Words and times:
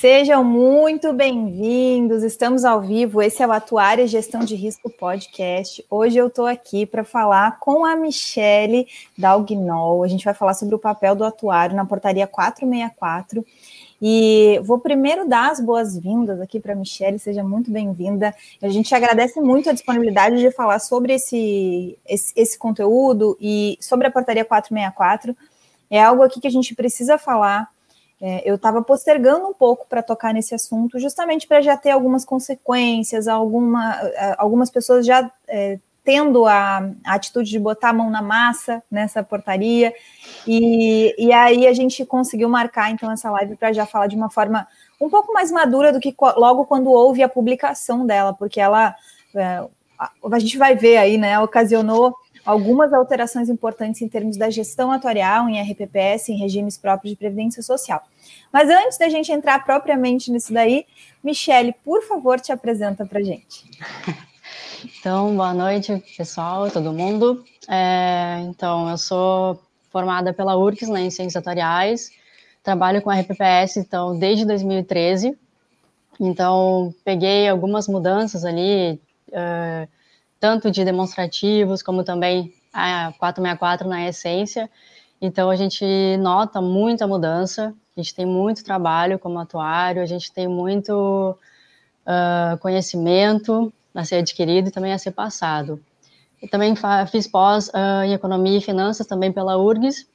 Sejam 0.00 0.44
muito 0.44 1.12
bem-vindos. 1.12 2.22
Estamos 2.22 2.64
ao 2.64 2.80
vivo. 2.80 3.20
Esse 3.20 3.42
é 3.42 3.46
o 3.48 3.50
Atuária 3.50 4.06
Gestão 4.06 4.44
de 4.44 4.54
Risco 4.54 4.88
Podcast. 4.88 5.84
Hoje 5.90 6.16
eu 6.16 6.28
estou 6.28 6.46
aqui 6.46 6.86
para 6.86 7.02
falar 7.02 7.58
com 7.58 7.84
a 7.84 7.96
Michele 7.96 8.86
Dalguinol. 9.18 10.04
A 10.04 10.06
gente 10.06 10.24
vai 10.24 10.34
falar 10.34 10.54
sobre 10.54 10.76
o 10.76 10.78
papel 10.78 11.16
do 11.16 11.24
atuário 11.24 11.74
na 11.74 11.84
portaria 11.84 12.28
464. 12.28 13.44
E 14.00 14.60
vou 14.62 14.78
primeiro 14.78 15.28
dar 15.28 15.50
as 15.50 15.58
boas-vindas 15.58 16.40
aqui 16.40 16.60
para 16.60 16.74
a 16.74 16.76
Michelle, 16.76 17.18
seja 17.18 17.42
muito 17.42 17.68
bem-vinda. 17.68 18.32
A 18.62 18.68
gente 18.68 18.94
agradece 18.94 19.40
muito 19.40 19.68
a 19.68 19.72
disponibilidade 19.72 20.38
de 20.38 20.52
falar 20.52 20.78
sobre 20.78 21.14
esse, 21.14 21.98
esse, 22.06 22.32
esse 22.36 22.56
conteúdo 22.56 23.36
e 23.40 23.76
sobre 23.80 24.06
a 24.06 24.12
portaria 24.12 24.44
464. 24.44 25.36
É 25.90 26.00
algo 26.00 26.22
aqui 26.22 26.40
que 26.40 26.46
a 26.46 26.52
gente 26.52 26.72
precisa 26.76 27.18
falar 27.18 27.68
é, 28.20 28.42
eu 28.48 28.56
estava 28.56 28.82
postergando 28.82 29.46
um 29.46 29.54
pouco 29.54 29.86
para 29.88 30.02
tocar 30.02 30.34
nesse 30.34 30.54
assunto, 30.54 30.98
justamente 30.98 31.46
para 31.46 31.60
já 31.60 31.76
ter 31.76 31.90
algumas 31.90 32.24
consequências, 32.24 33.28
alguma, 33.28 33.96
algumas 34.36 34.70
pessoas 34.70 35.06
já 35.06 35.30
é, 35.46 35.78
tendo 36.04 36.46
a, 36.46 36.78
a, 37.04 37.14
atitude 37.14 37.50
de 37.50 37.58
botar 37.58 37.90
a 37.90 37.92
mão 37.92 38.10
na 38.10 38.22
massa 38.22 38.82
nessa 38.90 39.22
portaria, 39.22 39.92
e, 40.46 41.14
e 41.18 41.32
aí 41.32 41.66
a 41.66 41.72
gente 41.72 42.04
conseguiu 42.04 42.48
marcar 42.48 42.90
então 42.90 43.10
essa 43.12 43.30
live 43.30 43.56
para 43.56 43.72
já 43.72 43.86
falar 43.86 44.06
de 44.06 44.16
uma 44.16 44.30
forma 44.30 44.66
um 45.00 45.08
pouco 45.08 45.32
mais 45.32 45.52
madura 45.52 45.92
do 45.92 46.00
que 46.00 46.14
logo 46.36 46.64
quando 46.64 46.90
houve 46.90 47.22
a 47.22 47.28
publicação 47.28 48.04
dela, 48.04 48.34
porque 48.34 48.58
ela 48.60 48.96
é, 49.36 49.62
a 49.98 50.38
gente 50.38 50.56
vai 50.56 50.74
ver 50.74 50.96
aí, 50.96 51.18
né, 51.18 51.38
ocasionou 51.40 52.14
algumas 52.48 52.94
alterações 52.94 53.50
importantes 53.50 54.00
em 54.00 54.08
termos 54.08 54.38
da 54.38 54.48
gestão 54.48 54.90
atuarial 54.90 55.50
em 55.50 55.60
RPPS, 55.60 56.30
em 56.30 56.38
regimes 56.38 56.78
próprios 56.78 57.12
de 57.12 57.18
previdência 57.18 57.62
social. 57.62 58.02
Mas 58.50 58.70
antes 58.70 58.96
da 58.96 59.06
gente 59.10 59.30
entrar 59.30 59.62
propriamente 59.62 60.32
nisso 60.32 60.50
daí, 60.50 60.86
Michele, 61.22 61.74
por 61.84 62.02
favor, 62.04 62.40
te 62.40 62.50
apresenta 62.50 63.04
para 63.04 63.22
gente. 63.22 63.64
Então, 65.00 65.34
boa 65.34 65.52
noite, 65.52 66.00
pessoal, 66.16 66.70
todo 66.70 66.92
mundo. 66.92 67.44
É, 67.68 68.38
então, 68.48 68.88
eu 68.88 68.96
sou 68.96 69.60
formada 69.90 70.32
pela 70.32 70.56
URCS 70.56 70.88
né, 70.88 71.00
em 71.00 71.10
Ciências 71.10 71.34
Atuariais, 71.34 72.12
trabalho 72.62 73.02
com 73.02 73.10
RPPS, 73.10 73.78
então, 73.78 74.16
desde 74.16 74.44
2013. 74.46 75.36
Então, 76.20 76.94
peguei 77.04 77.48
algumas 77.48 77.88
mudanças 77.88 78.44
ali, 78.44 79.00
uh, 79.30 79.88
tanto 80.40 80.70
de 80.70 80.84
demonstrativos, 80.84 81.82
como 81.82 82.04
também 82.04 82.52
a 82.72 83.12
464 83.18 83.88
na 83.88 84.08
essência. 84.08 84.70
Então, 85.20 85.50
a 85.50 85.56
gente 85.56 85.84
nota 86.18 86.60
muita 86.60 87.06
mudança, 87.06 87.74
a 87.96 88.00
gente 88.00 88.14
tem 88.14 88.24
muito 88.24 88.64
trabalho 88.64 89.18
como 89.18 89.38
atuário, 89.38 90.00
a 90.00 90.06
gente 90.06 90.32
tem 90.32 90.46
muito 90.46 91.36
uh, 92.06 92.58
conhecimento 92.58 93.72
a 93.94 94.04
ser 94.04 94.16
adquirido 94.16 94.68
e 94.68 94.70
também 94.70 94.92
a 94.92 94.98
ser 94.98 95.10
passado. 95.10 95.82
Eu 96.40 96.48
também 96.48 96.74
fiz 97.10 97.26
pós 97.26 97.68
uh, 97.68 98.04
em 98.04 98.12
Economia 98.12 98.58
e 98.58 98.62
Finanças 98.62 99.06
também 99.06 99.32
pela 99.32 99.58
URGS, 99.58 100.06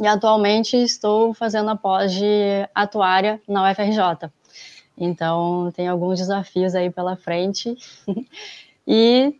e 0.00 0.06
atualmente 0.06 0.76
estou 0.76 1.34
fazendo 1.34 1.68
a 1.70 1.76
pós 1.76 2.12
de 2.12 2.68
atuária 2.74 3.40
na 3.46 3.70
UFRJ. 3.70 4.30
Então, 4.96 5.72
tem 5.74 5.88
alguns 5.88 6.18
desafios 6.18 6.74
aí 6.74 6.90
pela 6.90 7.16
frente. 7.16 7.74
e 8.92 9.36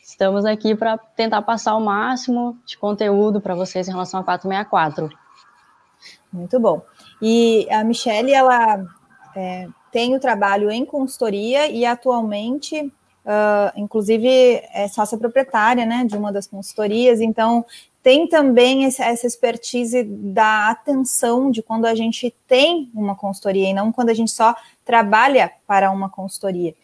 estamos 0.00 0.44
aqui 0.44 0.76
para 0.76 0.96
tentar 0.96 1.42
passar 1.42 1.74
o 1.74 1.80
máximo 1.80 2.56
de 2.64 2.78
conteúdo 2.78 3.40
para 3.40 3.52
vocês 3.52 3.88
em 3.88 3.90
relação 3.90 4.20
a 4.20 4.22
464. 4.22 5.10
Muito 6.32 6.60
bom. 6.60 6.80
E 7.20 7.66
a 7.68 7.82
Michelle, 7.82 8.32
ela 8.32 8.84
é, 9.34 9.66
tem 9.90 10.14
o 10.14 10.20
trabalho 10.20 10.70
em 10.70 10.86
consultoria 10.86 11.66
e 11.66 11.84
atualmente, 11.84 12.80
uh, 12.80 13.72
inclusive, 13.74 14.28
é 14.72 14.86
sócia 14.86 15.18
proprietária 15.18 15.84
né, 15.84 16.04
de 16.04 16.16
uma 16.16 16.32
das 16.32 16.46
consultorias, 16.46 17.20
então 17.20 17.66
tem 18.04 18.28
também 18.28 18.84
essa 18.84 19.26
expertise 19.26 20.04
da 20.04 20.70
atenção 20.70 21.50
de 21.50 21.60
quando 21.60 21.86
a 21.86 21.94
gente 21.94 22.32
tem 22.46 22.88
uma 22.94 23.16
consultoria 23.16 23.68
e 23.68 23.74
não 23.74 23.90
quando 23.90 24.10
a 24.10 24.14
gente 24.14 24.30
só 24.30 24.54
trabalha 24.84 25.50
para 25.66 25.90
uma 25.90 26.08
consultoria. 26.08 26.74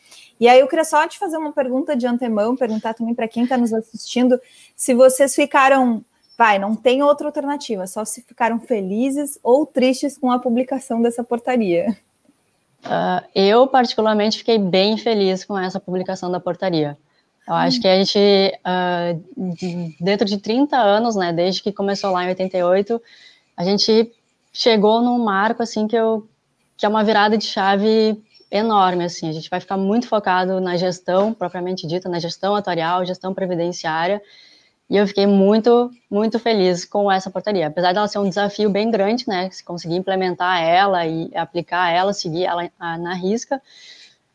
E 0.41 0.49
aí 0.49 0.61
eu 0.61 0.69
queria 0.69 0.85
só 0.85 1.07
te 1.07 1.19
fazer 1.19 1.37
uma 1.37 1.53
pergunta 1.53 1.97
de 1.97 2.07
antemão, 2.07 2.57
perguntar 2.57 2.95
também 2.95 3.15
para 3.15 3.27
quem 3.27 3.43
está 3.43 3.57
nos 3.57 3.73
assistindo, 3.73 4.41
se 4.77 4.95
vocês 4.95 5.35
ficaram, 5.35 6.05
vai, 6.37 6.59
não 6.59 6.77
tem 6.77 7.03
outra 7.03 7.27
alternativa, 7.27 7.87
só 7.87 8.05
se 8.05 8.23
ficaram 8.23 8.61
felizes 8.61 9.39
ou 9.43 9.67
tristes 9.67 10.17
com 10.17 10.31
a 10.31 10.39
publicação 10.39 11.03
dessa 11.03 11.25
portaria. 11.25 11.97
Uh, 12.85 13.27
eu, 13.35 13.67
particularmente, 13.67 14.39
fiquei 14.39 14.59
bem 14.59 14.97
feliz 14.97 15.45
com 15.45 15.59
essa 15.59 15.81
publicação 15.81 16.31
da 16.31 16.39
portaria. 16.39 16.97
Eu 17.47 17.55
acho 17.55 17.81
que 17.81 17.89
a 17.89 17.97
gente, 17.97 18.19
uh, 18.19 19.95
dentro 20.01 20.27
de 20.27 20.39
30 20.39 20.77
anos, 20.77 21.17
né, 21.17 21.33
desde 21.33 21.63
que 21.63 21.73
começou 21.73 22.13
lá 22.13 22.25
em 22.25 22.29
88, 22.29 23.03
a 23.57 23.65
gente 23.65 24.13
chegou 24.53 25.01
num 25.01 25.19
marco, 25.19 25.63
assim, 25.63 25.89
que, 25.89 25.97
eu, 25.97 26.29
que 26.77 26.87
é 26.87 26.89
uma 26.89 27.03
virada 27.03 27.37
de 27.37 27.47
chave 27.47 28.23
enorme, 28.51 29.05
assim, 29.05 29.29
a 29.29 29.33
gente 29.33 29.51
vai 29.51 29.61
ficar 29.61 29.77
muito 29.77 30.09
focado 30.09 30.61
na 30.61 30.77
gestão, 30.77 31.35
propriamente 31.35 31.87
dita, 31.87 32.09
na 32.09 32.19
gestão 32.19 32.55
atuarial, 32.55 33.05
gestão 33.05 33.35
previdenciária, 33.35 34.23
e 34.89 34.97
eu 34.97 35.07
fiquei 35.07 35.27
muito, 35.27 35.91
muito 36.11 36.39
feliz 36.39 36.85
com 36.85 37.13
essa 37.13 37.31
portaria, 37.31 37.67
apesar 37.67 37.93
dela 37.93 38.09
ser 38.09 38.19
um 38.19 38.29
desafio 38.29 38.71
bem 38.71 38.91
grande, 38.91 39.25
né, 39.29 39.51
se 39.51 39.63
conseguir 39.63 39.97
implementar 39.97 40.63
ela 40.63 41.07
e 41.07 41.31
aplicar 41.35 41.91
ela, 41.91 42.13
seguir 42.13 42.45
ela 42.45 42.71
na 42.79 43.15
risca, 43.15 43.61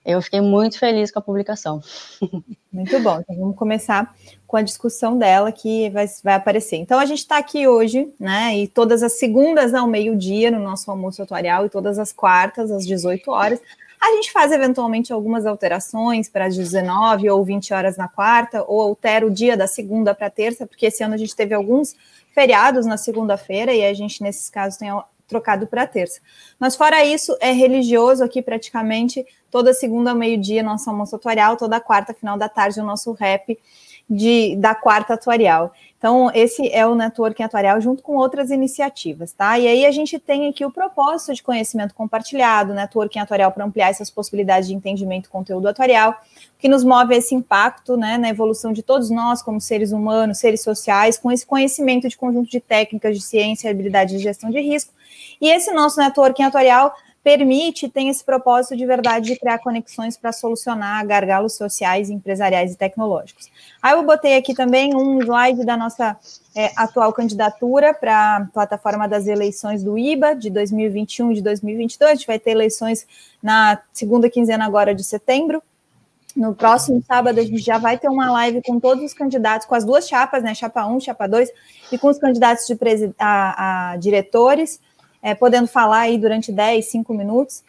eu 0.05 0.21
fiquei 0.21 0.41
muito 0.41 0.77
feliz 0.77 1.11
com 1.11 1.19
a 1.19 1.21
publicação. 1.21 1.81
Muito 2.73 2.99
bom. 2.99 3.19
Então 3.21 3.37
vamos 3.37 3.55
começar 3.55 4.13
com 4.45 4.57
a 4.57 4.61
discussão 4.61 5.17
dela 5.17 5.51
que 5.51 5.89
vai, 5.91 6.05
vai 6.23 6.33
aparecer. 6.33 6.77
Então 6.77 6.99
a 6.99 7.05
gente 7.05 7.19
está 7.19 7.37
aqui 7.37 7.67
hoje, 7.67 8.11
né? 8.19 8.57
E 8.57 8.67
todas 8.67 9.03
as 9.03 9.13
segundas 9.13 9.73
ao 9.73 9.87
meio-dia 9.87 10.51
no 10.51 10.59
nosso 10.59 10.89
almoço 10.89 11.21
atuarial 11.21 11.65
e 11.65 11.69
todas 11.69 11.99
as 11.99 12.11
quartas 12.11 12.71
às 12.71 12.85
18 12.85 13.31
horas 13.31 13.61
a 14.03 14.11
gente 14.15 14.31
faz 14.31 14.51
eventualmente 14.51 15.13
algumas 15.13 15.45
alterações 15.45 16.27
para 16.27 16.45
as 16.45 16.55
19 16.57 17.29
ou 17.29 17.43
20 17.43 17.73
horas 17.73 17.95
na 17.95 18.07
quarta, 18.07 18.63
ou 18.67 18.81
altera 18.81 19.25
o 19.25 19.31
dia 19.31 19.55
da 19.55 19.65
segunda 19.65 20.13
para 20.13 20.29
terça, 20.29 20.67
porque 20.67 20.87
esse 20.87 21.01
ano 21.03 21.13
a 21.13 21.17
gente 21.17 21.33
teve 21.33 21.53
alguns 21.53 21.95
feriados 22.33 22.85
na 22.85 22.97
segunda-feira 22.97 23.73
e 23.73 23.85
a 23.85 23.93
gente, 23.93 24.21
nesses 24.21 24.49
casos, 24.49 24.77
tem 24.77 24.89
trocado 25.25 25.67
para 25.67 25.87
terça. 25.87 26.19
Mas 26.59 26.75
fora 26.75 27.03
isso, 27.05 27.37
é 27.39 27.51
religioso 27.51 28.23
aqui 28.23 28.41
praticamente 28.41 29.25
toda 29.49 29.73
segunda 29.73 30.11
ao 30.11 30.17
meio-dia 30.17 30.61
nosso 30.61 30.89
almoço 30.89 31.15
atuarial, 31.15 31.55
toda 31.55 31.79
quarta, 31.79 32.13
final 32.13 32.37
da 32.37 32.49
tarde, 32.49 32.81
o 32.81 32.83
nosso 32.83 33.13
rap 33.13 33.57
de, 34.09 34.55
da 34.57 34.75
quarta 34.75 35.13
atuarial. 35.13 35.71
Então, 36.03 36.29
esse 36.33 36.67
é 36.67 36.85
o 36.85 36.95
networking 36.95 37.43
atuarial 37.43 37.79
junto 37.79 38.03
com 38.03 38.17
outras 38.17 38.51
iniciativas, 38.51 39.31
tá? 39.31 39.57
E 39.57 39.65
aí 39.65 39.85
a 39.85 39.91
gente 39.91 40.19
tem 40.19 40.49
aqui 40.49 40.65
o 40.65 40.69
propósito 40.69 41.33
de 41.33 41.41
conhecimento 41.41 41.95
compartilhado, 41.95 42.73
networking 42.73 43.19
atuarial 43.19 43.53
para 43.53 43.63
ampliar 43.63 43.89
essas 43.89 44.09
possibilidades 44.09 44.67
de 44.67 44.75
entendimento 44.75 45.23
do 45.23 45.29
conteúdo 45.29 45.65
atuarial, 45.65 46.13
que 46.59 46.67
nos 46.67 46.83
move 46.83 47.15
esse 47.15 47.33
impacto, 47.33 47.95
né, 47.95 48.17
na 48.17 48.27
evolução 48.27 48.73
de 48.73 48.83
todos 48.83 49.09
nós 49.09 49.41
como 49.41 49.61
seres 49.61 49.93
humanos, 49.93 50.39
seres 50.39 50.61
sociais, 50.61 51.17
com 51.17 51.31
esse 51.31 51.45
conhecimento 51.45 52.09
de 52.09 52.17
conjunto 52.17 52.51
de 52.51 52.59
técnicas 52.59 53.15
de 53.15 53.23
ciência 53.23 53.71
habilidade 53.71 54.17
de 54.17 54.21
gestão 54.21 54.49
de 54.49 54.59
risco. 54.59 54.91
E 55.39 55.49
esse 55.49 55.71
nosso 55.71 56.01
networking 56.01 56.43
atuarial 56.43 56.93
permite, 57.23 57.87
tem 57.87 58.09
esse 58.09 58.23
propósito 58.23 58.75
de 58.75 58.85
verdade 58.85 59.27
de 59.27 59.39
criar 59.39 59.57
conexões 59.59 60.17
para 60.17 60.33
solucionar 60.33 61.05
gargalos 61.07 61.55
sociais, 61.55 62.09
empresariais 62.09 62.73
e 62.73 62.77
tecnológicos. 62.77 63.49
Aí 63.81 63.93
eu 63.93 64.03
botei 64.03 64.35
aqui 64.35 64.53
também 64.53 64.93
um 64.93 65.21
slide 65.21 65.65
da 65.65 65.77
nossa 65.77 66.17
é, 66.53 66.71
atual 66.75 67.13
candidatura 67.13 67.93
para 67.93 68.37
a 68.37 68.45
plataforma 68.53 69.07
das 69.07 69.25
eleições 69.25 69.81
do 69.81 69.97
IBA 69.97 70.35
de 70.35 70.49
2021 70.49 71.31
e 71.31 71.35
de 71.35 71.41
2022. 71.41 72.11
A 72.11 72.15
gente 72.15 72.27
vai 72.27 72.37
ter 72.37 72.51
eleições 72.51 73.07
na 73.41 73.79
segunda 73.93 74.29
quinzena 74.29 74.65
agora 74.65 74.93
de 74.93 75.03
setembro. 75.03 75.63
No 76.35 76.53
próximo 76.53 77.01
sábado, 77.07 77.39
a 77.39 77.43
gente 77.43 77.59
já 77.59 77.77
vai 77.77 77.97
ter 77.97 78.09
uma 78.09 78.31
live 78.31 78.61
com 78.63 78.79
todos 78.79 79.03
os 79.03 79.13
candidatos, 79.13 79.67
com 79.67 79.75
as 79.75 79.85
duas 79.85 80.07
chapas, 80.07 80.43
né? 80.43 80.53
Chapa 80.55 80.85
1, 80.85 80.99
chapa 80.99 81.27
2, 81.27 81.49
e 81.91 81.97
com 81.97 82.07
os 82.09 82.17
candidatos 82.17 82.65
de 82.65 82.75
a, 83.19 83.91
a 83.91 83.97
diretores 83.97 84.79
é, 85.23 85.33
podendo 85.33 85.67
falar 85.67 86.01
aí 86.01 86.17
durante 86.17 86.51
10, 86.51 86.85
5 86.85 87.13
minutos 87.13 87.63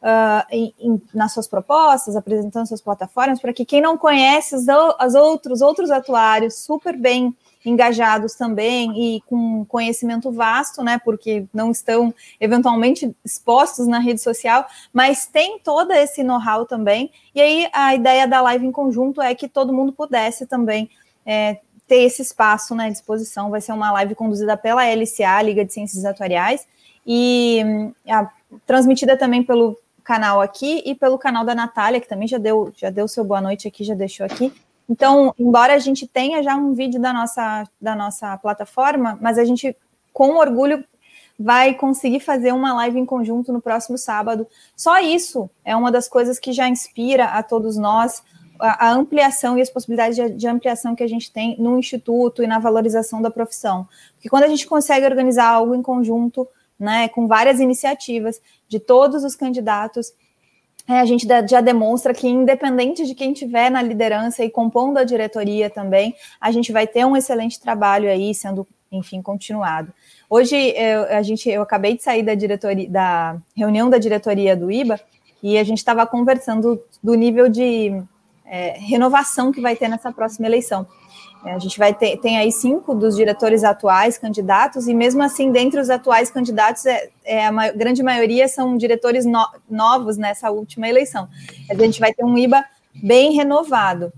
uh, 0.00 0.46
em, 0.50 0.72
em, 0.78 1.02
nas 1.12 1.32
suas 1.32 1.48
propostas, 1.48 2.16
apresentando 2.16 2.66
suas 2.66 2.80
plataformas, 2.80 3.40
para 3.40 3.52
que 3.52 3.64
quem 3.64 3.80
não 3.80 3.98
conhece 3.98 4.54
os 4.54 4.66
as 4.98 5.14
outros, 5.14 5.60
outros 5.60 5.90
atuários 5.90 6.54
super 6.54 6.96
bem 6.96 7.36
engajados 7.64 8.34
também 8.34 9.16
e 9.16 9.20
com 9.22 9.66
conhecimento 9.66 10.32
vasto, 10.32 10.82
né? 10.82 10.98
Porque 11.04 11.44
não 11.52 11.70
estão 11.70 12.14
eventualmente 12.40 13.14
expostos 13.22 13.86
na 13.86 13.98
rede 13.98 14.22
social, 14.22 14.66
mas 14.92 15.26
tem 15.26 15.58
todo 15.58 15.92
esse 15.92 16.22
know-how 16.22 16.64
também. 16.64 17.10
E 17.34 17.40
aí 17.40 17.68
a 17.72 17.94
ideia 17.94 18.26
da 18.26 18.40
live 18.40 18.66
em 18.66 18.72
conjunto 18.72 19.20
é 19.20 19.34
que 19.34 19.46
todo 19.46 19.74
mundo 19.74 19.92
pudesse 19.92 20.46
também 20.46 20.88
é, 21.26 21.58
ter 21.86 22.02
esse 22.02 22.22
espaço 22.22 22.74
na 22.74 22.84
né, 22.84 22.90
disposição. 22.90 23.50
Vai 23.50 23.60
ser 23.60 23.72
uma 23.72 23.92
live 23.92 24.14
conduzida 24.14 24.56
pela 24.56 24.82
LCA, 24.82 25.42
Liga 25.42 25.62
de 25.62 25.74
Ciências 25.74 26.06
Atuariais, 26.06 26.66
e 27.06 27.62
a, 28.08 28.30
transmitida 28.66 29.16
também 29.16 29.42
pelo 29.42 29.76
canal 30.04 30.40
aqui 30.40 30.82
e 30.84 30.94
pelo 30.94 31.18
canal 31.18 31.44
da 31.44 31.54
Natália, 31.54 32.00
que 32.00 32.08
também 32.08 32.26
já 32.26 32.38
deu, 32.38 32.72
já 32.76 32.90
deu 32.90 33.06
seu 33.06 33.24
boa 33.24 33.40
noite 33.40 33.68
aqui, 33.68 33.84
já 33.84 33.94
deixou 33.94 34.26
aqui. 34.26 34.52
Então, 34.88 35.32
embora 35.38 35.74
a 35.74 35.78
gente 35.78 36.06
tenha 36.06 36.42
já 36.42 36.56
um 36.56 36.72
vídeo 36.74 37.00
da 37.00 37.12
nossa, 37.12 37.64
da 37.80 37.94
nossa 37.94 38.36
plataforma, 38.38 39.16
mas 39.20 39.38
a 39.38 39.44
gente, 39.44 39.76
com 40.12 40.36
orgulho, 40.36 40.84
vai 41.38 41.74
conseguir 41.74 42.20
fazer 42.20 42.52
uma 42.52 42.74
live 42.74 42.98
em 42.98 43.06
conjunto 43.06 43.52
no 43.52 43.62
próximo 43.62 43.96
sábado. 43.96 44.46
Só 44.76 44.98
isso 44.98 45.48
é 45.64 45.76
uma 45.76 45.92
das 45.92 46.08
coisas 46.08 46.38
que 46.38 46.52
já 46.52 46.68
inspira 46.68 47.26
a 47.26 47.42
todos 47.42 47.76
nós 47.76 48.22
a, 48.60 48.88
a 48.88 48.92
ampliação 48.92 49.56
e 49.56 49.62
as 49.62 49.70
possibilidades 49.70 50.16
de, 50.16 50.30
de, 50.30 50.46
ampliação 50.46 50.94
que 50.94 51.02
a 51.02 51.08
gente 51.08 51.32
tem 51.32 51.56
no 51.58 51.78
instituto 51.78 52.42
e 52.42 52.46
na 52.46 52.58
valorização 52.58 53.22
da 53.22 53.30
profissão. 53.30 53.88
Porque 54.14 54.28
quando 54.28 54.44
a 54.44 54.48
gente 54.48 54.66
consegue 54.66 55.06
organizar 55.06 55.48
algo 55.48 55.74
em 55.74 55.82
conjunto, 55.82 56.46
né, 56.80 57.08
com 57.08 57.28
várias 57.28 57.60
iniciativas 57.60 58.40
de 58.66 58.80
todos 58.80 59.22
os 59.22 59.36
candidatos 59.36 60.12
é, 60.88 60.98
a 60.98 61.04
gente 61.04 61.24
já 61.48 61.60
demonstra 61.60 62.12
que, 62.12 62.26
independente 62.26 63.06
de 63.06 63.14
quem 63.14 63.32
tiver 63.32 63.70
na 63.70 63.80
liderança 63.80 64.44
e 64.44 64.50
compondo 64.50 64.98
a 64.98 65.04
diretoria 65.04 65.70
também, 65.70 66.16
a 66.40 66.50
gente 66.50 66.72
vai 66.72 66.84
ter 66.84 67.04
um 67.04 67.16
excelente 67.16 67.60
trabalho 67.60 68.10
aí 68.10 68.34
sendo, 68.34 68.66
enfim, 68.90 69.22
continuado. 69.22 69.92
Hoje 70.28 70.56
eu, 70.56 71.04
a 71.04 71.22
gente, 71.22 71.48
eu 71.48 71.62
acabei 71.62 71.96
de 71.96 72.02
sair 72.02 72.24
da 72.24 72.34
diretoria, 72.34 72.90
da 72.90 73.36
reunião 73.56 73.88
da 73.88 73.98
diretoria 73.98 74.56
do 74.56 74.68
IBA 74.68 74.98
e 75.40 75.58
a 75.58 75.62
gente 75.62 75.78
estava 75.78 76.04
conversando 76.06 76.82
do 77.00 77.14
nível 77.14 77.48
de 77.48 78.02
é, 78.44 78.76
renovação 78.78 79.52
que 79.52 79.60
vai 79.60 79.76
ter 79.76 79.86
nessa 79.86 80.10
próxima 80.10 80.48
eleição. 80.48 80.86
É, 81.44 81.52
a 81.52 81.58
gente 81.58 81.78
vai 81.78 81.94
ter 81.94 82.18
tem 82.18 82.38
aí 82.38 82.52
cinco 82.52 82.94
dos 82.94 83.16
diretores 83.16 83.64
atuais 83.64 84.18
candidatos, 84.18 84.86
e 84.86 84.94
mesmo 84.94 85.22
assim, 85.22 85.50
dentre 85.50 85.80
os 85.80 85.88
atuais 85.88 86.30
candidatos, 86.30 86.84
é, 86.86 87.08
é 87.24 87.46
a 87.46 87.52
ma 87.52 87.70
grande 87.70 88.02
maioria 88.02 88.46
são 88.46 88.76
diretores 88.76 89.24
no 89.24 89.46
novos 89.68 90.16
nessa 90.16 90.50
última 90.50 90.88
eleição. 90.88 91.28
A 91.70 91.74
gente 91.74 91.98
vai 91.98 92.12
ter 92.12 92.24
um 92.24 92.36
IBA 92.36 92.64
bem 93.02 93.32
renovado. 93.32 94.12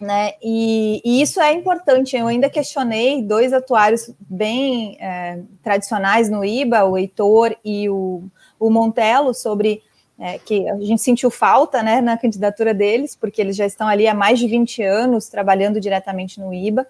Né? 0.00 0.34
E, 0.40 1.02
e, 1.04 1.20
isso 1.20 1.40
é 1.40 1.52
importante. 1.52 2.16
Eu 2.16 2.28
ainda 2.28 2.48
questionei 2.48 3.20
dois 3.20 3.52
atuários 3.52 4.10
bem 4.20 4.96
é, 5.00 5.40
tradicionais 5.62 6.30
no 6.30 6.44
IBA, 6.44 6.84
o 6.84 6.96
Heitor 6.96 7.56
e 7.64 7.88
o, 7.88 8.22
o 8.60 8.70
Montelo, 8.70 9.34
sobre 9.34 9.82
é, 10.18 10.38
que 10.38 10.68
a 10.68 10.76
gente 10.80 11.00
sentiu 11.00 11.30
falta 11.30 11.82
né, 11.82 12.00
na 12.00 12.18
candidatura 12.18 12.74
deles, 12.74 13.14
porque 13.14 13.40
eles 13.40 13.56
já 13.56 13.64
estão 13.64 13.86
ali 13.86 14.08
há 14.08 14.14
mais 14.14 14.38
de 14.38 14.48
20 14.48 14.82
anos 14.82 15.28
trabalhando 15.28 15.80
diretamente 15.80 16.40
no 16.40 16.52
IBA 16.52 16.86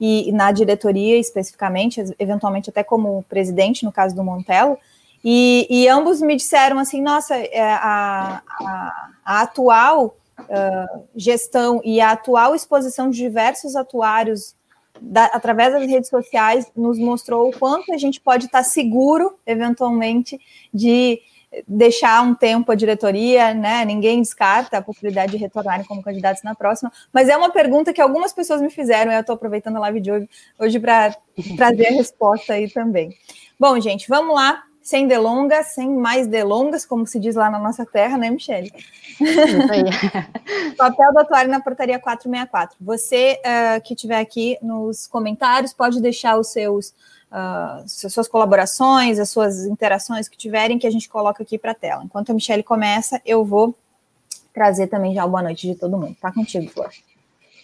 e, 0.00 0.32
na 0.32 0.50
diretoria 0.50 1.18
especificamente, 1.18 2.02
eventualmente 2.18 2.70
até 2.70 2.82
como 2.82 3.22
presidente, 3.28 3.84
no 3.84 3.92
caso 3.92 4.14
do 4.14 4.24
Montelo. 4.24 4.78
E, 5.22 5.66
e 5.70 5.88
ambos 5.88 6.20
me 6.20 6.36
disseram 6.36 6.78
assim: 6.78 7.00
nossa, 7.00 7.36
é, 7.36 7.60
a, 7.62 8.42
a, 8.60 9.10
a 9.24 9.40
atual 9.42 10.16
uh, 10.40 11.04
gestão 11.14 11.80
e 11.84 12.00
a 12.00 12.10
atual 12.12 12.54
exposição 12.54 13.08
de 13.08 13.18
diversos 13.18 13.76
atuários 13.76 14.54
da, 15.00 15.26
através 15.26 15.72
das 15.72 15.86
redes 15.86 16.10
sociais 16.10 16.70
nos 16.76 16.98
mostrou 16.98 17.48
o 17.48 17.58
quanto 17.58 17.92
a 17.92 17.96
gente 17.96 18.20
pode 18.20 18.46
estar 18.46 18.62
seguro, 18.62 19.38
eventualmente, 19.46 20.38
de 20.72 21.20
deixar 21.66 22.22
um 22.22 22.34
tempo 22.34 22.72
a 22.72 22.74
diretoria, 22.74 23.54
né? 23.54 23.84
Ninguém 23.84 24.20
descarta 24.20 24.78
a 24.78 24.82
possibilidade 24.82 25.32
de 25.32 25.38
retornarem 25.38 25.84
como 25.84 26.02
candidatos 26.02 26.42
na 26.42 26.54
próxima, 26.54 26.92
mas 27.12 27.28
é 27.28 27.36
uma 27.36 27.50
pergunta 27.50 27.92
que 27.92 28.00
algumas 28.00 28.32
pessoas 28.32 28.60
me 28.60 28.70
fizeram 28.70 29.12
e 29.12 29.14
eu 29.14 29.20
estou 29.20 29.34
aproveitando 29.34 29.76
a 29.76 29.80
live 29.80 30.00
de 30.00 30.10
hoje, 30.10 30.28
hoje 30.58 30.80
para 30.80 31.16
trazer 31.56 31.88
a 31.88 31.92
resposta 31.92 32.54
aí 32.54 32.70
também. 32.70 33.10
Bom, 33.58 33.78
gente, 33.80 34.08
vamos 34.08 34.34
lá, 34.34 34.64
sem 34.84 35.06
delongas, 35.06 35.68
sem 35.68 35.88
mais 35.88 36.26
delongas, 36.26 36.84
como 36.84 37.06
se 37.06 37.18
diz 37.18 37.34
lá 37.34 37.48
na 37.48 37.58
nossa 37.58 37.86
terra, 37.86 38.18
né, 38.18 38.28
Michele? 38.28 38.70
Papel 40.76 41.12
do 41.12 41.18
atuário 41.20 41.50
na 41.50 41.60
portaria 41.60 41.98
464. 41.98 42.76
Você 42.80 43.40
uh, 43.40 43.80
que 43.82 43.94
estiver 43.94 44.18
aqui 44.18 44.58
nos 44.60 45.06
comentários 45.06 45.72
pode 45.72 46.02
deixar 46.02 46.36
os 46.38 46.48
seus 46.48 46.92
uh, 47.34 47.82
as 47.84 48.12
suas 48.12 48.28
colaborações, 48.28 49.18
as 49.18 49.28
suas 49.28 49.66
interações 49.66 50.28
que 50.28 50.38
tiverem, 50.38 50.78
que 50.78 50.86
a 50.86 50.90
gente 50.90 51.08
coloca 51.08 51.42
aqui 51.42 51.58
para 51.58 51.72
a 51.72 51.74
tela. 51.74 52.04
Enquanto 52.04 52.30
a 52.30 52.34
Michelle 52.34 52.62
começa, 52.62 53.20
eu 53.26 53.44
vou 53.44 53.74
trazer 54.52 54.86
também 54.86 55.12
já 55.12 55.24
o 55.24 55.28
boa 55.28 55.42
noite 55.42 55.66
de 55.66 55.74
todo 55.74 55.98
mundo. 55.98 56.16
Tá 56.20 56.32
contigo, 56.32 56.70
Flor. 56.70 56.90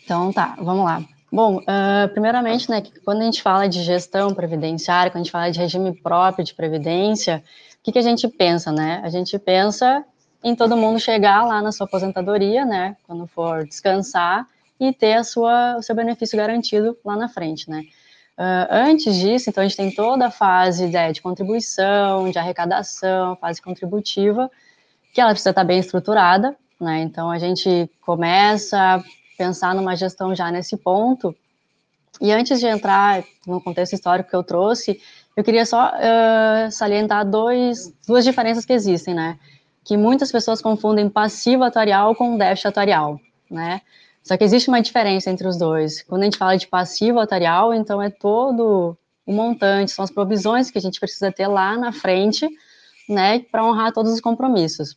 Então 0.04 0.32
tá, 0.32 0.56
vamos 0.58 0.84
lá. 0.84 1.04
Bom, 1.32 1.58
uh, 1.58 2.08
primeiramente, 2.10 2.68
né, 2.68 2.82
quando 3.04 3.20
a 3.20 3.24
gente 3.24 3.40
fala 3.40 3.68
de 3.68 3.84
gestão 3.84 4.34
previdenciária, 4.34 5.12
quando 5.12 5.20
a 5.20 5.24
gente 5.24 5.32
fala 5.32 5.50
de 5.50 5.60
regime 5.60 5.94
próprio 5.94 6.44
de 6.44 6.52
previdência, 6.52 7.44
o 7.78 7.84
que, 7.84 7.92
que 7.92 7.98
a 8.00 8.02
gente 8.02 8.26
pensa, 8.26 8.72
né? 8.72 9.00
A 9.04 9.08
gente 9.08 9.38
pensa 9.38 10.04
em 10.42 10.56
todo 10.56 10.76
mundo 10.76 10.98
chegar 10.98 11.44
lá 11.46 11.62
na 11.62 11.70
sua 11.70 11.86
aposentadoria, 11.86 12.64
né, 12.64 12.96
quando 13.06 13.26
for 13.28 13.64
descansar 13.64 14.44
e 14.80 14.92
ter 14.92 15.12
a 15.12 15.22
sua, 15.22 15.76
o 15.76 15.82
seu 15.82 15.94
benefício 15.94 16.36
garantido 16.36 16.98
lá 17.04 17.14
na 17.14 17.28
frente, 17.28 17.70
né? 17.70 17.84
Uh, 18.40 18.64
antes 18.70 19.16
disso, 19.16 19.50
então, 19.50 19.62
a 19.62 19.68
gente 19.68 19.76
tem 19.76 19.90
toda 19.90 20.28
a 20.28 20.30
fase 20.30 20.86
né, 20.86 21.12
de 21.12 21.20
contribuição, 21.20 22.30
de 22.30 22.38
arrecadação, 22.38 23.36
fase 23.36 23.60
contributiva, 23.60 24.50
que 25.12 25.20
ela 25.20 25.32
precisa 25.32 25.50
estar 25.50 25.62
bem 25.62 25.78
estruturada, 25.78 26.56
né? 26.80 27.02
Então, 27.02 27.30
a 27.30 27.38
gente 27.38 27.90
começa 28.00 28.78
a 28.78 29.02
pensar 29.36 29.74
numa 29.74 29.94
gestão 29.94 30.34
já 30.34 30.50
nesse 30.50 30.74
ponto. 30.78 31.36
E 32.18 32.32
antes 32.32 32.60
de 32.60 32.66
entrar 32.66 33.22
no 33.46 33.60
contexto 33.60 33.92
histórico 33.92 34.30
que 34.30 34.36
eu 34.36 34.42
trouxe, 34.42 34.98
eu 35.36 35.44
queria 35.44 35.66
só 35.66 35.90
uh, 35.90 36.70
salientar 36.72 37.28
dois, 37.28 37.92
duas 38.08 38.24
diferenças 38.24 38.64
que 38.64 38.72
existem, 38.72 39.12
né? 39.12 39.38
Que 39.84 39.98
muitas 39.98 40.32
pessoas 40.32 40.62
confundem 40.62 41.10
passivo 41.10 41.62
atuarial 41.62 42.14
com 42.14 42.38
déficit 42.38 42.68
atuarial, 42.68 43.20
né? 43.50 43.82
Só 44.22 44.36
que 44.36 44.44
existe 44.44 44.68
uma 44.68 44.82
diferença 44.82 45.30
entre 45.30 45.46
os 45.46 45.56
dois. 45.56 46.02
Quando 46.02 46.22
a 46.22 46.24
gente 46.24 46.36
fala 46.36 46.56
de 46.56 46.66
passivo 46.66 47.18
atuarial, 47.18 47.72
então 47.72 48.00
é 48.00 48.10
todo 48.10 48.96
o 49.26 49.32
montante, 49.32 49.92
são 49.92 50.04
as 50.04 50.10
provisões 50.10 50.70
que 50.70 50.78
a 50.78 50.80
gente 50.80 50.98
precisa 50.98 51.30
ter 51.30 51.46
lá 51.46 51.76
na 51.76 51.92
frente, 51.92 52.48
né, 53.08 53.40
para 53.40 53.64
honrar 53.64 53.92
todos 53.92 54.12
os 54.12 54.20
compromissos. 54.20 54.96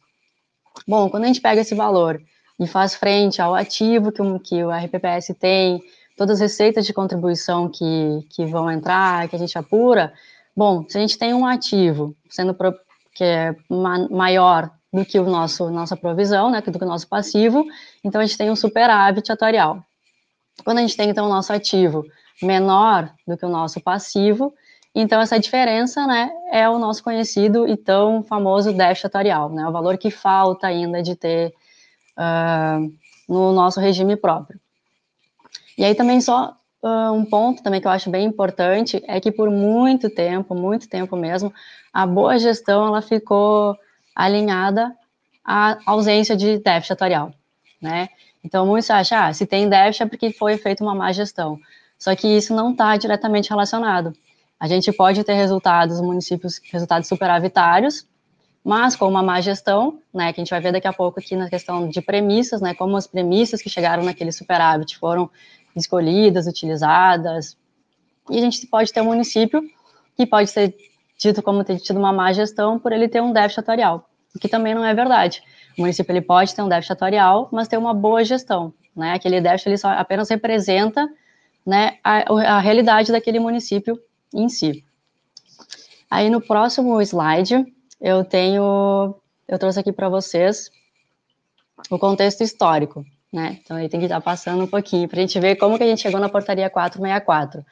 Bom, 0.88 1.10
quando 1.10 1.24
a 1.24 1.28
gente 1.28 1.42
pega 1.42 1.62
esse 1.62 1.76
valor 1.76 2.22
e 2.60 2.68
faz 2.68 2.96
frente 2.96 3.42
ao 3.42 3.54
ativo 3.56 4.12
que, 4.12 4.22
o, 4.22 4.40
que 4.40 4.64
o 4.64 4.72
RPPS 4.72 5.36
tem, 5.40 5.82
todas 6.18 6.42
as 6.42 6.52
receitas 6.52 6.86
de 6.86 6.94
contribuição 6.94 7.70
que, 7.70 8.26
que 8.30 8.46
vão 8.46 8.70
entrar, 8.72 9.28
que 9.28 9.36
a 9.36 9.40
gente 9.40 9.58
apura, 9.58 10.14
bom, 10.56 10.86
se 10.88 10.98
a 10.98 11.02
gente 11.02 11.18
tem 11.18 11.34
um 11.34 11.46
ativo 11.46 12.16
sendo 12.30 12.54
pro, 12.54 12.74
que 13.14 13.24
é 13.24 13.56
ma 13.70 14.08
maior 14.10 14.72
do 14.94 15.04
que 15.04 15.20
o 15.20 15.26
nosso 15.26 15.72
nossa 15.72 15.98
provisão, 15.98 16.52
né, 16.52 16.62
do 16.62 16.78
que 16.78 16.86
o 16.86 16.88
nosso 16.88 17.08
passivo, 17.08 17.66
então 18.04 18.22
a 18.22 18.26
gente 18.26 18.38
tem 18.38 18.52
um 18.52 18.56
superávit 18.56 19.32
atuarial. 19.32 19.84
Quando 20.64 20.78
a 20.78 20.82
gente 20.82 20.96
tem 20.96 21.10
então 21.10 21.26
o 21.26 21.30
nosso 21.30 21.52
ativo 21.52 22.06
menor 22.42 23.12
do 23.28 23.36
que 23.36 23.46
o 23.46 23.50
nosso 23.50 23.82
passivo, 23.82 24.54
então 24.94 25.20
essa 25.20 25.40
diferença, 25.40 26.06
né, 26.06 26.30
é 26.52 26.70
o 26.70 26.78
nosso 26.78 27.04
conhecido 27.04 27.68
e 27.68 27.76
tão 27.76 28.22
famoso 28.22 28.72
déficit 28.72 29.08
atuarial, 29.08 29.50
né, 29.50 29.68
o 29.68 29.72
valor 29.72 29.98
que 29.98 30.12
falta 30.12 30.68
ainda 30.68 31.02
de 31.02 31.16
ter 31.16 31.52
uh, 32.16 32.94
no 33.28 33.52
nosso 33.52 33.80
regime 33.80 34.16
próprio. 34.16 34.60
E 35.76 35.84
aí 35.84 35.96
também 35.96 36.22
só 36.22 36.56
uh, 36.84 37.12
um 37.12 37.26
ponto 37.26 37.64
também 37.64 37.82
que 37.82 37.88
eu 37.88 37.92
acho 37.92 38.12
bem 38.12 38.28
importante 38.28 39.04
é 39.08 39.20
que 39.20 39.32
por 39.32 39.50
muito 39.50 40.08
tempo, 40.08 40.54
muito 40.54 40.88
tempo 40.88 41.16
mesmo, 41.16 41.52
a 41.92 42.06
boa 42.06 42.38
gestão 42.38 42.86
ela 42.86 43.02
ficou 43.02 43.76
alinhada 44.16 44.96
à 45.44 45.78
ausência 45.86 46.36
de 46.36 46.58
déficit 46.58 46.94
atuarial, 46.94 47.34
né? 47.82 48.10
Então, 48.44 48.66
muitos 48.66 48.90
acham, 48.90 49.18
ah, 49.18 49.34
se 49.34 49.46
tem 49.46 49.70
déficit 49.70 50.04
é 50.04 50.06
porque 50.06 50.32
foi 50.32 50.58
feita 50.58 50.84
uma 50.84 50.94
má 50.94 51.12
gestão. 51.12 51.60
Só 51.98 52.14
que 52.16 52.28
isso 52.28 52.54
não 52.54 52.72
está 52.72 52.98
diretamente 52.98 53.50
relacionado. 53.50 54.14
A 54.60 54.68
gente 54.68 54.92
pode 54.92 55.24
ter 55.24 55.34
resultados, 55.34 56.02
municípios, 56.02 56.60
resultados 56.72 57.08
superavitários, 57.08 58.06
mas 58.64 58.96
com 58.96 59.08
uma 59.08 59.24
má 59.24 59.40
gestão, 59.42 60.00
né, 60.14 60.32
que 60.32 60.40
a 60.40 60.44
gente 60.44 60.52
vai 60.52 60.62
ver 60.62 60.72
daqui 60.72 60.88
a 60.88 60.94
pouco 60.94 61.20
aqui 61.20 61.36
na 61.36 61.50
questão 61.50 61.90
de 61.90 62.02
premissas, 62.02 62.62
né, 62.62 62.74
como 62.74 62.96
as 62.96 63.08
premissas 63.08 63.62
que 63.62 63.70
chegaram 63.70 64.04
naquele 64.04 64.32
superávit 64.32 64.98
foram 64.98 65.30
escolhidas, 65.76 66.48
utilizadas, 66.48 67.58
e 68.30 68.38
a 68.38 68.42
gente 68.42 68.66
pode 68.68 68.94
ter 68.94 69.02
um 69.02 69.06
município 69.06 69.62
que 70.16 70.26
pode 70.26 70.50
ser 70.50 70.76
dito 71.24 71.42
como 71.42 71.64
ter 71.64 71.80
tido 71.80 71.98
uma 71.98 72.12
má 72.12 72.34
gestão 72.34 72.78
por 72.78 72.92
ele 72.92 73.08
ter 73.08 73.22
um 73.22 73.32
déficit 73.32 73.62
atuarial, 73.62 74.10
o 74.36 74.40
que 74.40 74.50
também 74.50 74.76
não 74.76 74.84
é 74.84 74.94
verdade. 74.94 75.42
O 75.78 75.82
município 75.82 76.12
ele 76.12 76.22
pode 76.22 76.54
ter 76.54 76.62
um 76.62 76.68
déficit 76.68 76.94
atuarial, 76.94 77.50
mas 77.52 77.68
ter 77.68 77.78
uma 77.78 77.94
boa 77.94 78.24
gestão, 78.24 78.74
né? 78.96 79.14
Aquele 79.14 79.40
déficit 79.40 79.70
ele 79.70 79.78
só 79.78 79.90
apenas 79.90 80.30
representa, 80.30 81.10
né, 81.66 81.98
a, 82.04 82.58
a 82.58 82.60
realidade 82.60 83.12
daquele 83.12 83.40
município 83.40 83.98
em 84.34 84.50
si. 84.50 84.84
Aí 86.12 86.30
no 86.30 86.42
próximo 86.42 87.02
slide 87.02 87.66
eu 88.02 88.26
tenho, 88.26 89.16
eu 89.48 89.58
trouxe 89.58 89.80
aqui 89.80 89.94
para 89.94 90.10
vocês 90.10 90.70
o 91.90 91.98
contexto 91.98 92.42
histórico, 92.42 93.06
né? 93.32 93.60
Então 93.62 93.78
aí 93.78 93.88
tem 93.88 94.00
que 94.00 94.08
estar 94.08 94.20
passando 94.20 94.64
um 94.64 94.68
pouquinho 94.68 95.08
para 95.08 95.20
a 95.20 95.22
gente 95.22 95.40
ver 95.40 95.56
como 95.56 95.78
que 95.78 95.84
a 95.84 95.88
gente 95.88 96.02
chegou 96.02 96.20
na 96.20 96.28
portaria 96.28 96.70
464. 96.70 97.66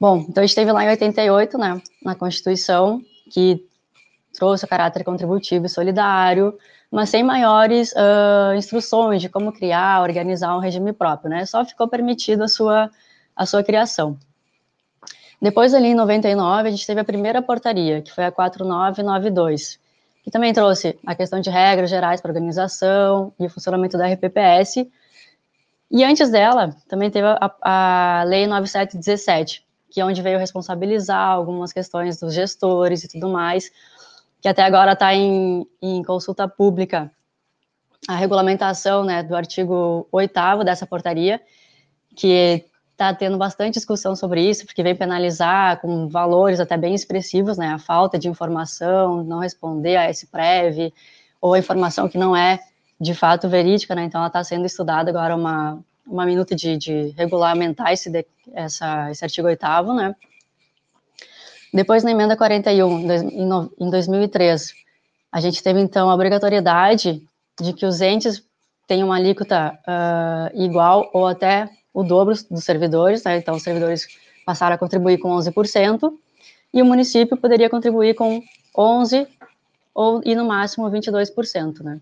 Bom, 0.00 0.24
então 0.28 0.42
a 0.42 0.46
gente 0.46 0.50
esteve 0.50 0.70
lá 0.70 0.84
em 0.84 0.90
88, 0.90 1.58
né, 1.58 1.82
na 2.04 2.14
Constituição, 2.14 3.02
que 3.32 3.66
trouxe 4.32 4.64
o 4.64 4.68
caráter 4.68 5.02
contributivo 5.02 5.66
e 5.66 5.68
solidário, 5.68 6.56
mas 6.90 7.10
sem 7.10 7.22
maiores 7.22 7.92
uh, 7.92 8.54
instruções 8.56 9.20
de 9.20 9.28
como 9.28 9.52
criar, 9.52 10.02
organizar 10.02 10.56
um 10.56 10.60
regime 10.60 10.92
próprio, 10.92 11.28
né? 11.28 11.44
Só 11.44 11.64
ficou 11.64 11.88
permitido 11.88 12.44
a 12.44 12.48
sua, 12.48 12.90
a 13.36 13.44
sua 13.44 13.62
criação. 13.62 14.16
Depois, 15.40 15.74
ali 15.74 15.88
em 15.88 15.94
99, 15.94 16.68
a 16.68 16.70
gente 16.70 16.86
teve 16.86 17.00
a 17.00 17.04
primeira 17.04 17.42
portaria, 17.42 18.00
que 18.00 18.12
foi 18.12 18.24
a 18.24 18.32
4992, 18.32 19.78
que 20.24 20.30
também 20.30 20.52
trouxe 20.52 20.98
a 21.06 21.14
questão 21.14 21.40
de 21.40 21.50
regras 21.50 21.90
gerais 21.90 22.20
para 22.20 22.30
organização 22.30 23.32
e 23.38 23.48
funcionamento 23.48 23.98
da 23.98 24.06
RPPS. 24.06 24.88
E 25.90 26.04
antes 26.04 26.30
dela, 26.30 26.74
também 26.88 27.10
teve 27.10 27.26
a, 27.26 28.20
a 28.20 28.24
Lei 28.24 28.46
9717, 28.46 29.64
que 29.90 30.00
é 30.00 30.04
onde 30.04 30.22
veio 30.22 30.38
responsabilizar 30.38 31.28
algumas 31.28 31.72
questões 31.72 32.18
dos 32.18 32.34
gestores 32.34 33.04
e 33.04 33.08
tudo 33.08 33.28
mais, 33.28 33.70
que 34.40 34.48
até 34.48 34.62
agora 34.62 34.92
está 34.92 35.14
em, 35.14 35.66
em, 35.80 36.02
consulta 36.02 36.46
pública. 36.46 37.10
A 38.06 38.14
regulamentação 38.14 39.04
né, 39.04 39.22
do 39.22 39.34
artigo 39.34 40.06
8 40.12 40.64
dessa 40.64 40.86
portaria, 40.86 41.40
que 42.14 42.64
está 42.92 43.14
tendo 43.14 43.38
bastante 43.38 43.74
discussão 43.74 44.16
sobre 44.16 44.42
isso, 44.42 44.66
porque 44.66 44.82
vem 44.82 44.94
penalizar 44.94 45.80
com 45.80 46.08
valores 46.08 46.58
até 46.58 46.76
bem 46.76 46.94
expressivos, 46.94 47.56
né, 47.56 47.68
a 47.68 47.78
falta 47.78 48.18
de 48.18 48.28
informação, 48.28 49.22
não 49.22 49.38
responder 49.38 49.96
a 49.96 50.10
esse 50.10 50.26
prévio, 50.26 50.92
ou 51.40 51.54
a 51.54 51.58
informação 51.58 52.08
que 52.08 52.18
não 52.18 52.36
é 52.36 52.58
de 53.00 53.14
fato 53.14 53.48
verídica, 53.48 53.94
né, 53.94 54.04
então 54.04 54.20
ela 54.20 54.26
está 54.26 54.42
sendo 54.42 54.66
estudada 54.66 55.10
agora 55.10 55.36
uma, 55.36 55.78
uma 56.08 56.24
minuta 56.24 56.56
de, 56.56 56.76
de 56.76 57.14
regulamentar 57.16 57.92
esse, 57.92 58.10
de, 58.10 58.26
essa, 58.52 59.10
esse 59.10 59.24
artigo 59.24 59.46
8 59.46 59.64
né, 59.94 60.14
depois, 61.72 62.02
na 62.02 62.10
emenda 62.10 62.36
41, 62.36 63.12
em 63.78 63.90
2003, 63.90 64.72
a 65.30 65.40
gente 65.40 65.62
teve, 65.62 65.80
então, 65.80 66.08
a 66.08 66.14
obrigatoriedade 66.14 67.22
de 67.60 67.72
que 67.72 67.84
os 67.84 68.00
entes 68.00 68.42
tenham 68.86 69.08
uma 69.08 69.16
alíquota 69.16 69.78
uh, 69.86 70.62
igual 70.62 71.10
ou 71.12 71.26
até 71.26 71.68
o 71.92 72.02
dobro 72.02 72.34
dos 72.50 72.64
servidores, 72.64 73.22
né? 73.24 73.36
então 73.36 73.54
os 73.54 73.62
servidores 73.62 74.06
passaram 74.46 74.76
a 74.76 74.78
contribuir 74.78 75.18
com 75.18 75.28
11%, 75.36 76.10
e 76.72 76.80
o 76.80 76.86
município 76.86 77.36
poderia 77.36 77.68
contribuir 77.68 78.14
com 78.14 78.42
11% 78.76 79.28
ou, 79.94 80.22
e 80.24 80.34
no 80.34 80.46
máximo 80.46 80.90
22%. 80.90 81.82
Né? 81.82 82.00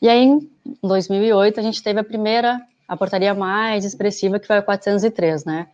E 0.00 0.08
aí, 0.08 0.24
em 0.24 0.50
2008, 0.82 1.60
a 1.60 1.62
gente 1.62 1.82
teve 1.82 2.00
a 2.00 2.04
primeira, 2.04 2.60
a 2.88 2.96
portaria 2.96 3.34
mais 3.34 3.84
expressiva, 3.84 4.38
que 4.38 4.46
foi 4.46 4.56
a 4.56 4.62
403, 4.62 5.44
né? 5.44 5.68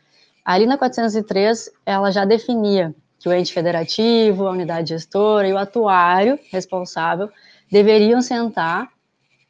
Ali 0.44 0.66
na 0.66 0.78
403, 0.78 1.70
ela 1.84 2.10
já 2.10 2.24
definia 2.24 2.94
que 3.18 3.28
o 3.28 3.32
ente 3.32 3.52
federativo, 3.52 4.46
a 4.46 4.50
unidade 4.50 4.90
gestora 4.90 5.48
e 5.48 5.52
o 5.52 5.58
atuário 5.58 6.38
responsável 6.52 7.28
deveriam 7.70 8.20
sentar 8.20 8.88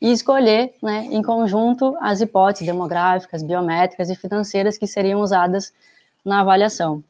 e 0.00 0.12
escolher, 0.12 0.75
né, 0.83 1.06
em 1.11 1.23
conjunto, 1.23 1.97
as 2.00 2.21
hipóteses 2.21 2.66
demográficas, 2.66 3.42
biométricas 3.42 4.11
e 4.11 4.14
financeiras 4.14 4.78
que 4.78 4.87
seriam 4.87 5.21
usadas 5.21 5.73
na 6.25 6.40
avaliação. 6.40 7.02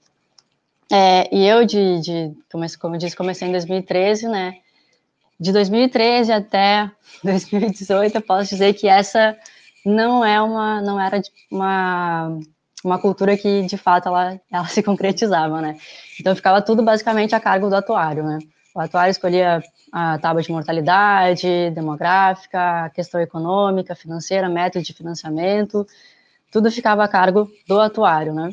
É, 0.90 1.34
e 1.34 1.46
eu, 1.46 1.64
de, 1.64 2.00
de 2.00 2.32
como 2.80 2.94
eu 2.94 2.98
disse, 2.98 3.16
comecei 3.16 3.48
em 3.48 3.52
2013, 3.52 4.28
né, 4.28 4.54
de 5.38 5.52
2013 5.52 6.32
até 6.32 6.90
2018, 7.22 8.14
eu 8.14 8.22
posso 8.22 8.50
dizer 8.50 8.74
que 8.74 8.88
essa 8.88 9.36
não 9.84 10.24
é 10.24 10.40
uma, 10.40 10.80
não 10.80 11.00
era 11.00 11.20
uma 11.50 12.38
uma 12.84 12.98
cultura 12.98 13.36
que, 13.36 13.62
de 13.62 13.76
fato, 13.76 14.08
ela, 14.08 14.40
ela 14.50 14.66
se 14.68 14.82
concretizava, 14.82 15.60
né? 15.60 15.76
Então, 16.20 16.34
ficava 16.36 16.62
tudo 16.62 16.82
basicamente 16.82 17.34
a 17.34 17.40
cargo 17.40 17.68
do 17.68 17.74
atuário, 17.74 18.24
né? 18.24 18.38
O 18.74 18.80
atuário 18.80 19.10
escolhia 19.10 19.62
a 19.90 20.18
tábua 20.18 20.42
de 20.42 20.52
mortalidade, 20.52 21.70
demográfica, 21.70 22.90
questão 22.94 23.20
econômica, 23.20 23.94
financeira, 23.94 24.48
método 24.48 24.84
de 24.84 24.92
financiamento, 24.92 25.86
tudo 26.52 26.70
ficava 26.70 27.02
a 27.04 27.08
cargo 27.08 27.50
do 27.66 27.80
atuário, 27.80 28.34
né? 28.34 28.50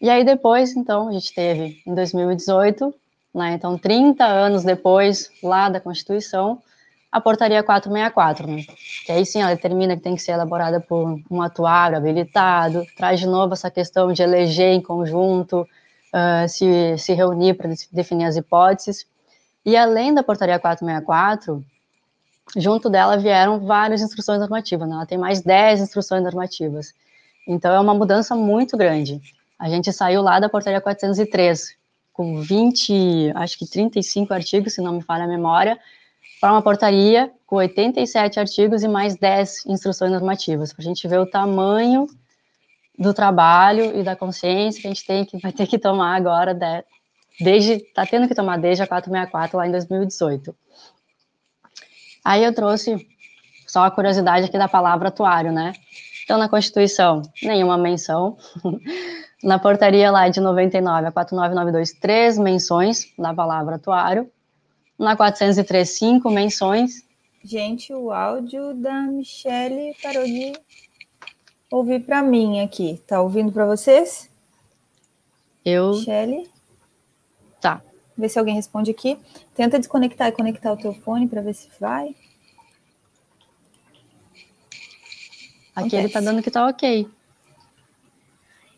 E 0.00 0.10
aí 0.10 0.24
depois, 0.24 0.74
então, 0.76 1.08
a 1.08 1.12
gente 1.12 1.32
teve 1.32 1.82
em 1.86 1.94
2018, 1.94 2.92
né, 3.34 3.52
então 3.54 3.78
30 3.78 4.24
anos 4.24 4.64
depois, 4.64 5.30
lá 5.42 5.68
da 5.68 5.80
Constituição, 5.80 6.60
a 7.10 7.20
portaria 7.20 7.62
464, 7.62 8.46
né? 8.46 8.62
Que 9.04 9.12
aí 9.12 9.26
sim 9.26 9.42
ela 9.42 9.54
determina 9.54 9.96
que 9.96 10.02
tem 10.02 10.14
que 10.14 10.22
ser 10.22 10.32
elaborada 10.32 10.80
por 10.80 11.20
um 11.28 11.42
atuário 11.42 11.96
habilitado, 11.96 12.86
traz 12.96 13.18
de 13.18 13.26
novo 13.26 13.54
essa 13.54 13.70
questão 13.70 14.12
de 14.12 14.22
eleger 14.22 14.72
em 14.72 14.80
conjunto, 14.80 15.62
uh, 15.62 16.48
se, 16.48 16.96
se 16.98 17.12
reunir 17.12 17.54
para 17.54 17.70
definir 17.90 18.26
as 18.26 18.36
hipóteses. 18.36 19.06
E 19.64 19.76
além 19.76 20.14
da 20.14 20.22
portaria 20.22 20.58
464, 20.58 21.64
junto 22.56 22.88
dela 22.88 23.16
vieram 23.16 23.58
várias 23.58 24.00
instruções 24.02 24.38
normativas, 24.38 24.88
né? 24.88 24.94
Ela 24.94 25.06
tem 25.06 25.18
mais 25.18 25.40
10 25.40 25.80
instruções 25.80 26.22
normativas. 26.22 26.94
Então 27.46 27.74
é 27.74 27.80
uma 27.80 27.94
mudança 27.94 28.36
muito 28.36 28.76
grande. 28.76 29.20
A 29.58 29.68
gente 29.68 29.92
saiu 29.92 30.22
lá 30.22 30.38
da 30.38 30.48
portaria 30.48 30.80
403, 30.80 31.76
com 32.20 32.42
20, 32.42 33.32
acho 33.34 33.58
que 33.58 33.66
35 33.66 34.34
artigos, 34.34 34.74
se 34.74 34.82
não 34.82 34.92
me 34.92 35.00
falha 35.00 35.24
a 35.24 35.26
memória, 35.26 35.80
para 36.38 36.52
uma 36.52 36.60
portaria 36.60 37.32
com 37.46 37.56
87 37.56 38.38
artigos 38.38 38.82
e 38.82 38.88
mais 38.88 39.16
10 39.16 39.64
instruções 39.64 40.12
normativas, 40.12 40.70
para 40.70 40.82
a 40.82 40.84
gente 40.84 41.08
ver 41.08 41.18
o 41.18 41.24
tamanho 41.24 42.06
do 42.98 43.14
trabalho 43.14 43.98
e 43.98 44.02
da 44.02 44.14
consciência 44.14 44.82
que 44.82 44.86
a 44.86 44.90
gente 44.90 45.06
tem 45.06 45.24
que 45.24 45.38
vai 45.38 45.50
ter 45.50 45.66
que 45.66 45.78
tomar 45.78 46.14
agora, 46.14 46.52
de, 46.52 46.84
desde 47.40 47.72
está 47.72 48.04
tendo 48.04 48.28
que 48.28 48.34
tomar 48.34 48.58
desde 48.58 48.82
a 48.82 48.86
464 48.86 49.56
lá 49.56 49.66
em 49.66 49.70
2018. 49.70 50.54
Aí 52.22 52.44
eu 52.44 52.54
trouxe 52.54 53.08
só 53.66 53.84
a 53.84 53.90
curiosidade 53.90 54.44
aqui 54.44 54.58
da 54.58 54.68
palavra 54.68 55.08
atuário, 55.08 55.52
né? 55.52 55.72
Então, 56.22 56.36
na 56.36 56.50
Constituição, 56.50 57.22
nenhuma 57.42 57.78
menção. 57.78 58.36
na 59.42 59.58
portaria 59.58 60.10
lá 60.10 60.28
de 60.28 60.40
99 60.40 61.06
a 61.06 61.12
4992, 61.12 61.92
três 61.94 62.38
menções 62.38 63.12
da 63.18 63.32
palavra 63.34 63.76
atuário 63.76 64.30
na 64.98 65.16
403, 65.16 65.88
cinco 65.88 66.30
menções. 66.30 67.02
Gente, 67.42 67.92
o 67.94 68.12
áudio 68.12 68.74
da 68.74 69.00
Michelle 69.02 69.96
parou 70.02 70.24
de 70.24 70.52
ouvir 71.70 72.00
para 72.04 72.22
mim 72.22 72.60
aqui. 72.60 73.02
Tá 73.06 73.22
ouvindo 73.22 73.50
para 73.50 73.64
vocês? 73.64 74.28
Eu. 75.64 75.92
Michelle? 75.92 76.50
Tá. 77.62 77.80
Vê 78.16 78.28
se 78.28 78.38
alguém 78.38 78.54
responde 78.54 78.90
aqui. 78.90 79.18
Tenta 79.54 79.78
desconectar 79.78 80.28
e 80.28 80.32
conectar 80.32 80.70
o 80.70 80.76
teu 80.76 80.92
fone 80.92 81.26
para 81.26 81.40
ver 81.40 81.54
se 81.54 81.70
vai. 81.80 82.14
Aqui 85.74 85.96
Acontece. 85.96 85.96
ele 85.96 86.08
tá 86.10 86.20
dando 86.20 86.42
que 86.42 86.50
tá 86.50 86.66
ok. 86.66 87.08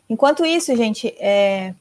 Enquanto 0.09 0.45
isso, 0.45 0.75
gente, 0.75 1.07
é... 1.19 1.73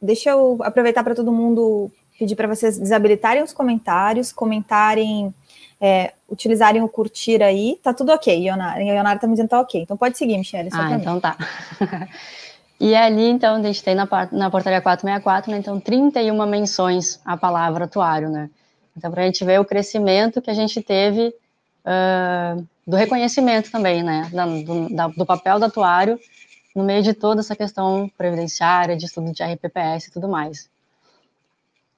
deixa 0.00 0.30
eu 0.30 0.58
aproveitar 0.62 1.02
para 1.02 1.14
todo 1.14 1.32
mundo 1.32 1.90
pedir 2.18 2.36
para 2.36 2.48
vocês 2.48 2.78
desabilitarem 2.78 3.42
os 3.42 3.52
comentários, 3.52 4.32
comentarem, 4.32 5.34
é, 5.80 6.12
utilizarem 6.28 6.82
o 6.82 6.88
curtir 6.88 7.42
aí. 7.42 7.78
Tá 7.82 7.92
tudo 7.92 8.12
ok, 8.12 8.46
Ionara. 8.46 8.82
Ionara 8.82 9.18
tá 9.18 9.26
me 9.26 9.32
dizendo 9.32 9.48
que 9.48 9.50
tá 9.50 9.60
ok. 9.60 9.82
Então 9.82 9.96
pode 9.96 10.16
seguir, 10.16 10.38
Michelle. 10.38 10.70
Ah, 10.72 10.92
então 10.92 11.20
tá. 11.20 11.36
e 12.80 12.94
ali, 12.94 13.28
então, 13.28 13.56
a 13.56 13.62
gente 13.62 13.82
tem 13.82 13.94
na, 13.94 14.08
na 14.32 14.50
portaria 14.50 14.80
464, 14.80 15.50
né, 15.50 15.58
então, 15.58 15.80
31 15.80 16.46
menções 16.46 17.20
à 17.24 17.36
palavra 17.36 17.84
atuário, 17.84 18.30
né? 18.30 18.48
Então, 18.96 19.10
para 19.10 19.22
a 19.22 19.26
gente 19.26 19.44
ver 19.44 19.60
o 19.60 19.64
crescimento 19.64 20.40
que 20.40 20.50
a 20.50 20.54
gente 20.54 20.80
teve 20.80 21.34
uh, 21.84 22.64
do 22.86 22.96
reconhecimento 22.96 23.70
também, 23.72 24.04
né, 24.04 24.30
da, 24.32 24.46
do, 24.46 24.94
da, 24.94 25.08
do 25.08 25.26
papel 25.26 25.58
do 25.58 25.64
atuário 25.64 26.18
no 26.74 26.82
meio 26.82 27.02
de 27.02 27.14
toda 27.14 27.40
essa 27.40 27.54
questão 27.54 28.10
previdenciária, 28.16 28.96
de 28.96 29.06
estudo 29.06 29.32
de 29.32 29.42
RPPS 29.42 30.08
e 30.08 30.10
tudo 30.10 30.28
mais. 30.28 30.68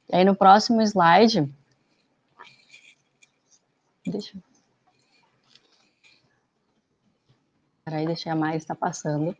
E 0.08 0.16
aí 0.16 0.24
no 0.24 0.36
próximo 0.36 0.82
slide, 0.82 1.48
deixa 4.06 4.36
eu... 4.36 4.42
Peraí, 7.84 8.04
deixa 8.04 8.32
a 8.32 8.34
mais 8.34 8.62
está 8.62 8.74
passando. 8.74 9.36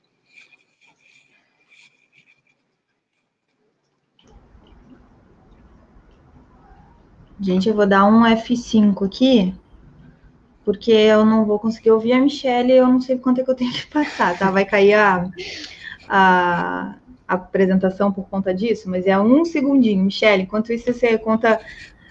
Gente, 7.41 7.69
eu 7.69 7.75
vou 7.75 7.87
dar 7.87 8.07
um 8.07 8.23
F5 8.23 9.05
aqui, 9.05 9.55
porque 10.67 10.91
eu 10.91 11.25
não 11.25 11.45
vou 11.45 11.61
conseguir 11.61 11.93
ouvir 11.93 12.13
a 12.13 12.21
Michelle, 12.21 12.73
eu 12.73 12.89
não 12.89 13.01
sei 13.01 13.17
quanto 13.17 13.41
é 13.41 13.45
que 13.45 13.51
eu 13.51 13.55
tenho 13.55 13.73
que 13.73 13.87
passar, 13.87 14.37
tá? 14.37 14.51
Vai 14.51 14.65
cair 14.65 14.95
a, 14.95 15.31
a, 16.09 16.97
apresentação 17.29 18.13
por 18.13 18.29
conta 18.29 18.53
disso, 18.53 18.91
mas 18.91 19.07
é 19.07 19.17
um 19.17 19.45
segundinho, 19.45 20.05
Michelle. 20.05 20.43
Enquanto 20.43 20.73
isso, 20.73 20.93
você 20.93 21.17
conta 21.19 21.61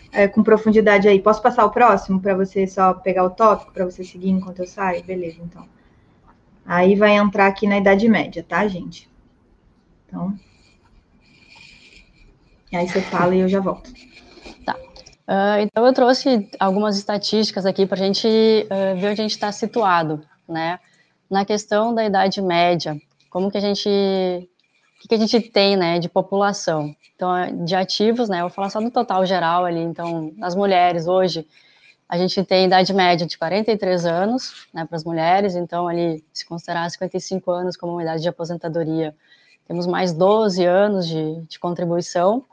é, 0.09 0.25
com 0.25 0.41
profundidade 0.41 1.05
aí. 1.05 1.21
Posso 1.21 1.41
passar 1.41 1.65
o 1.65 1.69
próximo 1.69 2.21
para 2.21 2.33
você 2.33 2.65
só 2.65 2.93
pegar 2.93 3.25
o 3.25 3.29
tópico 3.29 3.74
para 3.74 3.83
você 3.83 4.05
seguir 4.05 4.29
enquanto 4.29 4.59
eu 4.59 4.67
saio? 4.67 5.03
Beleza, 5.03 5.41
então. 5.43 5.67
Aí 6.65 6.95
vai 6.95 7.17
entrar 7.17 7.47
aqui 7.47 7.67
na 7.67 7.77
Idade 7.77 8.07
Média, 8.07 8.41
tá, 8.41 8.65
gente? 8.69 9.09
Então. 10.07 10.33
Aí 12.74 12.88
você 12.88 13.01
fala 13.01 13.35
e 13.35 13.41
eu 13.41 13.50
já 13.50 13.59
volto. 13.59 13.91
Uh, 15.27 15.60
então 15.62 15.86
eu 15.86 15.94
trouxe 15.94 16.50
algumas 16.60 16.98
estatísticas 16.98 17.65
aqui 17.65 17.86
para 17.86 18.00
a 18.00 18.05
gente 18.05 18.27
uh, 18.27 19.00
ver 19.00 19.10
onde 19.10 19.22
a 19.22 19.24
gente 19.24 19.32
está 19.32 19.51
situado, 19.51 20.22
né? 20.48 20.79
Na 21.29 21.44
questão 21.44 21.94
da 21.94 22.05
idade 22.05 22.41
média, 22.41 22.96
como 23.29 23.50
que 23.50 23.58
a 23.58 23.62
gente, 23.62 23.89
o 23.89 25.01
que, 25.01 25.08
que 25.08 25.15
a 25.15 25.17
gente 25.17 25.41
tem, 25.41 25.75
né, 25.75 25.98
de 25.98 26.08
população? 26.08 26.96
Então, 27.15 27.65
de 27.65 27.75
ativos, 27.75 28.29
né? 28.29 28.38
Eu 28.38 28.44
vou 28.44 28.50
falar 28.50 28.70
só 28.70 28.79
do 28.79 28.91
total 28.91 29.25
geral 29.25 29.65
ali. 29.65 29.79
Então, 29.79 30.34
as 30.41 30.53
mulheres 30.53 31.08
hoje, 31.08 31.48
a 32.08 32.17
gente 32.17 32.44
tem 32.44 32.65
idade 32.65 32.94
média 32.94 33.25
de 33.25 33.38
43 33.38 34.05
anos, 34.05 34.67
né, 34.74 34.86
para 34.86 34.96
as 34.96 35.03
mulheres. 35.03 35.55
Então, 35.55 35.88
ali, 35.88 36.24
se 36.32 36.46
considerar 36.46 36.89
55 36.89 37.50
anos 37.51 37.75
como 37.75 37.94
uma 37.94 38.03
idade 38.03 38.22
de 38.22 38.29
aposentadoria, 38.29 39.15
temos 39.67 39.88
mais 39.88 40.13
12 40.13 40.63
anos 40.63 41.08
de, 41.08 41.41
de 41.48 41.58
contribuição. 41.58 42.46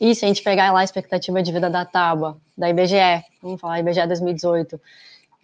E 0.00 0.14
se 0.14 0.24
a 0.24 0.28
gente 0.28 0.42
pegar 0.42 0.72
lá 0.72 0.80
a 0.80 0.84
expectativa 0.84 1.42
de 1.42 1.52
vida 1.52 1.68
da 1.68 1.84
tábua, 1.84 2.38
da 2.56 2.70
IBGE, 2.70 3.22
vamos 3.42 3.60
falar 3.60 3.80
IBGE 3.80 4.06
2018, 4.06 4.80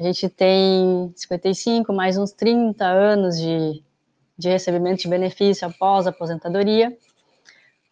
a 0.01 0.03
gente 0.03 0.31
tem 0.31 1.13
55 1.15 1.93
mais 1.93 2.17
uns 2.17 2.33
30 2.33 2.83
anos 2.87 3.39
de, 3.39 3.83
de 4.39 4.49
recebimento 4.49 5.03
de 5.03 5.09
benefício 5.09 5.69
após 5.69 6.07
a 6.07 6.11
aposentadoria. 6.11 6.97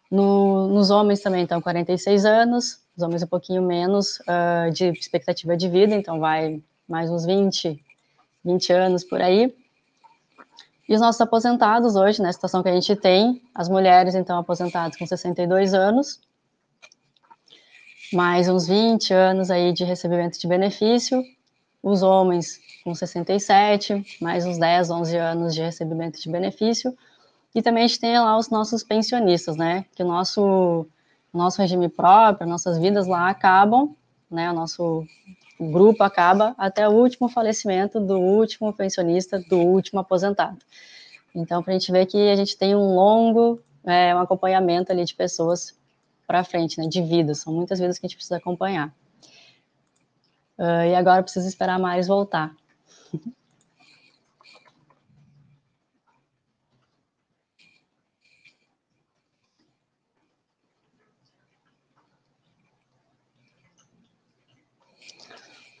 No, 0.09 0.67
nos 0.67 0.89
homens 0.89 1.21
também, 1.21 1.43
então, 1.43 1.61
46 1.61 2.25
anos, 2.25 2.79
os 2.97 3.03
homens 3.03 3.21
um 3.21 3.27
pouquinho 3.27 3.61
menos 3.61 4.19
uh, 4.21 4.71
de 4.71 4.85
expectativa 4.89 5.55
de 5.55 5.69
vida, 5.69 5.93
então 5.93 6.19
vai 6.19 6.63
mais 6.87 7.11
uns 7.11 7.25
20, 7.25 7.79
20 8.43 8.73
anos 8.73 9.03
por 9.03 9.21
aí. 9.21 9.55
E 10.89 10.95
os 10.95 11.01
nossos 11.01 11.21
aposentados 11.21 11.95
hoje, 11.95 12.19
na 12.19 12.27
né, 12.27 12.31
situação 12.31 12.63
que 12.63 12.69
a 12.69 12.73
gente 12.73 12.95
tem, 12.95 13.39
as 13.53 13.69
mulheres, 13.69 14.15
então, 14.15 14.39
aposentadas 14.39 14.97
com 14.97 15.05
62 15.05 15.73
anos, 15.75 16.21
mais 18.13 18.47
uns 18.47 18.67
20 18.67 19.13
anos 19.13 19.49
aí 19.49 19.73
de 19.73 19.83
recebimento 19.83 20.39
de 20.39 20.47
benefício, 20.47 21.23
os 21.81 22.01
homens 22.03 22.59
com 22.83 22.93
67, 22.93 24.05
mais 24.21 24.45
uns 24.45 24.57
10, 24.57 24.89
11 24.89 25.17
anos 25.17 25.55
de 25.55 25.61
recebimento 25.61 26.21
de 26.21 26.29
benefício, 26.29 26.95
e 27.53 27.61
também 27.61 27.83
a 27.83 27.87
gente 27.87 27.99
tem 27.99 28.17
lá 28.19 28.37
os 28.37 28.49
nossos 28.49 28.83
pensionistas, 28.83 29.55
né, 29.55 29.85
que 29.95 30.03
o 30.03 30.07
nosso, 30.07 30.85
nosso 31.33 31.61
regime 31.61 31.89
próprio, 31.89 32.47
nossas 32.47 32.77
vidas 32.77 33.07
lá 33.07 33.29
acabam, 33.29 33.95
né, 34.29 34.51
o 34.51 34.53
nosso 34.53 35.05
grupo 35.59 36.03
acaba 36.03 36.53
até 36.57 36.87
o 36.87 36.91
último 36.91 37.29
falecimento 37.29 37.99
do 37.99 38.19
último 38.19 38.73
pensionista, 38.73 39.39
do 39.39 39.57
último 39.57 40.01
aposentado. 40.01 40.57
Então, 41.33 41.63
para 41.63 41.73
a 41.73 41.77
gente 41.77 41.91
ver 41.91 42.05
que 42.05 42.29
a 42.29 42.35
gente 42.35 42.57
tem 42.57 42.75
um 42.75 42.93
longo 42.93 43.59
é, 43.85 44.15
um 44.15 44.19
acompanhamento 44.19 44.91
ali 44.91 45.05
de 45.05 45.13
pessoas 45.13 45.75
para 46.25 46.43
frente, 46.43 46.79
né, 46.79 46.87
de 46.87 47.01
vidas. 47.01 47.39
São 47.39 47.53
muitas 47.53 47.79
vidas 47.79 47.99
que 47.99 48.05
a 48.05 48.09
gente 48.09 48.17
precisa 48.17 48.37
acompanhar. 48.37 48.93
Uh, 50.57 50.85
e 50.89 50.95
agora 50.95 51.21
precisa 51.21 51.47
esperar 51.47 51.79
mais 51.79 52.07
voltar. 52.07 52.55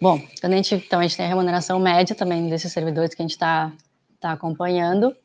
Bom, 0.01 0.21
a 0.43 0.49
gente, 0.49 0.75
então 0.75 0.99
a 0.99 1.03
gente 1.03 1.17
tem 1.17 1.25
a 1.25 1.29
remuneração 1.29 1.79
média 1.79 2.15
também 2.15 2.49
desses 2.49 2.71
servidores 2.71 3.15
que 3.15 3.21
a 3.21 3.23
gente 3.23 3.31
está 3.31 3.71
tá 4.19 4.33
acompanhando. 4.33 5.15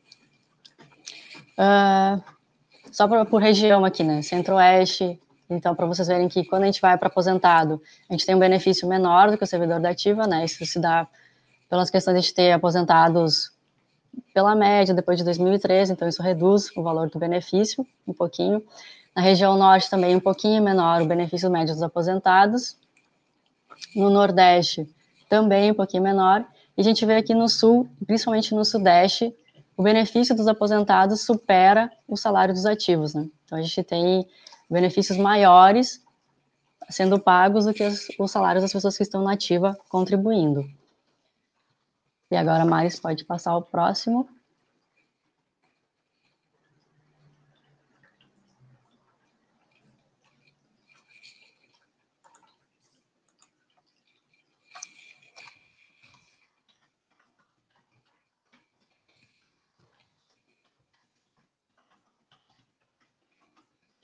Uh, 1.59 2.23
só 2.91 3.07
pra, 3.07 3.25
por 3.25 3.41
região 3.41 3.85
aqui, 3.85 4.03
né? 4.03 4.21
Centro-Oeste. 4.21 5.19
Então, 5.49 5.75
para 5.75 5.85
vocês 5.85 6.07
verem 6.07 6.29
que 6.29 6.45
quando 6.45 6.63
a 6.63 6.65
gente 6.65 6.81
vai 6.81 6.97
para 6.97 7.07
aposentado, 7.07 7.81
a 8.09 8.13
gente 8.13 8.25
tem 8.25 8.35
um 8.35 8.39
benefício 8.39 8.87
menor 8.87 9.31
do 9.31 9.37
que 9.37 9.43
o 9.43 9.47
servidor 9.47 9.79
da 9.79 9.89
ativa, 9.89 10.27
né? 10.27 10.45
Isso 10.45 10.65
se 10.65 10.79
dá 10.79 11.07
pelas 11.69 11.89
questões 11.89 12.23
de 12.23 12.33
ter 12.33 12.51
aposentados 12.51 13.51
pela 14.33 14.55
média 14.55 14.93
depois 14.93 15.17
de 15.17 15.23
2013, 15.23 15.93
então 15.93 16.07
isso 16.07 16.21
reduz 16.21 16.69
o 16.75 16.83
valor 16.83 17.09
do 17.09 17.17
benefício 17.17 17.85
um 18.07 18.13
pouquinho. 18.13 18.63
Na 19.15 19.21
região 19.21 19.57
norte 19.57 19.89
também 19.89 20.15
um 20.15 20.19
pouquinho 20.19 20.61
menor 20.61 21.01
o 21.01 21.05
benefício 21.05 21.49
médio 21.49 21.73
dos 21.73 21.83
aposentados. 21.83 22.77
No 23.95 24.09
nordeste 24.09 24.87
também 25.29 25.71
um 25.71 25.73
pouquinho 25.73 26.03
menor. 26.03 26.45
E 26.77 26.81
a 26.81 26.83
gente 26.83 27.05
vê 27.05 27.15
aqui 27.15 27.33
no 27.33 27.47
sul, 27.47 27.89
principalmente 28.05 28.53
no 28.53 28.63
sudeste, 28.63 29.33
o 29.81 29.83
benefício 29.83 30.35
dos 30.35 30.47
aposentados 30.47 31.21
supera 31.21 31.91
o 32.07 32.15
salário 32.15 32.53
dos 32.53 32.67
ativos, 32.67 33.15
né? 33.15 33.27
Então 33.43 33.57
a 33.57 33.61
gente 33.63 33.83
tem 33.83 34.27
benefícios 34.69 35.17
maiores 35.17 36.05
sendo 36.87 37.19
pagos 37.19 37.65
do 37.65 37.73
que 37.73 37.83
os, 37.83 38.07
os 38.19 38.29
salários 38.29 38.61
das 38.63 38.71
pessoas 38.71 38.95
que 38.95 39.01
estão 39.01 39.23
na 39.23 39.33
ativa 39.33 39.75
contribuindo. 39.89 40.63
E 42.29 42.35
agora, 42.35 42.63
Maris, 42.63 42.99
pode 42.99 43.25
passar 43.25 43.53
ao 43.53 43.63
próximo. 43.63 44.29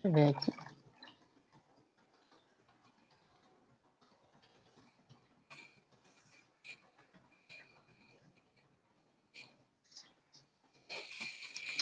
Eu 0.07 0.13
ver 0.13 0.29
aqui. 0.29 0.51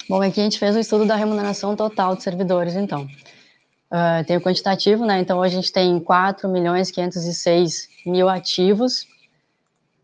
Bom, 0.08 0.22
aqui 0.22 0.40
a 0.40 0.44
gente 0.44 0.60
fez 0.60 0.76
o 0.76 0.80
estudo 0.80 1.06
da 1.06 1.16
remuneração 1.16 1.76
total 1.76 2.16
de 2.16 2.22
servidores, 2.22 2.76
então. 2.76 3.08
Uh, 3.92 4.24
tem 4.28 4.38
o 4.38 4.42
quantitativo, 4.42 5.04
né? 5.04 5.20
Então, 5.20 5.42
a 5.42 5.48
gente 5.48 5.72
tem 5.72 6.00
4 6.00 6.48
milhões 6.48 6.92
506 6.92 7.90
mil 8.06 8.30
ativos, 8.30 9.08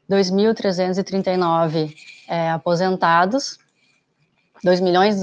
2.339 0.10 1.94
é, 2.28 2.50
aposentados, 2.50 3.60
2 4.64 4.80
milhões 4.80 5.20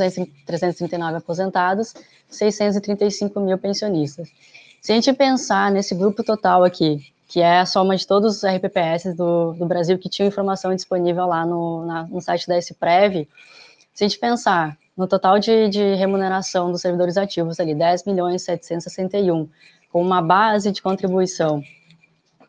339 0.46 1.16
aposentados 1.16 1.94
635 2.28 3.40
mil 3.40 3.58
pensionistas. 3.58 4.28
Se 4.80 4.92
a 4.92 4.94
gente 4.94 5.12
pensar 5.12 5.70
nesse 5.70 5.94
grupo 5.94 6.22
total 6.22 6.64
aqui, 6.64 7.12
que 7.26 7.40
é 7.40 7.60
a 7.60 7.66
soma 7.66 7.96
de 7.96 8.06
todos 8.06 8.36
os 8.36 8.44
RPPS 8.44 9.14
do, 9.14 9.52
do 9.52 9.66
Brasil 9.66 9.98
que 9.98 10.08
tinham 10.08 10.28
informação 10.28 10.74
disponível 10.74 11.26
lá 11.26 11.44
no, 11.44 11.84
na, 11.84 12.02
no 12.04 12.20
site 12.20 12.46
da 12.46 12.56
SPREV, 12.58 13.28
se 13.92 14.04
a 14.04 14.08
gente 14.08 14.18
pensar 14.18 14.78
no 14.96 15.06
total 15.06 15.38
de, 15.38 15.68
de 15.68 15.94
remuneração 15.94 16.72
dos 16.72 16.80
servidores 16.80 17.16
ativos 17.16 17.60
ali, 17.60 17.74
10 17.74 18.04
milhões 18.04 18.42
761, 18.42 19.48
com 19.92 20.02
uma 20.02 20.22
base 20.22 20.72
de 20.72 20.82
contribuição, 20.82 21.62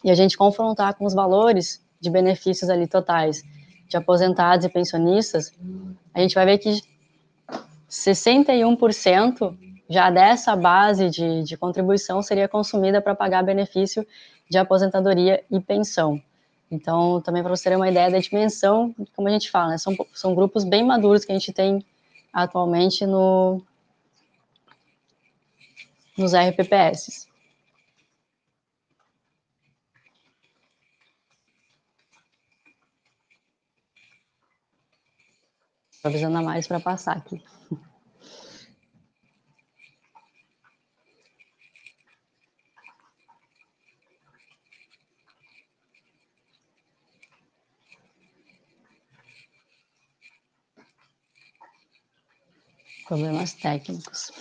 e 0.03 0.09
a 0.09 0.15
gente 0.15 0.37
confrontar 0.37 0.93
com 0.95 1.05
os 1.05 1.13
valores 1.13 1.81
de 1.99 2.09
benefícios 2.09 2.69
ali 2.69 2.87
totais 2.87 3.43
de 3.87 3.97
aposentados 3.97 4.65
e 4.65 4.69
pensionistas, 4.69 5.51
a 6.13 6.21
gente 6.21 6.35
vai 6.35 6.45
ver 6.45 6.57
que 6.59 6.81
61% 7.89 9.57
já 9.89 10.10
dessa 10.12 10.56
base 10.56 11.10
de, 11.10 11.43
de 11.43 11.58
contribuição 11.58 12.21
seria 12.21 12.47
consumida 12.47 13.02
para 13.02 13.15
pagar 13.15 13.43
benefício 13.43 14.06
de 14.49 14.58
aposentadoria 14.58 15.43
e 15.49 15.60
pensão. 15.60 16.21
Então, 16.71 17.19
também 17.21 17.41
para 17.41 17.56
você 17.56 17.69
ter 17.69 17.75
uma 17.75 17.89
ideia 17.89 18.12
da 18.12 18.19
dimensão, 18.19 18.93
como 19.15 19.28
a 19.28 19.32
gente 19.32 19.49
fala, 19.49 19.69
né, 19.69 19.78
são, 19.80 19.95
são 20.13 20.36
grupos 20.36 20.63
bem 20.63 20.86
maduros 20.86 21.25
que 21.25 21.32
a 21.32 21.36
gente 21.36 21.52
tem 21.52 21.84
atualmente 22.32 23.06
no, 23.08 23.63
nos 26.15 26.34
RPPS. 26.34 27.28
Estou 35.91 36.10
avisando 36.10 36.38
a 36.38 36.41
mais 36.43 36.67
para 36.67 36.80
passar 36.80 37.17
aqui. 37.17 37.43
Problemas 53.10 53.56
técnicos. 53.56 54.32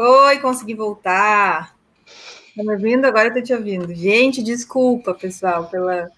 Oi, 0.00 0.38
consegui 0.38 0.74
voltar. 0.74 1.76
Tá 2.54 2.62
me 2.62 2.72
ouvindo? 2.72 3.04
Agora 3.04 3.30
eu 3.30 3.34
tô 3.34 3.42
te 3.42 3.52
ouvindo. 3.52 3.92
Gente, 3.92 4.40
desculpa, 4.44 5.12
pessoal, 5.12 5.68
pela 5.68 6.08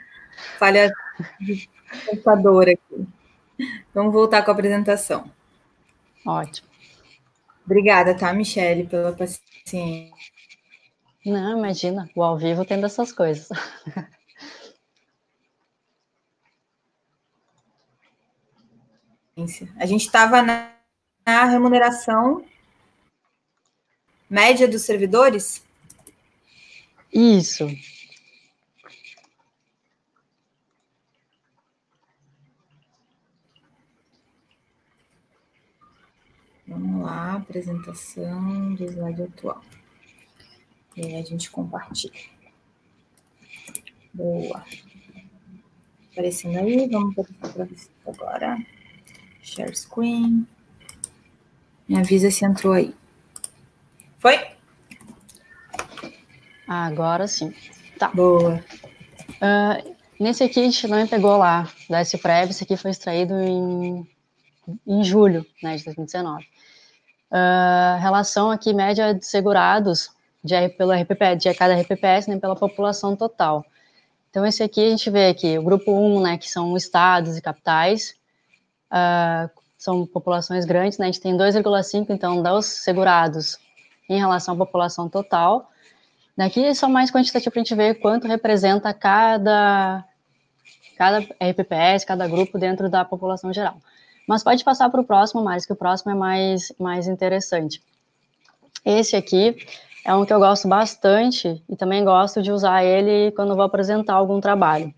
falha 0.59 0.93
de 1.40 1.66
computador 2.05 2.69
aqui. 2.69 3.09
Vamos 3.95 4.12
voltar 4.12 4.43
com 4.43 4.51
a 4.51 4.55
apresentação. 4.55 5.33
Ótimo. 6.27 6.69
Obrigada, 7.64 8.14
tá, 8.14 8.31
Michele, 8.35 8.87
pela 8.87 9.12
paciência. 9.12 10.11
Não, 11.25 11.57
imagina, 11.57 12.07
o 12.14 12.23
ao 12.23 12.37
vivo 12.37 12.66
tendo 12.66 12.85
essas 12.85 13.11
coisas. 13.12 13.49
A 19.79 19.87
gente 19.87 20.05
estava 20.05 20.43
na, 20.43 20.71
na 21.27 21.45
remuneração 21.47 22.45
média 24.31 24.69
dos 24.69 24.83
servidores? 24.83 25.62
Isso. 27.12 27.66
Vamos 36.69 37.03
lá, 37.03 37.35
apresentação 37.35 38.75
do 38.77 38.85
slide 38.85 39.23
atual. 39.25 39.61
E 40.97 41.05
aí 41.05 41.16
a 41.16 41.23
gente 41.23 41.51
compartilha. 41.51 42.14
Boa. 44.14 44.64
Aparecendo 46.12 46.59
aí, 46.59 46.88
vamos 46.88 47.14
para 47.14 47.69
agora. 48.07 48.57
Share 49.43 49.75
screen. 49.75 50.47
Me 51.88 51.99
avisa 51.99 52.31
se 52.31 52.45
entrou 52.45 52.73
aí. 52.73 52.95
Foi? 54.20 54.38
Agora 56.68 57.26
sim. 57.26 57.54
Tá. 57.98 58.09
Boa. 58.09 58.62
Uh, 59.40 59.96
nesse 60.20 60.44
aqui 60.44 60.61
a 60.61 60.62
gente 60.62 60.87
não 60.87 61.06
pegou 61.06 61.38
lá 61.38 61.66
da 61.88 62.02
SPREV, 62.02 62.50
esse 62.50 62.64
aqui 62.64 62.76
foi 62.76 62.90
extraído 62.90 63.35
em, 63.40 64.06
em 64.87 65.02
julho 65.02 65.44
né, 65.62 65.74
de 65.76 65.85
2019. 65.85 66.44
Uh, 67.33 67.98
relação 67.98 68.50
aqui 68.50 68.74
média 68.74 69.14
de 69.14 69.24
segurados 69.24 70.11
de, 70.44 70.68
pelo 70.70 70.92
RPP, 70.92 71.37
de 71.37 71.54
cada 71.54 71.74
RPPS 71.80 72.28
né, 72.28 72.38
pela 72.38 72.54
população 72.54 73.16
total. 73.16 73.64
Então, 74.28 74.44
esse 74.44 74.62
aqui 74.62 74.85
a 74.85 74.90
gente 74.90 75.09
vê 75.11 75.28
aqui, 75.28 75.59
o 75.59 75.62
grupo 75.62 75.92
1, 75.92 76.20
né, 76.20 76.38
que 76.38 76.48
são 76.48 76.76
estados 76.76 77.38
e 77.38 77.42
capitais, 77.42 78.14
uh, 78.92 79.50
são 79.78 80.06
populações 80.06 80.66
grandes, 80.66 80.98
né, 80.98 81.06
a 81.06 81.11
gente 81.11 81.20
tem 81.20 81.37
2,5, 81.37 82.06
então, 82.11 82.42
dos 82.42 82.66
segurados 82.66 83.59
em 84.11 84.18
relação 84.18 84.55
à 84.55 84.57
população 84.57 85.09
total. 85.09 85.70
Daqui 86.37 86.64
é 86.64 86.75
só 86.75 86.88
mais 86.88 87.11
quantitativo 87.11 87.53
para 87.53 87.61
a 87.61 87.64
gente 87.64 87.75
ver 87.77 87.94
quanto 88.01 88.27
representa 88.27 88.92
cada, 88.92 90.05
cada 90.99 91.18
RPPS, 91.18 92.05
cada 92.05 92.27
grupo 92.27 92.59
dentro 92.59 92.90
da 92.90 93.05
população 93.05 93.53
geral. 93.53 93.77
Mas 94.27 94.42
pode 94.42 94.64
passar 94.64 94.90
para 94.90 95.01
o 95.01 95.05
próximo, 95.05 95.42
mais 95.42 95.64
que 95.64 95.73
o 95.73 95.77
próximo 95.77 96.11
é 96.11 96.14
mais, 96.14 96.73
mais 96.79 97.07
interessante. 97.07 97.81
Esse 98.85 99.14
aqui 99.14 99.57
é 100.05 100.14
um 100.14 100.25
que 100.25 100.33
eu 100.33 100.38
gosto 100.38 100.66
bastante 100.66 101.62
e 101.68 101.77
também 101.77 102.05
gosto 102.05 102.42
de 102.42 102.51
usar 102.51 102.83
ele 102.83 103.31
quando 103.33 103.55
vou 103.55 103.64
apresentar 103.64 104.14
algum 104.14 104.40
trabalho, 104.40 104.92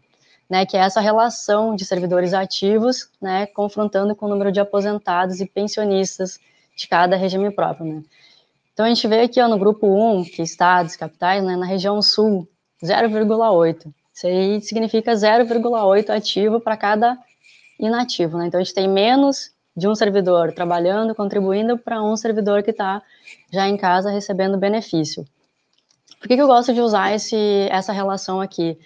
né, 0.49 0.65
que 0.65 0.77
é 0.77 0.81
essa 0.81 1.01
relação 1.01 1.75
de 1.75 1.85
servidores 1.85 2.33
ativos, 2.33 3.11
né, 3.21 3.47
confrontando 3.47 4.15
com 4.15 4.27
o 4.27 4.29
número 4.29 4.53
de 4.53 4.61
aposentados 4.61 5.41
e 5.41 5.47
pensionistas 5.47 6.39
de 6.77 6.87
cada 6.89 7.17
regime 7.17 7.51
próprio, 7.51 7.87
né. 7.87 8.03
Então 8.83 8.91
a 8.91 8.95
gente 8.97 9.07
vê 9.07 9.21
aqui 9.21 9.41
ó, 9.41 9.47
no 9.47 9.57
grupo 9.57 9.87
1, 9.87 10.25
que 10.25 10.43
é 10.43 10.45
estados, 10.45 10.97
capitais, 10.97 11.41
né, 11.45 11.55
na 11.55 11.65
região 11.65 12.03
sul, 12.03 12.49
0,8. 12.83 13.95
Isso 14.13 14.27
aí 14.27 14.61
significa 14.61 15.13
0,8 15.13 16.11
ativo 16.11 16.59
para 16.59 16.77
cada 16.77 17.17
inativo, 17.79 18.37
né? 18.37 18.49
Então 18.49 18.59
a 18.59 18.65
gente 18.65 18.75
tem 18.75 18.89
menos 18.89 19.53
de 19.77 19.87
um 19.87 19.95
servidor 19.95 20.53
trabalhando, 20.53 21.15
contribuindo 21.15 21.79
para 21.79 22.03
um 22.03 22.17
servidor 22.17 22.65
que 22.65 22.73
está 22.73 23.01
já 23.53 23.69
em 23.69 23.77
casa 23.77 24.11
recebendo 24.11 24.59
benefício. 24.59 25.25
Por 26.19 26.27
que, 26.27 26.35
que 26.35 26.43
eu 26.43 26.49
gosto 26.49 26.75
de 26.75 26.81
usar 26.81 27.15
esse, 27.15 27.69
essa 27.71 27.93
relação 27.93 28.41
aqui? 28.41 28.77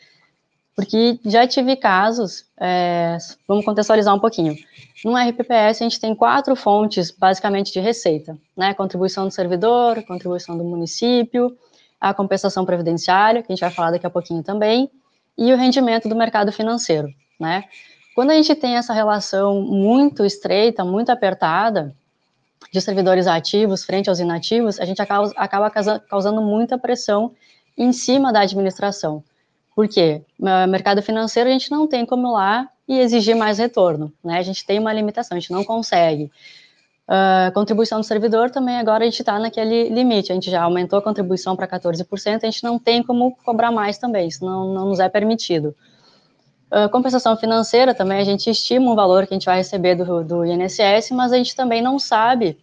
Porque 0.77 1.19
já 1.25 1.47
tive 1.47 1.75
casos, 1.75 2.45
é, 2.61 3.17
vamos 3.49 3.65
contextualizar 3.65 4.15
um 4.15 4.21
pouquinho. 4.21 4.55
No 5.03 5.17
RPPS, 5.17 5.83
a 5.83 5.89
gente 5.89 5.99
tem 5.99 6.15
quatro 6.15 6.55
fontes, 6.55 7.11
basicamente, 7.11 7.73
de 7.73 7.81
receita, 7.81 8.37
né? 8.55 8.75
Contribuição 8.75 9.27
do 9.27 9.33
servidor, 9.33 10.03
contribuição 10.05 10.57
do 10.57 10.62
município, 10.62 11.57
a 11.99 12.12
compensação 12.12 12.67
previdenciária, 12.67 13.43
que 13.43 13.51
a 13.51 13.55
gente 13.55 13.62
vai 13.62 13.71
falar 13.71 13.91
daqui 13.91 14.07
a 14.07 14.11
pouquinho 14.11 14.43
também, 14.43 14.91
e 15.37 15.51
o 15.51 15.57
rendimento 15.57 16.11
do 16.11 16.15
mercado 16.15 16.53
financeiro, 16.53 17.09
né? 17.41 17.65
Quando 18.15 18.31
a 18.31 18.35
gente 18.35 18.55
tem 18.55 18.77
essa 18.77 18.93
relação 18.93 19.62
muito 19.62 20.27
estreita, 20.27 20.85
muito 20.85 21.11
apertada, 21.11 21.95
de 22.73 22.81
servidores 22.81 23.27
ativos 23.27 23.85
frente 23.85 24.11
aos 24.11 24.19
inativos, 24.19 24.79
a 24.79 24.85
gente 24.85 25.01
acaba, 25.01 25.33
acaba 25.37 25.71
causando 25.71 26.43
muita 26.43 26.77
pressão 26.77 27.33
em 27.77 27.93
cima 27.93 28.33
da 28.33 28.41
administração. 28.41 29.23
Por 29.77 29.87
quê? 29.87 30.23
No 30.41 30.67
mercado 30.69 31.03
financeiro, 31.03 31.51
a 31.51 31.53
gente 31.53 31.71
não 31.71 31.87
tem 31.87 32.07
como 32.07 32.29
ir 32.29 32.33
lá 32.33 32.69
e 32.89 32.99
exigir 32.99 33.37
mais 33.37 33.59
retorno, 33.59 34.11
né? 34.25 34.39
A 34.39 34.43
gente 34.43 34.65
tem 34.65 34.79
uma 34.79 34.91
limitação, 34.91 35.37
a 35.37 35.41
gente 35.41 35.53
não 35.53 35.62
consegue. 35.62 36.33
Uh, 37.07 37.53
contribuição 37.53 38.01
do 38.01 38.05
servidor 38.05 38.51
também, 38.51 38.79
agora 38.79 39.05
a 39.05 39.07
gente 39.07 39.21
está 39.21 39.39
naquele 39.39 39.91
limite, 39.91 40.33
a 40.33 40.35
gente 40.35 40.51
já 40.51 40.62
aumentou 40.62 40.99
a 40.99 41.03
contribuição 41.03 41.55
para 41.55 41.69
14%, 41.69 42.43
a 42.43 42.47
gente 42.47 42.65
não 42.65 42.79
tem 42.79 43.03
como 43.03 43.37
cobrar 43.45 43.71
mais 43.71 43.99
também, 43.99 44.27
isso 44.27 44.45
não, 44.45 44.73
não 44.73 44.87
nos 44.87 44.99
é 44.99 45.11
permitido. 45.11 45.77
Uh, 46.73 46.89
compensação 46.91 47.37
financeira 47.37 47.95
também, 47.95 48.19
a 48.19 48.25
gente 48.25 48.49
estima 48.49 48.91
um 48.91 48.95
valor 48.97 49.27
que 49.27 49.35
a 49.35 49.37
gente 49.37 49.45
vai 49.45 49.59
receber 49.59 49.95
do, 49.95 50.25
do 50.25 50.45
INSS, 50.45 51.11
mas 51.12 51.33
a 51.33 51.37
gente 51.37 51.55
também 51.55 51.83
não 51.83 51.99
sabe 51.99 52.59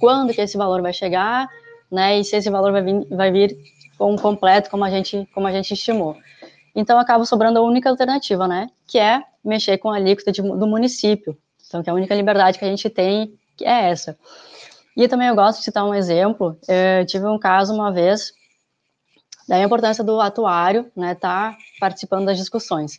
quando 0.00 0.34
que 0.34 0.40
esse 0.40 0.58
valor 0.58 0.82
vai 0.82 0.92
chegar, 0.92 1.48
né, 1.90 2.18
e 2.18 2.24
se 2.24 2.36
esse 2.36 2.50
valor 2.50 2.72
vai 2.72 2.82
vir, 2.82 3.06
vai 3.08 3.30
vir 3.30 3.56
com 3.98 4.16
completo 4.16 4.70
como 4.70 4.84
a 4.84 4.90
gente, 4.90 5.28
como 5.34 5.46
a 5.46 5.52
gente 5.52 5.72
estimou. 5.72 6.16
Então, 6.74 6.98
acaba 6.98 7.24
sobrando 7.24 7.58
a 7.58 7.62
única 7.62 7.88
alternativa, 7.88 8.46
né, 8.46 8.68
que 8.86 8.98
é 8.98 9.22
mexer 9.44 9.78
com 9.78 9.90
a 9.90 9.96
alíquota 9.96 10.30
de, 10.30 10.42
do 10.42 10.66
município. 10.66 11.36
Então, 11.66 11.82
que 11.82 11.88
é 11.88 11.92
a 11.92 11.96
única 11.96 12.14
liberdade 12.14 12.58
que 12.58 12.64
a 12.64 12.68
gente 12.68 12.88
tem 12.90 13.32
é 13.62 13.90
essa. 13.90 14.16
E 14.96 15.08
também 15.08 15.28
eu 15.28 15.34
gosto 15.34 15.58
de 15.58 15.64
citar 15.64 15.84
um 15.84 15.94
exemplo, 15.94 16.58
eu 16.68 17.06
tive 17.06 17.26
um 17.26 17.38
caso 17.38 17.74
uma 17.74 17.92
vez, 17.92 18.32
Daí 19.48 19.62
a 19.62 19.64
importância 19.64 20.02
do 20.02 20.20
atuário, 20.20 20.90
né, 20.96 21.14
tá 21.14 21.56
participando 21.78 22.26
das 22.26 22.36
discussões. 22.36 22.98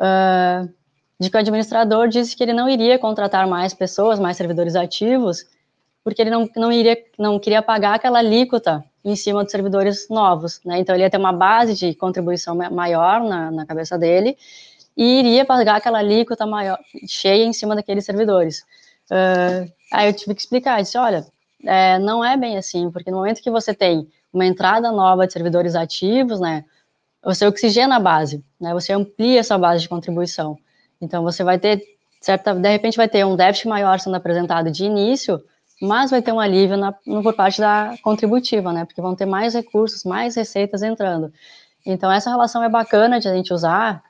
Uh, 0.00 0.72
de 1.20 1.30
que 1.30 1.36
o 1.36 1.40
administrador 1.40 2.08
disse 2.08 2.36
que 2.36 2.42
ele 2.42 2.52
não 2.52 2.68
iria 2.68 2.98
contratar 2.98 3.46
mais 3.46 3.74
pessoas, 3.74 4.18
mais 4.18 4.36
servidores 4.36 4.74
ativos, 4.74 5.46
porque 6.02 6.22
ele 6.22 6.30
não, 6.30 6.48
não, 6.56 6.72
iria, 6.72 6.96
não 7.18 7.38
queria 7.38 7.62
pagar 7.62 7.94
aquela 7.94 8.18
alíquota 8.18 8.84
em 9.06 9.14
cima 9.14 9.44
dos 9.44 9.52
servidores 9.52 10.08
novos, 10.10 10.60
né? 10.64 10.80
Então 10.80 10.92
ele 10.94 11.04
ia 11.04 11.10
ter 11.10 11.16
uma 11.16 11.32
base 11.32 11.74
de 11.74 11.94
contribuição 11.94 12.56
maior 12.56 13.22
na, 13.22 13.52
na 13.52 13.64
cabeça 13.64 13.96
dele 13.96 14.36
e 14.96 15.20
iria 15.20 15.44
pagar 15.44 15.76
aquela 15.76 15.98
alíquota 15.98 16.44
maior, 16.44 16.78
cheia 17.06 17.44
em 17.44 17.52
cima 17.52 17.76
daqueles 17.76 18.04
servidores. 18.04 18.64
Uh, 19.08 19.70
aí 19.92 20.08
eu 20.08 20.12
tive 20.12 20.34
que 20.34 20.40
explicar, 20.40 20.82
disse, 20.82 20.98
olha, 20.98 21.24
é, 21.64 22.00
não 22.00 22.24
é 22.24 22.36
bem 22.36 22.56
assim, 22.56 22.90
porque 22.90 23.10
no 23.10 23.18
momento 23.18 23.40
que 23.40 23.50
você 23.50 23.72
tem 23.72 24.08
uma 24.32 24.44
entrada 24.44 24.90
nova 24.90 25.24
de 25.24 25.32
servidores 25.32 25.76
ativos, 25.76 26.40
né, 26.40 26.64
você 27.22 27.46
oxigena 27.46 27.96
a 27.96 28.00
base, 28.00 28.44
né, 28.60 28.74
você 28.74 28.92
amplia 28.92 29.38
essa 29.38 29.56
base 29.56 29.82
de 29.82 29.88
contribuição. 29.88 30.58
Então, 31.00 31.22
você 31.22 31.44
vai 31.44 31.58
ter, 31.58 31.80
certa, 32.20 32.54
de 32.54 32.68
repente, 32.68 32.96
vai 32.96 33.08
ter 33.08 33.24
um 33.24 33.36
déficit 33.36 33.68
maior 33.68 34.00
sendo 34.00 34.16
apresentado 34.16 34.70
de 34.70 34.84
início, 34.84 35.40
mas 35.80 36.10
vai 36.10 36.22
ter 36.22 36.32
um 36.32 36.40
alívio 36.40 36.76
na, 36.76 36.92
por 36.92 37.34
parte 37.34 37.60
da 37.60 37.94
contributiva, 38.02 38.72
né, 38.72 38.84
porque 38.84 39.00
vão 39.00 39.14
ter 39.14 39.26
mais 39.26 39.54
recursos, 39.54 40.04
mais 40.04 40.34
receitas 40.36 40.82
entrando. 40.82 41.32
Então, 41.84 42.10
essa 42.10 42.30
relação 42.30 42.62
é 42.62 42.68
bacana 42.68 43.20
de 43.20 43.28
a 43.28 43.34
gente 43.34 43.52
usar, 43.52 44.02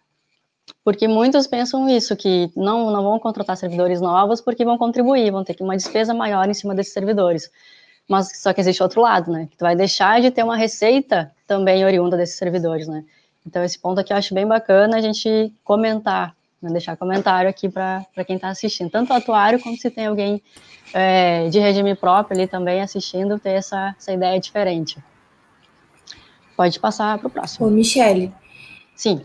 porque 0.84 1.06
muitos 1.06 1.46
pensam 1.46 1.88
isso, 1.88 2.16
que 2.16 2.50
não, 2.56 2.90
não 2.90 3.02
vão 3.02 3.18
contratar 3.18 3.56
servidores 3.56 4.00
novos 4.00 4.40
porque 4.40 4.64
vão 4.64 4.78
contribuir, 4.78 5.30
vão 5.30 5.44
ter 5.44 5.56
uma 5.60 5.76
despesa 5.76 6.14
maior 6.14 6.48
em 6.48 6.54
cima 6.54 6.74
desses 6.74 6.92
servidores 6.92 7.50
mas 8.08 8.40
só 8.40 8.52
que 8.52 8.60
existe 8.60 8.82
outro 8.82 9.00
lado, 9.00 9.30
né? 9.30 9.48
Que 9.50 9.56
tu 9.56 9.62
vai 9.62 9.74
deixar 9.74 10.20
de 10.20 10.30
ter 10.30 10.42
uma 10.42 10.56
receita 10.56 11.32
também 11.46 11.84
oriunda 11.84 12.16
desses 12.16 12.36
servidores, 12.36 12.86
né? 12.86 13.04
Então, 13.44 13.62
esse 13.62 13.78
ponto 13.78 14.00
aqui 14.00 14.12
eu 14.12 14.16
acho 14.16 14.34
bem 14.34 14.46
bacana 14.46 14.96
a 14.96 15.00
gente 15.00 15.52
comentar, 15.64 16.35
né? 16.60 16.70
deixar 16.70 16.96
comentário 16.96 17.48
aqui 17.48 17.68
para 17.68 18.24
quem 18.26 18.36
está 18.36 18.48
assistindo, 18.48 18.90
tanto 18.90 19.12
o 19.12 19.16
atuário 19.16 19.60
como 19.62 19.76
se 19.76 19.90
tem 19.90 20.06
alguém 20.06 20.42
é, 20.92 21.48
de 21.48 21.58
regime 21.58 21.94
próprio 21.94 22.38
ali 22.38 22.46
também 22.46 22.80
assistindo, 22.80 23.38
ter 23.38 23.50
essa, 23.50 23.94
essa 23.98 24.12
ideia 24.12 24.38
diferente. 24.40 24.98
Pode 26.56 26.80
passar 26.80 27.18
para 27.18 27.26
o 27.26 27.30
próximo. 27.30 27.66
Ô, 27.66 27.70
Michele. 27.70 28.32
Sim. 28.94 29.22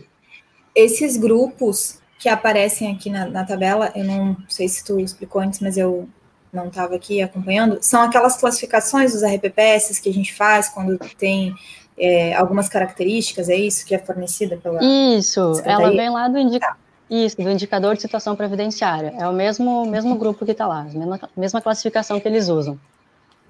Esses 0.74 1.16
grupos 1.16 2.00
que 2.18 2.28
aparecem 2.28 2.92
aqui 2.92 3.10
na, 3.10 3.26
na 3.26 3.44
tabela, 3.44 3.90
eu 3.94 4.04
não 4.04 4.36
sei 4.48 4.68
se 4.68 4.84
tu 4.84 5.00
explicou 5.00 5.40
antes, 5.40 5.60
mas 5.60 5.76
eu 5.76 6.08
não 6.52 6.68
estava 6.68 6.94
aqui 6.94 7.22
acompanhando, 7.22 7.78
são 7.80 8.02
aquelas 8.02 8.36
classificações 8.36 9.12
dos 9.12 9.22
RPPS 9.24 9.98
que 9.98 10.10
a 10.10 10.12
gente 10.12 10.34
faz 10.34 10.68
quando 10.68 10.98
tem 11.16 11.54
é, 11.98 12.34
algumas 12.34 12.68
características, 12.68 13.48
é 13.48 13.56
isso 13.56 13.86
que 13.86 13.94
é 13.94 13.98
fornecida 13.98 14.56
pela. 14.56 14.78
Isso, 14.82 15.62
ela 15.64 15.90
vem 15.90 16.10
lá 16.10 16.28
do, 16.28 16.38
indi 16.38 16.58
tá. 16.58 16.76
Isso, 17.12 17.36
do 17.36 17.50
indicador 17.50 17.94
de 17.94 18.00
situação 18.00 18.34
previdenciária. 18.34 19.14
É 19.18 19.28
o 19.28 19.32
mesmo, 19.32 19.84
mesmo 19.84 20.16
grupo 20.16 20.44
que 20.44 20.52
está 20.52 20.66
lá, 20.66 20.80
a 20.80 20.84
mesma, 20.84 21.20
mesma 21.36 21.60
classificação 21.60 22.18
que 22.18 22.26
eles 22.26 22.48
usam. 22.48 22.78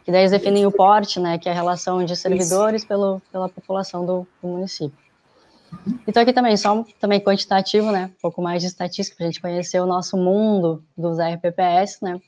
Que 0.04 0.10
daí 0.10 0.22
eles 0.22 0.32
definem 0.32 0.66
o 0.66 0.72
porte, 0.72 1.20
né, 1.20 1.38
que 1.38 1.48
é 1.48 1.52
a 1.52 1.54
relação 1.54 2.04
de 2.04 2.16
servidores 2.16 2.84
pelo, 2.84 3.22
pela 3.30 3.48
população 3.48 4.04
do, 4.04 4.26
do 4.42 4.48
município. 4.48 4.98
Então 6.06 6.22
aqui 6.22 6.32
também, 6.32 6.56
só 6.56 6.84
também 7.00 7.20
quantitativo, 7.20 7.92
né, 7.92 8.10
um 8.18 8.20
pouco 8.20 8.42
mais 8.42 8.62
de 8.62 8.68
estatística, 8.68 9.16
para 9.16 9.26
a 9.26 9.30
gente 9.30 9.40
conhecer 9.40 9.80
o 9.80 9.86
nosso 9.86 10.16
mundo 10.16 10.82
dos 10.96 11.18
RPPS, 11.18 11.98
né, 12.02 12.20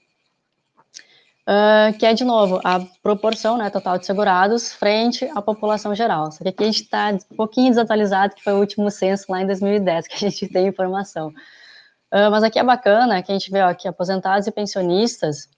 uh, 1.48 1.96
que 1.98 2.06
é, 2.06 2.14
de 2.14 2.24
novo, 2.24 2.60
a 2.64 2.80
proporção 3.02 3.56
né, 3.56 3.70
total 3.70 3.98
de 3.98 4.06
segurados 4.06 4.72
frente 4.72 5.24
à 5.34 5.42
população 5.42 5.94
geral. 5.94 6.30
Só 6.32 6.42
que 6.42 6.48
aqui 6.48 6.62
a 6.62 6.66
gente 6.66 6.82
está 6.82 7.10
um 7.10 7.36
pouquinho 7.36 7.70
desatualizado, 7.70 8.34
que 8.34 8.42
foi 8.42 8.52
o 8.52 8.58
último 8.58 8.90
censo 8.90 9.26
lá 9.28 9.42
em 9.42 9.46
2010, 9.46 10.08
que 10.08 10.14
a 10.14 10.18
gente 10.18 10.48
tem 10.48 10.68
informação. 10.68 11.28
Uh, 11.28 12.30
mas 12.30 12.42
aqui 12.42 12.58
é 12.58 12.64
bacana 12.64 13.22
que 13.22 13.32
a 13.32 13.34
gente 13.34 13.50
vê 13.50 13.62
ó, 13.62 13.74
que 13.74 13.88
aposentados 13.88 14.46
e 14.46 14.52
pensionistas, 14.52 15.48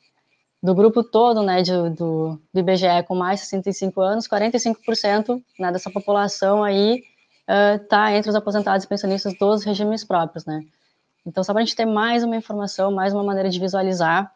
do 0.62 0.74
grupo 0.74 1.04
todo, 1.04 1.42
né, 1.42 1.62
de, 1.62 1.70
do, 1.90 2.40
do 2.52 2.60
IBGE 2.60 3.02
com 3.06 3.14
mais 3.14 3.40
de 3.40 3.46
65 3.46 4.00
anos, 4.00 4.26
45% 4.26 5.42
né, 5.58 5.70
dessa 5.70 5.90
população 5.90 6.64
aí 6.64 7.04
está 7.80 8.06
uh, 8.06 8.08
entre 8.08 8.28
os 8.28 8.34
aposentados 8.34 8.84
e 8.84 8.88
pensionistas 8.88 9.38
dos 9.38 9.62
regimes 9.62 10.02
próprios, 10.02 10.44
né. 10.44 10.64
Então, 11.24 11.44
só 11.44 11.52
para 11.52 11.62
a 11.62 11.64
gente 11.64 11.76
ter 11.76 11.84
mais 11.84 12.24
uma 12.24 12.36
informação, 12.36 12.90
mais 12.90 13.12
uma 13.12 13.22
maneira 13.22 13.50
de 13.50 13.60
visualizar 13.60 14.32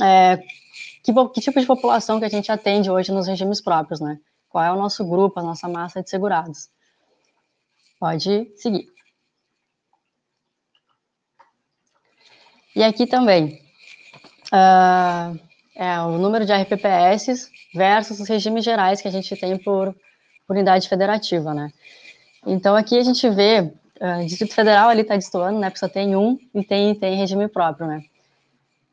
é, 0.00 0.38
que, 1.02 1.12
que, 1.34 1.40
tipo 1.40 1.60
de 1.60 1.66
população 1.66 2.18
que 2.18 2.24
a 2.24 2.28
gente 2.30 2.50
atende 2.50 2.90
hoje 2.90 3.12
nos 3.12 3.26
regimes 3.26 3.60
próprios, 3.60 4.00
né? 4.00 4.18
Qual 4.48 4.64
é 4.64 4.72
o 4.72 4.76
nosso 4.76 5.04
grupo, 5.08 5.38
a 5.38 5.42
nossa 5.42 5.68
massa 5.68 6.02
de 6.02 6.10
segurados? 6.10 6.68
Pode 7.98 8.52
seguir. 8.56 8.86
E 12.74 12.82
aqui 12.82 13.06
também, 13.06 13.60
uh, 14.52 15.38
é 15.74 16.00
o 16.00 16.18
número 16.18 16.44
de 16.44 16.52
RPPS 16.52 17.50
versus 17.74 18.20
os 18.20 18.28
regimes 18.28 18.64
gerais 18.64 19.00
que 19.00 19.08
a 19.08 19.10
gente 19.10 19.34
tem 19.36 19.56
por, 19.56 19.94
por 20.46 20.56
unidade 20.56 20.88
federativa, 20.88 21.54
né? 21.54 21.70
Então, 22.46 22.76
aqui 22.76 22.98
a 22.98 23.02
gente 23.02 23.28
vê, 23.30 23.60
uh, 23.60 24.26
Distrito 24.26 24.54
Federal 24.54 24.88
ali 24.88 25.02
está 25.02 25.16
destoando, 25.16 25.58
né? 25.58 25.70
Porque 25.70 25.78
só 25.78 25.88
tem 25.88 26.16
um 26.16 26.38
e 26.54 26.64
tem, 26.64 26.94
tem 26.94 27.16
regime 27.16 27.48
próprio, 27.48 27.86
né? 27.86 28.02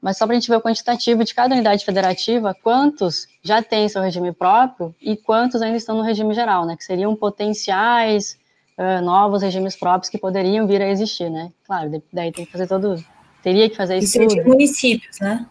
Mas 0.03 0.17
só 0.17 0.25
para 0.25 0.35
a 0.35 0.39
gente 0.39 0.49
ver 0.49 0.57
o 0.57 0.61
quantitativo 0.61 1.23
de 1.23 1.33
cada 1.33 1.55
unidade 1.55 1.85
federativa, 1.85 2.53
quantos 2.61 3.25
já 3.41 3.63
têm 3.63 3.87
seu 3.87 4.01
regime 4.01 4.33
próprio 4.33 4.93
e 5.01 5.15
quantos 5.15 5.61
ainda 5.61 5.77
estão 5.77 5.95
no 5.95 6.03
regime 6.03 6.33
geral, 6.33 6.65
né? 6.65 6.75
Que 6.75 6.83
seriam 6.83 7.15
potenciais 7.15 8.37
uh, 8.77 9.01
novos 9.01 9.41
regimes 9.41 9.77
próprios 9.77 10.09
que 10.09 10.17
poderiam 10.17 10.67
vir 10.67 10.81
a 10.81 10.89
existir, 10.89 11.29
né? 11.29 11.53
Claro, 11.65 12.03
daí 12.11 12.33
tem 12.33 12.45
que 12.45 12.51
fazer 12.51 12.67
todo, 12.67 13.01
teria 13.41 13.69
que 13.69 13.77
fazer 13.77 13.97
isso. 13.97 14.21
Isso 14.21 14.35
de 14.35 14.43
municípios, 14.43 15.19
né? 15.21 15.45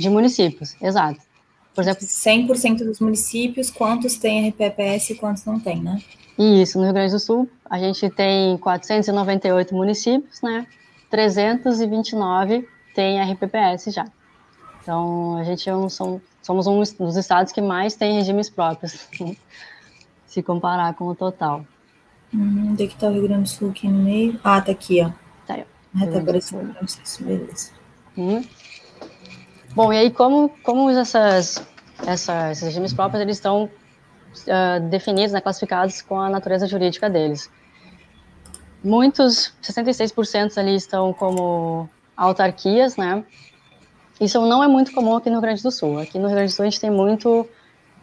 De 0.00 0.08
municípios, 0.08 0.74
exato. 0.80 1.20
Por 1.74 1.82
exemplo, 1.82 2.06
100% 2.06 2.78
dos 2.78 3.00
municípios, 3.00 3.70
quantos 3.70 4.16
têm 4.16 4.48
RPPS 4.48 5.10
e 5.10 5.14
quantos 5.16 5.44
não 5.44 5.60
têm, 5.60 5.82
né? 5.82 6.00
Isso, 6.38 6.78
no 6.78 6.84
Rio 6.84 6.94
Grande 6.94 7.12
do 7.12 7.20
Sul, 7.20 7.46
a 7.68 7.78
gente 7.78 8.08
tem 8.08 8.56
498 8.56 9.74
municípios, 9.74 10.40
né? 10.40 10.66
329 11.10 12.66
tem 12.98 13.22
RPPS 13.22 13.92
já. 13.92 14.04
Então, 14.82 15.36
a 15.36 15.44
gente 15.44 15.70
é 15.70 15.76
um, 15.76 15.88
somos 15.88 16.66
um 16.66 16.80
dos 16.80 17.16
estados 17.16 17.52
que 17.52 17.60
mais 17.60 17.94
tem 17.94 18.14
regimes 18.14 18.50
próprios, 18.50 19.08
se 20.26 20.42
comparar 20.42 20.92
com 20.94 21.04
o 21.04 21.14
total. 21.14 21.64
Hum, 22.34 22.70
onde 22.72 22.82
é 22.82 22.86
que 22.88 22.96
tá 22.96 23.06
o 23.06 23.12
Rio 23.12 23.22
Grande 23.22 23.42
do 23.42 23.48
Sul 23.48 23.70
aqui 23.70 23.86
no 23.86 24.02
meio? 24.02 24.40
Ah, 24.42 24.60
tá 24.60 24.72
aqui, 24.72 25.00
ó. 25.00 25.12
Tá 25.46 25.54
aí, 25.54 25.62
ó. 25.62 26.02
Ah, 26.02 26.06
tá 26.08 26.18
aparecendo, 26.18 26.74
beleza. 27.20 27.70
Hum. 28.16 28.42
Bom, 29.76 29.92
e 29.92 29.98
aí 29.98 30.10
como, 30.10 30.48
como 30.64 30.90
essas, 30.90 31.64
essas, 32.04 32.50
esses 32.50 32.64
regimes 32.64 32.92
próprios, 32.92 33.22
eles 33.22 33.36
estão 33.36 33.70
uh, 34.48 34.88
definidos, 34.90 35.30
né, 35.30 35.40
classificados 35.40 36.02
com 36.02 36.18
a 36.18 36.28
natureza 36.28 36.66
jurídica 36.66 37.08
deles. 37.08 37.48
Muitos, 38.82 39.54
66% 39.62 40.58
ali 40.58 40.74
estão 40.74 41.12
como 41.12 41.88
autarquias, 42.18 42.96
né? 42.96 43.24
Isso 44.20 44.44
não 44.44 44.62
é 44.62 44.66
muito 44.66 44.92
comum 44.92 45.16
aqui 45.16 45.30
no 45.30 45.36
Rio 45.36 45.42
Grande 45.42 45.62
do 45.62 45.70
Sul. 45.70 46.00
Aqui 46.00 46.18
no 46.18 46.26
Rio 46.26 46.34
Grande 46.36 46.52
do 46.52 46.56
Sul 46.56 46.64
a 46.64 46.68
gente 46.68 46.80
tem 46.80 46.90
muito, 46.90 47.48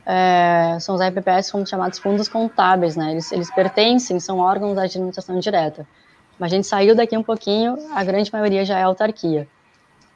é, 0.06 0.78
são 0.80 0.96
os 0.96 1.02
RPPS, 1.02 1.50
são 1.50 1.66
chamados 1.66 2.00
fundos 2.00 2.30
contábeis, 2.30 2.96
né? 2.96 3.12
Eles, 3.12 3.32
eles 3.34 3.54
pertencem, 3.54 4.18
são 4.22 4.40
órgãos 4.40 4.76
da 4.76 4.84
administração 4.84 5.38
direta. 5.40 5.86
Mas 6.40 6.52
a 6.52 6.56
gente 6.56 6.68
saiu 6.68 6.96
daqui 6.96 7.18
um 7.18 7.24
pouquinho, 7.24 7.78
a 7.94 8.04
grande 8.06 8.32
maioria 8.32 8.64
já 8.64 8.80
é 8.80 8.84
autarquia. 8.84 9.48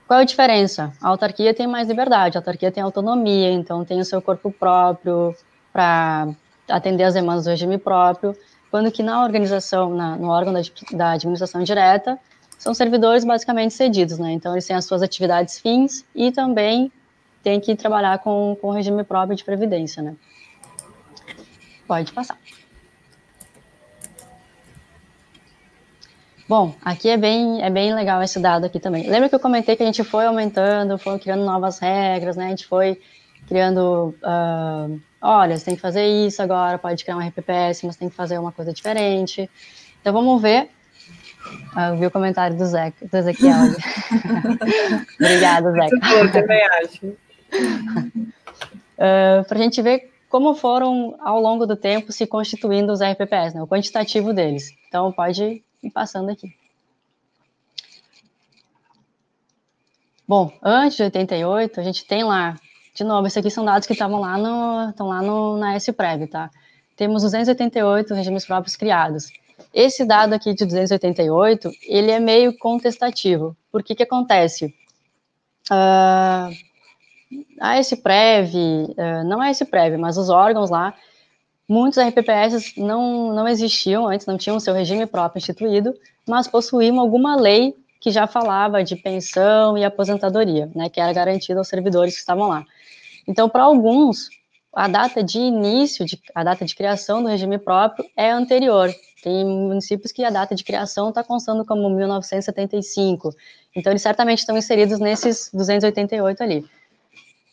Qual 0.07 0.19
é 0.19 0.23
a 0.23 0.25
diferença? 0.25 0.93
A 1.01 1.09
autarquia 1.09 1.53
tem 1.53 1.67
mais 1.67 1.87
liberdade, 1.87 2.37
a 2.37 2.39
autarquia 2.39 2.71
tem 2.71 2.81
autonomia, 2.81 3.51
então 3.51 3.83
tem 3.83 3.99
o 3.99 4.05
seu 4.05 4.21
corpo 4.21 4.51
próprio 4.51 5.35
para 5.71 6.29
atender 6.69 7.03
as 7.03 7.13
demandas 7.13 7.43
do 7.43 7.49
regime 7.49 7.77
próprio, 7.77 8.35
quando 8.71 8.91
que 8.91 9.03
na 9.03 9.23
organização, 9.23 9.93
na, 9.93 10.15
no 10.15 10.29
órgão 10.29 10.53
da, 10.53 10.61
da 10.93 11.11
administração 11.11 11.61
direta, 11.63 12.17
são 12.59 12.73
servidores 12.73 13.23
basicamente 13.23 13.73
cedidos, 13.73 14.19
né? 14.19 14.33
Então, 14.33 14.51
eles 14.51 14.67
têm 14.67 14.75
as 14.75 14.83
suas 14.83 15.01
atividades 15.01 15.57
fins 15.57 16.05
e 16.13 16.29
também 16.29 16.91
têm 17.41 17.57
que 17.59 17.73
trabalhar 17.73 18.19
com, 18.19 18.55
com 18.61 18.69
regime 18.69 19.01
próprio 19.05 19.35
de 19.35 19.45
previdência, 19.45 20.03
né? 20.03 20.13
Pode 21.87 22.11
passar. 22.11 22.37
Bom, 26.47 26.75
aqui 26.83 27.07
é 27.09 27.15
bem, 27.15 27.63
é 27.63 27.69
bem 27.69 27.93
legal 27.93 28.21
esse 28.21 28.39
dado 28.39 28.65
aqui 28.65 28.79
também. 28.79 29.07
Lembra 29.09 29.29
que 29.29 29.35
eu 29.35 29.39
comentei 29.39 29.75
que 29.75 29.83
a 29.83 29.85
gente 29.85 30.03
foi 30.03 30.25
aumentando, 30.25 30.97
foi 30.97 31.17
criando 31.17 31.45
novas 31.45 31.79
regras, 31.79 32.35
né? 32.35 32.47
A 32.47 32.49
gente 32.49 32.65
foi 32.67 32.99
criando, 33.47 34.13
uh, 34.21 34.99
olha, 35.21 35.57
você 35.57 35.63
tem 35.63 35.75
que 35.75 35.81
fazer 35.81 36.05
isso 36.05 36.41
agora, 36.41 36.77
pode 36.77 37.05
criar 37.05 37.15
um 37.15 37.25
RPPS, 37.25 37.83
mas 37.85 37.95
tem 37.95 38.09
que 38.09 38.15
fazer 38.15 38.37
uma 38.37 38.51
coisa 38.51 38.73
diferente. 38.73 39.49
Então, 40.01 40.11
vamos 40.11 40.41
ver 40.41 40.69
eu 41.89 41.97
vi 41.97 42.05
o 42.05 42.11
comentário 42.11 42.57
do, 42.57 42.65
Zé, 42.65 42.93
do 43.01 43.17
Ezequiel. 43.17 43.55
Obrigada, 45.19 45.71
Zé. 45.71 45.87
Eu 46.19 46.31
também 46.31 46.61
acho. 46.81 47.05
Uh, 47.05 47.17
ah, 48.99 49.43
Para 49.47 49.57
a 49.57 49.61
gente 49.61 49.81
ver 49.81 50.11
como 50.29 50.53
foram, 50.53 51.15
ao 51.21 51.41
longo 51.41 51.65
do 51.65 51.75
tempo, 51.75 52.11
se 52.11 52.27
constituindo 52.27 52.93
os 52.93 53.01
RPPS, 53.01 53.55
né, 53.55 53.63
o 53.63 53.67
quantitativo 53.67 54.31
deles. 54.31 54.71
Então, 54.87 55.11
pode 55.11 55.63
ir 55.81 55.89
passando 55.91 56.29
aqui. 56.29 56.53
Bom, 60.27 60.53
antes 60.61 60.95
de 60.95 61.03
88, 61.03 61.79
a 61.79 61.83
gente 61.83 62.05
tem 62.05 62.23
lá, 62.23 62.55
de 62.93 63.03
novo, 63.03 63.25
esses 63.25 63.37
aqui 63.37 63.49
são 63.49 63.65
dados 63.65 63.87
que 63.87 63.93
estavam 63.93 64.19
lá, 64.19 64.37
no, 64.37 64.91
estão 64.91 65.07
lá 65.07 65.23
no, 65.23 65.57
na 65.57 65.73
S-Prev, 65.73 66.27
tá? 66.27 66.51
Temos 66.95 67.23
288 67.23 68.13
regimes 68.13 68.45
próprios 68.45 68.75
criados. 68.75 69.31
Esse 69.73 70.05
dado 70.05 70.33
aqui 70.33 70.53
de 70.53 70.65
288, 70.65 71.71
ele 71.87 72.11
é 72.11 72.19
meio 72.19 72.57
contestativo. 72.57 73.55
Por 73.71 73.83
que 73.83 73.95
que 73.95 74.03
acontece? 74.03 74.73
Uh, 75.71 76.51
a 77.59 77.79
SPREV, 77.79 78.55
uh, 78.55 79.23
não 79.25 79.43
é 79.43 79.51
SPREV, 79.51 79.97
mas 79.97 80.17
os 80.17 80.29
órgãos 80.29 80.69
lá, 80.69 80.93
muitos 81.67 81.99
RPPS 81.99 82.73
não, 82.77 83.33
não 83.33 83.47
existiam 83.47 84.07
antes, 84.07 84.25
não 84.25 84.37
tinham 84.37 84.59
seu 84.59 84.73
regime 84.73 85.05
próprio 85.05 85.39
instituído, 85.39 85.93
mas 86.27 86.47
possuíam 86.47 86.99
alguma 86.99 87.35
lei 87.35 87.75
que 87.99 88.11
já 88.11 88.25
falava 88.25 88.83
de 88.83 88.95
pensão 88.95 89.77
e 89.77 89.83
aposentadoria, 89.83 90.71
né, 90.73 90.89
que 90.89 90.99
era 90.99 91.11
garantida 91.13 91.59
aos 91.59 91.67
servidores 91.67 92.13
que 92.13 92.19
estavam 92.21 92.47
lá. 92.47 92.65
Então, 93.27 93.49
para 93.49 93.63
alguns, 93.63 94.29
a 94.73 94.87
data 94.87 95.23
de 95.23 95.37
início, 95.37 96.05
de, 96.05 96.19
a 96.33 96.43
data 96.43 96.65
de 96.65 96.73
criação 96.73 97.21
do 97.21 97.29
regime 97.29 97.57
próprio 97.57 98.09
é 98.15 98.31
anterior. 98.31 98.89
Tem 99.21 99.45
municípios 99.45 100.11
que 100.11 100.23
a 100.23 100.29
data 100.29 100.55
de 100.55 100.63
criação 100.63 101.09
está 101.09 101.23
constando 101.23 101.65
como 101.65 101.89
1975. 101.89 103.35
Então, 103.75 103.91
eles 103.91 104.01
certamente 104.01 104.39
estão 104.39 104.57
inseridos 104.57 104.99
nesses 104.99 105.49
288 105.53 106.41
ali. 106.41 106.59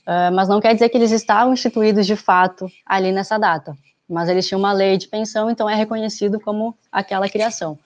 Uh, 0.07 0.33
mas 0.33 0.49
não 0.49 0.61
quer 0.61 0.73
dizer 0.73 0.89
que 0.89 0.97
eles 0.97 1.11
estavam 1.11 1.53
instituídos 1.53 2.07
de 2.07 2.15
fato 2.15 2.71
ali 2.87 3.11
nessa 3.11 3.37
data. 3.39 3.77
Mas 4.09 4.29
eles 4.29 4.47
tinham 4.47 4.61
uma 4.61 4.73
lei 4.73 4.97
de 4.97 5.09
pensão, 5.09 5.51
então 5.51 5.69
é 5.69 5.75
reconhecido 5.75 6.39
como 6.39 6.77
aquela 6.93 7.29
criação. 7.29 7.77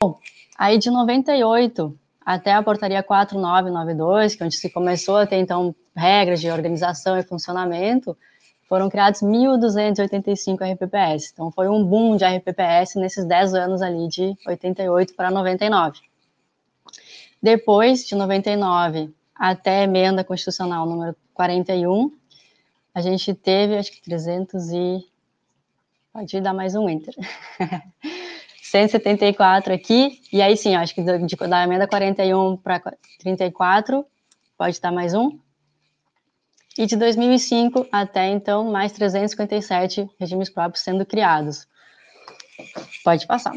Bom, 0.00 0.18
aí 0.56 0.78
de 0.78 0.90
98 0.90 1.94
até 2.26 2.52
a 2.52 2.62
portaria 2.62 3.02
4992, 3.04 4.34
que 4.34 4.42
é 4.42 4.46
onde 4.46 4.56
se 4.56 4.68
começou 4.68 5.18
a 5.18 5.26
ter, 5.26 5.36
então, 5.36 5.72
regras 5.94 6.40
de 6.40 6.50
organização 6.50 7.16
e 7.16 7.22
funcionamento, 7.22 8.16
foram 8.68 8.88
criados 8.88 9.20
1.285 9.20 10.72
RPPS. 10.72 11.30
Então, 11.32 11.50
foi 11.50 11.68
um 11.68 11.84
boom 11.84 12.16
de 12.16 12.24
RPPS 12.24 12.96
nesses 12.96 13.24
10 13.24 13.54
anos 13.54 13.82
ali, 13.82 14.08
de 14.08 14.36
88 14.46 15.14
para 15.14 15.30
99. 15.30 16.00
Depois, 17.42 18.06
de 18.06 18.14
99 18.14 19.14
até 19.34 19.80
a 19.80 19.82
emenda 19.84 20.24
constitucional 20.24 20.86
número 20.86 21.14
41, 21.34 22.10
a 22.94 23.00
gente 23.00 23.34
teve, 23.34 23.76
acho 23.76 23.92
que 23.92 24.00
300 24.02 24.70
e... 24.70 25.06
Pode 26.12 26.40
dar 26.40 26.54
mais 26.54 26.74
um 26.74 26.88
enter. 26.88 27.14
174 28.62 29.70
aqui, 29.74 30.22
e 30.32 30.40
aí 30.40 30.56
sim, 30.56 30.74
acho 30.74 30.94
que 30.94 31.02
da 31.02 31.62
emenda 31.62 31.86
41 31.86 32.56
para 32.56 32.80
34, 33.20 34.04
pode 34.56 34.70
estar 34.70 34.90
mais 34.90 35.12
um. 35.12 35.38
E 36.78 36.86
de 36.86 36.96
2005 36.96 37.86
até 37.90 38.28
então, 38.28 38.70
mais 38.70 38.92
357 38.92 40.08
regimes 40.20 40.50
próprios 40.50 40.84
sendo 40.84 41.06
criados. 41.06 41.66
Pode 43.02 43.26
passar. 43.26 43.54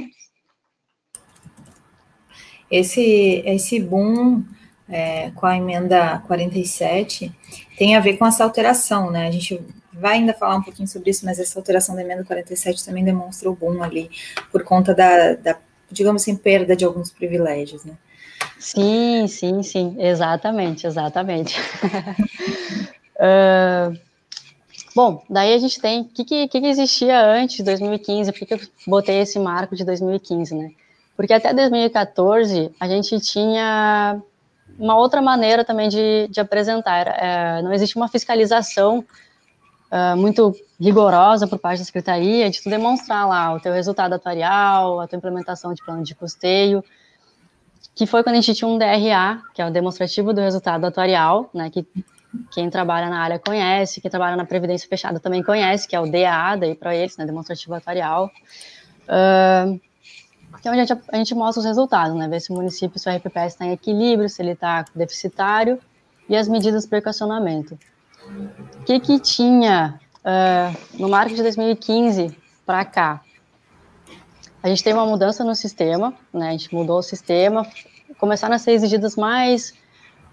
Esse, 2.72 3.44
esse 3.46 3.80
boom 3.80 4.44
é, 4.88 5.32
com 5.32 5.46
a 5.46 5.58
emenda 5.58 6.20
47 6.28 7.32
tem 7.78 7.96
a 7.96 8.00
ver 8.00 8.18
com 8.18 8.26
essa 8.26 8.44
alteração, 8.44 9.12
né? 9.12 9.28
A 9.28 9.32
gente 9.32 9.62
vai 9.94 10.16
ainda 10.16 10.34
falar 10.34 10.56
um 10.56 10.64
pouquinho 10.64 10.88
sobre 10.88 11.10
isso, 11.10 11.26
mas 11.26 11.40
essa 11.40 11.60
alteração 11.60 11.96
da 11.96 12.02
emenda 12.02 12.24
47 12.24 12.86
também 12.86 13.04
demonstra 13.04 13.50
o 13.50 13.56
boom 13.56 13.84
ali, 13.84 14.10
por 14.52 14.64
conta 14.64 14.94
da, 14.94 15.34
da 15.34 15.58
digamos 15.92 16.22
assim, 16.22 16.36
perda 16.36 16.76
de 16.76 16.86
alguns 16.86 17.12
privilégios, 17.12 17.84
né? 17.84 17.94
Sim, 18.60 19.26
sim, 19.28 19.64
sim, 19.64 19.96
exatamente, 20.00 20.86
exatamente. 20.86 21.56
uh, 23.20 24.00
bom, 24.96 25.24
daí 25.30 25.54
a 25.54 25.58
gente 25.58 25.80
tem, 25.80 26.02
o 26.02 26.06
que, 26.06 26.24
que, 26.24 26.48
que, 26.48 26.58
existia 26.66 27.26
antes 27.26 27.58
de 27.58 27.64
2015, 27.64 28.32
por 28.32 28.48
que, 28.48 28.54
eu 28.54 28.60
botei 28.88 29.20
esse 29.20 29.38
marco 29.38 29.76
de 29.76 29.84
2015, 29.84 30.56
né? 30.56 30.72
Porque 31.16 31.34
até 31.34 31.54
2014 31.54 32.72
a 32.80 32.88
gente 32.88 33.20
tinha 33.20 34.22
uma 34.78 34.96
outra 34.96 35.22
maneira 35.22 35.66
também 35.66 35.90
de, 35.90 36.28
de 36.30 36.40
apresentar. 36.40 37.08
É, 37.08 37.62
não 37.62 37.74
existe 37.74 37.98
uma 37.98 38.08
fiscalização 38.08 39.04
uh, 39.92 40.16
muito 40.16 40.56
rigorosa 40.80 41.46
por 41.46 41.60
parte 41.60 41.80
da 41.80 41.86
secretaria 41.86 42.50
de 42.50 42.62
tu 42.62 42.70
demonstrar 42.70 43.28
lá 43.28 43.54
o 43.54 43.60
teu 43.60 43.74
resultado 43.74 44.14
atuarial, 44.14 45.02
a 45.02 45.08
tua 45.08 45.18
implementação 45.18 45.74
de 45.74 45.84
plano 45.84 46.04
de 46.04 46.16
custeio, 46.16 46.84
que 47.94 48.06
foi 48.06 48.24
quando 48.24 48.38
a 48.38 48.42
gente 48.42 48.56
tinha 48.56 48.68
um 48.68 48.78
DRA, 48.78 49.42
que 49.54 49.62
é 49.62 49.68
o 49.68 49.72
demonstrativo 49.72 50.34
do 50.34 50.40
resultado 50.40 50.86
atuarial, 50.86 51.50
né, 51.54 51.70
que 51.70 51.86
quem 52.52 52.70
trabalha 52.70 53.10
na 53.10 53.22
área 53.22 53.40
conhece, 53.40 54.02
quem 54.02 54.10
trabalha 54.10 54.36
na 54.36 54.46
previdência 54.46 54.88
fechada 54.88 55.20
também 55.20 55.44
conhece, 55.44 55.88
que 55.88 55.96
é 55.96 56.00
o 56.00 56.10
DA, 56.10 56.56
daí 56.60 56.76
para 56.76 56.96
eles, 56.96 57.18
né, 57.18 57.26
demonstrativo 57.26 57.74
atuarial. 57.74 58.30
Uh, 59.06 59.80
que 60.62 60.68
é 60.68 60.72
onde 60.72 60.82
a 60.82 60.86
gente, 60.86 61.02
a 61.12 61.18
gente, 61.18 61.36
mostra 61.36 61.60
os 61.60 61.66
resultados, 61.66 62.16
né? 62.16 62.28
Ver 62.28 62.40
se 62.40 62.52
o 62.52 62.56
município, 62.56 63.00
se 63.00 63.08
o 63.10 63.16
RPPS 63.16 63.54
está 63.54 63.66
em 63.66 63.72
equilíbrio, 63.72 64.28
se 64.28 64.42
ele 64.42 64.52
está 64.52 64.86
deficitário 64.96 65.80
e 66.28 66.36
as 66.36 66.48
medidas 66.48 66.84
de 66.84 66.90
precacionamento. 66.90 67.78
O 68.80 68.84
que, 68.84 69.00
que 69.00 69.20
tinha 69.20 70.00
uh, 70.20 71.00
no 71.00 71.10
marco 71.10 71.34
de 71.34 71.42
2015 71.42 72.36
para 72.66 72.84
cá? 72.86 73.22
A 74.62 74.68
gente 74.68 74.84
teve 74.84 74.98
uma 74.98 75.06
mudança 75.06 75.44
no 75.44 75.56
sistema, 75.56 76.14
né? 76.34 76.50
A 76.50 76.52
gente 76.52 76.74
mudou 76.74 77.00
o 77.00 77.04
sistema, 77.04 77.66
começaram 78.20 78.56
a 78.56 78.60
ser 78.60 78.72
exigidas 78.72 79.16
mais 79.16 79.74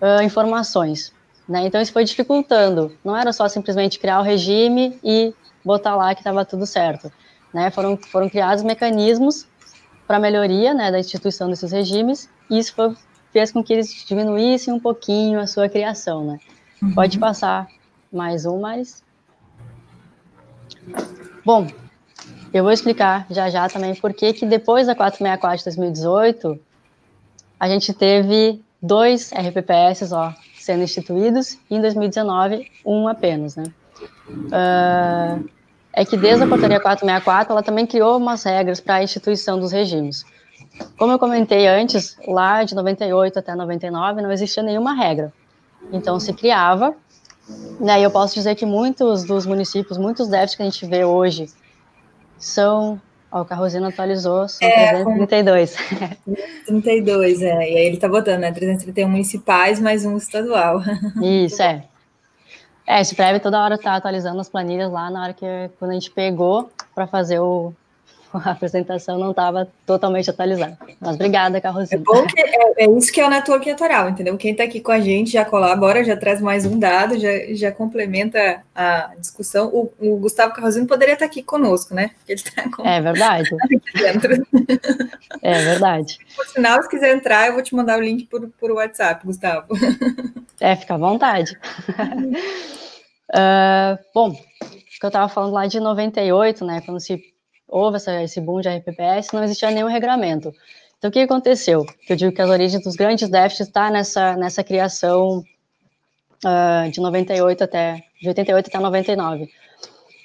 uh, 0.00 0.22
informações, 0.22 1.12
né? 1.48 1.66
Então 1.66 1.80
isso 1.80 1.92
foi 1.92 2.04
dificultando. 2.04 2.96
Não 3.04 3.16
era 3.16 3.32
só 3.32 3.48
simplesmente 3.48 3.98
criar 3.98 4.20
o 4.20 4.22
regime 4.22 4.98
e 5.02 5.34
botar 5.64 5.94
lá 5.96 6.14
que 6.14 6.20
estava 6.20 6.44
tudo 6.44 6.66
certo, 6.66 7.12
né? 7.52 7.70
Foram 7.70 7.96
foram 7.96 8.28
criados 8.28 8.62
mecanismos 8.62 9.46
para 10.06 10.18
melhoria, 10.18 10.72
né, 10.72 10.90
da 10.90 11.00
instituição 11.00 11.50
desses 11.50 11.72
regimes. 11.72 12.28
E 12.48 12.58
isso 12.58 12.74
foi, 12.74 12.94
fez 13.32 13.50
com 13.50 13.62
que 13.62 13.72
eles 13.72 14.04
diminuíssem 14.06 14.72
um 14.72 14.78
pouquinho 14.78 15.40
a 15.40 15.46
sua 15.46 15.68
criação, 15.68 16.24
né? 16.24 16.38
Uhum. 16.80 16.94
Pode 16.94 17.18
passar 17.18 17.66
mais 18.12 18.46
um, 18.46 18.60
mas. 18.60 19.02
Bom, 21.44 21.66
eu 22.52 22.62
vou 22.62 22.72
explicar 22.72 23.26
já 23.30 23.50
já 23.50 23.68
também 23.68 23.94
por 23.94 24.14
que 24.14 24.32
que 24.32 24.46
depois 24.46 24.86
da 24.86 24.94
464 24.94 25.58
de 25.58 25.64
2018 25.64 26.60
a 27.58 27.68
gente 27.68 27.92
teve 27.92 28.62
dois 28.80 29.32
RPPS 29.32 30.12
ó, 30.12 30.32
sendo 30.66 30.82
instituídos 30.82 31.58
e 31.70 31.76
em 31.76 31.80
2019 31.80 32.68
um 32.84 33.06
apenas, 33.06 33.54
né? 33.54 33.64
Uh, 34.28 35.48
é 35.92 36.04
que 36.04 36.16
desde 36.16 36.42
a 36.42 36.46
portaria 36.48 36.80
464 36.80 37.52
ela 37.52 37.62
também 37.62 37.86
criou 37.86 38.16
umas 38.16 38.42
regras 38.42 38.80
para 38.80 38.96
a 38.96 39.02
instituição 39.02 39.58
dos 39.58 39.70
regimes. 39.70 40.24
Como 40.98 41.12
eu 41.12 41.18
comentei 41.18 41.68
antes, 41.68 42.16
lá 42.26 42.64
de 42.64 42.74
98 42.74 43.38
até 43.38 43.54
99 43.54 44.20
não 44.20 44.32
existia 44.32 44.62
nenhuma 44.62 44.92
regra. 44.92 45.32
Então 45.92 46.18
se 46.18 46.32
criava 46.32 46.94
né, 47.78 48.00
e 48.00 48.02
eu 48.02 48.10
posso 48.10 48.34
dizer 48.34 48.56
que 48.56 48.66
muitos 48.66 49.22
dos 49.22 49.46
municípios, 49.46 49.96
muitos 49.96 50.26
déficits 50.28 50.56
que 50.56 50.62
a 50.62 50.66
gente 50.66 50.86
vê 50.86 51.04
hoje 51.04 51.46
são. 52.36 53.00
Ó, 53.30 53.42
o 53.42 53.44
Carrozino 53.44 53.88
atualizou, 53.88 54.48
são 54.48 54.66
é, 54.68 55.02
332. 55.02 55.76
32, 56.66 57.42
é. 57.42 57.48
E 57.48 57.76
aí 57.76 57.86
ele 57.86 57.96
tá 57.96 58.08
botando, 58.08 58.40
né? 58.40 58.52
331 58.52 59.08
municipais 59.08 59.80
mais 59.80 60.04
um 60.04 60.16
estadual. 60.16 60.80
Isso, 61.22 61.62
é. 61.62 61.84
É, 62.86 63.00
esse 63.00 63.16
Prev 63.16 63.40
toda 63.40 63.60
hora 63.60 63.76
tá 63.76 63.96
atualizando 63.96 64.40
as 64.40 64.48
planilhas 64.48 64.92
lá 64.92 65.10
na 65.10 65.24
hora 65.24 65.32
que 65.32 65.44
quando 65.78 65.90
a 65.90 65.94
gente 65.94 66.10
pegou 66.10 66.70
para 66.94 67.06
fazer 67.06 67.40
o, 67.40 67.74
a 68.44 68.50
apresentação 68.50 69.18
não 69.18 69.30
estava 69.30 69.68
totalmente 69.84 70.30
atualizada. 70.30 70.78
Mas 71.00 71.14
obrigada, 71.14 71.60
Carrozinho. 71.60 72.00
É 72.00 72.04
bom 72.04 72.26
que 72.26 72.40
é, 72.40 72.84
é 72.84 72.90
isso 72.90 73.12
que 73.12 73.20
é 73.20 73.26
o 73.26 73.30
Network 73.30 73.70
Atual, 73.70 74.10
entendeu? 74.10 74.36
Quem 74.36 74.52
está 74.52 74.64
aqui 74.64 74.80
com 74.80 74.92
a 74.92 75.00
gente 75.00 75.32
já 75.32 75.44
colabora, 75.44 76.04
já 76.04 76.16
traz 76.16 76.40
mais 76.40 76.64
um 76.66 76.78
dado, 76.78 77.18
já, 77.18 77.30
já 77.50 77.72
complementa 77.72 78.62
a 78.74 79.12
discussão. 79.18 79.68
O, 79.68 79.92
o 79.98 80.16
Gustavo 80.18 80.54
Carrozinho 80.54 80.86
poderia 80.86 81.14
estar 81.14 81.26
tá 81.26 81.30
aqui 81.30 81.42
conosco, 81.42 81.94
né? 81.94 82.10
Ele 82.28 82.42
tá 82.42 82.70
com... 82.70 82.86
É 82.86 83.00
verdade. 83.00 83.48
é 85.42 85.52
verdade. 85.64 86.18
Por 86.34 86.46
sinal, 86.46 86.82
se 86.82 86.88
quiser 86.88 87.14
entrar, 87.14 87.46
eu 87.46 87.54
vou 87.54 87.62
te 87.62 87.74
mandar 87.74 87.98
o 87.98 88.02
link 88.02 88.26
por, 88.26 88.48
por 88.60 88.70
WhatsApp, 88.72 89.24
Gustavo. 89.24 89.66
É, 90.60 90.74
fica 90.76 90.94
à 90.94 90.98
vontade. 90.98 91.58
uh, 93.30 93.98
bom, 94.14 94.34
que 94.98 95.04
eu 95.04 95.08
estava 95.08 95.28
falando 95.28 95.52
lá 95.52 95.66
de 95.66 95.78
98, 95.78 96.64
né? 96.64 96.80
Quando 96.84 97.00
se 97.00 97.22
houve 97.68 97.96
essa, 97.96 98.22
esse 98.22 98.40
boom 98.40 98.60
de 98.60 98.68
RPPS, 98.68 99.32
não 99.32 99.42
existia 99.42 99.70
nenhum 99.70 99.88
regramento. 99.88 100.52
Então, 100.98 101.10
o 101.10 101.12
que 101.12 101.20
aconteceu? 101.20 101.84
Eu 102.08 102.16
digo 102.16 102.32
que 102.32 102.40
as 102.40 102.48
origens 102.48 102.82
dos 102.82 102.96
grandes 102.96 103.28
déficits 103.28 103.68
está 103.68 103.90
nessa, 103.90 104.36
nessa 104.36 104.64
criação 104.64 105.44
uh, 106.44 106.90
de 106.90 107.00
98 107.00 107.64
até, 107.64 108.02
de 108.20 108.28
88 108.28 108.68
até 108.68 108.78
99. 108.78 109.50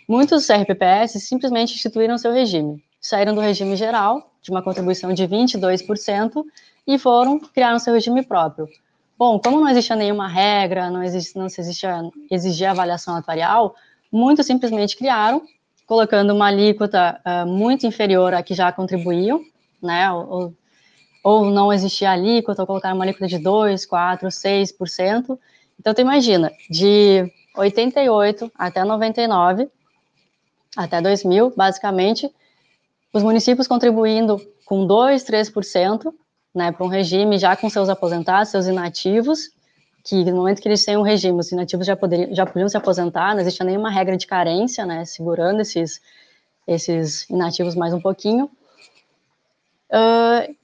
Muitos 0.08 0.50
RPPS 0.50 1.24
simplesmente 1.24 1.74
instituíram 1.74 2.18
seu 2.18 2.32
regime. 2.32 2.84
Saíram 3.00 3.34
do 3.34 3.42
regime 3.42 3.76
geral, 3.76 4.32
de 4.42 4.52
uma 4.52 4.62
contribuição 4.62 5.14
de 5.14 5.28
22%, 5.28 6.44
e 6.88 6.98
foram 6.98 7.40
criar 7.40 7.78
seu 7.80 7.94
regime 7.94 8.24
próprio. 8.24 8.68
Bom, 9.18 9.40
como 9.40 9.60
não 9.60 9.70
existia 9.70 9.96
nenhuma 9.96 10.28
regra, 10.28 10.90
não, 10.90 11.04
existe, 11.04 11.38
não 11.38 11.48
se 11.48 11.62
existia, 11.62 12.02
exigia 12.30 12.72
avaliação 12.72 13.16
atuarial, 13.16 13.76
muitos 14.12 14.46
simplesmente 14.46 14.98
criaram 14.98 15.44
colocando 15.92 16.34
uma 16.34 16.48
alíquota 16.48 17.20
uh, 17.26 17.46
muito 17.46 17.86
inferior 17.86 18.34
à 18.34 18.42
que 18.42 18.54
já 18.54 18.72
contribuíam, 18.72 19.44
né? 19.84 20.10
Ou, 20.10 20.56
ou 21.22 21.52
não 21.52 21.74
existia 21.74 22.12
alíquota, 22.12 22.62
ou 22.62 22.66
colocar 22.66 22.94
uma 22.94 23.04
alíquota 23.04 23.28
de 23.28 23.38
2, 23.38 23.86
4, 23.86 24.30
6%. 24.30 25.38
Então, 25.78 25.94
tu 25.94 26.00
imagina, 26.00 26.50
de 26.70 27.30
88 27.58 28.50
até 28.58 28.86
99, 28.86 29.70
até 30.78 31.02
2000, 31.02 31.54
basicamente, 31.58 32.34
os 33.12 33.22
municípios 33.22 33.68
contribuindo 33.68 34.40
com 34.64 34.88
2, 34.88 35.26
3%, 35.26 36.14
né, 36.56 36.72
para 36.72 36.86
um 36.86 36.90
regime 36.90 37.38
já 37.38 37.54
com 37.58 37.70
seus 37.70 37.90
aposentados, 37.90 38.50
seus 38.50 38.66
inativos, 38.66 39.50
que 40.04 40.24
no 40.26 40.38
momento 40.38 40.62
que 40.62 40.68
eles 40.68 40.84
têm 40.84 40.98
um 40.98 41.02
regime, 41.02 41.40
os 41.40 41.52
inativos 41.52 41.86
já, 41.86 41.96
poderiam, 41.96 42.34
já 42.34 42.46
podiam 42.46 42.68
se 42.68 42.78
aposentar, 42.78 43.34
não 43.34 43.42
existia 43.42 43.66
nenhuma 43.66 43.90
regra 43.90 44.18
de 44.18 44.26
carência, 44.26 44.86
né, 44.86 45.06
segurando 45.06 45.62
esses, 45.62 46.02
esses 46.68 47.30
inativos 47.30 47.76
mais 47.76 47.94
um 47.94 48.02
pouquinho, 48.02 48.46
uh, 49.92 50.56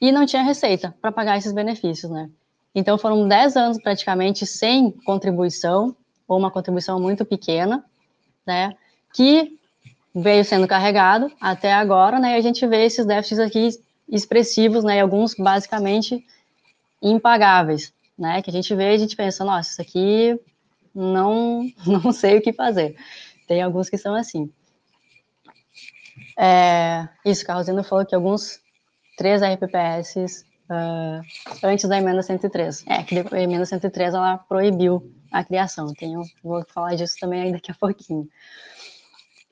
e 0.00 0.10
não 0.10 0.24
tinha 0.24 0.42
receita 0.42 0.94
para 1.00 1.12
pagar 1.12 1.36
esses 1.36 1.52
benefícios, 1.52 2.10
né. 2.10 2.30
Então 2.74 2.96
foram 2.96 3.28
10 3.28 3.56
anos 3.56 3.82
praticamente 3.82 4.46
sem 4.46 4.90
contribuição, 4.90 5.94
ou 6.26 6.38
uma 6.38 6.50
contribuição 6.50 7.00
muito 7.00 7.24
pequena, 7.24 7.84
né, 8.46 8.74
que 9.12 9.58
veio 10.14 10.44
sendo 10.44 10.66
carregado 10.66 11.30
até 11.40 11.72
agora, 11.72 12.18
né, 12.18 12.32
e 12.32 12.36
a 12.36 12.40
gente 12.40 12.66
vê 12.66 12.84
esses 12.84 13.04
déficits 13.04 13.38
aqui 13.38 13.68
expressivos, 14.08 14.82
né, 14.82 14.96
e 14.96 15.00
alguns 15.00 15.34
basicamente 15.34 16.24
impagáveis, 17.02 17.92
né? 18.20 18.42
Que 18.42 18.50
a 18.50 18.52
gente 18.52 18.74
vê 18.74 18.92
e 18.92 18.94
a 18.94 18.98
gente 18.98 19.16
pensa, 19.16 19.44
nossa, 19.44 19.70
isso 19.70 19.82
aqui 19.82 20.38
não, 20.94 21.66
não 21.86 22.12
sei 22.12 22.38
o 22.38 22.42
que 22.42 22.52
fazer. 22.52 22.96
Tem 23.48 23.62
alguns 23.62 23.88
que 23.88 23.98
são 23.98 24.14
assim. 24.14 24.52
É, 26.38 27.08
isso, 27.24 27.44
Carrozino 27.44 27.82
falou 27.82 28.06
que 28.06 28.14
alguns 28.14 28.60
três 29.16 29.42
RPPS 29.42 30.44
uh, 30.70 31.20
antes 31.62 31.88
da 31.88 31.98
emenda 31.98 32.22
103. 32.22 32.84
É, 32.86 33.02
que 33.02 33.24
a 33.32 33.40
emenda 33.40 33.64
103 33.64 34.14
ela 34.14 34.38
proibiu 34.38 35.02
a 35.32 35.42
criação. 35.42 35.92
Tenho, 35.94 36.22
vou 36.42 36.64
falar 36.68 36.94
disso 36.94 37.16
também 37.20 37.52
daqui 37.52 37.70
a 37.70 37.74
pouquinho. 37.74 38.28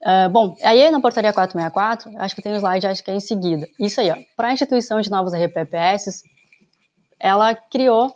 Uh, 0.00 0.30
bom, 0.30 0.56
aí 0.62 0.88
na 0.90 1.00
portaria 1.00 1.32
464, 1.32 2.16
acho 2.18 2.36
que 2.36 2.42
tem 2.42 2.52
um 2.52 2.56
slide, 2.56 2.86
acho 2.86 3.02
que 3.02 3.10
é 3.10 3.14
em 3.14 3.20
seguida. 3.20 3.68
Isso 3.80 4.00
aí, 4.00 4.10
ó. 4.10 4.16
Para 4.36 4.48
a 4.48 4.52
instituição 4.52 5.00
de 5.00 5.10
novos 5.10 5.32
RPPS, 5.34 6.22
ela 7.18 7.54
criou 7.54 8.14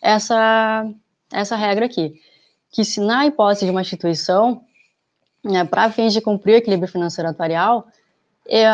essa, 0.00 0.88
essa 1.32 1.56
regra 1.56 1.86
aqui, 1.86 2.14
que 2.70 2.84
se 2.84 3.00
na 3.00 3.26
hipótese 3.26 3.64
de 3.64 3.70
uma 3.70 3.80
instituição, 3.82 4.62
né, 5.44 5.64
para 5.64 5.90
fins 5.90 6.12
de 6.12 6.20
cumprir 6.20 6.54
o 6.54 6.56
equilíbrio 6.56 6.90
financeiro 6.90 7.30
atuarial, 7.30 7.86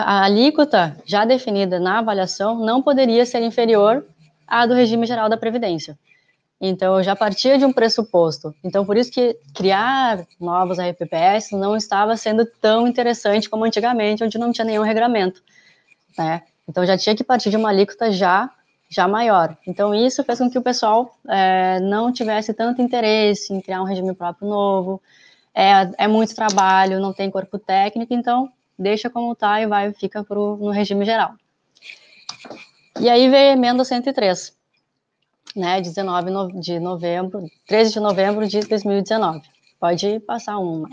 a 0.04 0.24
alíquota 0.24 0.96
já 1.04 1.24
definida 1.24 1.78
na 1.78 1.98
avaliação 1.98 2.58
não 2.58 2.82
poderia 2.82 3.26
ser 3.26 3.42
inferior 3.42 4.06
à 4.46 4.64
do 4.64 4.74
regime 4.74 5.06
geral 5.06 5.28
da 5.28 5.36
Previdência. 5.36 5.98
Então, 6.58 6.96
eu 6.96 7.02
já 7.02 7.14
partia 7.14 7.58
de 7.58 7.66
um 7.66 7.72
pressuposto. 7.72 8.54
Então, 8.64 8.86
por 8.86 8.96
isso 8.96 9.12
que 9.12 9.38
criar 9.54 10.26
novos 10.40 10.78
RPPS 10.78 11.52
não 11.52 11.76
estava 11.76 12.16
sendo 12.16 12.46
tão 12.46 12.88
interessante 12.88 13.50
como 13.50 13.64
antigamente, 13.64 14.24
onde 14.24 14.38
não 14.38 14.52
tinha 14.52 14.64
nenhum 14.64 14.82
regramento. 14.82 15.42
Né? 16.16 16.42
Então, 16.66 16.86
já 16.86 16.96
tinha 16.96 17.14
que 17.14 17.22
partir 17.22 17.50
de 17.50 17.56
uma 17.56 17.68
alíquota 17.68 18.10
já, 18.10 18.50
já 18.88 19.08
maior. 19.08 19.56
Então, 19.66 19.94
isso 19.94 20.22
fez 20.24 20.38
com 20.38 20.50
que 20.50 20.58
o 20.58 20.62
pessoal 20.62 21.14
é, 21.28 21.80
não 21.80 22.12
tivesse 22.12 22.54
tanto 22.54 22.80
interesse 22.80 23.52
em 23.52 23.60
criar 23.60 23.82
um 23.82 23.86
regime 23.86 24.14
próprio 24.14 24.48
novo. 24.48 25.02
É, 25.54 26.04
é 26.04 26.08
muito 26.08 26.34
trabalho, 26.34 27.00
não 27.00 27.12
tem 27.12 27.30
corpo 27.30 27.58
técnico, 27.58 28.12
então 28.12 28.50
deixa 28.78 29.08
como 29.08 29.32
está 29.32 29.60
e 29.60 29.66
vai 29.66 29.92
fica 29.92 30.22
pro, 30.22 30.56
no 30.56 30.70
regime 30.70 31.04
geral. 31.04 31.34
E 33.00 33.08
aí 33.08 33.28
veio 33.28 33.50
a 33.50 33.52
emenda 33.52 33.84
103 33.84 34.56
né, 35.56 35.80
19 35.80 36.60
de 36.60 36.78
novembro, 36.78 37.42
13 37.66 37.94
de 37.94 38.00
novembro 38.00 38.46
de 38.46 38.60
2019. 38.60 39.40
Pode 39.80 40.20
passar 40.20 40.58
um, 40.58 40.84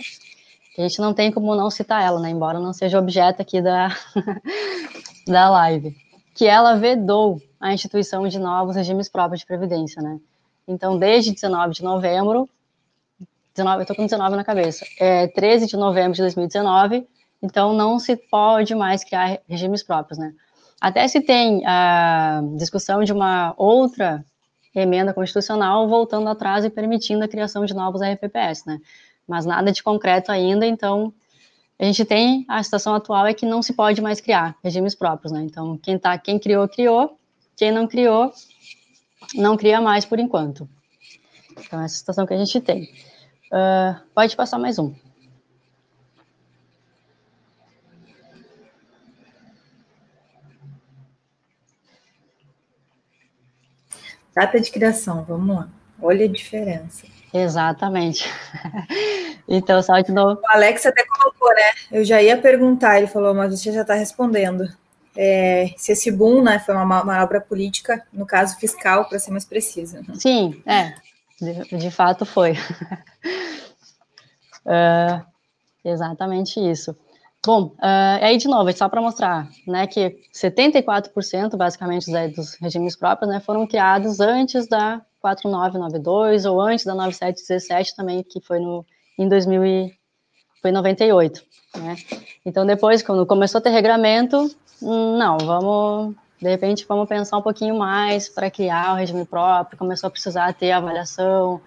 a 0.77 0.81
gente 0.81 0.99
não 0.99 1.13
tem 1.13 1.31
como 1.31 1.53
não 1.55 1.69
citar 1.69 2.01
ela, 2.01 2.19
né, 2.19 2.29
embora 2.29 2.59
não 2.59 2.73
seja 2.73 2.97
objeto 2.97 3.41
aqui 3.41 3.61
da, 3.61 3.89
da 5.27 5.49
live, 5.49 5.95
que 6.33 6.45
ela 6.45 6.75
vedou 6.75 7.41
a 7.59 7.73
instituição 7.73 8.27
de 8.27 8.39
novos 8.39 8.75
regimes 8.75 9.07
próprios 9.07 9.41
de 9.41 9.45
previdência, 9.45 10.01
né. 10.01 10.19
Então, 10.67 10.97
desde 10.97 11.31
19 11.31 11.73
de 11.73 11.83
novembro, 11.83 12.49
19, 13.53 13.77
eu 13.77 13.81
estou 13.81 13.95
com 13.95 14.05
19 14.05 14.35
na 14.35 14.43
cabeça, 14.43 14.85
é 14.99 15.27
13 15.27 15.67
de 15.67 15.77
novembro 15.77 16.13
de 16.13 16.21
2019, 16.21 17.07
então 17.41 17.73
não 17.73 17.99
se 17.99 18.15
pode 18.15 18.73
mais 18.73 19.03
criar 19.03 19.39
regimes 19.47 19.83
próprios, 19.83 20.17
né. 20.17 20.33
Até 20.81 21.07
se 21.07 21.21
tem 21.21 21.65
a 21.65 22.41
discussão 22.57 23.03
de 23.03 23.13
uma 23.13 23.53
outra 23.55 24.25
emenda 24.75 25.13
constitucional 25.13 25.87
voltando 25.87 26.27
atrás 26.27 26.65
e 26.65 26.69
permitindo 26.69 27.23
a 27.23 27.27
criação 27.27 27.63
de 27.63 27.73
novos 27.73 28.01
RPPS, 28.01 28.65
né? 28.65 28.79
Mas 29.27 29.45
nada 29.45 29.71
de 29.71 29.83
concreto 29.83 30.31
ainda, 30.31 30.65
então 30.65 31.13
a 31.83 31.85
gente 31.85 32.05
tem 32.05 32.45
a 32.47 32.63
situação 32.63 32.95
atual 32.95 33.27
é 33.27 33.33
que 33.33 33.45
não 33.45 33.61
se 33.61 33.73
pode 33.73 34.01
mais 34.01 34.21
criar 34.21 34.55
regimes 34.63 34.95
próprios, 34.95 35.33
né? 35.33 35.41
Então 35.43 35.77
quem 35.77 35.99
tá, 35.99 36.17
quem 36.17 36.39
criou 36.39 36.65
criou, 36.65 37.19
quem 37.57 37.73
não 37.73 37.87
criou 37.87 38.31
não 39.35 39.57
cria 39.57 39.81
mais 39.81 40.05
por 40.05 40.17
enquanto. 40.17 40.67
Então 41.51 41.81
essa 41.81 41.81
é 41.81 41.85
a 41.85 41.89
situação 41.89 42.25
que 42.25 42.33
a 42.33 42.37
gente 42.37 42.61
tem. 42.61 42.83
Uh, 43.51 43.99
pode 44.15 44.33
passar 44.33 44.57
mais 44.57 44.79
um. 44.79 44.95
Data 54.33 54.59
de 54.59 54.71
criação, 54.71 55.25
vamos 55.25 55.53
lá. 55.53 55.69
Olha 56.01 56.25
a 56.25 56.29
diferença. 56.29 57.05
Exatamente. 57.33 58.29
então, 59.47 59.81
só 59.81 59.99
de 60.01 60.11
novo. 60.11 60.39
O 60.39 60.51
Alex 60.51 60.85
até 60.85 61.03
colocou, 61.05 61.32
né? 61.49 61.71
Eu 61.91 62.03
já 62.03 62.21
ia 62.21 62.37
perguntar, 62.37 62.97
ele 62.97 63.07
falou, 63.07 63.33
mas 63.33 63.59
você 63.59 63.71
já 63.71 63.81
está 63.81 63.93
respondendo. 63.93 64.67
É, 65.15 65.71
se 65.77 65.91
esse 65.91 66.11
boom 66.11 66.41
né, 66.41 66.59
foi 66.59 66.73
uma 66.73 67.03
manobra 67.03 67.39
política, 67.39 68.05
no 68.11 68.25
caso 68.25 68.57
fiscal, 68.57 69.05
para 69.05 69.19
ser 69.19 69.31
mais 69.31 69.45
precisa. 69.45 70.01
Sim, 70.15 70.61
é. 70.65 70.95
De, 71.39 71.77
de 71.77 71.91
fato 71.91 72.25
foi. 72.25 72.53
uh, 74.65 75.23
exatamente 75.85 76.59
isso. 76.59 76.95
Bom, 77.45 77.75
uh, 77.77 78.21
aí 78.21 78.37
de 78.37 78.47
novo, 78.47 78.71
só 78.71 78.87
para 78.87 79.01
mostrar, 79.01 79.49
né, 79.67 79.85
que 79.85 80.17
74% 80.33 81.57
basicamente 81.57 82.09
dos 82.33 82.55
regimes 82.55 82.95
próprios, 82.95 83.29
né, 83.29 83.41
foram 83.41 83.67
criados 83.67 84.21
antes 84.21 84.65
da 84.65 85.01
4992 85.19 86.45
ou 86.45 86.61
antes 86.61 86.85
da 86.85 86.95
9717 86.95 87.95
também, 87.95 88.23
que 88.23 88.39
foi 88.39 88.59
no 88.59 88.85
em 89.19 89.27
2000 89.27 89.91
foi 90.63 90.71
98, 90.71 91.43
né? 91.75 91.97
Então 92.45 92.65
depois 92.65 93.03
quando 93.03 93.25
começou 93.25 93.59
a 93.59 93.61
ter 93.61 93.69
regramento, 93.69 94.49
não, 94.81 95.37
vamos 95.37 96.15
de 96.41 96.49
repente 96.49 96.85
vamos 96.87 97.07
pensar 97.07 97.37
um 97.37 97.41
pouquinho 97.41 97.77
mais 97.77 98.29
para 98.29 98.49
criar 98.49 98.93
o 98.93 98.95
regime 98.95 99.25
próprio, 99.25 99.77
começou 99.77 100.07
a 100.07 100.11
precisar 100.11 100.53
ter 100.53 100.71
avaliação, 100.71 101.59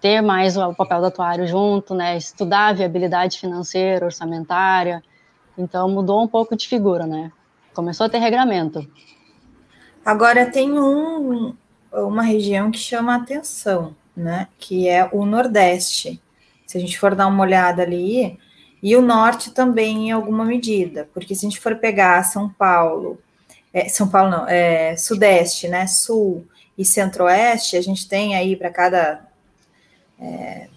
ter 0.00 0.20
mais 0.20 0.56
o 0.56 0.74
papel 0.74 1.00
do 1.00 1.06
atuário 1.06 1.46
junto, 1.46 1.94
né, 1.94 2.16
estudar 2.16 2.68
a 2.68 2.72
viabilidade 2.72 3.38
financeira, 3.38 4.06
orçamentária, 4.06 5.02
então 5.56 5.88
mudou 5.88 6.20
um 6.20 6.28
pouco 6.28 6.56
de 6.56 6.66
figura, 6.66 7.06
né? 7.06 7.30
Começou 7.72 8.06
a 8.06 8.08
ter 8.08 8.18
regramento. 8.18 8.84
Agora 10.04 10.50
tem 10.50 10.76
um, 10.76 11.54
uma 11.92 12.22
região 12.22 12.72
que 12.72 12.78
chama 12.78 13.14
atenção, 13.14 13.94
né? 14.16 14.48
Que 14.58 14.88
é 14.88 15.08
o 15.12 15.24
Nordeste. 15.24 16.20
Se 16.72 16.78
a 16.78 16.80
gente 16.80 16.98
for 16.98 17.14
dar 17.14 17.26
uma 17.26 17.42
olhada 17.42 17.82
ali, 17.82 18.38
e 18.82 18.96
o 18.96 19.02
Norte 19.02 19.50
também 19.50 20.08
em 20.08 20.10
alguma 20.10 20.42
medida, 20.42 21.06
porque 21.12 21.34
se 21.34 21.44
a 21.44 21.50
gente 21.50 21.60
for 21.60 21.76
pegar 21.76 22.22
São 22.22 22.48
Paulo, 22.48 23.20
é, 23.74 23.90
São 23.90 24.08
Paulo 24.08 24.30
não, 24.30 24.48
é, 24.48 24.96
Sudeste, 24.96 25.68
né? 25.68 25.86
Sul 25.86 26.46
e 26.78 26.82
Centro-Oeste, 26.82 27.76
a 27.76 27.82
gente 27.82 28.08
tem 28.08 28.34
aí 28.34 28.56
para 28.56 28.70
cada 28.70 29.22
é, 30.18 30.68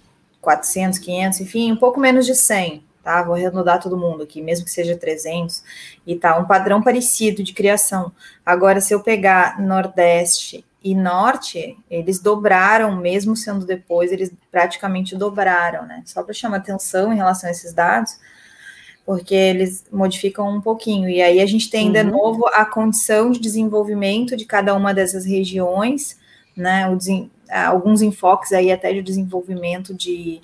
400, 0.42 1.00
500, 1.00 1.40
enfim, 1.40 1.72
um 1.72 1.78
pouco 1.78 1.98
menos 1.98 2.26
de 2.26 2.36
100 2.36 2.84
tá? 3.02 3.24
Vou 3.24 3.36
arredondar 3.36 3.80
todo 3.80 3.98
mundo 3.98 4.24
aqui, 4.24 4.42
mesmo 4.42 4.66
que 4.66 4.72
seja 4.72 4.98
300 4.98 5.64
e 6.06 6.16
tá, 6.18 6.38
um 6.38 6.46
padrão 6.46 6.82
parecido 6.82 7.42
de 7.42 7.54
criação. 7.54 8.12
Agora, 8.46 8.82
se 8.82 8.94
eu 8.94 9.00
pegar 9.00 9.62
Nordeste 9.62 10.66
e 10.86 10.94
Norte, 10.94 11.76
eles 11.90 12.20
dobraram, 12.20 12.96
mesmo 12.96 13.36
sendo 13.36 13.66
depois, 13.66 14.12
eles 14.12 14.32
praticamente 14.52 15.16
dobraram, 15.16 15.84
né? 15.88 16.04
Só 16.06 16.22
para 16.22 16.32
chamar 16.32 16.58
atenção 16.58 17.12
em 17.12 17.16
relação 17.16 17.50
a 17.50 17.52
esses 17.52 17.74
dados, 17.74 18.20
porque 19.04 19.34
eles 19.34 19.84
modificam 19.92 20.48
um 20.48 20.62
pouquinho. 20.62 21.10
E 21.10 21.24
aí 21.24 21.42
a 21.42 21.46
gente 21.48 21.72
tem, 21.72 21.88
uhum. 21.88 21.92
de 21.92 22.04
novo, 22.04 22.46
a 22.54 22.64
condição 22.64 23.32
de 23.32 23.40
desenvolvimento 23.40 24.38
de 24.38 24.46
cada 24.46 24.76
uma 24.76 24.94
dessas 24.94 25.26
regiões, 25.26 26.20
né? 26.56 26.88
O, 26.88 27.00
alguns 27.50 28.04
enfoques 28.04 28.54
aí 28.54 28.72
até 28.72 28.94
de 28.94 29.02
desenvolvimento 29.02 29.92
de, 29.92 30.40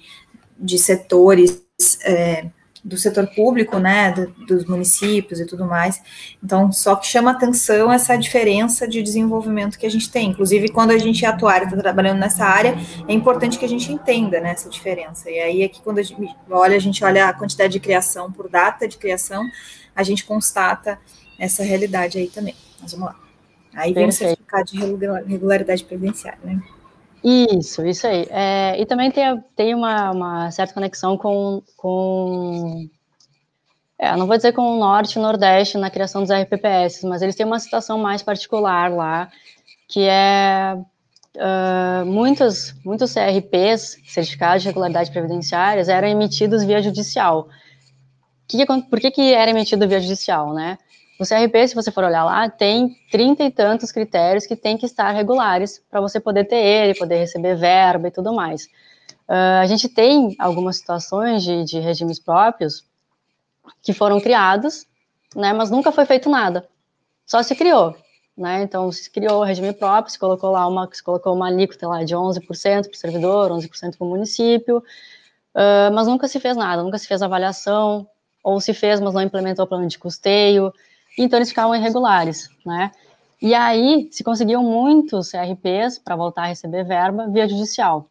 de 0.58 0.80
setores 0.80 1.62
é, 2.04 2.48
do 2.84 2.98
setor 2.98 3.28
público, 3.28 3.78
né, 3.78 4.12
do, 4.12 4.28
dos 4.46 4.66
municípios 4.66 5.40
e 5.40 5.46
tudo 5.46 5.66
mais. 5.66 6.02
Então, 6.44 6.72
só 6.72 6.96
que 6.96 7.06
chama 7.06 7.32
atenção 7.32 7.92
essa 7.92 8.18
diferença 8.18 8.88
de 8.88 9.04
desenvolvimento 9.04 9.78
que 9.78 9.86
a 9.86 9.90
gente 9.90 10.10
tem. 10.10 10.30
Inclusive, 10.30 10.70
quando 10.70 10.92
a 10.92 10.98
gente 10.98 11.24
é 11.24 11.28
atuário, 11.28 11.66
está 11.66 11.78
trabalhando 11.78 12.20
nessa 12.20 12.46
área, 12.46 12.76
é 13.08 13.14
importante 13.14 13.60
que 13.60 13.66
a 13.66 13.70
gente 13.70 13.92
entenda 13.92 14.40
né, 14.40 14.52
essa 14.52 14.70
diferença. 14.70 15.30
E 15.30 15.40
aí, 15.40 15.64
aqui, 15.64 15.82
quando 15.82 16.00
a 16.00 16.04
gente 16.04 16.36
olha, 16.50 16.76
a 16.76 16.80
gente 16.80 17.04
olha 17.04 17.30
a 17.30 17.34
quantidade 17.34 17.74
de 17.74 17.80
criação 17.80 18.32
por 18.32 18.50
data 18.50 18.88
de 18.88 18.98
criação, 18.98 19.48
a 19.96 20.02
gente 20.02 20.26
constata 20.26 21.00
essa 21.38 21.64
realidade 21.64 22.18
aí 22.18 22.28
também. 22.28 22.56
Mas 22.82 22.94
vamos 22.94 23.08
lá. 23.08 23.16
Aí 23.74 23.94
vem 23.94 24.08
o 24.08 24.12
certificado 24.12 24.72
de 24.72 24.78
regularidade 25.28 25.84
previdenciária, 25.84 26.40
né? 26.44 26.62
Isso, 27.24 27.86
isso 27.86 28.08
aí. 28.08 28.26
É, 28.30 28.82
e 28.82 28.86
também 28.86 29.12
tem, 29.12 29.44
tem 29.56 29.76
uma, 29.76 30.12
uma, 30.12 30.52
certa 30.52 30.74
conexão 30.74 31.18
com, 31.18 31.62
com 31.78 32.90
é, 34.02 34.16
não 34.18 34.26
vou 34.26 34.36
dizer 34.36 34.54
com 34.54 34.64
o 34.64 34.80
Norte 34.80 35.20
e 35.20 35.22
Nordeste 35.22 35.78
na 35.78 35.92
criação 35.92 36.22
dos 36.24 36.32
RPPS, 36.32 37.06
mas 37.06 37.22
eles 37.22 37.36
têm 37.36 37.46
uma 37.46 37.60
situação 37.60 38.00
mais 38.00 38.24
particular 38.24 38.92
lá, 38.92 39.30
que 39.88 40.02
é 40.02 40.76
uh, 41.36 42.06
muitos, 42.06 42.74
muitos 42.84 43.14
CRPs, 43.14 43.98
Certificados 44.08 44.64
de 44.64 44.70
Regularidade 44.70 45.12
Previdenciárias, 45.12 45.88
eram 45.88 46.08
emitidos 46.08 46.64
via 46.64 46.82
judicial. 46.82 47.48
Que, 48.48 48.66
por 48.66 49.00
que, 49.00 49.12
que 49.12 49.34
era 49.34 49.52
emitido 49.52 49.88
via 49.88 50.00
judicial, 50.00 50.54
né? 50.54 50.80
O 51.22 51.24
CRP, 51.24 51.68
se 51.68 51.76
você 51.76 51.92
for 51.92 52.04
olhar 52.04 52.24
lá, 52.24 52.50
tem 52.50 52.96
trinta 53.12 53.44
e 53.44 53.52
tantos 53.52 53.92
critérios 53.92 54.48
que 54.48 54.56
tem 54.56 54.76
que 54.76 54.88
estar 54.88 55.12
regulares 55.12 55.78
para 55.88 56.02
você 56.02 56.20
poder 56.20 56.46
ter 56.46 56.56
ele, 56.56 56.98
poder 56.98 57.18
receber 57.18 57.56
verba 57.56 58.08
e 58.08 58.12
tudo 58.12 58.34
mais. 58.34 58.64
Uh, 59.30 59.62
a 59.62 59.66
gente 59.68 59.88
tem 59.88 60.36
algumas 60.40 60.78
situações 60.78 61.44
de, 61.44 61.64
de, 61.64 61.80
regimes 61.80 62.18
próprios 62.18 62.84
que 63.84 63.94
foram 63.94 64.20
criados, 64.20 64.88
né, 65.36 65.54
mas 65.54 65.70
nunca 65.70 65.92
foi 65.92 66.06
feito 66.06 66.28
nada. 66.28 66.68
Só 67.24 67.44
se 67.44 67.54
criou. 67.56 67.96
né? 68.36 68.64
Então, 68.64 68.92
se 68.92 69.08
criou 69.08 69.42
o 69.42 69.44
regime 69.44 69.74
próprio, 69.74 70.12
se 70.12 70.18
colocou 70.18 70.50
lá 70.50 70.68
uma, 70.68 70.90
se 70.92 71.04
colocou 71.04 71.36
uma 71.36 71.50
alíquota 71.50 71.88
lá 71.88 72.04
de 72.04 72.16
11% 72.16 72.48
para 72.86 72.94
o 72.94 72.96
servidor, 72.96 73.52
11% 73.52 73.96
para 73.96 74.08
o 74.08 74.10
município, 74.10 74.80
uh, 74.80 75.94
mas 75.94 76.08
nunca 76.08 76.28
se 76.28 76.40
fez 76.40 76.58
nada, 76.58 76.82
nunca 76.82 76.98
se 76.98 77.08
fez 77.08 77.22
avaliação, 77.22 78.08
ou 78.44 78.60
se 78.60 78.74
fez, 78.74 79.00
mas 79.00 79.14
não 79.14 79.22
implementou 79.22 79.66
o 79.66 79.68
plano 79.68 79.88
de 79.88 80.00
custeio, 80.00 80.74
então 81.24 81.38
eles 81.38 81.50
ficavam 81.50 81.76
irregulares, 81.76 82.50
né? 82.66 82.92
E 83.42 83.56
aí 83.56 84.08
se 84.12 84.24
conseguiam 84.24 84.64
muitos 84.64 85.32
CRPs 85.32 85.98
para 85.98 86.16
voltar 86.16 86.44
a 86.44 86.48
receber 86.48 86.84
verba 86.84 87.28
via 87.28 87.48
judicial. 87.48 88.08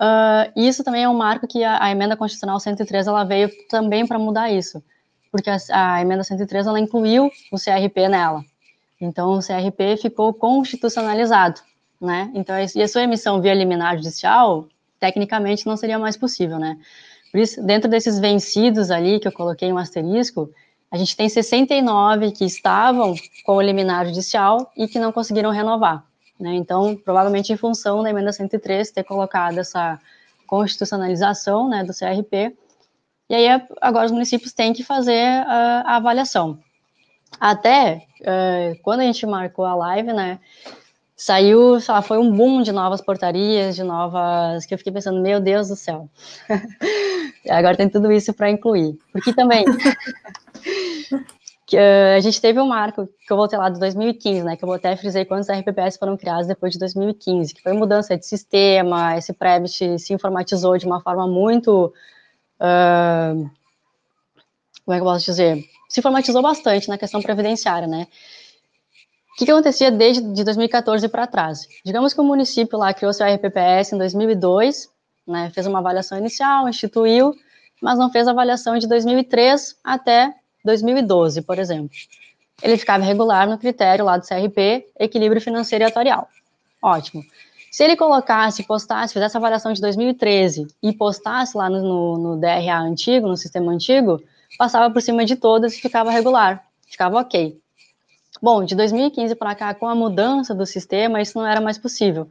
Uh, 0.00 0.48
isso 0.56 0.82
também 0.82 1.02
é 1.02 1.08
um 1.08 1.14
marco 1.14 1.46
que 1.46 1.62
a, 1.62 1.82
a, 1.84 1.90
emenda 1.90 2.16
constitucional 2.16 2.58
103 2.58 3.06
ela 3.06 3.24
veio 3.24 3.50
também 3.68 4.06
para 4.06 4.18
mudar 4.18 4.50
isso, 4.50 4.82
porque 5.30 5.50
a, 5.50 5.58
a 5.72 6.00
emenda 6.00 6.24
103 6.24 6.66
ela 6.66 6.80
incluiu 6.80 7.30
o 7.52 7.56
CRP 7.56 8.08
nela. 8.08 8.42
Então, 8.98 9.32
o 9.32 9.40
CRP 9.40 9.96
ficou 10.00 10.32
constitucionalizado, 10.32 11.60
né? 12.00 12.30
Então, 12.34 12.56
e 12.58 12.82
a 12.82 12.88
sua 12.88 13.02
emissão 13.02 13.40
via 13.42 13.52
liminar 13.52 13.96
judicial, 13.96 14.68
tecnicamente, 14.98 15.66
não 15.66 15.76
seria 15.76 15.98
mais 15.98 16.16
possível, 16.16 16.58
né? 16.58 16.78
Por 17.30 17.38
isso, 17.38 17.62
dentro 17.62 17.88
desses 17.88 18.18
vencidos 18.18 18.90
ali, 18.90 19.20
que 19.20 19.28
eu 19.28 19.32
coloquei 19.32 19.72
um 19.72 19.78
asterisco, 19.78 20.50
a 20.90 20.96
gente 20.96 21.16
tem 21.16 21.28
69 21.28 22.32
que 22.32 22.44
estavam 22.44 23.14
com 23.44 23.56
o 23.56 23.62
liminar 23.62 24.06
judicial 24.06 24.72
e 24.76 24.88
que 24.88 24.98
não 24.98 25.12
conseguiram 25.12 25.50
renovar, 25.50 26.04
né? 26.38 26.54
Então, 26.54 26.96
provavelmente 26.96 27.52
em 27.52 27.56
função 27.56 28.02
da 28.02 28.10
emenda 28.10 28.32
103 28.32 28.90
ter 28.90 29.04
colocado 29.04 29.58
essa 29.58 29.98
constitucionalização, 30.46 31.68
né, 31.68 31.84
do 31.84 31.92
CRP, 31.94 32.56
e 33.28 33.34
aí 33.34 33.62
agora 33.80 34.06
os 34.06 34.10
municípios 34.10 34.52
têm 34.52 34.72
que 34.72 34.82
fazer 34.82 35.44
a, 35.46 35.82
a 35.86 35.96
avaliação. 35.96 36.58
Até 37.38 38.06
uh, 38.22 38.82
quando 38.82 39.00
a 39.00 39.04
gente 39.04 39.24
marcou 39.24 39.64
a 39.64 39.76
live, 39.76 40.12
né? 40.12 40.40
Saiu, 41.14 41.78
sei 41.78 41.94
lá, 41.94 42.02
foi 42.02 42.18
um 42.18 42.34
boom 42.34 42.62
de 42.62 42.72
novas 42.72 43.02
portarias, 43.02 43.76
de 43.76 43.84
novas. 43.84 44.64
que 44.64 44.72
eu 44.72 44.78
fiquei 44.78 44.92
pensando, 44.92 45.20
meu 45.20 45.38
Deus 45.38 45.68
do 45.68 45.76
céu. 45.76 46.08
Agora 47.48 47.76
tem 47.76 47.88
tudo 47.88 48.10
isso 48.10 48.32
para 48.32 48.50
incluir. 48.50 48.98
Porque 49.12 49.32
também. 49.32 49.64
Uh, 51.12 52.16
a 52.16 52.20
gente 52.20 52.40
teve 52.40 52.60
um 52.60 52.66
marco 52.66 53.06
que 53.06 53.32
eu 53.32 53.36
voltei 53.36 53.58
lá 53.58 53.68
de 53.68 53.78
2015, 53.78 54.42
né? 54.42 54.56
Que 54.56 54.64
eu 54.64 54.72
até 54.72 54.96
frisei 54.96 55.24
quantos 55.24 55.48
RPPS 55.48 55.98
foram 55.98 56.16
criados 56.16 56.46
depois 56.46 56.72
de 56.72 56.78
2015, 56.78 57.54
que 57.54 57.62
foi 57.62 57.72
mudança 57.72 58.16
de 58.16 58.26
sistema, 58.26 59.16
esse 59.16 59.32
Previt 59.32 59.98
se 59.98 60.12
informatizou 60.12 60.76
de 60.78 60.86
uma 60.86 61.00
forma 61.00 61.26
muito. 61.26 61.92
Uh, 62.60 63.50
como 64.84 64.94
é 64.94 64.96
que 64.96 65.00
eu 65.00 65.04
posso 65.04 65.24
dizer? 65.24 65.64
se 65.90 65.98
informatizou 65.98 66.40
bastante 66.40 66.88
na 66.88 66.96
questão 66.96 67.20
previdenciária, 67.20 67.88
né? 67.88 68.06
O 69.32 69.38
que, 69.38 69.44
que 69.44 69.50
acontecia 69.50 69.90
desde 69.90 70.22
de 70.32 70.44
2014 70.44 71.08
para 71.08 71.26
trás? 71.26 71.66
Digamos 71.84 72.14
que 72.14 72.20
o 72.20 72.24
município 72.24 72.78
lá 72.78 72.94
criou 72.94 73.12
seu 73.12 73.26
RPPS 73.26 73.92
em 73.92 73.98
2002, 73.98 74.88
né, 75.26 75.50
fez 75.52 75.66
uma 75.66 75.80
avaliação 75.80 76.16
inicial, 76.16 76.68
instituiu, 76.68 77.34
mas 77.82 77.98
não 77.98 78.10
fez 78.10 78.28
avaliação 78.28 78.78
de 78.78 78.86
2003 78.86 79.76
até 79.82 80.32
2012, 80.64 81.42
por 81.42 81.58
exemplo. 81.58 81.90
Ele 82.62 82.76
ficava 82.76 83.04
regular 83.04 83.48
no 83.48 83.58
critério 83.58 84.04
lá 84.04 84.16
do 84.16 84.26
CRP, 84.26 84.86
equilíbrio 84.98 85.40
financeiro 85.40 85.84
e 85.84 85.86
atuarial. 85.86 86.28
Ótimo. 86.82 87.24
Se 87.70 87.84
ele 87.84 87.96
colocasse, 87.96 88.64
postasse, 88.64 89.12
fizesse 89.12 89.36
a 89.36 89.38
avaliação 89.38 89.72
de 89.72 89.80
2013 89.80 90.66
e 90.82 90.92
postasse 90.92 91.56
lá 91.56 91.70
no, 91.70 91.80
no, 91.80 92.18
no 92.18 92.36
DRA 92.40 92.80
antigo, 92.80 93.28
no 93.28 93.36
sistema 93.36 93.72
antigo, 93.72 94.20
passava 94.58 94.92
por 94.92 95.00
cima 95.00 95.24
de 95.24 95.36
todas 95.36 95.74
e 95.74 95.80
ficava 95.80 96.10
regular, 96.10 96.64
ficava 96.88 97.20
ok. 97.20 97.56
Bom, 98.42 98.64
de 98.64 98.74
2015 98.74 99.34
para 99.34 99.54
cá, 99.54 99.74
com 99.74 99.86
a 99.86 99.94
mudança 99.94 100.54
do 100.54 100.66
sistema, 100.66 101.20
isso 101.20 101.38
não 101.38 101.46
era 101.46 101.60
mais 101.60 101.78
possível. 101.78 102.28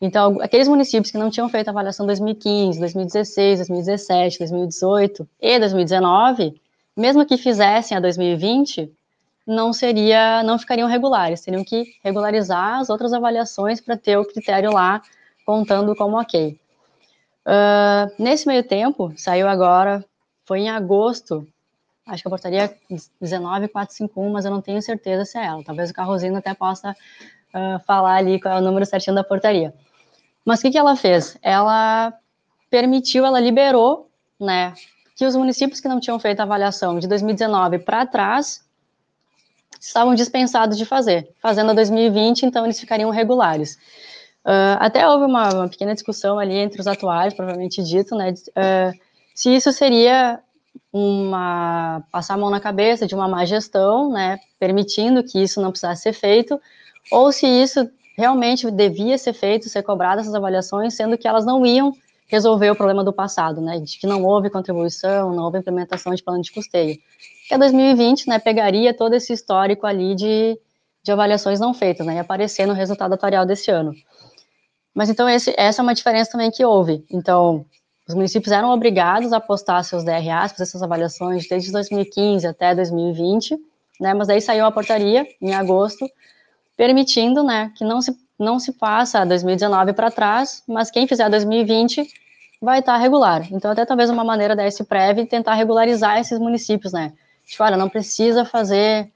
Então, 0.00 0.40
aqueles 0.40 0.66
municípios 0.66 1.12
que 1.12 1.18
não 1.18 1.30
tinham 1.30 1.48
feito 1.48 1.68
avaliação 1.68 2.04
2015, 2.04 2.80
2016, 2.80 3.58
2017, 3.60 4.38
2018 4.40 5.28
e 5.40 5.58
2019, 5.60 6.60
mesmo 6.96 7.24
que 7.26 7.36
fizessem 7.36 7.96
a 7.96 8.00
2020, 8.00 8.92
não 9.46 9.72
seria, 9.72 10.42
não 10.42 10.58
ficariam 10.58 10.88
regulares, 10.88 11.40
teriam 11.40 11.64
que 11.64 11.94
regularizar 12.02 12.78
as 12.78 12.90
outras 12.90 13.12
avaliações 13.12 13.80
para 13.80 13.96
ter 13.96 14.16
o 14.16 14.24
critério 14.24 14.72
lá 14.72 15.02
contando 15.44 15.94
como 15.96 16.20
ok. 16.20 16.58
Uh, 17.44 18.22
nesse 18.22 18.46
meio 18.46 18.62
tempo, 18.62 19.12
saiu 19.16 19.48
agora 19.48 20.04
foi 20.44 20.60
em 20.60 20.70
agosto, 20.70 21.46
acho 22.06 22.22
que 22.22 22.28
a 22.28 22.30
portaria 22.30 22.76
19451, 23.20 24.30
mas 24.30 24.44
eu 24.44 24.50
não 24.50 24.60
tenho 24.60 24.82
certeza 24.82 25.24
se 25.24 25.38
é 25.38 25.46
ela. 25.46 25.62
Talvez 25.64 25.90
o 25.90 25.94
Carrozinho 25.94 26.36
até 26.36 26.52
possa 26.54 26.90
uh, 26.90 27.78
falar 27.86 28.16
ali 28.16 28.40
qual 28.40 28.56
é 28.56 28.58
o 28.58 28.62
número 28.62 28.84
certinho 28.84 29.14
da 29.14 29.24
portaria. 29.24 29.72
Mas 30.44 30.58
o 30.58 30.62
que, 30.62 30.72
que 30.72 30.78
ela 30.78 30.96
fez? 30.96 31.38
Ela 31.40 32.12
permitiu, 32.68 33.24
ela 33.24 33.40
liberou, 33.40 34.10
né, 34.38 34.74
que 35.14 35.26
os 35.26 35.36
municípios 35.36 35.80
que 35.80 35.88
não 35.88 36.00
tinham 36.00 36.18
feito 36.18 36.40
a 36.40 36.44
avaliação 36.44 36.98
de 36.98 37.06
2019 37.06 37.80
para 37.80 38.06
trás 38.06 38.64
estavam 39.80 40.14
dispensados 40.14 40.78
de 40.78 40.84
fazer. 40.84 41.28
Fazendo 41.40 41.70
a 41.70 41.74
2020, 41.74 42.44
então 42.44 42.64
eles 42.64 42.78
ficariam 42.78 43.10
regulares. 43.10 43.76
Uh, 44.44 44.78
até 44.78 45.08
houve 45.08 45.24
uma, 45.24 45.52
uma, 45.54 45.68
pequena 45.68 45.94
discussão 45.94 46.38
ali 46.38 46.54
entre 46.54 46.80
os 46.80 46.86
atuais, 46.86 47.32
provavelmente 47.32 47.82
dito, 47.82 48.16
né, 48.16 48.32
uh, 48.32 48.98
se 49.34 49.54
isso 49.54 49.72
seria 49.72 50.40
uma 50.92 52.02
passar 52.10 52.34
a 52.34 52.36
mão 52.36 52.50
na 52.50 52.58
cabeça 52.58 53.06
de 53.06 53.14
uma 53.14 53.28
má 53.28 53.44
gestão, 53.44 54.10
né, 54.10 54.38
permitindo 54.58 55.22
que 55.22 55.40
isso 55.40 55.60
não 55.60 55.70
precisasse 55.70 56.02
ser 56.02 56.12
feito, 56.12 56.60
ou 57.10 57.30
se 57.30 57.46
isso 57.46 57.88
realmente 58.16 58.70
devia 58.70 59.16
ser 59.16 59.32
feito, 59.32 59.68
ser 59.68 59.82
cobrado 59.82 60.20
essas 60.20 60.34
avaliações, 60.34 60.94
sendo 60.94 61.16
que 61.16 61.28
elas 61.28 61.46
não 61.46 61.64
iam 61.64 61.92
resolver 62.28 62.70
o 62.70 62.76
problema 62.76 63.04
do 63.04 63.12
passado, 63.12 63.60
né, 63.60 63.78
de 63.78 63.98
que 63.98 64.06
não 64.06 64.22
houve 64.24 64.50
contribuição, 64.50 65.34
não 65.34 65.44
houve 65.44 65.58
implementação 65.58 66.14
de 66.14 66.22
plano 66.22 66.42
de 66.42 66.52
custeio. 66.52 66.98
Que 67.48 67.54
a 67.54 67.58
2020, 67.58 68.28
né, 68.28 68.38
pegaria 68.38 68.94
todo 68.94 69.14
esse 69.14 69.32
histórico 69.32 69.86
ali 69.86 70.14
de, 70.14 70.58
de 71.02 71.12
avaliações 71.12 71.60
não 71.60 71.74
feitas, 71.74 72.06
né, 72.06 72.14
e 72.14 72.18
aparecer 72.18 72.66
no 72.66 72.72
resultado 72.72 73.12
atuarial 73.12 73.44
desse 73.44 73.70
ano. 73.70 73.92
Mas 74.94 75.08
então 75.08 75.28
esse, 75.28 75.54
essa 75.56 75.80
é 75.80 75.82
uma 75.82 75.94
diferença 75.94 76.32
também 76.32 76.50
que 76.50 76.64
houve. 76.64 77.04
Então, 77.10 77.64
os 78.06 78.14
municípios 78.14 78.52
eram 78.52 78.70
obrigados 78.70 79.32
a 79.32 79.40
postar 79.40 79.82
seus 79.84 80.04
DRAs, 80.04 80.52
fazer 80.52 80.64
essas 80.64 80.82
avaliações 80.82 81.48
desde 81.48 81.70
2015 81.70 82.46
até 82.46 82.74
2020, 82.74 83.56
né? 84.00 84.12
Mas 84.12 84.28
daí 84.28 84.40
saiu 84.40 84.66
a 84.66 84.72
portaria 84.72 85.26
em 85.40 85.54
agosto, 85.54 86.08
permitindo, 86.76 87.42
né, 87.42 87.72
que 87.76 87.84
não 87.84 88.00
se 88.00 88.16
não 88.42 88.58
se 88.58 88.72
passa 88.72 89.24
2019 89.24 89.92
para 89.92 90.10
trás, 90.10 90.62
mas 90.66 90.90
quem 90.90 91.06
fizer 91.06 91.28
2020 91.30 92.06
vai 92.60 92.78
estar 92.78 92.96
regular. 92.96 93.46
Então, 93.52 93.70
até 93.70 93.84
talvez 93.84 94.10
uma 94.10 94.24
maneira 94.24 94.54
da 94.54 94.66
SPREV 94.66 95.26
tentar 95.26 95.54
regularizar 95.54 96.18
esses 96.18 96.38
municípios, 96.38 96.92
né? 96.92 97.12
Tipo, 97.46 97.64
olha, 97.64 97.76
não 97.76 97.88
precisa 97.88 98.44
fazer 98.44 99.10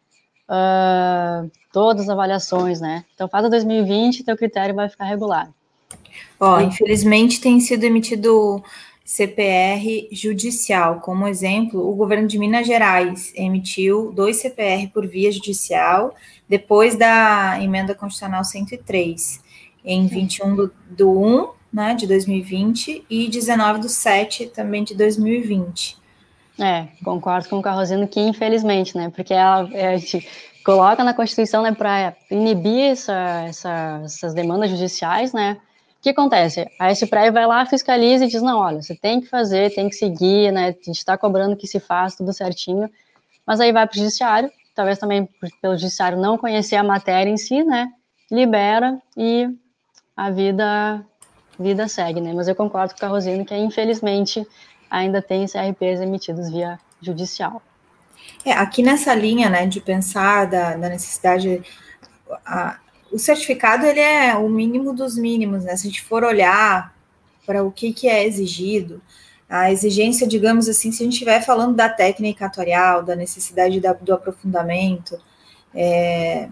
uh, 0.48 1.50
todas 1.72 2.02
as 2.02 2.08
avaliações, 2.08 2.80
né? 2.80 3.04
Então, 3.14 3.28
faz 3.28 3.44
a 3.44 3.48
2020 3.48 4.24
teu 4.24 4.36
critério 4.36 4.74
vai 4.74 4.88
ficar 4.88 5.04
regular. 5.04 5.48
Ó, 6.40 6.60
infelizmente 6.60 7.40
tem 7.40 7.60
sido 7.60 7.84
emitido 7.84 8.62
CPR 9.06 10.08
judicial. 10.10 10.98
Como 10.98 11.28
exemplo, 11.28 11.88
o 11.88 11.94
governo 11.94 12.26
de 12.26 12.36
Minas 12.40 12.66
Gerais 12.66 13.32
emitiu 13.36 14.10
dois 14.12 14.38
CPR 14.38 14.88
por 14.88 15.06
via 15.06 15.30
judicial 15.30 16.12
depois 16.48 16.96
da 16.96 17.56
emenda 17.62 17.94
constitucional 17.94 18.42
103, 18.42 19.40
em 19.84 20.08
21 20.08 20.56
do, 20.56 20.72
do 20.90 21.10
1 21.10 21.48
né, 21.72 21.94
de 21.94 22.04
2020 22.04 23.06
e 23.08 23.28
19 23.28 23.78
do 23.78 23.88
7 23.88 24.46
também 24.46 24.82
de 24.82 24.96
2020. 24.96 25.96
É, 26.58 26.88
concordo 27.04 27.48
com 27.48 27.58
o 27.58 27.62
Carrozino 27.62 28.08
que 28.08 28.18
infelizmente, 28.18 28.96
né, 28.96 29.12
porque 29.14 29.34
a, 29.34 29.58
a 29.58 29.96
gente 29.96 30.26
coloca 30.64 31.04
na 31.04 31.14
Constituição, 31.14 31.62
né, 31.62 31.72
para 31.72 32.16
inibir 32.28 32.90
essa, 32.90 33.44
essa, 33.46 34.02
essas 34.04 34.34
demandas 34.34 34.68
judiciais, 34.68 35.32
né, 35.32 35.58
que 36.06 36.10
acontece? 36.10 36.70
A 36.78 36.92
SPRE 36.92 37.32
vai 37.32 37.46
lá, 37.46 37.66
fiscaliza 37.66 38.24
e 38.24 38.28
diz, 38.28 38.40
não, 38.40 38.58
olha, 38.58 38.80
você 38.80 38.94
tem 38.94 39.20
que 39.20 39.26
fazer, 39.26 39.74
tem 39.74 39.88
que 39.88 39.96
seguir, 39.96 40.52
né, 40.52 40.68
a 40.68 40.70
gente 40.70 40.98
está 40.98 41.18
cobrando 41.18 41.56
que 41.56 41.66
se 41.66 41.80
faça 41.80 42.18
tudo 42.18 42.32
certinho, 42.32 42.88
mas 43.44 43.60
aí 43.60 43.72
vai 43.72 43.86
para 43.86 43.96
o 43.96 43.98
judiciário, 43.98 44.50
talvez 44.72 44.98
também 44.98 45.28
pelo 45.60 45.76
judiciário 45.76 46.16
não 46.16 46.38
conhecer 46.38 46.76
a 46.76 46.84
matéria 46.84 47.28
em 47.28 47.36
si, 47.36 47.64
né, 47.64 47.88
libera 48.30 49.00
e 49.16 49.48
a 50.16 50.30
vida, 50.30 51.04
vida 51.58 51.88
segue, 51.88 52.20
né, 52.20 52.32
mas 52.32 52.46
eu 52.46 52.54
concordo 52.54 52.94
com 52.94 52.98
o 52.98 53.00
Carrozino 53.00 53.44
que, 53.44 53.56
infelizmente, 53.56 54.46
ainda 54.88 55.20
tem 55.20 55.46
CRPs 55.46 56.00
emitidos 56.00 56.50
via 56.52 56.78
judicial. 57.00 57.60
É, 58.44 58.52
aqui 58.52 58.80
nessa 58.80 59.12
linha, 59.12 59.50
né, 59.50 59.66
de 59.66 59.80
pensar 59.80 60.46
da, 60.46 60.76
da 60.76 60.88
necessidade, 60.88 61.62
a, 62.44 62.78
o 63.12 63.18
certificado 63.18 63.86
ele 63.86 64.00
é 64.00 64.34
o 64.36 64.48
mínimo 64.48 64.92
dos 64.92 65.16
mínimos, 65.16 65.64
né? 65.64 65.76
Se 65.76 65.86
a 65.86 65.90
gente 65.90 66.02
for 66.02 66.24
olhar 66.24 66.94
para 67.46 67.62
o 67.62 67.70
que, 67.70 67.92
que 67.92 68.08
é 68.08 68.26
exigido, 68.26 69.00
a 69.48 69.70
exigência, 69.70 70.26
digamos 70.26 70.68
assim, 70.68 70.90
se 70.90 71.02
a 71.02 71.04
gente 71.04 71.14
estiver 71.14 71.40
falando 71.44 71.76
da 71.76 71.88
técnica 71.88 72.46
atuarial, 72.46 73.02
da 73.02 73.14
necessidade 73.14 73.80
da, 73.80 73.92
do 73.92 74.12
aprofundamento, 74.12 75.18
É, 75.78 76.48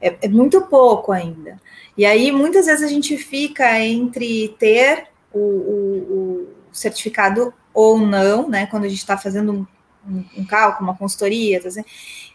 é, 0.00 0.16
é, 0.22 0.28
muito 0.28 0.60
pouco 0.62 1.12
ainda. 1.12 1.60
E 1.96 2.04
aí, 2.04 2.32
muitas 2.32 2.66
vezes, 2.66 2.82
a 2.82 2.88
gente 2.88 3.16
fica 3.16 3.78
entre 3.80 4.48
ter 4.58 5.06
o, 5.32 5.38
o, 5.38 5.74
o 6.12 6.48
certificado 6.72 7.54
ou 7.72 7.98
não, 7.98 8.48
né? 8.48 8.66
Quando 8.66 8.84
a 8.84 8.88
gente 8.88 8.98
está 8.98 9.16
fazendo 9.16 9.66
um, 10.36 10.44
cálculo, 10.44 10.88
uma 10.88 10.96
consultoria, 10.96 11.60
tá 11.62 11.68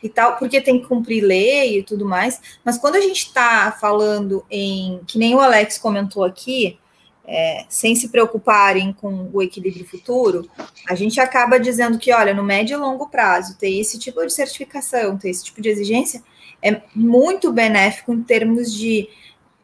e 0.02 0.10
tal, 0.10 0.38
porque 0.38 0.62
tem 0.62 0.80
que 0.80 0.88
cumprir 0.88 1.24
lei 1.24 1.80
e 1.80 1.84
tudo 1.84 2.06
mais. 2.06 2.40
Mas 2.64 2.78
quando 2.78 2.96
a 2.96 3.02
gente 3.02 3.28
está 3.28 3.72
falando 3.72 4.46
em, 4.50 5.00
que 5.08 5.18
nem 5.18 5.34
o 5.36 5.40
Alex 5.40 5.78
comentou 5.78 6.24
aqui, 6.24 6.78
é, 7.26 7.66
sem 7.70 7.96
se 7.96 8.10
preocuparem 8.10 8.92
com 8.92 9.30
o 9.32 9.42
equilíbrio 9.42 9.86
futuro, 9.86 10.50
a 10.88 10.96
gente 10.96 11.20
acaba 11.20 11.60
dizendo 11.60 11.98
que, 11.98 12.12
olha, 12.12 12.34
no 12.34 12.44
médio 12.44 12.76
e 12.76 12.78
longo 12.78 13.08
prazo, 13.08 13.58
ter 13.58 13.72
esse 13.80 13.98
tipo 13.98 14.26
de 14.26 14.34
certificação, 14.34 15.18
ter 15.18 15.30
esse 15.30 15.46
tipo 15.46 15.62
de 15.62 15.70
exigência, 15.70 16.22
é 16.62 16.82
muito 16.96 17.52
benéfico 17.52 18.14
em 18.14 18.22
termos 18.24 18.74
de 18.74 19.08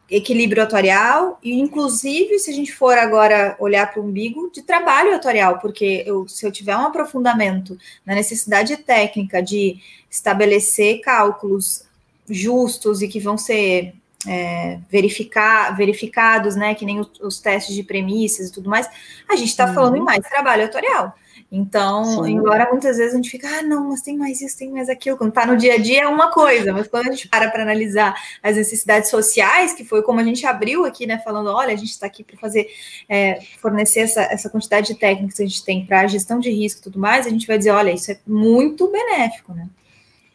equilíbrio 0.10 0.64
atuarial 0.64 1.39
e, 1.43 1.60
inclusive, 1.60 2.39
se 2.39 2.49
a 2.49 2.53
gente 2.53 2.74
for 2.74 2.97
agora 2.97 3.55
olhar 3.60 3.91
para 3.91 4.01
o 4.01 4.05
umbigo, 4.05 4.49
de 4.51 4.62
trabalho 4.62 5.16
atuarial, 5.16 5.60
porque 5.60 6.03
eu, 6.05 6.28
se 6.28 6.45
eu 6.45 6.51
tiver 6.51 6.76
um 6.76 6.86
aprofundamento 6.86 7.78
na 8.05 8.16
necessidade 8.16 8.78
técnica 8.78 9.41
de 9.41 9.80
estabelecer 10.10 11.01
cálculos 11.01 11.84
justos 12.28 13.01
e 13.01 13.07
que 13.07 13.20
vão 13.20 13.38
ser 13.38 13.93
é, 14.28 14.80
verificar, 14.89 15.76
verificados, 15.76 16.55
né, 16.55 16.76
que 16.76 16.86
nem 16.86 16.99
os, 16.99 17.10
os, 17.22 17.39
testes 17.39 17.76
de 17.76 17.84
premissas 17.84 18.49
e 18.49 18.51
tudo 18.51 18.70
mais, 18.70 18.89
a 19.30 19.36
gente 19.36 19.49
está 19.49 19.68
uhum. 19.68 19.74
falando 19.74 19.97
em 19.97 20.01
mais 20.01 20.20
trabalho 20.28 20.66
atuarial. 20.66 21.16
Então, 21.52 22.24
Sim. 22.24 22.34
embora 22.34 22.70
muitas 22.70 22.97
vezes 22.97 23.14
a 23.14 23.16
gente 23.16 23.32
fica, 23.32 23.47
ah, 23.47 23.64
não, 23.64 23.89
mas 23.89 24.04
tem 24.04 24.16
mais 24.16 24.39
isso, 24.39 24.56
tem 24.56 24.70
mais 24.70 24.88
aquilo, 24.88 25.18
quando 25.18 25.30
está 25.30 25.47
no 25.47 25.58
dia 25.58 25.74
a 25.74 25.78
dia 25.80 26.04
é 26.04 26.08
uma 26.08 26.30
coisa, 26.30 26.72
mas 26.72 26.88
quando 26.88 27.08
a 27.08 27.12
gente 27.12 27.28
para 27.28 27.50
para 27.50 27.64
analisar 27.64 28.14
as 28.43 28.56
necessidades 28.56 29.10
sociais, 29.10 29.74
que 29.74 29.84
foi 29.84 30.04
como 30.04 30.20
a 30.20 30.24
gente 30.24 30.45
abriu 30.45 30.86
aqui, 30.86 31.08
né, 31.08 31.18
falando, 31.18 31.50
olha, 31.50 31.74
a 31.74 31.78
gente 31.78 31.89
está 31.89 32.06
aqui 32.06 32.24
para 32.24 32.38
fazer, 32.38 32.68
é, 33.08 33.39
fornecer 33.60 34.02
essa, 34.02 34.22
essa 34.22 34.47
quantidade 34.47 34.93
de 34.93 35.00
técnicas 35.00 35.38
que 35.38 35.43
a 35.43 35.47
gente 35.47 35.66
tem 35.66 35.84
para 35.84 36.06
gestão 36.06 36.39
de 36.39 36.52
risco 36.52 36.82
e 36.82 36.84
tudo 36.84 37.00
mais, 37.00 37.26
a 37.26 37.32
gente 37.32 37.47
vai 37.47 37.58
dizer, 37.58 37.72
olha, 37.72 37.91
isso 37.91 38.12
é 38.12 38.20
muito 38.28 38.88
benéfico, 38.91 39.52
né? 39.52 39.68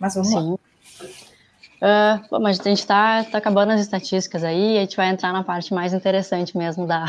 Mas 0.01 0.15
vamos 0.15 0.31
Sim. 0.31 0.35
lá. 0.35 0.55
Uh, 1.85 2.29
bom, 2.29 2.41
mas 2.41 2.59
a 2.59 2.65
gente 2.65 2.79
está 2.79 3.23
tá 3.23 3.39
acabando 3.39 3.71
as 3.71 3.81
estatísticas 3.81 4.43
aí, 4.43 4.79
a 4.79 4.81
gente 4.81 4.97
vai 4.97 5.11
entrar 5.11 5.33
na 5.33 5.45
parte 5.45 5.73
mais 5.73 5.93
interessante 5.93 6.57
mesmo 6.59 6.89
da, 6.89 7.05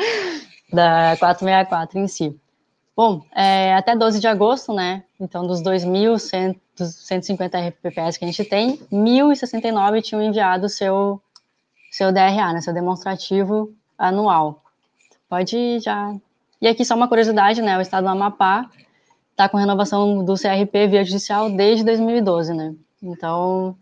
da 0.72 1.16
464 1.18 1.98
em 1.98 2.08
si. 2.08 2.40
Bom, 2.96 3.22
é, 3.34 3.74
até 3.74 3.96
12 3.96 4.20
de 4.20 4.28
agosto, 4.28 4.72
né? 4.72 5.02
Então, 5.20 5.44
dos 5.46 5.60
2.150 5.62 7.68
RPPS 7.68 8.16
que 8.16 8.24
a 8.24 8.28
gente 8.28 8.44
tem, 8.44 8.78
1.069 8.92 10.00
tinham 10.00 10.22
enviado 10.22 10.68
seu 10.68 11.20
seu 11.90 12.12
DRA, 12.12 12.52
né? 12.52 12.60
Seu 12.60 12.74
demonstrativo 12.74 13.74
anual. 13.98 14.62
Pode 15.28 15.80
já. 15.80 16.14
E 16.60 16.68
aqui 16.68 16.84
só 16.84 16.94
uma 16.94 17.08
curiosidade, 17.08 17.60
né? 17.62 17.76
O 17.78 17.80
estado 17.80 18.04
do 18.04 18.10
Amapá 18.10 18.70
está 19.30 19.48
com 19.48 19.56
renovação 19.56 20.24
do 20.24 20.34
CRP 20.34 20.88
via 20.88 21.04
judicial 21.04 21.50
desde 21.50 21.84
2012, 21.84 22.54
né? 22.54 22.74
Então, 23.02 23.76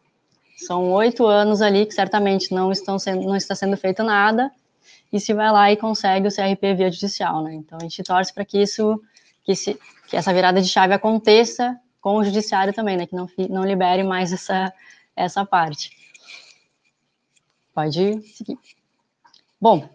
são 0.57 0.91
oito 0.93 1.27
anos 1.27 1.61
ali 1.61 1.85
que 1.87 1.95
certamente 1.95 2.55
não, 2.55 2.73
estão 2.73 2.99
sendo, 2.99 3.27
não 3.27 3.37
está 3.37 3.55
sendo 3.55 3.77
feito 3.77 4.03
nada, 4.03 4.51
e 5.13 5.21
se 5.21 5.35
vai 5.35 5.51
lá 5.53 5.71
e 5.71 5.77
consegue 5.77 6.27
o 6.27 6.35
CRP 6.35 6.75
via 6.75 6.91
judicial, 6.91 7.43
né? 7.43 7.55
Então 7.55 7.79
a 7.79 7.83
gente 7.83 8.03
torce 8.03 8.33
para 8.33 8.45
que 8.45 8.61
isso, 8.61 9.01
que, 9.45 9.55
se, 9.55 9.79
que 10.09 10.17
essa 10.17 10.33
virada 10.33 10.61
de 10.61 10.69
chave 10.69 10.95
aconteça 10.95 11.79
com 12.01 12.17
o 12.17 12.25
judiciário 12.25 12.73
também, 12.73 12.97
né? 12.97 13.07
Que 13.07 13.15
não, 13.15 13.29
não 13.51 13.65
libere 13.65 14.03
mais 14.03 14.33
essa, 14.33 14.73
essa 15.15 15.45
parte. 15.45 15.91
Pode 17.75 18.23
seguir. 18.23 18.59
Bom, 19.61 19.89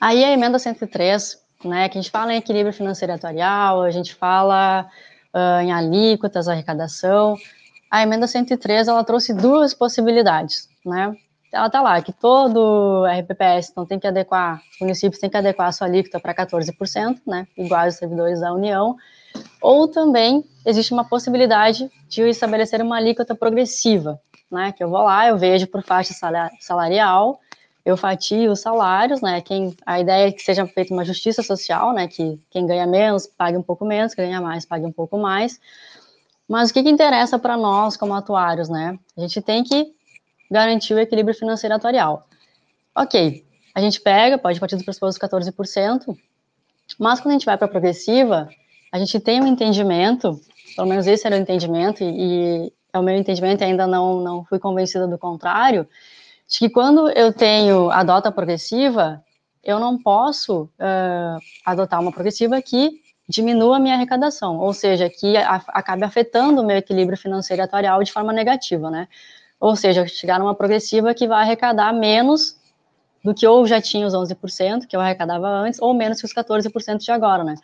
aí 0.00 0.24
a 0.24 0.32
emenda 0.32 0.58
103, 0.58 1.42
né? 1.64 1.88
Que 1.88 1.98
a 1.98 2.00
gente 2.00 2.10
fala 2.10 2.32
em 2.32 2.38
equilíbrio 2.38 2.72
financeiro 2.72 3.12
atuarial, 3.12 3.82
a 3.82 3.90
gente 3.90 4.14
fala 4.14 4.88
uh, 5.34 5.60
em 5.62 5.72
alíquotas, 5.72 6.48
arrecadação, 6.48 7.36
a 7.90 8.02
emenda 8.02 8.26
103 8.26 8.88
ela 8.88 9.04
trouxe 9.04 9.34
duas 9.34 9.74
possibilidades, 9.74 10.68
né? 10.84 11.16
Ela 11.52 11.70
tá 11.70 11.80
lá 11.80 12.00
que 12.02 12.12
todo 12.12 13.04
RPPS 13.06 13.70
então 13.70 13.86
tem 13.86 13.98
que 13.98 14.06
adequar, 14.06 14.60
os 14.72 14.80
municípios 14.80 15.20
têm 15.20 15.30
que 15.30 15.36
adequar 15.36 15.68
a 15.68 15.72
sua 15.72 15.86
alíquota 15.86 16.20
para 16.20 16.34
14%, 16.34 17.20
né? 17.26 17.46
Igual 17.56 17.84
aos 17.84 17.94
servidores 17.94 18.40
da 18.40 18.52
União. 18.52 18.96
Ou 19.62 19.88
também 19.88 20.44
existe 20.64 20.92
uma 20.92 21.04
possibilidade 21.04 21.90
de 22.08 22.22
estabelecer 22.22 22.82
uma 22.82 22.96
alíquota 22.96 23.34
progressiva, 23.34 24.20
né? 24.50 24.72
Que 24.72 24.82
eu 24.82 24.90
vou 24.90 25.02
lá, 25.02 25.28
eu 25.28 25.38
vejo 25.38 25.66
por 25.66 25.82
faixa 25.82 26.12
salarial, 26.60 27.40
eu 27.84 27.96
fatio 27.96 28.50
os 28.50 28.60
salários, 28.60 29.20
né? 29.20 29.40
Quem, 29.40 29.76
a 29.86 30.00
ideia 30.00 30.28
é 30.28 30.32
que 30.32 30.42
seja 30.42 30.66
feita 30.66 30.92
uma 30.92 31.04
justiça 31.04 31.42
social, 31.42 31.92
né? 31.92 32.08
Que 32.08 32.40
quem 32.50 32.66
ganha 32.66 32.86
menos 32.86 33.26
pague 33.26 33.56
um 33.56 33.62
pouco 33.62 33.84
menos, 33.84 34.14
quem 34.14 34.26
ganha 34.26 34.40
mais 34.40 34.64
pague 34.64 34.84
um 34.84 34.92
pouco 34.92 35.16
mais. 35.16 35.60
Mas 36.48 36.70
o 36.70 36.74
que, 36.74 36.82
que 36.82 36.90
interessa 36.90 37.38
para 37.38 37.56
nós 37.56 37.96
como 37.96 38.12
atuários, 38.14 38.68
né? 38.68 38.98
A 39.16 39.20
gente 39.20 39.40
tem 39.40 39.62
que 39.62 39.94
garantir 40.50 40.94
o 40.94 40.98
equilíbrio 40.98 41.36
financeiro 41.36 41.74
atuarial. 41.74 42.26
Ok, 42.94 43.44
a 43.74 43.80
gente 43.80 44.00
pega, 44.00 44.38
pode 44.38 44.58
partir 44.58 44.76
do 44.76 44.84
pressuposto 44.84 45.20
14%, 45.20 46.16
mas 46.98 47.20
quando 47.20 47.30
a 47.30 47.32
gente 47.32 47.46
vai 47.46 47.56
para 47.56 47.66
a 47.66 47.70
progressiva, 47.70 48.48
a 48.92 48.98
gente 48.98 49.20
tem 49.20 49.42
um 49.42 49.46
entendimento, 49.46 50.40
pelo 50.74 50.88
menos 50.88 51.06
esse 51.06 51.26
era 51.26 51.36
o 51.36 51.38
entendimento, 51.38 52.02
e, 52.02 52.66
e 52.66 52.72
é 52.92 52.98
o 52.98 53.02
meu 53.02 53.14
entendimento, 53.14 53.62
ainda 53.62 53.86
não, 53.86 54.20
não 54.20 54.44
fui 54.44 54.58
convencida 54.58 55.06
do 55.06 55.18
contrário, 55.18 55.86
de 56.48 56.58
que 56.58 56.70
quando 56.70 57.10
eu 57.10 57.32
tenho 57.32 57.90
a 57.90 58.02
dota 58.02 58.32
progressiva, 58.32 59.22
eu 59.62 59.78
não 59.80 60.00
posso 60.00 60.62
uh, 60.62 61.38
adotar 61.64 62.00
uma 62.00 62.12
progressiva 62.12 62.62
que 62.62 63.02
diminua 63.28 63.76
a 63.76 63.80
minha 63.80 63.94
arrecadação, 63.94 64.58
ou 64.58 64.72
seja, 64.72 65.10
que 65.10 65.36
a, 65.36 65.56
acabe 65.68 66.04
afetando 66.04 66.62
o 66.62 66.64
meu 66.64 66.76
equilíbrio 66.76 67.18
financeiro 67.18 67.62
atuarial 67.62 68.02
de 68.02 68.12
forma 68.12 68.32
negativa, 68.32 68.90
né? 68.90 69.08
Ou 69.60 69.74
seja, 69.74 70.06
chegar 70.06 70.38
numa 70.38 70.54
progressiva 70.54 71.14
que 71.14 71.26
vai 71.26 71.42
arrecadar 71.42 71.92
menos 71.92 72.56
do 73.24 73.34
que 73.34 73.46
ou 73.46 73.66
já 73.66 73.80
tinha 73.80 74.06
os 74.06 74.14
11%, 74.14 74.86
que 74.86 74.96
eu 74.96 75.00
arrecadava 75.00 75.48
antes, 75.48 75.80
ou 75.80 75.92
menos 75.92 76.20
que 76.20 76.26
os 76.26 76.32
14% 76.32 76.98
de 76.98 77.10
agora, 77.10 77.42
né? 77.42 77.56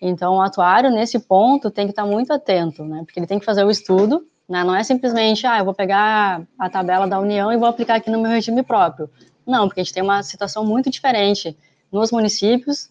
Então, 0.00 0.34
o 0.34 0.40
atuário, 0.42 0.90
nesse 0.90 1.18
ponto, 1.18 1.70
tem 1.70 1.86
que 1.86 1.92
estar 1.92 2.04
muito 2.04 2.32
atento, 2.32 2.84
né? 2.84 3.02
Porque 3.04 3.18
ele 3.18 3.26
tem 3.26 3.38
que 3.38 3.44
fazer 3.44 3.64
o 3.64 3.70
estudo, 3.70 4.26
né? 4.48 4.62
Não 4.62 4.74
é 4.74 4.82
simplesmente, 4.82 5.46
ah, 5.46 5.58
eu 5.58 5.64
vou 5.64 5.72
pegar 5.72 6.42
a 6.58 6.68
tabela 6.68 7.06
da 7.06 7.18
União 7.18 7.50
e 7.50 7.56
vou 7.56 7.66
aplicar 7.66 7.96
aqui 7.96 8.10
no 8.10 8.20
meu 8.20 8.30
regime 8.30 8.62
próprio. 8.62 9.08
Não, 9.46 9.66
porque 9.66 9.80
a 9.80 9.84
gente 9.84 9.94
tem 9.94 10.02
uma 10.02 10.22
situação 10.22 10.64
muito 10.66 10.90
diferente 10.90 11.56
nos 11.90 12.10
municípios 12.10 12.90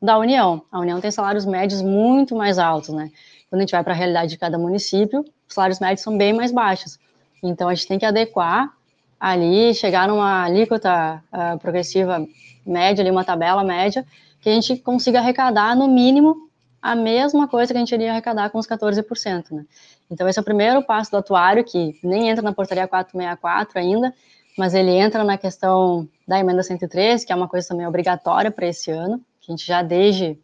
da 0.00 0.18
União. 0.18 0.62
A 0.70 0.80
União 0.80 1.00
tem 1.00 1.10
salários 1.10 1.44
médios 1.44 1.82
muito 1.82 2.34
mais 2.34 2.58
altos, 2.58 2.94
né? 2.94 3.10
Quando 3.50 3.60
a 3.60 3.62
gente 3.62 3.72
vai 3.72 3.84
para 3.84 3.92
a 3.92 3.96
realidade 3.96 4.30
de 4.30 4.38
cada 4.38 4.58
município, 4.58 5.20
os 5.48 5.54
salários 5.54 5.78
médios 5.78 6.00
são 6.00 6.16
bem 6.16 6.32
mais 6.32 6.52
baixos. 6.52 6.98
Então, 7.42 7.68
a 7.68 7.74
gente 7.74 7.86
tem 7.86 7.98
que 7.98 8.06
adequar 8.06 8.72
ali, 9.18 9.74
chegar 9.74 10.08
numa 10.08 10.44
alíquota 10.44 11.22
uh, 11.32 11.58
progressiva 11.58 12.26
média, 12.64 13.02
ali, 13.02 13.10
uma 13.10 13.24
tabela 13.24 13.64
média, 13.64 14.04
que 14.40 14.48
a 14.48 14.52
gente 14.52 14.76
consiga 14.76 15.18
arrecadar, 15.18 15.74
no 15.74 15.88
mínimo, 15.88 16.48
a 16.80 16.94
mesma 16.94 17.48
coisa 17.48 17.72
que 17.72 17.76
a 17.76 17.80
gente 17.80 17.94
iria 17.94 18.12
arrecadar 18.12 18.50
com 18.50 18.58
os 18.58 18.66
14%, 18.66 19.50
né? 19.50 19.64
Então, 20.10 20.28
esse 20.28 20.38
é 20.38 20.42
o 20.42 20.44
primeiro 20.44 20.82
passo 20.82 21.10
do 21.10 21.16
atuário, 21.16 21.64
que 21.64 21.98
nem 22.02 22.28
entra 22.28 22.42
na 22.42 22.52
portaria 22.52 22.86
464 22.86 23.78
ainda, 23.78 24.14
mas 24.56 24.72
ele 24.72 24.90
entra 24.90 25.24
na 25.24 25.36
questão 25.36 26.08
da 26.26 26.38
emenda 26.38 26.62
103, 26.62 27.24
que 27.24 27.32
é 27.32 27.36
uma 27.36 27.48
coisa 27.48 27.68
também 27.68 27.86
obrigatória 27.86 28.50
para 28.50 28.66
esse 28.66 28.90
ano, 28.90 29.20
a 29.46 29.50
gente 29.50 29.66
já 29.66 29.82
desde 29.82 30.38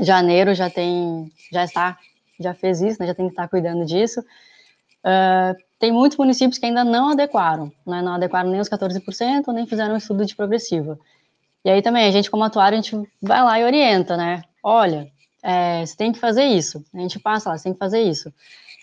janeiro 0.00 0.54
já 0.54 0.68
tem, 0.68 1.32
já 1.50 1.64
está, 1.64 1.98
já 2.38 2.52
fez 2.54 2.80
isso, 2.80 3.00
né, 3.00 3.06
já 3.06 3.14
tem 3.14 3.26
que 3.26 3.32
estar 3.32 3.48
cuidando 3.48 3.84
disso. 3.84 4.20
Uh, 5.00 5.65
tem 5.78 5.92
muitos 5.92 6.16
municípios 6.16 6.58
que 6.58 6.66
ainda 6.66 6.84
não 6.84 7.10
adequaram, 7.10 7.72
né, 7.86 8.02
não 8.02 8.14
adequaram 8.14 8.50
nem 8.50 8.60
os 8.60 8.68
14%, 8.68 9.52
nem 9.52 9.66
fizeram 9.66 9.94
um 9.94 9.98
estudo 9.98 10.24
de 10.24 10.34
progressiva. 10.34 10.98
E 11.64 11.70
aí 11.70 11.82
também, 11.82 12.06
a 12.06 12.10
gente 12.10 12.30
como 12.30 12.44
atuário, 12.44 12.78
a 12.78 12.80
gente 12.80 13.08
vai 13.20 13.42
lá 13.42 13.58
e 13.58 13.64
orienta, 13.64 14.16
né, 14.16 14.42
olha, 14.62 15.10
é, 15.42 15.84
você 15.84 15.96
tem 15.96 16.12
que 16.12 16.18
fazer 16.18 16.44
isso, 16.44 16.84
a 16.94 16.98
gente 16.98 17.18
passa 17.18 17.50
lá, 17.50 17.58
você 17.58 17.64
tem 17.64 17.72
que 17.72 17.78
fazer 17.78 18.00
isso. 18.00 18.32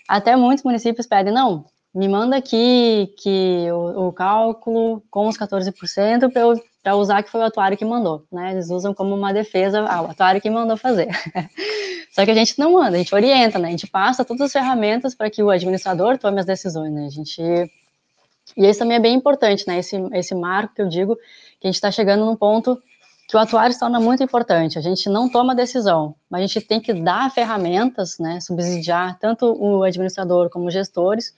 Até 0.08 0.36
muitos 0.36 0.64
municípios 0.64 1.06
pedem, 1.06 1.32
não, 1.32 1.64
me 1.94 2.08
manda 2.08 2.36
aqui 2.36 3.14
que 3.18 3.68
o, 3.70 4.08
o 4.08 4.12
cálculo 4.12 5.02
com 5.10 5.28
os 5.28 5.38
14% 5.38 6.32
para 6.82 6.96
usar 6.96 7.22
que 7.22 7.30
foi 7.30 7.40
o 7.40 7.44
atuário 7.44 7.78
que 7.78 7.84
mandou, 7.84 8.26
né? 8.32 8.52
Eles 8.52 8.68
usam 8.68 8.92
como 8.92 9.14
uma 9.14 9.32
defesa, 9.32 9.86
ah, 9.88 10.02
o 10.02 10.10
atuário 10.10 10.40
que 10.40 10.50
mandou 10.50 10.76
fazer. 10.76 11.08
Só 12.14 12.24
que 12.24 12.30
a 12.30 12.34
gente 12.34 12.56
não 12.60 12.74
manda, 12.74 12.94
a 12.94 12.98
gente 12.98 13.12
orienta, 13.12 13.58
né? 13.58 13.66
A 13.66 13.70
gente 13.72 13.88
passa 13.88 14.24
todas 14.24 14.42
as 14.42 14.52
ferramentas 14.52 15.16
para 15.16 15.28
que 15.28 15.42
o 15.42 15.50
administrador 15.50 16.16
tome 16.16 16.38
as 16.38 16.46
decisões, 16.46 16.92
né? 16.92 17.06
A 17.06 17.10
gente 17.10 17.42
e 18.56 18.66
isso 18.68 18.78
também 18.78 18.98
é 18.98 19.00
bem 19.00 19.14
importante, 19.16 19.66
né? 19.66 19.80
Esse 19.80 19.96
esse 20.12 20.32
marco 20.32 20.76
que 20.76 20.82
eu 20.82 20.88
digo 20.88 21.16
que 21.60 21.66
a 21.66 21.66
gente 21.66 21.74
está 21.74 21.90
chegando 21.90 22.24
num 22.24 22.36
ponto 22.36 22.80
que 23.28 23.36
o 23.36 23.40
atuário 23.40 23.72
se 23.72 23.80
torna 23.80 23.98
muito 23.98 24.22
importante. 24.22 24.78
A 24.78 24.80
gente 24.80 25.08
não 25.08 25.28
toma 25.28 25.56
decisão, 25.56 26.14
mas 26.30 26.44
a 26.44 26.46
gente 26.46 26.60
tem 26.60 26.80
que 26.80 26.94
dar 26.94 27.32
ferramentas, 27.32 28.16
né? 28.20 28.38
Subsidiar 28.38 29.18
tanto 29.18 29.46
o 29.46 29.82
administrador 29.82 30.48
como 30.50 30.68
os 30.68 30.72
gestores 30.72 31.34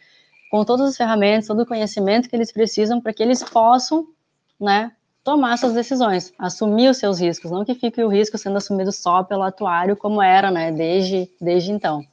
com 0.50 0.62
todas 0.62 0.90
as 0.90 0.96
ferramentas, 0.98 1.46
todo 1.46 1.62
o 1.62 1.66
conhecimento 1.66 2.28
que 2.28 2.36
eles 2.36 2.52
precisam 2.52 3.00
para 3.00 3.14
que 3.14 3.22
eles 3.22 3.42
possam, 3.42 4.06
né, 4.60 4.92
tomar 5.26 5.58
suas 5.58 5.72
decisões, 5.72 6.32
assumir 6.38 6.88
os 6.88 6.98
seus 6.98 7.20
riscos, 7.20 7.50
não 7.50 7.64
que 7.64 7.74
fique 7.74 8.00
o 8.00 8.06
risco 8.06 8.38
sendo 8.38 8.58
assumido 8.58 8.92
só 8.92 9.24
pelo 9.24 9.42
atuário, 9.42 9.96
como 9.96 10.22
era, 10.22 10.52
né, 10.52 10.70
desde, 10.70 11.28
desde 11.40 11.72
então. 11.72 12.06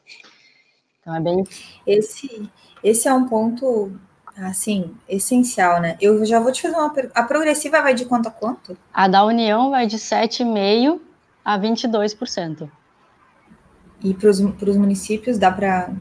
Então 1.00 1.16
é 1.16 1.20
bem. 1.20 1.44
Esse, 1.86 2.50
esse 2.84 3.08
é 3.08 3.14
um 3.14 3.28
ponto, 3.28 3.92
assim, 4.36 4.96
essencial, 5.08 5.80
né? 5.80 5.96
Eu 6.02 6.26
já 6.26 6.40
vou 6.40 6.52
te 6.52 6.64
fazer 6.64 6.76
uma 6.76 6.90
pergunta. 6.90 7.20
A 7.20 7.22
progressiva 7.22 7.84
vai 7.84 7.94
de 7.94 8.04
quanto 8.06 8.30
a 8.30 8.32
quanto? 8.32 8.76
A 8.92 9.08
da 9.08 9.24
União 9.24 9.70
vai 9.70 9.86
de 9.86 9.98
7,5% 9.98 11.00
a 11.46 11.60
22%. 11.60 12.68
E 14.04 14.14
para 14.16 14.28
os 14.28 14.78
municípios 14.78 15.38
dá 15.38 15.52
para. 15.52 15.92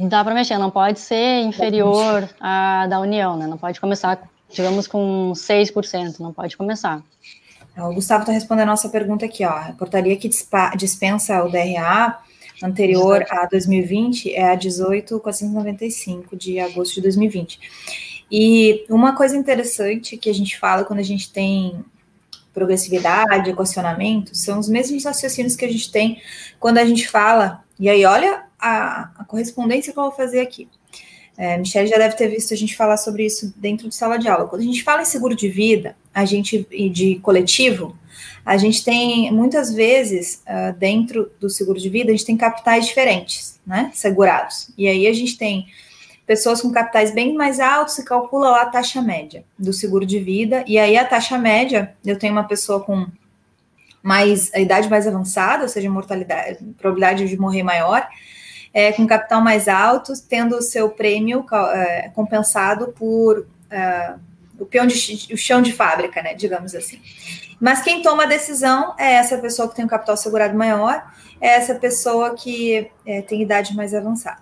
Dá 0.00 0.24
para 0.24 0.32
mexer, 0.32 0.56
não 0.56 0.70
pode 0.70 0.98
ser 0.98 1.42
inferior 1.42 2.26
à 2.40 2.86
da 2.86 3.00
União, 3.00 3.36
né? 3.36 3.46
Não 3.46 3.58
pode 3.58 3.78
começar, 3.78 4.18
digamos, 4.50 4.86
com 4.86 5.32
6%, 5.34 6.20
não 6.20 6.32
pode 6.32 6.56
começar. 6.56 7.02
O 7.76 7.94
Gustavo 7.94 8.22
está 8.22 8.32
respondendo 8.32 8.64
a 8.64 8.72
nossa 8.72 8.88
pergunta 8.88 9.24
aqui, 9.24 9.44
ó. 9.44 9.50
A 9.50 9.72
portaria 9.72 10.16
que 10.16 10.28
dispensa 10.76 11.44
o 11.44 11.50
DRA 11.50 12.18
anterior 12.62 13.24
a 13.30 13.46
2020 13.46 14.34
é 14.34 14.50
a 14.50 14.56
18495 14.56 16.36
de 16.36 16.58
agosto 16.58 16.94
de 16.94 17.02
2020. 17.02 17.60
E 18.30 18.84
uma 18.90 19.16
coisa 19.16 19.36
interessante 19.36 20.16
que 20.16 20.28
a 20.28 20.34
gente 20.34 20.58
fala 20.58 20.84
quando 20.84 20.98
a 20.98 21.04
gente 21.04 21.32
tem 21.32 21.84
progressividade, 22.52 23.50
equacionamento, 23.50 24.36
são 24.36 24.58
os 24.58 24.68
mesmos 24.68 25.04
raciocínios 25.04 25.54
que 25.54 25.64
a 25.64 25.70
gente 25.70 25.92
tem 25.92 26.20
quando 26.58 26.78
a 26.78 26.84
gente 26.84 27.08
fala, 27.08 27.62
e 27.78 27.88
aí 27.88 28.04
olha 28.04 28.42
a, 28.58 29.10
a 29.18 29.24
correspondência 29.24 29.92
que 29.92 29.98
eu 29.98 30.02
vou 30.02 30.12
fazer 30.12 30.40
aqui. 30.40 30.68
É, 31.38 31.56
Michelle 31.56 31.86
já 31.86 31.96
deve 31.96 32.16
ter 32.16 32.26
visto 32.26 32.52
a 32.52 32.56
gente 32.56 32.76
falar 32.76 32.96
sobre 32.96 33.24
isso 33.24 33.54
dentro 33.56 33.88
de 33.88 33.94
sala 33.94 34.18
de 34.18 34.28
aula. 34.28 34.48
Quando 34.48 34.62
a 34.62 34.64
gente 34.64 34.82
fala 34.82 35.02
em 35.02 35.04
seguro 35.04 35.36
de 35.36 35.48
vida, 35.48 35.96
a 36.12 36.24
gente 36.24 36.66
e 36.68 36.90
de 36.90 37.20
coletivo, 37.20 37.96
a 38.44 38.56
gente 38.56 38.84
tem 38.84 39.32
muitas 39.32 39.72
vezes 39.72 40.42
uh, 40.48 40.76
dentro 40.76 41.30
do 41.38 41.48
seguro 41.48 41.78
de 41.78 41.88
vida, 41.88 42.10
a 42.10 42.12
gente 42.12 42.26
tem 42.26 42.36
capitais 42.36 42.86
diferentes, 42.86 43.60
né? 43.64 43.92
Segurados. 43.94 44.70
E 44.76 44.88
aí 44.88 45.06
a 45.06 45.12
gente 45.12 45.38
tem 45.38 45.68
pessoas 46.26 46.60
com 46.60 46.72
capitais 46.72 47.14
bem 47.14 47.34
mais 47.34 47.60
altos 47.60 47.96
e 47.98 48.04
calcula 48.04 48.50
lá 48.50 48.62
a 48.62 48.70
taxa 48.70 49.00
média 49.00 49.44
do 49.56 49.72
seguro 49.72 50.04
de 50.04 50.18
vida. 50.18 50.64
E 50.66 50.76
aí 50.76 50.96
a 50.96 51.04
taxa 51.04 51.38
média, 51.38 51.94
eu 52.04 52.18
tenho 52.18 52.32
uma 52.32 52.44
pessoa 52.44 52.80
com 52.80 53.06
mais 54.02 54.52
a 54.52 54.58
idade 54.58 54.90
mais 54.90 55.06
avançada, 55.06 55.62
ou 55.62 55.68
seja, 55.68 55.88
mortalidade, 55.88 56.58
probabilidade 56.76 57.28
de 57.28 57.38
morrer 57.38 57.62
maior, 57.62 58.08
é, 58.72 58.92
com 58.92 59.06
capital 59.06 59.40
mais 59.40 59.68
alto, 59.68 60.12
tendo 60.28 60.56
o 60.56 60.62
seu 60.62 60.90
prêmio 60.90 61.44
é, 61.74 62.10
compensado 62.14 62.88
por 62.88 63.46
é, 63.70 64.14
o 64.58 64.66
de 64.86 65.32
o 65.32 65.36
chão 65.36 65.62
de 65.62 65.72
fábrica, 65.72 66.22
né, 66.22 66.34
digamos 66.34 66.74
assim. 66.74 67.00
Mas 67.60 67.82
quem 67.82 68.02
toma 68.02 68.24
a 68.24 68.26
decisão 68.26 68.94
é 68.98 69.14
essa 69.14 69.38
pessoa 69.38 69.68
que 69.68 69.76
tem 69.76 69.84
um 69.84 69.88
capital 69.88 70.16
segurado 70.16 70.56
maior, 70.56 71.04
é 71.40 71.48
essa 71.48 71.74
pessoa 71.74 72.34
que 72.34 72.90
é, 73.06 73.22
tem 73.22 73.42
idade 73.42 73.74
mais 73.74 73.94
avançada. 73.94 74.40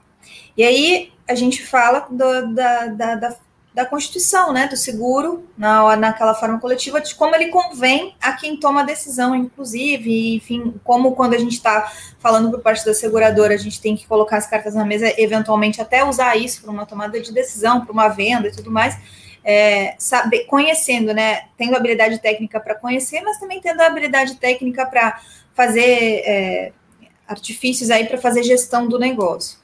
E 0.56 0.64
aí 0.64 1.12
a 1.28 1.34
gente 1.34 1.64
fala 1.64 2.06
do, 2.10 2.54
da, 2.54 2.86
da, 2.86 3.14
da, 3.14 3.36
da, 3.76 3.84
Constituição, 3.84 4.54
né, 4.54 4.66
do 4.66 4.74
seguro, 4.74 5.46
na, 5.54 5.94
naquela 5.96 6.34
forma 6.34 6.58
coletiva, 6.58 6.98
de 6.98 7.14
como 7.14 7.34
ele 7.34 7.48
convém 7.48 8.16
a 8.22 8.32
quem 8.32 8.56
toma 8.56 8.80
a 8.80 8.84
decisão, 8.84 9.36
inclusive, 9.36 10.34
enfim, 10.34 10.80
como 10.82 11.12
quando 11.12 11.34
a 11.34 11.38
gente 11.38 11.52
está 11.52 11.92
falando 12.18 12.50
por 12.50 12.60
parte 12.60 12.86
da 12.86 12.94
seguradora, 12.94 13.52
a 13.52 13.58
gente 13.58 13.78
tem 13.78 13.94
que 13.94 14.06
colocar 14.06 14.38
as 14.38 14.46
cartas 14.46 14.74
na 14.74 14.82
mesa, 14.82 15.12
eventualmente 15.20 15.78
até 15.78 16.02
usar 16.02 16.36
isso 16.36 16.62
para 16.62 16.70
uma 16.70 16.86
tomada 16.86 17.20
de 17.20 17.30
decisão, 17.30 17.84
para 17.84 17.92
uma 17.92 18.08
venda 18.08 18.48
e 18.48 18.50
tudo 18.50 18.70
mais. 18.70 18.98
É, 19.44 19.94
saber, 19.98 20.46
conhecendo, 20.46 21.12
né, 21.12 21.42
tendo 21.58 21.76
habilidade 21.76 22.18
técnica 22.18 22.58
para 22.58 22.74
conhecer, 22.74 23.20
mas 23.20 23.38
também 23.38 23.60
tendo 23.60 23.82
a 23.82 23.86
habilidade 23.86 24.36
técnica 24.36 24.86
para 24.86 25.20
fazer 25.54 26.22
é, 26.24 26.72
artifícios 27.28 27.90
aí 27.90 28.06
para 28.06 28.16
fazer 28.16 28.42
gestão 28.42 28.88
do 28.88 28.98
negócio. 28.98 29.58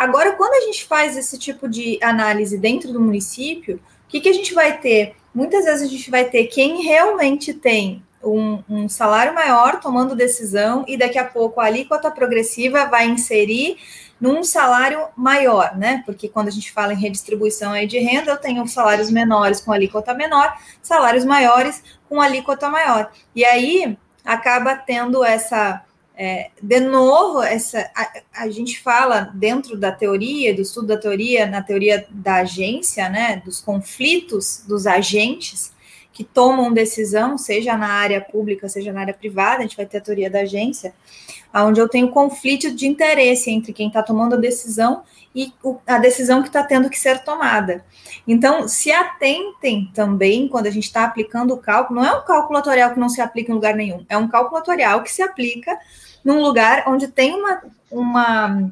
Agora, 0.00 0.32
quando 0.32 0.54
a 0.54 0.64
gente 0.64 0.86
faz 0.86 1.14
esse 1.14 1.36
tipo 1.36 1.68
de 1.68 1.98
análise 2.02 2.56
dentro 2.56 2.90
do 2.90 2.98
município, 2.98 3.76
o 3.76 4.08
que, 4.08 4.18
que 4.18 4.30
a 4.30 4.32
gente 4.32 4.54
vai 4.54 4.78
ter? 4.78 5.14
Muitas 5.34 5.66
vezes 5.66 5.82
a 5.82 5.90
gente 5.90 6.10
vai 6.10 6.24
ter 6.24 6.46
quem 6.46 6.82
realmente 6.82 7.52
tem 7.52 8.02
um, 8.24 8.62
um, 8.66 8.88
salário 8.88 9.34
maior 9.34 9.78
tomando 9.78 10.16
decisão 10.16 10.86
e 10.88 10.96
daqui 10.96 11.18
a 11.18 11.24
pouco 11.26 11.60
a 11.60 11.66
alíquota 11.66 12.10
progressiva 12.10 12.86
vai 12.86 13.08
inserir 13.08 13.76
num 14.18 14.42
salário 14.42 15.06
maior, 15.14 15.76
né? 15.76 16.02
Porque 16.06 16.30
quando 16.30 16.48
a 16.48 16.52
gente 16.52 16.72
fala 16.72 16.94
em 16.94 16.98
redistribuição 16.98 17.72
aí 17.72 17.86
de 17.86 17.98
renda, 17.98 18.30
eu 18.30 18.38
tenho 18.38 18.66
salários 18.66 19.10
menores 19.10 19.60
com 19.60 19.70
alíquota 19.70 20.14
menor, 20.14 20.56
salários 20.80 21.26
maiores 21.26 21.82
com 22.08 22.22
alíquota 22.22 22.70
maior. 22.70 23.12
E 23.36 23.44
aí 23.44 23.98
acaba 24.24 24.74
tendo 24.76 25.22
essa 25.22 25.84
é, 26.22 26.50
de 26.60 26.80
novo, 26.80 27.42
essa, 27.42 27.90
a, 27.96 28.42
a, 28.42 28.50
gente 28.50 28.78
fala 28.78 29.32
dentro 29.32 29.74
da 29.74 29.90
teoria, 29.90 30.54
do 30.54 30.60
estudo 30.60 30.88
da 30.88 30.98
teoria, 30.98 31.46
na 31.46 31.62
teoria 31.62 32.06
da 32.10 32.42
agência, 32.42 33.08
né, 33.08 33.40
dos 33.42 33.58
conflitos 33.62 34.62
dos 34.68 34.86
agentes 34.86 35.72
que 36.12 36.22
tomam 36.22 36.74
decisão, 36.74 37.38
seja 37.38 37.74
na 37.74 37.88
área 37.88 38.20
pública, 38.20 38.68
seja 38.68 38.92
na 38.92 39.00
área 39.00 39.14
privada, 39.14 39.60
a 39.60 39.62
gente 39.62 39.78
vai 39.78 39.86
ter 39.86 39.96
a 39.96 40.02
teoria 40.02 40.28
da 40.28 40.40
agência, 40.40 40.92
onde 41.54 41.80
eu 41.80 41.88
tenho 41.88 42.10
conflito 42.10 42.70
de 42.70 42.86
interesse 42.86 43.50
entre 43.50 43.72
quem 43.72 43.88
está 43.88 44.02
tomando 44.02 44.34
a 44.34 44.38
decisão 44.38 45.02
e 45.34 45.50
a 45.86 45.96
decisão 45.96 46.42
que 46.42 46.48
está 46.48 46.62
tendo 46.62 46.90
que 46.90 46.98
ser 46.98 47.24
tomada. 47.24 47.82
Então, 48.28 48.68
se 48.68 48.92
atentem 48.92 49.90
também 49.94 50.48
quando 50.48 50.66
a 50.66 50.70
gente 50.70 50.84
está 50.84 51.04
aplicando 51.04 51.54
o 51.54 51.56
cálculo, 51.56 51.98
não 51.98 52.06
é 52.06 52.14
um 52.14 52.24
cálculo 52.26 52.58
atorial 52.58 52.92
que 52.92 53.00
não 53.00 53.08
se 53.08 53.22
aplica 53.22 53.50
em 53.50 53.54
lugar 53.54 53.74
nenhum, 53.74 54.04
é 54.06 54.18
um 54.18 54.28
cálculo 54.28 54.58
atorial 54.58 55.02
que 55.02 55.10
se 55.10 55.22
aplica 55.22 55.78
num 56.24 56.40
lugar 56.40 56.84
onde 56.86 57.08
tem 57.08 57.34
uma, 57.34 57.62
uma, 57.90 58.70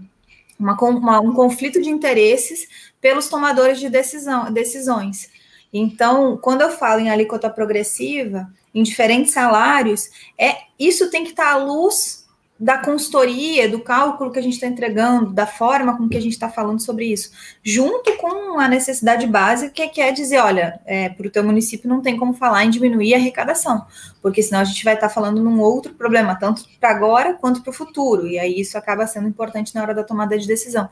uma, 0.58 0.80
uma, 0.80 1.20
um 1.20 1.32
conflito 1.32 1.80
de 1.80 1.90
interesses 1.90 2.68
pelos 3.00 3.28
tomadores 3.28 3.78
de 3.78 3.88
decisão, 3.88 4.52
decisões. 4.52 5.30
Então, 5.72 6.36
quando 6.36 6.62
eu 6.62 6.70
falo 6.70 7.00
em 7.00 7.10
alíquota 7.10 7.50
progressiva, 7.50 8.50
em 8.74 8.82
diferentes 8.82 9.32
salários, 9.32 10.08
é 10.38 10.56
isso 10.78 11.10
tem 11.10 11.24
que 11.24 11.30
estar 11.30 11.52
à 11.52 11.56
luz 11.56 12.17
da 12.58 12.78
consultoria, 12.78 13.68
do 13.68 13.80
cálculo 13.80 14.32
que 14.32 14.38
a 14.38 14.42
gente 14.42 14.54
está 14.54 14.66
entregando, 14.66 15.32
da 15.32 15.46
forma 15.46 15.96
com 15.96 16.08
que 16.08 16.16
a 16.16 16.20
gente 16.20 16.32
está 16.32 16.48
falando 16.48 16.80
sobre 16.80 17.06
isso, 17.06 17.30
junto 17.62 18.16
com 18.16 18.58
a 18.58 18.66
necessidade 18.66 19.26
básica 19.28 19.70
que 19.70 19.82
é, 19.82 19.88
que 19.88 20.00
é 20.00 20.10
dizer, 20.10 20.38
olha, 20.38 20.80
é, 20.84 21.08
para 21.08 21.26
o 21.26 21.30
teu 21.30 21.44
município 21.44 21.88
não 21.88 22.02
tem 22.02 22.16
como 22.16 22.34
falar 22.34 22.64
em 22.64 22.70
diminuir 22.70 23.14
a 23.14 23.16
arrecadação, 23.16 23.86
porque 24.20 24.42
senão 24.42 24.60
a 24.60 24.64
gente 24.64 24.82
vai 24.82 24.94
estar 24.94 25.08
tá 25.08 25.14
falando 25.14 25.40
num 25.40 25.60
outro 25.60 25.94
problema, 25.94 26.34
tanto 26.34 26.64
para 26.80 26.90
agora 26.90 27.34
quanto 27.34 27.62
para 27.62 27.70
o 27.70 27.74
futuro, 27.74 28.26
e 28.26 28.40
aí 28.40 28.58
isso 28.58 28.76
acaba 28.76 29.06
sendo 29.06 29.28
importante 29.28 29.72
na 29.72 29.82
hora 29.82 29.94
da 29.94 30.02
tomada 30.02 30.36
de 30.36 30.46
decisão. 30.46 30.88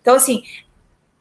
Então, 0.00 0.16
assim, 0.16 0.42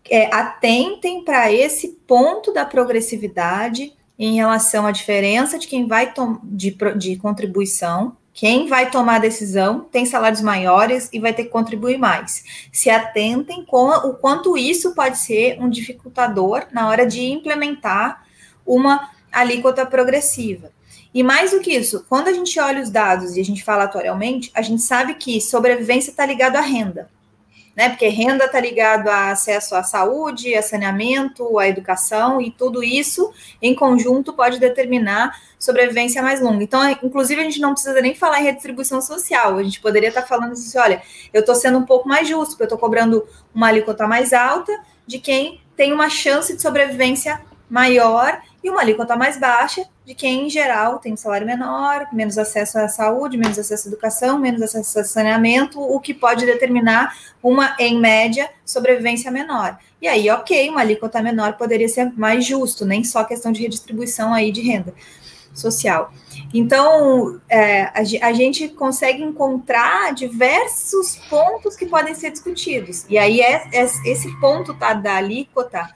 é, 0.09 0.33
atentem 0.33 1.25
para 1.25 1.51
esse 1.51 1.89
ponto 2.07 2.53
da 2.53 2.65
progressividade 2.65 3.93
em 4.17 4.35
relação 4.35 4.85
à 4.85 4.91
diferença 4.91 5.59
de 5.59 5.67
quem 5.67 5.87
vai 5.87 6.13
de, 6.43 6.77
de 6.97 7.15
contribuição 7.17 8.15
quem 8.33 8.67
vai 8.67 8.89
tomar 8.89 9.17
a 9.17 9.19
decisão 9.19 9.81
tem 9.81 10.05
salários 10.05 10.41
maiores 10.41 11.07
e 11.13 11.19
vai 11.19 11.33
ter 11.33 11.43
que 11.43 11.49
contribuir 11.49 11.97
mais. 11.97 12.43
Se 12.71 12.89
atentem 12.89 13.63
com 13.63 13.89
o 13.89 14.15
quanto 14.15 14.57
isso 14.57 14.95
pode 14.95 15.19
ser 15.19 15.59
um 15.59 15.69
dificultador 15.69 16.65
na 16.71 16.89
hora 16.89 17.05
de 17.05 17.21
implementar 17.21 18.25
uma 18.65 19.11
alíquota 19.31 19.85
progressiva. 19.85 20.71
E 21.13 21.21
mais 21.21 21.51
do 21.51 21.59
que 21.59 21.71
isso, 21.71 22.05
quando 22.09 22.27
a 22.27 22.33
gente 22.33 22.59
olha 22.59 22.81
os 22.81 22.89
dados 22.89 23.37
e 23.37 23.41
a 23.41 23.45
gente 23.45 23.63
fala 23.63 23.83
atualmente, 23.83 24.49
a 24.55 24.63
gente 24.63 24.81
sabe 24.81 25.13
que 25.13 25.39
sobrevivência 25.39 26.09
está 26.09 26.25
ligado 26.25 26.55
à 26.55 26.61
renda 26.61 27.07
né? 27.75 27.89
Porque 27.89 28.07
renda 28.07 28.45
está 28.45 28.59
ligado 28.59 29.07
a 29.07 29.31
acesso 29.31 29.75
à 29.75 29.83
saúde, 29.83 30.55
a 30.55 30.61
saneamento, 30.61 31.57
à 31.57 31.67
educação, 31.67 32.39
e 32.39 32.51
tudo 32.51 32.83
isso 32.83 33.33
em 33.61 33.73
conjunto 33.73 34.33
pode 34.33 34.59
determinar 34.59 35.35
sobrevivência 35.57 36.21
mais 36.21 36.41
longa. 36.41 36.63
Então, 36.63 36.87
inclusive, 37.01 37.41
a 37.41 37.43
gente 37.43 37.59
não 37.59 37.73
precisa 37.73 37.99
nem 38.01 38.13
falar 38.13 38.41
em 38.41 38.45
redistribuição 38.45 39.01
social, 39.01 39.57
a 39.57 39.63
gente 39.63 39.81
poderia 39.81 40.09
estar 40.09 40.21
tá 40.21 40.27
falando 40.27 40.53
assim: 40.53 40.77
olha, 40.77 41.01
eu 41.33 41.39
estou 41.39 41.55
sendo 41.55 41.77
um 41.79 41.85
pouco 41.85 42.07
mais 42.07 42.27
justo, 42.27 42.51
porque 42.51 42.63
eu 42.63 42.67
estou 42.67 42.77
cobrando 42.77 43.27
uma 43.53 43.67
alíquota 43.67 44.07
mais 44.07 44.33
alta 44.33 44.71
de 45.05 45.19
quem 45.19 45.61
tem 45.75 45.91
uma 45.91 46.09
chance 46.09 46.55
de 46.55 46.61
sobrevivência 46.61 47.41
maior 47.69 48.39
e 48.63 48.69
uma 48.69 48.81
alíquota 48.81 49.15
mais 49.15 49.37
baixa 49.37 49.85
de 50.05 50.15
quem, 50.15 50.47
em 50.47 50.49
geral, 50.49 50.99
tem 50.99 51.13
um 51.13 51.17
salário 51.17 51.45
menor, 51.45 52.07
menos 52.13 52.37
acesso 52.37 52.79
à 52.79 52.87
saúde, 52.87 53.37
menos 53.37 53.59
acesso 53.59 53.87
à 53.87 53.91
educação, 53.91 54.39
menos 54.39 54.61
acesso 54.61 54.99
ao 54.99 55.05
saneamento, 55.05 55.81
o 55.81 55.99
que 55.99 56.13
pode 56.13 56.45
determinar 56.45 57.13
uma, 57.41 57.75
em 57.77 57.99
média, 57.99 58.49
sobrevivência 58.65 59.29
menor. 59.29 59.77
E 60.01 60.07
aí, 60.07 60.29
ok, 60.29 60.69
uma 60.69 60.81
alíquota 60.81 61.21
menor 61.21 61.53
poderia 61.57 61.89
ser 61.89 62.11
mais 62.17 62.45
justo, 62.45 62.85
nem 62.85 63.03
só 63.03 63.23
questão 63.23 63.51
de 63.51 63.61
redistribuição 63.61 64.33
aí 64.33 64.51
de 64.51 64.61
renda. 64.61 64.93
social. 65.53 66.11
Então, 66.51 67.39
é, 67.47 67.83
a, 67.83 67.99
a, 68.27 68.33
gente 68.33 68.69
consegue 68.69 69.21
encontrar 69.21 70.11
diversos 70.13 71.17
pontos 71.29 71.75
que 71.75 71.85
podem 71.85 72.15
ser 72.15 72.31
discutidos. 72.31 73.05
E 73.07 73.19
aí, 73.19 73.39
é, 73.39 73.67
é, 73.71 73.83
esse 73.83 74.39
ponto 74.39 74.73
tá, 74.73 74.93
da 74.93 75.17
alíquota, 75.17 75.93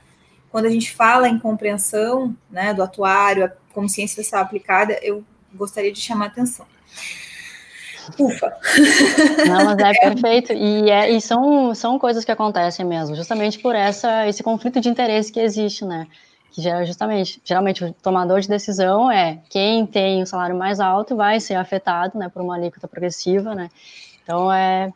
quando 0.52 0.66
a 0.66 0.70
gente 0.70 0.94
fala 0.96 1.28
em 1.28 1.40
compreensão 1.40 2.36
né, 2.50 2.74
do 2.74 2.82
atuário, 2.84 3.52
como 3.74 3.90
ciência 3.90 4.24
social 4.24 4.42
aplicada, 4.42 4.98
eu 5.02 5.24
gostaria 5.54 5.92
de 5.92 6.00
chamar 6.00 6.26
a 6.26 6.28
atenção. 6.30 6.66
Ufa! 8.18 8.56
Não, 9.48 9.66
mas 9.66 9.78
é 9.80 9.94
perfeito. 9.94 10.54
E, 10.54 10.90
é, 10.90 11.12
e 11.12 11.20
são, 11.20 11.76
são 11.76 12.00
coisas 12.00 12.24
que 12.24 12.32
acontecem 12.32 12.86
mesmo, 12.86 13.16
justamente 13.16 13.60
por 13.60 13.76
essa, 13.76 14.28
esse 14.28 14.42
conflito 14.42 14.80
de 14.80 14.90
interesse 14.90 15.32
que 15.32 15.40
existe, 15.40 15.84
né? 15.84 16.08
Que 16.52 16.68
é 16.68 16.86
justamente, 16.86 17.42
geralmente 17.44 17.84
o 17.84 17.94
tomador 17.94 18.40
de 18.40 18.48
decisão 18.48 19.12
é 19.12 19.40
quem 19.50 19.86
tem 19.86 20.24
o 20.24 20.26
salário 20.26 20.56
mais 20.56 20.80
alto 20.80 21.16
vai 21.16 21.40
ser 21.40 21.56
afetado, 21.56 22.18
né, 22.18 22.30
por 22.30 22.42
uma 22.42 22.56
alíquota 22.56 22.88
progressiva, 22.88 23.54
né? 23.54 23.70
Então 24.24 24.52
é 24.52 24.92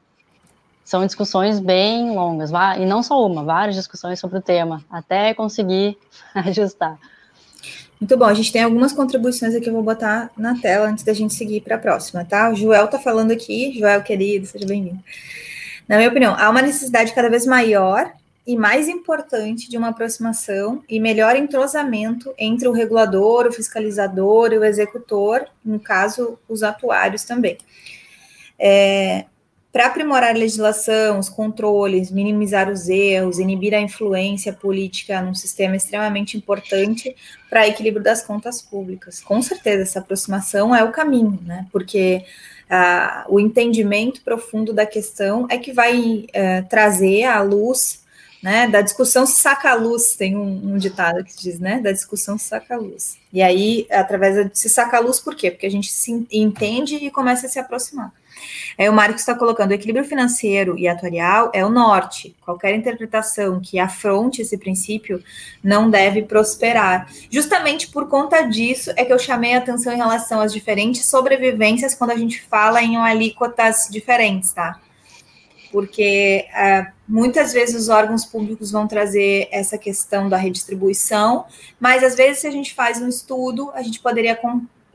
são 0.91 1.05
discussões 1.05 1.57
bem 1.57 2.13
longas, 2.13 2.51
e 2.77 2.85
não 2.85 3.01
só 3.01 3.25
uma, 3.25 3.45
várias 3.45 3.77
discussões 3.77 4.19
sobre 4.19 4.39
o 4.39 4.41
tema, 4.41 4.83
até 4.91 5.33
conseguir 5.33 5.97
ajustar. 6.35 6.99
Muito 7.97 8.17
bom, 8.17 8.25
a 8.25 8.33
gente 8.33 8.51
tem 8.51 8.61
algumas 8.61 8.91
contribuições 8.91 9.55
aqui, 9.55 9.69
eu 9.69 9.73
vou 9.73 9.83
botar 9.83 10.29
na 10.35 10.59
tela 10.59 10.89
antes 10.89 11.05
da 11.05 11.13
gente 11.13 11.33
seguir 11.33 11.61
para 11.61 11.77
a 11.77 11.79
próxima, 11.79 12.25
tá? 12.25 12.49
O 12.49 12.55
Joel 12.55 12.89
tá 12.89 12.99
falando 12.99 13.31
aqui, 13.31 13.71
Joel 13.79 14.03
querido, 14.03 14.45
seja 14.45 14.65
bem-vindo. 14.65 14.99
Na 15.87 15.95
minha 15.95 16.09
opinião, 16.09 16.35
há 16.37 16.49
uma 16.49 16.61
necessidade 16.61 17.13
cada 17.13 17.29
vez 17.29 17.45
maior 17.45 18.11
e 18.45 18.57
mais 18.57 18.89
importante 18.89 19.69
de 19.69 19.77
uma 19.77 19.89
aproximação 19.89 20.83
e 20.89 20.99
melhor 20.99 21.37
entrosamento 21.37 22.33
entre 22.37 22.67
o 22.67 22.73
regulador, 22.73 23.47
o 23.47 23.53
fiscalizador 23.53 24.51
e 24.51 24.57
o 24.57 24.65
executor, 24.65 25.47
no 25.63 25.79
caso, 25.79 26.37
os 26.49 26.63
atuários 26.63 27.23
também. 27.23 27.57
É, 28.59 29.25
para 29.71 29.85
aprimorar 29.85 30.31
a 30.31 30.37
legislação, 30.37 31.17
os 31.17 31.29
controles, 31.29 32.11
minimizar 32.11 32.69
os 32.69 32.89
erros, 32.89 33.39
inibir 33.39 33.73
a 33.73 33.79
influência 33.79 34.51
política 34.51 35.21
num 35.21 35.33
sistema 35.33 35.75
extremamente 35.75 36.35
importante 36.35 37.15
para 37.49 37.67
equilíbrio 37.67 38.03
das 38.03 38.21
contas 38.21 38.61
públicas. 38.61 39.21
Com 39.21 39.41
certeza, 39.41 39.83
essa 39.83 39.99
aproximação 39.99 40.75
é 40.75 40.83
o 40.83 40.91
caminho, 40.91 41.39
né? 41.45 41.67
Porque 41.71 42.25
ah, 42.69 43.25
o 43.29 43.39
entendimento 43.39 44.21
profundo 44.21 44.73
da 44.73 44.85
questão 44.85 45.47
é 45.49 45.57
que 45.57 45.71
vai 45.71 46.25
eh, 46.33 46.61
trazer 46.63 47.23
à 47.23 47.41
luz 47.41 48.01
né, 48.41 48.67
da 48.67 48.81
discussão 48.81 49.25
se 49.25 49.39
saca 49.39 49.69
a 49.69 49.75
luz, 49.75 50.15
tem 50.15 50.35
um, 50.35 50.73
um, 50.73 50.77
ditado 50.77 51.23
que 51.23 51.35
diz, 51.37 51.59
né, 51.59 51.79
da 51.79 51.91
discussão 51.91 52.37
se 52.37 52.45
saca 52.45 52.73
a 52.73 52.77
luz. 52.77 53.17
E 53.31 53.41
aí, 53.41 53.85
através 53.91 54.49
de 54.49 54.57
se 54.57 54.67
saca 54.67 54.97
a 54.97 54.99
luz, 54.99 55.19
por 55.19 55.35
quê? 55.35 55.51
Porque 55.51 55.67
a 55.67 55.71
gente 55.71 55.91
se 55.91 56.25
entende 56.31 56.95
e 56.95 57.11
começa 57.11 57.45
a 57.45 57.49
se 57.49 57.59
aproximar. 57.59 58.11
É, 58.77 58.89
o 58.89 58.93
Marcos 58.93 59.21
está 59.21 59.35
colocando 59.35 59.71
o 59.71 59.73
equilíbrio 59.73 60.05
financeiro 60.05 60.77
e 60.77 60.87
atuarial 60.87 61.51
é 61.53 61.65
o 61.65 61.69
norte. 61.69 62.35
Qualquer 62.41 62.75
interpretação 62.75 63.59
que 63.59 63.79
afronte 63.79 64.41
esse 64.41 64.57
princípio 64.57 65.23
não 65.63 65.89
deve 65.89 66.23
prosperar. 66.23 67.07
Justamente 67.29 67.87
por 67.89 68.07
conta 68.07 68.41
disso 68.41 68.91
é 68.95 69.05
que 69.05 69.13
eu 69.13 69.19
chamei 69.19 69.53
a 69.53 69.59
atenção 69.59 69.93
em 69.93 69.97
relação 69.97 70.41
às 70.41 70.53
diferentes 70.53 71.05
sobrevivências 71.05 71.93
quando 71.93 72.11
a 72.11 72.17
gente 72.17 72.41
fala 72.41 72.81
em 72.81 72.97
alíquotas 72.97 73.87
diferentes, 73.89 74.51
tá? 74.51 74.79
Porque 75.71 76.45
uh, 76.49 76.91
muitas 77.07 77.53
vezes 77.53 77.75
os 77.75 77.89
órgãos 77.89 78.25
públicos 78.25 78.71
vão 78.71 78.87
trazer 78.87 79.47
essa 79.51 79.77
questão 79.77 80.27
da 80.27 80.35
redistribuição, 80.35 81.45
mas 81.79 82.03
às 82.03 82.15
vezes, 82.15 82.41
se 82.41 82.47
a 82.47 82.51
gente 82.51 82.73
faz 82.73 83.01
um 83.01 83.07
estudo, 83.07 83.71
a 83.73 83.81
gente 83.81 83.99
poderia 83.99 84.35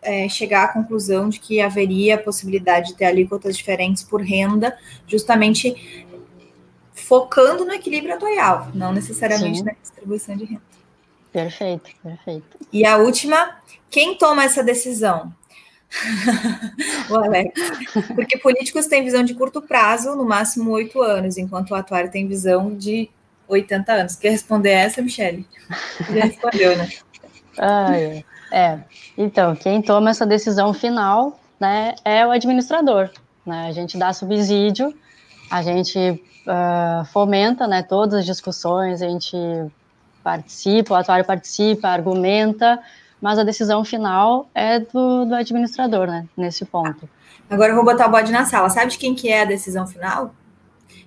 é, 0.07 0.29
chegar 0.29 0.65
à 0.65 0.69
conclusão 0.69 1.29
de 1.29 1.41
que 1.41 1.61
haveria 1.61 2.15
a 2.15 2.19
possibilidade 2.19 2.89
de 2.89 2.95
ter 2.95 3.07
alíquotas 3.07 3.57
diferentes 3.57 4.05
por 4.05 4.23
renda, 4.23 4.79
justamente 5.07 6.07
focando 6.95 7.65
no 7.65 7.73
equilíbrio 7.73 8.15
atuarial, 8.15 8.69
não 8.73 8.93
necessariamente 8.93 9.59
Sim. 9.59 9.65
na 9.65 9.73
distribuição 9.73 10.37
de 10.37 10.45
renda. 10.45 10.63
Perfeito, 11.33 11.91
perfeito. 12.03 12.59
E 12.73 12.87
a 12.87 12.97
última, 12.97 13.59
quem 13.91 14.17
toma 14.17 14.45
essa 14.45 14.63
decisão? 14.63 15.35
o 17.11 17.17
Alex. 17.17 17.53
Porque 18.15 18.39
políticos 18.39 18.87
têm 18.87 19.05
visão 19.05 19.23
de 19.23 19.35
curto 19.35 19.61
prazo, 19.61 20.15
no 20.17 20.25
máximo 20.25 20.71
oito 20.71 21.03
anos, 21.03 21.37
enquanto 21.37 21.73
o 21.73 21.75
atuário 21.75 22.11
tem 22.11 22.27
visão 22.27 22.75
de 22.75 23.11
80 23.49 23.93
anos. 23.93 24.17
Quer 24.17 24.31
responder 24.31 24.71
essa, 24.71 25.03
Michele? 25.03 25.47
Já 26.11 26.25
respondeu, 26.25 26.77
né? 26.77 26.89
Ah, 27.59 27.99
é. 27.99 28.23
É, 28.53 28.79
então, 29.17 29.57
quem 29.57 29.81
toma 29.81 30.11
essa 30.11 30.27
decisão 30.27 30.75
final 30.75 31.39
né, 31.59 31.95
é 32.05 32.27
o 32.27 32.31
administrador. 32.31 33.11
Né? 33.45 33.67
A 33.69 33.73
gente 33.73 33.97
dá 33.97 34.13
subsídio, 34.13 34.95
a 35.51 35.63
gente 35.63 35.99
uh, 35.99 37.05
fomenta 37.07 37.67
né, 37.67 37.83
todas 37.83 38.21
as 38.21 38.27
discussões, 38.27 39.01
a 39.01 39.09
gente 39.09 39.37
participa, 40.23 40.95
o 40.95 40.97
atuário 40.97 41.25
participa, 41.25 41.89
argumenta, 41.89 42.79
mas 43.21 43.39
a 43.39 43.45
decisão 43.45 43.85
final 43.85 44.49
é 44.55 44.81
do, 44.81 45.25
do 45.25 45.35
administrador, 45.35 46.07
né, 46.07 46.27
nesse 46.37 46.65
ponto. 46.65 47.09
Agora 47.49 47.71
eu 47.71 47.77
vou 47.77 47.85
botar 47.85 48.09
o 48.09 48.11
bode 48.11 48.33
na 48.33 48.45
sala. 48.45 48.69
Sabe 48.69 48.91
de 48.91 48.99
quem 48.99 49.15
que 49.15 49.29
é 49.29 49.43
a 49.43 49.45
decisão 49.45 49.87
final? 49.87 50.35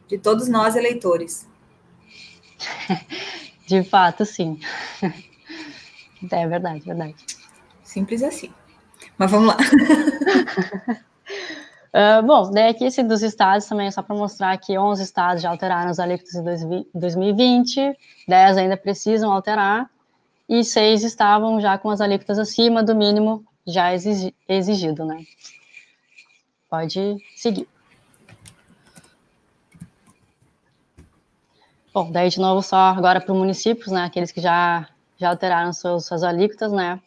De 0.08 0.18
todos 0.18 0.48
nós, 0.48 0.76
eleitores. 0.76 1.48
de 3.68 3.84
fato, 3.84 4.26
sim. 4.26 4.60
É 6.30 6.46
verdade, 6.46 6.82
verdade. 6.82 7.16
Simples 7.90 8.22
assim. 8.22 8.54
Mas 9.18 9.32
vamos 9.32 9.48
lá. 9.48 9.58
Uh, 11.90 12.22
bom, 12.24 12.52
daí 12.52 12.70
aqui 12.70 12.86
esse 12.86 13.02
dos 13.02 13.24
estados 13.24 13.66
também 13.66 13.88
é 13.88 13.92
só 13.92 14.04
para 14.04 14.16
mostrar 14.16 14.56
que 14.60 14.78
11 14.78 15.02
estados 15.02 15.42
já 15.42 15.50
alteraram 15.50 15.90
os 15.90 16.00
alíquotas 16.00 16.36
em 16.36 16.86
2020, 16.94 17.98
10 18.28 18.58
ainda 18.58 18.78
precisam 18.78 19.34
alterar, 19.34 19.90
e 20.48 20.64
6 20.64 21.04
estavam 21.04 21.60
já 21.60 21.80
com 21.80 21.90
as 21.90 22.00
alíquotas 22.00 22.38
acima 22.38 22.84
do 22.84 22.96
mínimo 22.96 23.44
já 23.66 23.92
exigido, 24.48 25.04
né? 25.04 25.24
Pode 26.70 27.18
seguir. 27.36 27.68
Bom, 31.92 32.12
daí 32.12 32.30
de 32.30 32.40
novo 32.40 32.62
só 32.62 32.78
agora 32.78 33.20
para 33.20 33.34
os 33.34 33.40
municípios, 33.40 33.92
né? 33.92 34.04
Aqueles 34.04 34.32
que 34.32 34.42
já 34.42 34.88
já 35.18 35.32
alteraram 35.32 35.74
suas 35.74 36.24
alíquotas, 36.24 36.72
né? 36.72 37.02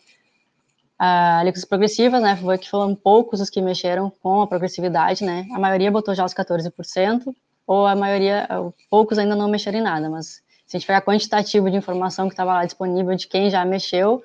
Alíquotas 1.05 1.65
progressivas, 1.65 2.23
né? 2.23 2.37
Foi 2.37 2.57
que 2.57 2.71
foram 2.71 2.95
poucos 2.95 3.41
os 3.41 3.51
que 3.51 3.61
mexeram 3.61 4.13
com 4.23 4.43
a 4.43 4.47
progressividade, 4.47 5.25
né? 5.25 5.49
A 5.53 5.59
maioria 5.59 5.91
botou 5.91 6.15
já 6.15 6.25
os 6.25 6.33
14%, 6.33 7.35
ou 7.67 7.87
a 7.87 7.97
maioria, 7.97 8.49
poucos 8.89 9.19
ainda 9.19 9.35
não 9.35 9.49
mexeram 9.49 9.79
em 9.79 9.83
nada, 9.83 10.09
mas 10.09 10.43
se 10.65 10.77
a 10.77 10.79
gente 10.79 10.87
pegar 10.87 11.03
quantitativo 11.03 11.69
de 11.71 11.77
informação 11.77 12.29
que 12.29 12.35
estava 12.35 12.53
lá 12.53 12.65
disponível 12.65 13.17
de 13.17 13.27
quem 13.27 13.51
já 13.51 13.65
mexeu, 13.65 14.23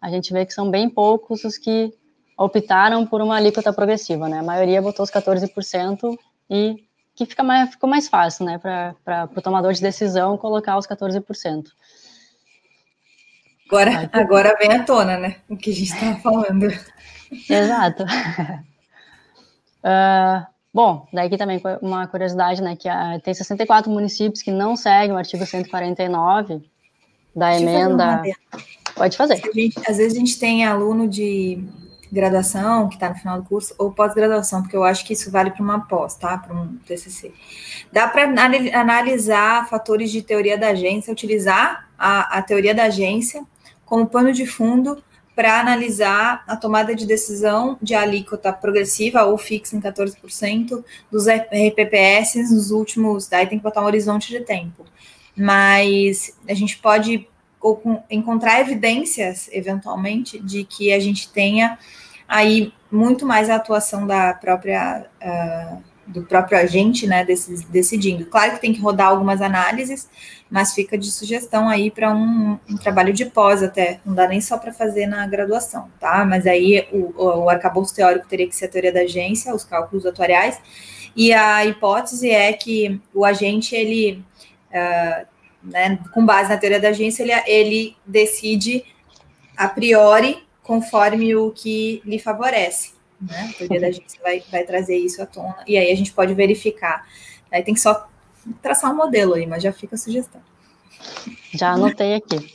a 0.00 0.08
gente 0.08 0.32
vê 0.32 0.46
que 0.46 0.54
são 0.54 0.70
bem 0.70 0.88
poucos 0.88 1.44
os 1.44 1.58
que 1.58 1.92
optaram 2.38 3.06
por 3.06 3.20
uma 3.20 3.36
alíquota 3.36 3.72
progressiva, 3.72 4.28
né? 4.28 4.38
A 4.38 4.42
maioria 4.42 4.80
botou 4.80 5.04
os 5.04 5.10
14% 5.10 6.18
e 6.48 6.82
que 7.14 7.26
fica 7.26 7.42
mais, 7.42 7.70
ficou 7.70 7.88
mais 7.88 8.08
fácil, 8.08 8.44
né, 8.44 8.58
para 8.58 9.28
o 9.34 9.40
tomador 9.40 9.72
de 9.72 9.80
decisão 9.80 10.36
colocar 10.36 10.76
os 10.76 10.86
14%. 10.86 11.64
Agora, 13.68 14.10
agora 14.12 14.56
vem 14.58 14.72
à 14.72 14.84
tona, 14.84 15.18
né? 15.18 15.36
O 15.48 15.56
que 15.56 15.70
a 15.70 15.74
gente 15.74 15.92
estava 15.92 16.16
falando. 16.16 16.66
Exato. 17.50 18.04
Uh, 19.82 20.46
bom, 20.72 21.08
daqui 21.12 21.36
também 21.36 21.60
uma 21.82 22.06
curiosidade, 22.06 22.62
né? 22.62 22.76
Que 22.76 22.88
uh, 22.88 23.20
tem 23.22 23.34
64 23.34 23.90
municípios 23.90 24.40
que 24.40 24.52
não 24.52 24.76
seguem 24.76 25.12
o 25.12 25.18
artigo 25.18 25.44
149 25.44 26.62
da 27.34 27.50
Deixa 27.50 27.62
emenda. 27.62 28.22
Pode 28.94 29.16
fazer. 29.16 29.42
Gente, 29.52 29.78
às 29.80 29.96
vezes 29.96 30.16
a 30.16 30.20
gente 30.20 30.38
tem 30.38 30.64
aluno 30.64 31.08
de 31.08 31.62
graduação 32.10 32.88
que 32.88 32.94
está 32.94 33.08
no 33.08 33.16
final 33.16 33.42
do 33.42 33.48
curso 33.48 33.74
ou 33.76 33.90
pós-graduação, 33.90 34.62
porque 34.62 34.76
eu 34.76 34.84
acho 34.84 35.04
que 35.04 35.12
isso 35.12 35.30
vale 35.30 35.50
para 35.50 35.62
uma 35.62 35.86
pós, 35.86 36.14
tá? 36.14 36.38
Para 36.38 36.54
um 36.54 36.76
TCC. 36.86 37.34
Dá 37.92 38.06
para 38.06 38.22
analisar 38.78 39.68
fatores 39.68 40.10
de 40.12 40.22
teoria 40.22 40.56
da 40.56 40.68
agência, 40.68 41.12
utilizar 41.12 41.88
a, 41.98 42.38
a 42.38 42.42
teoria 42.42 42.74
da 42.74 42.84
agência 42.84 43.44
como 43.86 44.06
pano 44.06 44.32
de 44.32 44.44
fundo 44.44 45.02
para 45.34 45.60
analisar 45.60 46.42
a 46.46 46.56
tomada 46.56 46.94
de 46.94 47.06
decisão 47.06 47.78
de 47.80 47.94
alíquota 47.94 48.52
progressiva 48.52 49.24
ou 49.24 49.36
fixa 49.36 49.76
em 49.76 49.80
14% 49.80 50.82
dos 51.10 51.26
RPPS 51.28 52.50
nos 52.50 52.70
últimos. 52.70 53.28
Daí 53.28 53.46
tem 53.46 53.58
que 53.58 53.64
botar 53.64 53.82
um 53.82 53.86
horizonte 53.86 54.30
de 54.30 54.40
tempo. 54.40 54.84
Mas 55.36 56.34
a 56.48 56.54
gente 56.54 56.78
pode 56.78 57.28
encontrar 58.10 58.60
evidências, 58.60 59.48
eventualmente, 59.52 60.38
de 60.38 60.64
que 60.64 60.92
a 60.92 61.00
gente 61.00 61.30
tenha 61.30 61.78
aí 62.26 62.72
muito 62.90 63.26
mais 63.26 63.50
a 63.50 63.56
atuação 63.56 64.06
da 64.06 64.32
própria 64.32 65.06
uh, 65.20 65.82
do 66.06 66.22
próprio 66.22 66.58
agente, 66.58 67.06
né, 67.06 67.26
decidindo. 67.68 68.26
Claro 68.26 68.52
que 68.52 68.60
tem 68.60 68.72
que 68.72 68.80
rodar 68.80 69.08
algumas 69.08 69.42
análises, 69.42 70.08
mas 70.48 70.72
fica 70.72 70.96
de 70.96 71.10
sugestão 71.10 71.68
aí 71.68 71.90
para 71.90 72.14
um, 72.14 72.58
um, 72.68 72.76
trabalho 72.76 73.12
de 73.12 73.26
pós 73.26 73.62
até, 73.62 74.00
não 74.04 74.14
dá 74.14 74.28
nem 74.28 74.40
só 74.40 74.56
para 74.56 74.72
fazer 74.72 75.06
na 75.06 75.26
graduação, 75.26 75.90
tá? 75.98 76.24
Mas 76.24 76.46
aí 76.46 76.86
o, 76.92 77.42
o 77.42 77.50
arcabouço 77.50 77.94
teórico 77.94 78.28
teria 78.28 78.46
que 78.46 78.54
ser 78.54 78.66
a 78.66 78.68
teoria 78.68 78.92
da 78.92 79.00
agência, 79.00 79.54
os 79.54 79.64
cálculos 79.64 80.06
atuariais, 80.06 80.60
e 81.16 81.32
a 81.32 81.64
hipótese 81.64 82.30
é 82.30 82.52
que 82.52 83.00
o 83.12 83.24
agente, 83.24 83.74
ele, 83.74 84.22
uh, 84.70 85.26
né, 85.62 85.98
com 86.12 86.24
base 86.24 86.50
na 86.50 86.56
teoria 86.56 86.78
da 86.78 86.90
agência, 86.90 87.22
ele, 87.22 87.32
ele 87.46 87.96
decide 88.06 88.84
a 89.56 89.66
priori 89.66 90.44
conforme 90.62 91.34
o 91.34 91.50
que 91.50 92.02
lhe 92.04 92.18
favorece. 92.18 92.95
Né? 93.20 93.50
A 93.50 93.58
teoria 93.58 93.80
da 93.80 93.86
agência 93.88 94.20
vai, 94.22 94.42
vai 94.50 94.64
trazer 94.64 94.96
isso 94.96 95.22
à 95.22 95.26
tona, 95.26 95.64
e 95.66 95.76
aí 95.76 95.90
a 95.90 95.96
gente 95.96 96.12
pode 96.12 96.34
verificar. 96.34 97.06
Aí 97.50 97.62
tem 97.62 97.74
que 97.74 97.80
só 97.80 98.08
traçar 98.62 98.90
um 98.90 98.96
modelo 98.96 99.34
aí, 99.34 99.46
mas 99.46 99.62
já 99.62 99.72
fica 99.72 99.94
a 99.94 99.98
sugestão. 99.98 100.40
Já 101.52 101.72
anotei 101.72 102.14
aqui. 102.14 102.54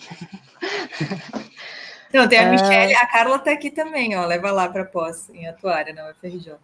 Não, 2.13 2.27
tem 2.27 2.39
a 2.39 2.43
é... 2.43 2.51
Michelle, 2.51 2.95
a 2.95 3.07
Carla 3.07 3.37
está 3.37 3.51
aqui 3.51 3.71
também, 3.71 4.17
ó, 4.17 4.25
leva 4.25 4.51
lá 4.51 4.67
para 4.67 4.85
pós 4.85 5.29
em 5.29 5.47
atuária 5.47 5.93
na 5.93 6.09
UFRJ. 6.09 6.55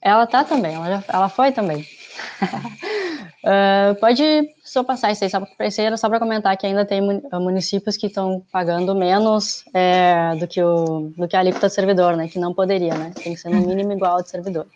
Ela 0.00 0.26
tá 0.26 0.44
também, 0.44 0.74
ela, 0.74 0.88
já, 0.88 1.04
ela 1.08 1.28
foi 1.28 1.52
também. 1.52 1.86
Uh, 3.44 3.94
pode 4.00 4.54
só 4.64 4.82
passar 4.84 5.12
isso 5.12 5.24
aí, 5.24 5.30
só, 5.30 5.46
era 5.78 5.96
só 5.96 6.08
para 6.08 6.18
comentar 6.18 6.56
que 6.56 6.66
ainda 6.66 6.84
tem 6.84 7.00
municípios 7.32 7.96
que 7.96 8.06
estão 8.06 8.42
pagando 8.52 8.94
menos 8.94 9.64
é, 9.72 10.34
do, 10.36 10.46
que 10.46 10.62
o, 10.62 11.12
do 11.16 11.28
que 11.28 11.36
a 11.36 11.40
alíquota 11.40 11.68
do 11.68 11.72
servidor, 11.72 12.16
né? 12.16 12.28
Que 12.28 12.38
não 12.38 12.54
poderia, 12.54 12.94
né? 12.94 13.12
Tem 13.14 13.34
que 13.34 13.40
ser 13.40 13.50
no 13.50 13.66
mínimo 13.66 13.92
igual 13.92 14.16
ao 14.16 14.22
do 14.22 14.28
servidor. 14.28 14.66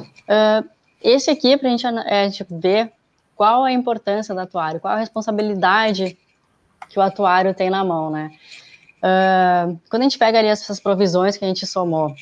Uh, 0.00 0.68
esse 1.02 1.30
aqui, 1.30 1.56
para 1.56 1.68
a 1.68 1.70
gente 1.70 1.86
é, 2.06 2.30
tipo, 2.30 2.58
ver 2.58 2.92
qual 3.36 3.64
a 3.64 3.72
importância 3.72 4.34
do 4.34 4.40
atuário, 4.40 4.80
qual 4.80 4.94
a 4.94 4.98
responsabilidade 4.98 6.18
que 6.88 6.98
o 6.98 7.02
atuário 7.02 7.54
tem 7.54 7.70
na 7.70 7.84
mão, 7.84 8.10
né? 8.10 8.30
Uh, 8.98 9.80
quando 9.88 10.02
a 10.02 10.04
gente 10.04 10.18
pega 10.18 10.38
ali 10.38 10.48
essas 10.48 10.78
provisões 10.78 11.36
que 11.36 11.44
a 11.44 11.48
gente 11.48 11.66
somou, 11.66 12.14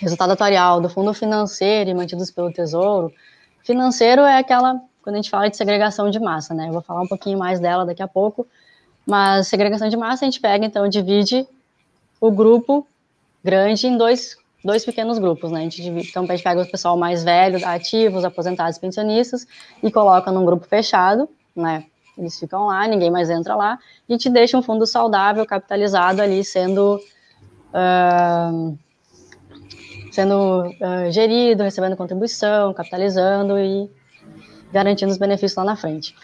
resultado 0.00 0.32
atuarial 0.32 0.80
do 0.80 0.88
fundo 0.88 1.12
financeiro 1.14 1.90
e 1.90 1.94
mantidos 1.94 2.30
pelo 2.30 2.52
Tesouro, 2.52 3.12
financeiro 3.64 4.22
é 4.22 4.38
aquela, 4.38 4.80
quando 5.02 5.14
a 5.14 5.18
gente 5.18 5.30
fala 5.30 5.48
de 5.48 5.56
segregação 5.56 6.10
de 6.10 6.20
massa, 6.20 6.54
né? 6.54 6.68
Eu 6.68 6.72
vou 6.72 6.82
falar 6.82 7.02
um 7.02 7.06
pouquinho 7.06 7.38
mais 7.38 7.60
dela 7.60 7.84
daqui 7.84 8.02
a 8.02 8.08
pouco, 8.08 8.46
mas 9.06 9.48
segregação 9.48 9.88
de 9.88 9.96
massa 9.96 10.24
a 10.24 10.26
gente 10.26 10.40
pega, 10.40 10.64
então, 10.64 10.88
divide 10.88 11.46
o 12.20 12.30
grupo 12.30 12.86
grande 13.42 13.86
em 13.86 13.96
dois, 13.96 14.36
dois 14.64 14.84
pequenos 14.84 15.18
grupos, 15.18 15.50
né? 15.50 15.60
A 15.60 15.62
gente 15.62 15.82
divide, 15.82 16.08
então, 16.08 16.24
a 16.24 16.26
gente 16.26 16.44
pega 16.44 16.62
o 16.62 16.70
pessoal 16.70 16.96
mais 16.96 17.24
velho, 17.24 17.66
ativos, 17.66 18.24
aposentados, 18.24 18.78
pensionistas, 18.78 19.46
e 19.82 19.90
coloca 19.90 20.30
num 20.30 20.44
grupo 20.44 20.66
fechado, 20.66 21.28
né? 21.54 21.84
Eles 22.16 22.38
ficam 22.38 22.66
lá, 22.66 22.86
ninguém 22.86 23.10
mais 23.10 23.30
entra 23.30 23.54
lá, 23.54 23.78
e 24.08 24.12
gente 24.12 24.28
deixa 24.28 24.56
um 24.56 24.62
fundo 24.62 24.86
saudável, 24.86 25.44
capitalizado 25.46 26.20
ali, 26.20 26.44
sendo... 26.44 27.00
Uh, 27.72 28.78
sendo 30.12 30.68
uh, 30.68 31.10
gerido, 31.10 31.62
recebendo 31.62 31.96
contribuição, 31.96 32.72
capitalizando 32.74 33.58
e 33.58 33.90
garantindo 34.70 35.10
os 35.10 35.18
benefícios 35.18 35.56
lá 35.56 35.64
na 35.64 35.76
frente. 35.76 36.14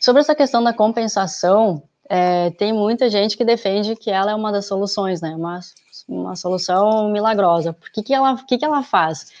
Sobre 0.00 0.20
essa 0.20 0.34
questão 0.34 0.62
da 0.62 0.72
compensação, 0.72 1.82
é, 2.08 2.50
tem 2.50 2.72
muita 2.72 3.08
gente 3.08 3.36
que 3.36 3.44
defende 3.44 3.94
que 3.94 4.10
ela 4.10 4.32
é 4.32 4.34
uma 4.34 4.50
das 4.50 4.66
soluções, 4.66 5.20
né? 5.20 5.34
Uma, 5.34 5.60
uma 6.08 6.36
solução 6.36 7.10
milagrosa. 7.10 7.70
O 7.70 7.92
que, 7.92 8.02
que, 8.02 8.12
ela, 8.12 8.36
que, 8.44 8.58
que 8.58 8.64
ela 8.64 8.82
faz? 8.82 9.32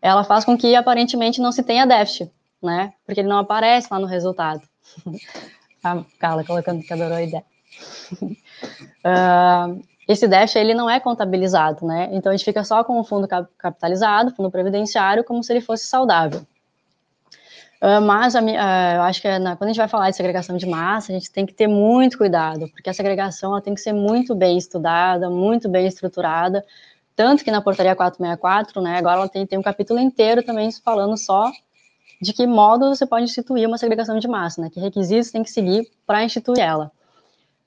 Ela 0.00 0.24
faz 0.24 0.44
com 0.44 0.56
que 0.56 0.74
aparentemente 0.74 1.40
não 1.40 1.52
se 1.52 1.62
tenha 1.62 1.86
déficit, 1.86 2.30
né? 2.62 2.94
Porque 3.04 3.20
ele 3.20 3.28
não 3.28 3.38
aparece 3.38 3.88
lá 3.90 3.98
no 3.98 4.06
resultado. 4.06 4.62
a 5.84 6.02
Carla 6.18 6.44
colocando 6.44 6.82
que 6.82 6.92
adorou 6.92 7.18
a 7.18 7.22
ideia. 7.22 7.44
uh, 8.22 9.80
esse 10.08 10.26
déficit 10.26 10.58
ele 10.58 10.72
não 10.72 10.88
é 10.88 10.98
contabilizado, 10.98 11.86
né? 11.86 12.08
Então 12.12 12.32
a 12.32 12.36
gente 12.36 12.44
fica 12.44 12.64
só 12.64 12.82
com 12.82 12.98
o 12.98 13.04
fundo 13.04 13.28
capitalizado, 13.58 14.34
fundo 14.34 14.50
previdenciário, 14.50 15.22
como 15.22 15.44
se 15.44 15.52
ele 15.52 15.60
fosse 15.60 15.84
saudável. 15.84 16.40
Uh, 17.80 18.00
mas 18.00 18.34
a, 18.34 18.42
uh, 18.42 18.48
eu 18.96 19.02
acho 19.02 19.22
que 19.22 19.38
na, 19.38 19.54
quando 19.54 19.68
a 19.68 19.72
gente 19.72 19.78
vai 19.78 19.86
falar 19.86 20.10
de 20.10 20.16
segregação 20.16 20.56
de 20.56 20.66
massa, 20.66 21.12
a 21.12 21.14
gente 21.14 21.30
tem 21.30 21.46
que 21.46 21.52
ter 21.52 21.68
muito 21.68 22.18
cuidado, 22.18 22.68
porque 22.70 22.90
a 22.90 22.94
segregação 22.94 23.52
ela 23.52 23.60
tem 23.60 23.74
que 23.74 23.80
ser 23.80 23.92
muito 23.92 24.34
bem 24.34 24.58
estudada, 24.58 25.30
muito 25.30 25.68
bem 25.68 25.86
estruturada, 25.86 26.64
tanto 27.14 27.44
que 27.44 27.50
na 27.52 27.60
portaria 27.60 27.94
464, 27.94 28.80
né, 28.80 28.96
agora 28.96 29.18
ela 29.18 29.28
tem, 29.28 29.46
tem 29.46 29.58
um 29.58 29.62
capítulo 29.62 30.00
inteiro 30.00 30.42
também 30.42 30.72
falando 30.72 31.16
só 31.16 31.52
de 32.20 32.32
que 32.32 32.46
modo 32.48 32.88
você 32.88 33.06
pode 33.06 33.26
instituir 33.26 33.68
uma 33.68 33.78
segregação 33.78 34.18
de 34.18 34.26
massa, 34.26 34.60
né, 34.60 34.70
que 34.70 34.80
requisitos 34.80 35.30
tem 35.30 35.44
que 35.44 35.50
seguir 35.50 35.88
para 36.04 36.24
instituir 36.24 36.58
ela. 36.58 36.90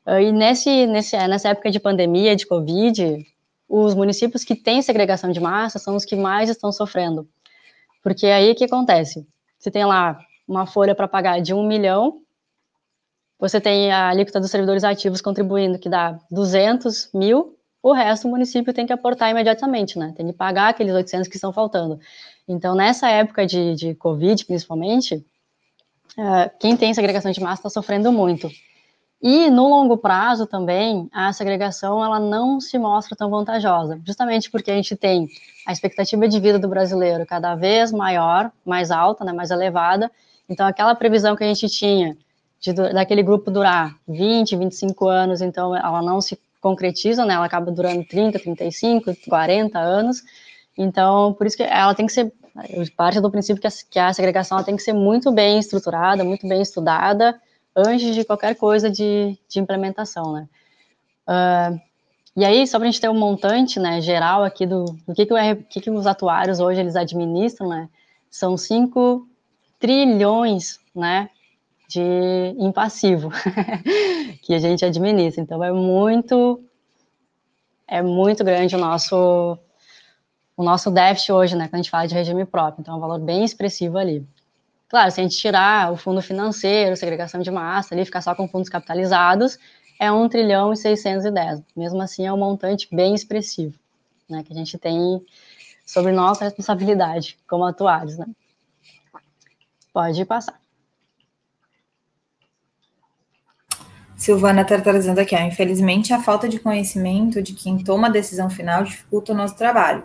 Ah, 0.05 0.21
e 0.21 0.31
nesse, 0.31 0.87
nesse, 0.87 1.15
nessa 1.27 1.49
época 1.49 1.69
de 1.71 1.79
pandemia, 1.79 2.35
de 2.35 2.45
Covid, 2.45 3.25
os 3.67 3.93
municípios 3.93 4.43
que 4.43 4.55
têm 4.55 4.81
segregação 4.81 5.31
de 5.31 5.39
massa 5.39 5.79
são 5.79 5.95
os 5.95 6.05
que 6.05 6.15
mais 6.15 6.49
estão 6.49 6.71
sofrendo. 6.71 7.27
Porque 8.03 8.25
aí 8.27 8.51
o 8.51 8.55
que 8.55 8.65
acontece? 8.65 9.27
Você 9.57 9.69
tem 9.69 9.85
lá 9.85 10.19
uma 10.47 10.65
folha 10.65 10.95
para 10.95 11.07
pagar 11.07 11.39
de 11.41 11.53
um 11.53 11.65
milhão, 11.65 12.21
você 13.39 13.59
tem 13.59 13.91
a 13.91 14.09
alíquota 14.09 14.39
dos 14.39 14.51
servidores 14.51 14.83
ativos 14.83 15.21
contribuindo, 15.21 15.79
que 15.79 15.89
dá 15.89 16.19
200 16.29 17.09
mil, 17.13 17.57
o 17.81 17.93
resto 17.93 18.27
o 18.27 18.31
município 18.31 18.73
tem 18.73 18.85
que 18.85 18.93
aportar 18.93 19.31
imediatamente, 19.31 19.97
né? 19.97 20.13
Tem 20.15 20.27
que 20.27 20.33
pagar 20.33 20.69
aqueles 20.69 20.93
800 20.93 21.27
que 21.27 21.35
estão 21.35 21.51
faltando. 21.51 21.99
Então, 22.47 22.75
nessa 22.75 23.09
época 23.09 23.45
de, 23.45 23.73
de 23.73 23.95
Covid, 23.95 24.45
principalmente, 24.45 25.15
uh, 25.15 26.51
quem 26.59 26.77
tem 26.77 26.93
segregação 26.93 27.31
de 27.31 27.41
massa 27.41 27.61
está 27.61 27.69
sofrendo 27.69 28.11
muito. 28.11 28.51
E 29.21 29.51
no 29.51 29.67
longo 29.67 29.97
prazo 29.97 30.47
também, 30.47 31.07
a 31.13 31.31
segregação 31.31 32.03
ela 32.03 32.19
não 32.19 32.59
se 32.59 32.79
mostra 32.79 33.15
tão 33.15 33.29
vantajosa, 33.29 34.01
justamente 34.03 34.49
porque 34.49 34.71
a 34.71 34.75
gente 34.75 34.95
tem 34.95 35.27
a 35.65 35.71
expectativa 35.71 36.27
de 36.27 36.39
vida 36.39 36.57
do 36.57 36.67
brasileiro 36.67 37.23
cada 37.23 37.53
vez 37.53 37.91
maior, 37.91 38.51
mais 38.65 38.89
alta, 38.89 39.23
né, 39.23 39.31
mais 39.31 39.51
elevada. 39.51 40.11
Então, 40.49 40.65
aquela 40.65 40.95
previsão 40.95 41.35
que 41.35 41.43
a 41.43 41.47
gente 41.47 41.67
tinha 41.67 42.17
de, 42.59 42.73
daquele 42.73 43.21
grupo 43.21 43.51
durar 43.51 43.95
20, 44.07 44.55
25 44.55 45.07
anos, 45.07 45.41
então 45.41 45.75
ela 45.75 46.01
não 46.01 46.19
se 46.19 46.39
concretiza, 46.59 47.23
né, 47.23 47.35
ela 47.35 47.45
acaba 47.45 47.71
durando 47.71 48.03
30, 48.03 48.39
35, 48.39 49.15
40 49.27 49.77
anos. 49.77 50.23
Então, 50.75 51.33
por 51.33 51.45
isso 51.45 51.57
que 51.57 51.63
ela 51.63 51.93
tem 51.93 52.07
que 52.07 52.13
ser, 52.13 52.33
parte 52.97 53.21
do 53.21 53.29
princípio 53.29 53.61
que 53.61 53.67
a, 53.67 53.71
que 53.87 53.99
a 53.99 54.11
segregação 54.13 54.63
tem 54.63 54.75
que 54.75 54.81
ser 54.81 54.93
muito 54.93 55.31
bem 55.31 55.59
estruturada, 55.59 56.23
muito 56.23 56.47
bem 56.47 56.59
estudada, 56.59 57.39
antes 57.75 58.13
de 58.13 58.23
qualquer 58.23 58.55
coisa 58.55 58.89
de, 58.89 59.37
de 59.47 59.59
implementação, 59.59 60.33
né? 60.33 60.49
Uh, 61.27 61.79
e 62.35 62.45
aí, 62.45 62.65
só 62.65 62.77
para 62.77 62.87
a 62.87 62.91
gente 62.91 63.01
ter 63.01 63.09
um 63.09 63.17
montante, 63.17 63.79
né, 63.79 63.99
geral 63.99 64.43
aqui 64.43 64.65
do, 64.65 64.85
do 65.05 65.13
que, 65.13 65.25
que, 65.25 65.33
o, 65.33 65.63
que, 65.65 65.81
que 65.81 65.89
os 65.89 66.07
atuários 66.07 66.61
hoje 66.61 66.79
eles 66.79 66.95
administram, 66.95 67.67
né, 67.67 67.89
são 68.29 68.55
5 68.55 69.27
trilhões, 69.77 70.79
né, 70.95 71.29
de 71.89 72.01
em 72.01 72.71
passivo 72.71 73.29
que 74.41 74.53
a 74.53 74.59
gente 74.59 74.85
administra. 74.85 75.41
Então, 75.41 75.61
é 75.61 75.73
muito, 75.73 76.63
é 77.85 78.01
muito 78.01 78.45
grande 78.45 78.77
o 78.77 78.79
nosso, 78.79 79.57
o 80.55 80.63
nosso 80.63 80.89
déficit 80.89 81.33
hoje, 81.33 81.55
né, 81.57 81.65
quando 81.65 81.75
a 81.75 81.77
gente 81.79 81.91
fala 81.91 82.07
de 82.07 82.15
regime 82.15 82.45
próprio. 82.45 82.81
Então, 82.81 82.93
é 82.93 82.97
um 82.97 83.01
valor 83.01 83.19
bem 83.19 83.43
expressivo 83.43 83.97
ali. 83.97 84.25
Claro, 84.91 85.09
se 85.09 85.21
a 85.21 85.23
gente 85.23 85.37
tirar 85.37 85.89
o 85.89 85.95
fundo 85.95 86.21
financeiro, 86.21 86.97
segregação 86.97 87.39
de 87.39 87.49
massa, 87.49 87.95
ali 87.95 88.03
ficar 88.03 88.21
só 88.21 88.35
com 88.35 88.45
fundos 88.45 88.67
capitalizados, 88.67 89.57
é 89.97 90.11
1 90.11 90.27
trilhão 90.27 90.73
e 90.73 90.75
610. 90.75 91.63
Mesmo 91.73 92.01
assim, 92.01 92.27
é 92.27 92.33
um 92.33 92.37
montante 92.37 92.89
bem 92.91 93.15
expressivo, 93.15 93.73
né, 94.29 94.43
que 94.43 94.51
a 94.51 94.55
gente 94.55 94.77
tem 94.77 95.25
sobre 95.85 96.11
nossa 96.11 96.43
responsabilidade 96.43 97.39
como 97.47 97.63
atuários, 97.63 98.17
né. 98.17 98.25
Pode 99.93 100.25
passar. 100.25 100.59
Silvana 104.17 104.63
está 104.63 104.75
aqui, 105.21 105.35
ó, 105.35 105.39
infelizmente 105.39 106.13
a 106.13 106.21
falta 106.21 106.49
de 106.49 106.59
conhecimento 106.59 107.41
de 107.41 107.53
quem 107.53 107.81
toma 107.81 108.09
a 108.09 108.11
decisão 108.11 108.49
final 108.49 108.83
dificulta 108.83 109.31
o 109.31 109.35
nosso 109.35 109.55
trabalho 109.55 110.03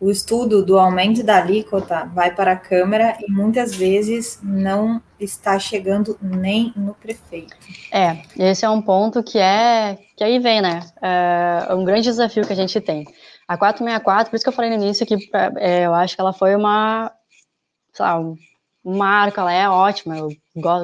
o 0.00 0.10
estudo 0.10 0.64
do 0.64 0.78
aumento 0.78 1.22
da 1.22 1.38
alíquota 1.38 2.04
vai 2.14 2.34
para 2.34 2.52
a 2.52 2.56
Câmara 2.56 3.18
e 3.20 3.30
muitas 3.30 3.74
vezes 3.74 4.38
não 4.42 5.02
está 5.18 5.58
chegando 5.58 6.16
nem 6.20 6.72
no 6.76 6.94
prefeito. 6.94 7.56
É, 7.92 8.22
esse 8.36 8.64
é 8.64 8.70
um 8.70 8.80
ponto 8.80 9.22
que 9.22 9.38
é 9.38 9.98
que 10.16 10.22
aí 10.22 10.38
vem, 10.38 10.60
né? 10.60 10.80
É 11.02 11.74
um 11.74 11.84
grande 11.84 12.02
desafio 12.02 12.46
que 12.46 12.52
a 12.52 12.56
gente 12.56 12.80
tem. 12.80 13.04
A 13.46 13.56
464, 13.56 14.30
por 14.30 14.36
isso 14.36 14.44
que 14.44 14.48
eu 14.48 14.52
falei 14.52 14.70
no 14.70 14.82
início 14.82 15.06
que 15.06 15.16
é, 15.56 15.86
eu 15.86 15.94
acho 15.94 16.14
que 16.14 16.20
ela 16.20 16.32
foi 16.32 16.54
uma, 16.54 17.10
sei 17.92 18.04
lá, 18.04 18.20
um 18.20 18.36
ela 19.36 19.52
é 19.52 19.68
ótima. 19.68 20.16
Eu 20.16 20.30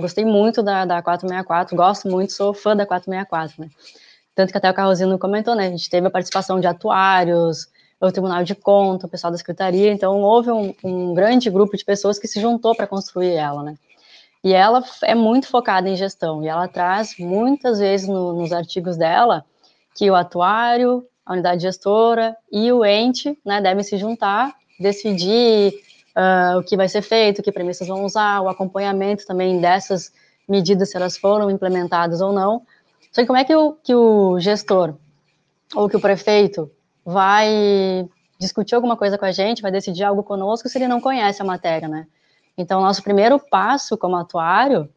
gostei 0.01 0.25
muito 0.25 0.63
da, 0.63 0.85
da 0.85 1.03
464, 1.03 1.77
gosto 1.77 2.09
muito, 2.09 2.33
sou 2.33 2.53
fã 2.53 2.77
da 2.77 2.85
464, 2.85 3.63
né? 3.63 3.71
Tanto 4.35 4.51
que 4.51 4.59
até 4.59 4.71
o 4.71 4.75
Carrozino 4.75 5.19
comentou, 5.19 5.55
né? 5.55 5.69
A 5.69 5.71
gente 5.71 5.89
teve 5.89 6.07
a 6.07 6.11
participação 6.11 6.59
de 6.59 6.67
atuários, 6.67 7.69
o 8.01 8.13
Tribunal 8.13 8.45
de 8.45 8.55
Conta, 8.55 9.07
o 9.07 9.09
pessoal 9.09 9.31
da 9.31 9.39
Secretaria, 9.39 9.93
então 9.93 10.21
houve 10.21 10.51
um, 10.51 10.75
um 10.83 11.15
grande 11.15 11.49
grupo 11.51 11.77
de 11.77 11.85
pessoas 11.85 12.19
que 12.19 12.29
se 12.29 12.41
juntou 12.41 12.75
para 12.75 12.87
construir 12.87 13.33
ela, 13.35 13.63
né? 13.63 13.75
E 14.43 14.53
ela 14.53 14.85
é 15.03 15.15
muito 15.15 15.49
focada 15.49 15.89
em 15.89 15.97
gestão, 15.97 16.43
e 16.43 16.49
ela 16.49 16.69
traz 16.69 17.17
muitas 17.19 17.79
vezes 17.79 18.07
no, 18.07 18.35
nos 18.35 18.53
artigos 18.53 18.97
dela 18.97 19.45
que 19.95 20.11
o 20.11 20.15
atuário, 20.15 21.07
a 21.25 21.33
unidade 21.33 21.63
gestora 21.63 22.37
e 22.53 22.71
o 22.71 22.85
ente 22.85 23.39
né, 23.45 23.61
devem 23.61 23.83
se 23.83 23.97
juntar, 23.97 24.55
decidir 24.79 25.73
uh, 26.15 26.59
o 26.59 26.63
que 26.63 26.77
vai 26.77 26.89
ser 26.89 27.01
feito, 27.01 27.43
que 27.43 27.53
premissas 27.53 27.89
vão 27.89 28.05
usar, 28.05 28.43
o 28.43 28.49
acompanhamento 28.49 29.25
também 29.25 29.61
dessas 29.61 30.13
medidas, 30.47 30.91
se 30.91 30.97
elas 30.97 31.17
foram 31.17 31.51
implementadas 31.51 32.21
ou 32.21 32.33
não. 32.33 32.63
Só 33.13 33.23
que 33.23 33.27
como 33.27 33.39
é 33.39 33.45
que 33.45 33.55
o, 33.55 33.73
que 33.83 33.95
o 33.95 34.39
gestor 34.39 34.95
ou 35.75 35.89
que 35.89 35.97
o 35.97 36.01
prefeito 36.01 36.71
vai 37.05 38.09
discutir 38.39 38.75
alguma 38.75 38.97
coisa 38.97 39.19
com 39.19 39.25
a 39.25 39.33
gente, 39.33 39.63
vai 39.63 39.71
decidir 39.71 40.05
algo 40.05 40.23
conosco 40.23 40.69
se 40.69 40.79
ele 40.79 40.89
não 40.89 41.01
conhece 41.01 41.43
a 41.43 41.45
matéria, 41.45 41.89
né? 41.89 42.07
Então, 42.57 42.81
nosso 42.81 43.03
primeiro 43.03 43.39
passo 43.39 43.97
como 43.97 44.17
atuário 44.17 44.89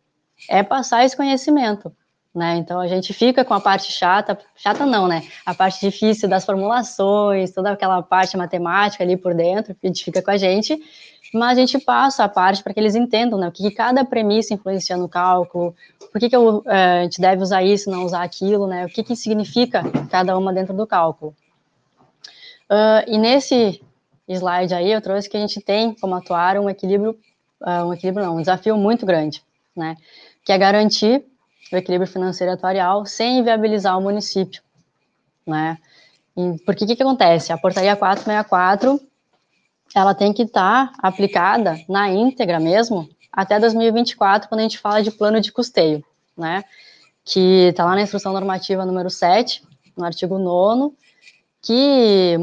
é 0.49 0.61
passar 0.61 1.03
esse 1.03 1.17
conhecimento, 1.17 1.91
né? 2.34 2.57
Então, 2.57 2.79
a 2.79 2.88
gente 2.88 3.13
fica 3.13 3.43
com 3.43 3.53
a 3.53 3.59
parte 3.59 3.91
chata, 3.91 4.38
chata 4.55 4.85
não, 4.85 5.07
né? 5.07 5.23
A 5.45 5.53
parte 5.53 5.79
difícil 5.79 6.29
das 6.29 6.45
formulações, 6.45 7.51
toda 7.51 7.71
aquela 7.71 8.01
parte 8.01 8.38
matemática 8.38 9.03
ali 9.03 9.17
por 9.17 9.34
dentro, 9.34 9.75
a 9.84 9.88
gente 9.88 10.03
fica 10.03 10.21
com 10.21 10.31
a 10.31 10.38
gente, 10.38 10.79
mas 11.34 11.57
a 11.57 11.61
gente 11.61 11.79
passa 11.79 12.23
a 12.23 12.29
parte 12.29 12.63
para 12.63 12.73
que 12.73 12.79
eles 12.79 12.95
entendam, 12.95 13.39
né? 13.39 13.47
O 13.47 13.51
que, 13.51 13.63
que 13.63 13.71
cada 13.71 14.05
premissa 14.05 14.53
influencia 14.53 14.95
no 14.95 15.09
cálculo, 15.09 15.75
por 16.11 16.19
que, 16.19 16.29
que 16.29 16.35
eu, 16.35 16.63
é, 16.67 16.99
a 16.99 17.03
gente 17.03 17.19
deve 17.19 17.41
usar 17.41 17.63
isso, 17.63 17.89
não 17.89 18.05
usar 18.05 18.23
aquilo, 18.23 18.67
né? 18.67 18.85
O 18.85 18.89
que, 18.89 19.03
que 19.03 19.15
significa 19.15 19.84
cada 20.09 20.38
uma 20.38 20.53
dentro 20.53 20.75
do 20.75 20.85
cálculo. 20.85 21.35
Uh, 22.69 23.03
e 23.07 23.18
nesse 23.18 23.81
slide 24.27 24.73
aí 24.73 24.91
eu 24.91 25.02
trouxe 25.02 25.30
que 25.30 25.38
a 25.38 25.39
gente 25.39 25.61
tem 25.61 25.94
como 25.94 26.15
atuar 26.15 26.57
um 26.57 26.69
equilíbrio, 26.69 27.18
uh, 27.61 27.85
um 27.85 27.94
equilíbrio 27.94 28.26
não, 28.26 28.35
um 28.35 28.41
desafio 28.41 28.76
muito 28.77 29.06
grande, 29.06 29.41
né? 29.76 29.95
Que 30.44 30.52
é 30.52 30.57
garantir 30.57 31.23
o 31.72 31.76
equilíbrio 31.77 32.11
financeiro 32.11 32.52
atuarial 32.52 33.06
sem 33.06 33.39
inviabilizar 33.39 33.98
o 33.98 34.02
município, 34.02 34.61
né? 35.45 35.77
E 36.35 36.60
porque 36.65 36.84
o 36.84 36.88
que, 36.88 36.95
que 36.95 37.03
acontece? 37.03 37.53
A 37.53 37.57
portaria 37.57 37.95
464 37.95 38.99
ela 39.95 40.14
tem 40.14 40.34
que 40.34 40.44
estar 40.44 40.91
tá 40.91 40.94
aplicada 41.02 41.80
na 41.88 42.10
íntegra 42.10 42.60
mesmo 42.60 43.10
até 43.31 43.60
2024, 43.60 44.49
quando 44.49 44.60
a 44.60 44.64
gente 44.64 44.77
fala 44.77 45.02
de 45.02 45.11
plano 45.11 45.39
de 45.39 45.52
custeio, 45.52 46.03
né? 46.35 46.65
Que 47.23 47.69
está 47.69 47.85
lá 47.85 47.95
na 47.95 48.02
instrução 48.02 48.34
normativa 48.34 48.85
número 48.85 49.10
7, 49.10 49.64
no 49.95 50.03
artigo 50.03 50.38
9 50.38 50.94
que 51.61 52.35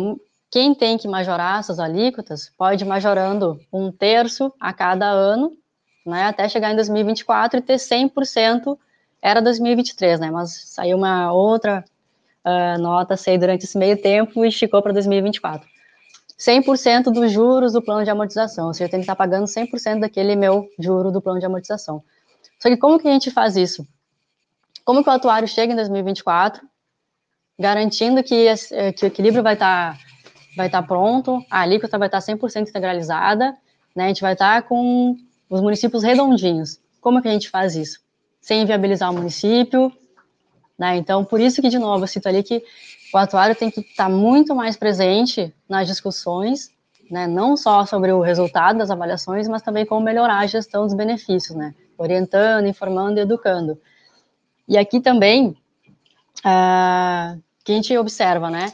quem 0.50 0.74
tem 0.74 0.96
que 0.96 1.08
majorar 1.08 1.60
essas 1.60 1.80
alíquotas 1.80 2.52
pode 2.56 2.84
ir 2.84 2.86
majorando 2.86 3.60
um 3.72 3.90
terço 3.90 4.52
a 4.60 4.72
cada 4.72 5.06
ano, 5.06 5.52
né, 6.06 6.24
até 6.26 6.48
chegar 6.48 6.72
em 6.72 6.76
2024 6.76 7.58
e 7.58 7.62
ter 7.62 7.76
100%, 7.76 8.78
era 9.20 9.40
2023, 9.40 10.20
né, 10.20 10.30
mas 10.30 10.52
saiu 10.66 10.96
uma 10.96 11.32
outra 11.32 11.84
uh, 12.44 12.80
nota, 12.80 13.16
sei, 13.16 13.38
durante 13.38 13.64
esse 13.64 13.76
meio 13.76 14.00
tempo 14.00 14.44
e 14.44 14.48
esticou 14.48 14.80
para 14.82 14.92
2024. 14.92 15.66
100% 16.38 17.04
dos 17.04 17.32
juros 17.32 17.72
do 17.72 17.82
plano 17.82 18.04
de 18.04 18.10
amortização, 18.10 18.66
ou 18.68 18.74
seja, 18.74 18.84
eu 18.84 18.90
tenho 18.90 19.00
que 19.00 19.04
estar 19.04 19.16
pagando 19.16 19.46
100% 19.46 20.00
daquele 20.00 20.36
meu 20.36 20.68
juro 20.78 21.10
do 21.10 21.20
plano 21.20 21.40
de 21.40 21.46
amortização. 21.46 22.02
Só 22.60 22.68
que 22.68 22.76
como 22.76 22.98
que 22.98 23.08
a 23.08 23.12
gente 23.12 23.30
faz 23.30 23.56
isso? 23.56 23.86
Como 24.84 25.02
que 25.02 25.08
o 25.08 25.12
atuário 25.12 25.48
chega 25.48 25.72
em 25.72 25.76
2024 25.76 26.64
garantindo 27.58 28.22
que, 28.22 28.46
eh, 28.72 28.92
que 28.92 29.04
o 29.04 29.08
equilíbrio 29.08 29.42
vai 29.42 29.54
estar 29.54 29.94
tá, 29.94 29.98
vai 30.56 30.68
tá 30.68 30.82
pronto, 30.82 31.44
a 31.50 31.60
alíquota 31.60 31.98
vai 31.98 32.08
estar 32.08 32.20
tá 32.20 32.26
100% 32.32 32.68
integralizada, 32.68 33.56
né? 33.94 34.04
A 34.04 34.08
gente 34.08 34.22
vai 34.22 34.32
estar 34.32 34.62
tá 34.62 34.68
com 34.68 35.16
os 35.48 35.60
municípios 35.60 36.02
redondinhos. 36.02 36.80
Como 37.00 37.20
que 37.22 37.28
a 37.28 37.32
gente 37.32 37.50
faz 37.50 37.76
isso? 37.76 38.00
Sem 38.40 38.62
inviabilizar 38.62 39.10
o 39.10 39.14
município, 39.14 39.92
né? 40.78 40.96
Então, 40.96 41.24
por 41.24 41.40
isso 41.40 41.62
que, 41.62 41.68
de 41.68 41.78
novo, 41.78 42.04
eu 42.04 42.08
cito 42.08 42.28
ali 42.28 42.42
que 42.42 42.62
o 43.12 43.18
atuário 43.18 43.54
tem 43.54 43.70
que 43.70 43.80
estar 43.80 44.04
tá 44.04 44.08
muito 44.08 44.54
mais 44.54 44.76
presente 44.76 45.54
nas 45.68 45.86
discussões, 45.86 46.70
né? 47.10 47.26
Não 47.26 47.56
só 47.56 47.86
sobre 47.86 48.12
o 48.12 48.20
resultado 48.20 48.78
das 48.78 48.90
avaliações, 48.90 49.46
mas 49.46 49.62
também 49.62 49.86
como 49.86 50.04
melhorar 50.04 50.38
a 50.38 50.46
gestão 50.46 50.84
dos 50.84 50.94
benefícios, 50.94 51.56
né? 51.56 51.74
Orientando, 51.96 52.66
informando 52.66 53.18
e 53.18 53.22
educando. 53.22 53.78
E 54.66 54.76
aqui 54.76 54.98
também, 55.00 55.56
uh, 56.44 57.40
que 57.64 57.72
a 57.72 57.74
gente 57.74 57.96
observa, 57.96 58.50
né? 58.50 58.72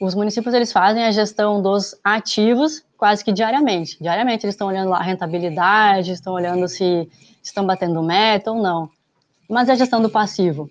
Os 0.00 0.16
municípios 0.16 0.52
eles 0.52 0.72
fazem 0.72 1.04
a 1.04 1.12
gestão 1.12 1.62
dos 1.62 1.94
ativos 2.02 2.84
quase 2.98 3.24
que 3.24 3.32
diariamente. 3.32 3.96
Diariamente 4.00 4.44
eles 4.44 4.54
estão 4.54 4.66
olhando 4.66 4.90
lá 4.90 4.98
a 4.98 5.02
rentabilidade, 5.02 6.10
estão 6.10 6.32
olhando 6.32 6.66
se 6.68 7.08
estão 7.42 7.64
batendo 7.64 8.02
meta 8.02 8.50
ou 8.50 8.60
não. 8.60 8.90
Mas 9.48 9.68
é 9.68 9.72
a 9.72 9.76
gestão 9.76 10.02
do 10.02 10.10
passivo, 10.10 10.68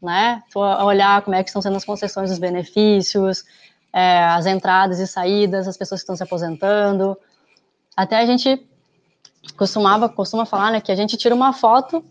né? 0.00 0.42
olhar 0.54 1.20
como 1.22 1.36
é 1.36 1.42
que 1.42 1.50
estão 1.50 1.60
sendo 1.60 1.76
as 1.76 1.84
concessões 1.84 2.30
dos 2.30 2.38
benefícios, 2.38 3.44
é, 3.92 4.24
as 4.24 4.46
entradas 4.46 4.98
e 4.98 5.06
saídas, 5.06 5.68
as 5.68 5.76
pessoas 5.76 6.00
que 6.00 6.04
estão 6.04 6.16
se 6.16 6.22
aposentando. 6.22 7.16
Até 7.96 8.18
a 8.18 8.26
gente 8.26 8.66
costumava 9.56 10.08
costuma 10.08 10.46
falar, 10.46 10.72
né, 10.72 10.80
que 10.80 10.90
a 10.90 10.96
gente 10.96 11.16
tira 11.16 11.34
uma 11.34 11.52
foto 11.52 12.04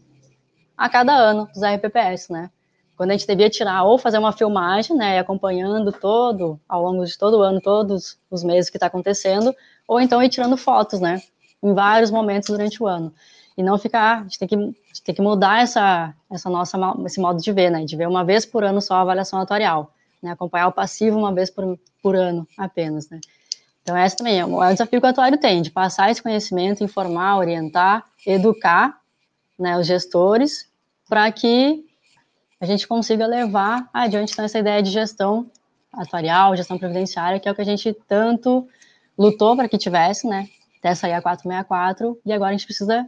a 0.77 0.87
cada 0.87 1.13
ano 1.13 1.47
dos 1.53 1.63
RPPS, 1.63 2.31
né? 2.31 2.49
Quando 2.95 3.11
a 3.11 3.13
gente 3.13 3.27
devia 3.27 3.49
tirar 3.49 3.83
ou 3.83 3.97
fazer 3.97 4.17
uma 4.17 4.31
filmagem, 4.31 4.95
né, 4.95 5.19
acompanhando 5.19 5.91
todo, 5.91 6.59
ao 6.67 6.83
longo 6.83 7.05
de 7.05 7.17
todo 7.17 7.37
o 7.37 7.41
ano, 7.41 7.59
todos 7.59 8.17
os 8.29 8.43
meses 8.43 8.69
que 8.69 8.77
está 8.77 8.87
acontecendo, 8.87 9.53
ou 9.87 9.99
então 9.99 10.21
ir 10.21 10.29
tirando 10.29 10.55
fotos, 10.55 10.99
né, 10.99 11.21
em 11.61 11.73
vários 11.73 12.11
momentos 12.11 12.49
durante 12.49 12.81
o 12.81 12.87
ano. 12.87 13.13
E 13.57 13.63
não 13.63 13.77
ficar, 13.77 14.19
a 14.19 14.23
gente 14.23 14.39
tem 14.39 14.47
que, 14.47 14.55
gente 14.55 15.03
tem 15.03 15.15
que 15.15 15.21
mudar 15.21 15.61
essa, 15.61 16.13
essa 16.31 16.49
nossa, 16.49 16.77
esse 17.05 17.19
modo 17.19 17.41
de 17.41 17.51
ver, 17.51 17.69
né, 17.69 17.83
de 17.83 17.95
ver 17.95 18.07
uma 18.07 18.23
vez 18.23 18.45
por 18.45 18.63
ano 18.63 18.81
só 18.81 18.95
a 18.95 19.01
avaliação 19.01 19.39
atuarial, 19.39 19.91
né, 20.21 20.31
acompanhar 20.31 20.67
o 20.67 20.71
passivo 20.71 21.17
uma 21.17 21.33
vez 21.33 21.49
por, 21.49 21.77
por 22.01 22.15
ano 22.15 22.47
apenas, 22.57 23.09
né. 23.09 23.19
Então, 23.81 23.97
essa 23.97 24.15
também 24.15 24.39
é 24.39 24.45
o, 24.45 24.59
desafio 24.69 25.01
que 25.01 25.05
o 25.05 25.09
atuário 25.09 25.37
tem, 25.37 25.61
de 25.61 25.69
passar 25.69 26.09
esse 26.09 26.23
conhecimento, 26.23 26.83
informar, 26.83 27.37
orientar, 27.37 28.05
educar, 28.25 28.97
né, 29.59 29.77
os 29.77 29.85
gestores, 29.85 30.69
para 31.09 31.29
que 31.31 31.83
a 32.63 32.65
gente 32.65 32.87
consiga 32.87 33.27
levar 33.27 33.89
adiante 33.93 34.31
então, 34.31 34.45
essa 34.45 34.57
ideia 34.57 34.81
de 34.81 34.89
gestão 34.89 35.51
atuarial, 35.91 36.55
gestão 36.55 36.77
previdenciária, 36.77 37.37
que 37.37 37.49
é 37.49 37.51
o 37.51 37.55
que 37.55 37.61
a 37.61 37.65
gente 37.65 37.93
tanto 38.07 38.65
lutou 39.17 39.53
para 39.53 39.67
que 39.67 39.77
tivesse, 39.77 40.25
né? 40.25 40.47
Até 40.79 40.95
sair 40.95 41.11
a 41.11 41.21
464, 41.21 42.17
e 42.25 42.31
agora 42.31 42.51
a 42.51 42.53
gente 42.53 42.65
precisa 42.65 43.05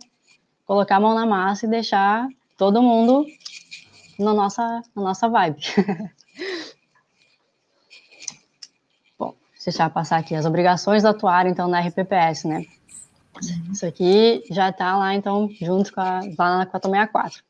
colocar 0.65 0.97
a 0.97 0.99
mão 0.99 1.15
na 1.15 1.25
massa 1.25 1.65
e 1.65 1.69
deixar 1.69 2.27
todo 2.57 2.81
mundo 2.81 3.25
na 4.19 4.33
nossa, 4.33 4.81
na 4.93 5.01
nossa 5.01 5.29
vibe. 5.29 5.61
Bom, 9.17 9.33
deixar 9.63 9.89
passar 9.89 10.17
aqui 10.17 10.35
as 10.35 10.45
obrigações 10.45 11.01
do 11.01 11.07
atuário, 11.07 11.49
então, 11.49 11.69
na 11.69 11.79
RPPS, 11.79 12.45
né? 12.45 12.65
Isso 13.71 13.85
aqui 13.85 14.43
já 14.51 14.67
está 14.67 14.97
lá, 14.97 15.15
então, 15.15 15.49
junto 15.61 15.93
com 15.93 16.01
a, 16.01 16.19
lá 16.37 16.57
na 16.57 16.65
464. 16.65 17.41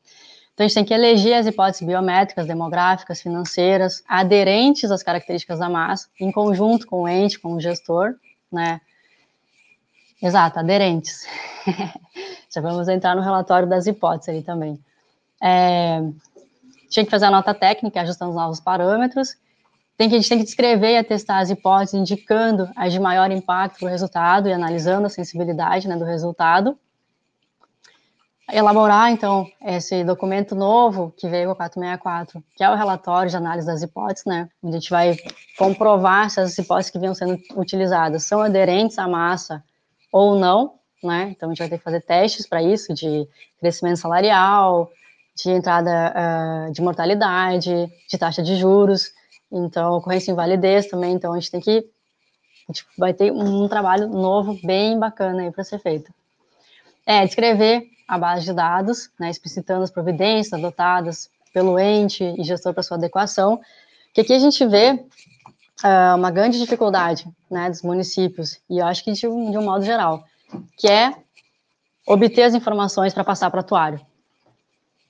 Então, 0.56 0.64
a 0.64 0.68
gente 0.68 0.74
tem 0.74 0.84
que 0.86 0.94
eleger 0.94 1.34
as 1.34 1.46
hipóteses 1.46 1.86
biométricas, 1.86 2.46
demográficas, 2.46 3.20
financeiras, 3.20 4.02
aderentes 4.08 4.90
às 4.90 5.02
características 5.02 5.58
da 5.58 5.68
massa, 5.68 6.08
em 6.18 6.32
conjunto 6.32 6.86
com 6.86 7.02
o 7.02 7.08
ente, 7.08 7.38
com 7.38 7.52
o 7.52 7.60
gestor, 7.60 8.14
né? 8.50 8.80
Exato, 10.22 10.58
aderentes. 10.58 11.26
Já 12.48 12.62
vamos 12.62 12.88
entrar 12.88 13.14
no 13.14 13.20
relatório 13.20 13.68
das 13.68 13.86
hipóteses 13.86 14.30
ali 14.30 14.42
também. 14.42 14.82
É, 15.42 16.00
tinha 16.88 17.04
que 17.04 17.10
fazer 17.10 17.26
a 17.26 17.30
nota 17.30 17.52
técnica, 17.52 18.00
ajustando 18.00 18.30
os 18.30 18.36
novos 18.36 18.58
parâmetros. 18.58 19.36
Tem 19.98 20.08
que, 20.08 20.14
a 20.14 20.18
gente 20.18 20.28
tem 20.30 20.38
que 20.38 20.44
descrever 20.44 20.92
e 20.92 20.96
atestar 20.96 21.40
as 21.40 21.50
hipóteses, 21.50 21.92
indicando 21.92 22.66
as 22.74 22.94
de 22.94 22.98
maior 22.98 23.30
impacto 23.30 23.80
para 23.80 23.88
o 23.88 23.90
resultado 23.90 24.48
e 24.48 24.54
analisando 24.54 25.06
a 25.06 25.10
sensibilidade 25.10 25.86
né, 25.86 25.98
do 25.98 26.04
resultado 26.06 26.78
elaborar, 28.50 29.10
então, 29.10 29.46
esse 29.60 30.04
documento 30.04 30.54
novo 30.54 31.12
que 31.16 31.28
veio 31.28 31.46
com 31.46 31.52
a 31.52 31.68
464, 31.68 32.42
que 32.54 32.62
é 32.62 32.70
o 32.70 32.76
relatório 32.76 33.30
de 33.30 33.36
análise 33.36 33.66
das 33.66 33.82
hipóteses, 33.82 34.24
né? 34.24 34.48
A 34.62 34.70
gente 34.70 34.88
vai 34.88 35.16
comprovar 35.58 36.30
se 36.30 36.40
as 36.40 36.56
hipóteses 36.56 36.90
que 36.90 36.98
vinham 36.98 37.14
sendo 37.14 37.38
utilizadas 37.56 38.24
são 38.24 38.40
aderentes 38.40 38.98
à 38.98 39.08
massa 39.08 39.64
ou 40.12 40.38
não, 40.38 40.74
né? 41.02 41.34
Então, 41.36 41.48
a 41.48 41.52
gente 41.52 41.58
vai 41.58 41.68
ter 41.68 41.78
que 41.78 41.84
fazer 41.84 42.00
testes 42.02 42.46
para 42.46 42.62
isso, 42.62 42.94
de 42.94 43.28
crescimento 43.58 43.98
salarial, 43.98 44.90
de 45.34 45.50
entrada 45.50 46.14
uh, 46.14 46.72
de 46.72 46.80
mortalidade, 46.80 47.92
de 48.08 48.18
taxa 48.18 48.42
de 48.42 48.56
juros, 48.56 49.10
então, 49.50 49.94
ocorrência 49.94 50.30
em 50.30 50.34
validez 50.34 50.86
também, 50.86 51.14
então 51.14 51.32
a 51.32 51.38
gente 51.38 51.50
tem 51.50 51.60
que, 51.60 51.88
a 52.68 52.72
gente 52.72 52.86
vai 52.96 53.12
ter 53.12 53.32
um 53.32 53.68
trabalho 53.68 54.08
novo, 54.08 54.58
bem 54.64 54.98
bacana 54.98 55.42
aí 55.42 55.50
para 55.50 55.64
ser 55.64 55.78
feito. 55.78 56.12
É, 57.04 57.24
descrever 57.24 57.95
a 58.06 58.18
base 58.18 58.44
de 58.44 58.52
dados, 58.52 59.10
né, 59.18 59.30
explicitando 59.30 59.82
as 59.82 59.90
providências 59.90 60.52
adotadas 60.52 61.30
pelo 61.52 61.78
ente 61.78 62.22
e 62.38 62.44
gestor 62.44 62.72
para 62.72 62.82
sua 62.82 62.96
adequação, 62.96 63.60
que 64.12 64.20
aqui 64.20 64.32
a 64.32 64.38
gente 64.38 64.64
vê 64.66 64.92
uh, 64.92 66.16
uma 66.16 66.30
grande 66.30 66.58
dificuldade 66.58 67.26
né, 67.50 67.68
dos 67.68 67.82
municípios, 67.82 68.60
e 68.70 68.78
eu 68.78 68.86
acho 68.86 69.02
que 69.02 69.12
de 69.12 69.26
um, 69.26 69.50
de 69.50 69.58
um 69.58 69.64
modo 69.64 69.84
geral, 69.84 70.24
que 70.76 70.88
é 70.88 71.14
obter 72.06 72.44
as 72.44 72.54
informações 72.54 73.12
para 73.12 73.24
passar 73.24 73.50
para 73.50 73.58
o 73.58 73.60
atuário. 73.60 74.00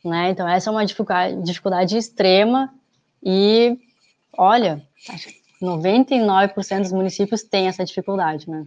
Né? 0.05 0.31
Então, 0.31 0.48
essa 0.48 0.70
é 0.70 0.73
uma 0.73 0.86
dificuldade, 0.86 1.43
dificuldade 1.43 1.97
extrema 1.97 2.73
e, 3.23 3.77
olha, 4.39 4.82
99% 5.60 6.82
dos 6.82 6.93
municípios 6.93 7.43
têm 7.43 7.66
essa 7.66 7.85
dificuldade, 7.85 8.48
né? 8.48 8.64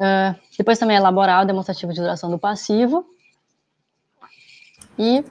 Uh, 0.00 0.34
depois 0.56 0.78
também 0.78 0.96
elaborar 0.96 1.42
o 1.42 1.46
demonstrativo 1.46 1.92
de 1.92 2.00
duração 2.00 2.30
do 2.30 2.38
passivo. 2.38 3.04
E 4.98 5.22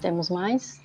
temos 0.00 0.30
mais. 0.30 0.80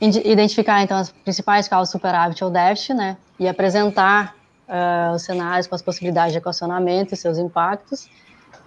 Identificar, 0.00 0.82
então, 0.82 0.96
as 0.96 1.10
principais 1.10 1.68
causas 1.68 1.90
superávit 1.90 2.42
ou 2.42 2.50
déficit, 2.50 2.94
né? 2.94 3.16
E 3.38 3.46
apresentar 3.46 4.34
uh, 4.68 5.14
os 5.14 5.22
cenários 5.22 5.68
com 5.68 5.74
as 5.76 5.82
possibilidades 5.82 6.32
de 6.32 6.38
equacionamento 6.38 7.14
e 7.14 7.16
seus 7.16 7.38
impactos. 7.38 8.08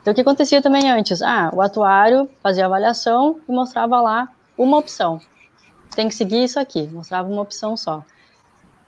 Então, 0.02 0.12
o 0.12 0.16
que 0.16 0.22
acontecia 0.22 0.62
também 0.62 0.90
antes? 0.90 1.22
Ah, 1.22 1.52
o 1.54 1.62
atuário 1.62 2.30
fazia 2.42 2.66
avaliação 2.66 3.40
e 3.48 3.52
mostrava 3.52 4.00
lá 4.02 4.30
uma 4.58 4.78
opção. 4.78 5.20
Tem 5.94 6.08
que 6.08 6.16
seguir 6.16 6.44
isso 6.44 6.60
aqui, 6.60 6.88
mostrava 6.88 7.30
uma 7.30 7.42
opção 7.42 7.76
só. 7.76 8.04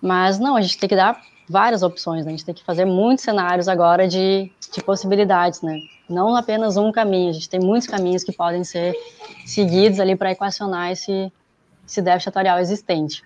Mas 0.01 0.39
não, 0.39 0.55
a 0.55 0.61
gente 0.61 0.77
tem 0.77 0.87
que 0.87 0.95
dar 0.95 1.21
várias 1.49 1.83
opções, 1.83 2.25
né? 2.25 2.31
a 2.31 2.35
gente 2.35 2.45
tem 2.45 2.55
que 2.55 2.63
fazer 2.63 2.85
muitos 2.85 3.23
cenários 3.23 3.67
agora 3.67 4.07
de, 4.07 4.51
de 4.71 4.83
possibilidades, 4.83 5.61
né? 5.61 5.79
Não 6.09 6.35
apenas 6.35 6.77
um 6.77 6.91
caminho, 6.91 7.29
a 7.29 7.33
gente 7.33 7.49
tem 7.49 7.59
muitos 7.59 7.87
caminhos 7.87 8.23
que 8.23 8.31
podem 8.31 8.63
ser 8.63 8.93
seguidos 9.45 9.99
ali 9.99 10.15
para 10.15 10.31
equacionar 10.31 10.91
esse, 10.91 11.31
esse 11.87 12.01
déficit 12.01 12.29
atuarial 12.29 12.59
existente. 12.59 13.23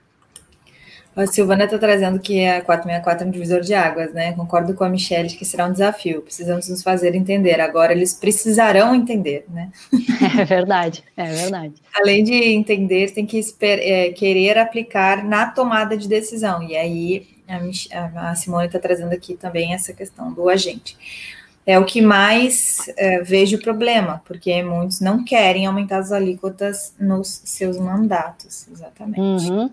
A 1.18 1.26
Silvana 1.26 1.64
está 1.64 1.80
trazendo 1.80 2.20
que 2.20 2.46
a 2.46 2.62
464 2.62 3.26
é 3.26 3.28
um 3.28 3.32
divisor 3.32 3.62
de 3.62 3.74
águas, 3.74 4.14
né? 4.14 4.34
Concordo 4.34 4.76
com 4.76 4.84
a 4.84 4.90
Michelle 4.90 5.28
que 5.28 5.44
será 5.44 5.66
um 5.66 5.72
desafio. 5.72 6.22
Precisamos 6.22 6.70
nos 6.70 6.84
fazer 6.84 7.16
entender. 7.16 7.60
Agora 7.60 7.92
eles 7.92 8.14
precisarão 8.14 8.94
entender, 8.94 9.44
né? 9.50 9.72
É 10.40 10.46
verdade, 10.46 11.04
é 11.16 11.26
verdade. 11.26 11.74
Além 11.96 12.24
de 12.24 12.34
entender, 12.34 13.12
tem 13.12 13.26
que 13.26 13.42
é, 13.62 14.10
querer 14.12 14.60
aplicar 14.60 15.24
na 15.24 15.48
tomada 15.48 15.98
de 15.98 16.08
decisão. 16.08 16.62
E 16.62 16.76
aí 16.76 17.37
a, 17.48 18.32
a 18.32 18.36
Simone 18.36 18.68
está 18.68 18.80
trazendo 18.80 19.14
aqui 19.14 19.36
também 19.36 19.74
essa 19.74 19.94
questão 19.94 20.34
do 20.34 20.50
agente. 20.50 20.98
É 21.66 21.78
o 21.78 21.84
que 21.84 22.02
mais 22.02 22.80
é, 22.96 23.22
vejo 23.22 23.60
problema, 23.60 24.22
porque 24.26 24.64
muitos 24.64 25.02
não 25.02 25.24
querem 25.24 25.66
aumentar 25.66 25.98
as 25.98 26.12
alíquotas 26.12 26.94
nos 26.98 27.42
seus 27.44 27.78
mandatos, 27.78 28.68
exatamente. 28.70 29.52
Uhum. 29.52 29.70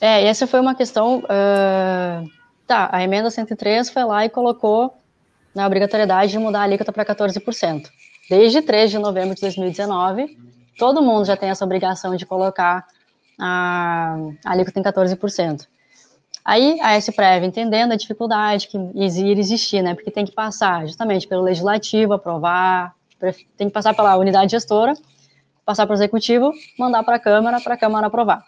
É, 0.00 0.24
essa 0.26 0.46
foi 0.46 0.58
uma 0.58 0.74
questão. 0.74 1.18
Uh, 1.18 2.28
tá, 2.66 2.88
a 2.90 3.02
emenda 3.04 3.30
103 3.30 3.90
foi 3.90 4.04
lá 4.04 4.24
e 4.24 4.30
colocou 4.30 4.94
na 5.54 5.66
obrigatoriedade 5.66 6.32
de 6.32 6.38
mudar 6.38 6.60
a 6.60 6.62
alíquota 6.62 6.92
para 6.92 7.04
14%. 7.04 7.88
Desde 8.28 8.62
3 8.62 8.90
de 8.90 8.98
novembro 8.98 9.34
de 9.34 9.40
2019, 9.40 10.38
todo 10.78 11.02
mundo 11.02 11.26
já 11.26 11.36
tem 11.36 11.50
essa 11.50 11.64
obrigação 11.64 12.16
de 12.16 12.24
colocar 12.24 12.86
a, 13.38 14.16
a 14.44 14.52
alíquota 14.52 14.80
em 14.80 14.82
14%. 14.82 15.66
Aí 16.50 16.80
a 16.80 16.96
S-Prev, 16.96 17.44
entendendo 17.44 17.92
a 17.92 17.96
dificuldade 17.96 18.66
que 18.66 18.76
iria 18.96 19.38
existir, 19.38 19.82
né, 19.82 19.94
porque 19.94 20.10
tem 20.10 20.24
que 20.24 20.32
passar 20.32 20.84
justamente 20.84 21.28
pelo 21.28 21.42
legislativo, 21.42 22.12
aprovar, 22.12 22.92
tem 23.56 23.68
que 23.68 23.72
passar 23.72 23.94
pela 23.94 24.16
unidade 24.16 24.50
gestora, 24.50 24.94
passar 25.64 25.86
para 25.86 25.92
o 25.92 25.96
executivo, 25.96 26.52
mandar 26.76 27.04
para 27.04 27.14
a 27.14 27.18
Câmara, 27.20 27.60
para 27.60 27.74
a 27.74 27.76
Câmara 27.76 28.08
aprovar. 28.08 28.44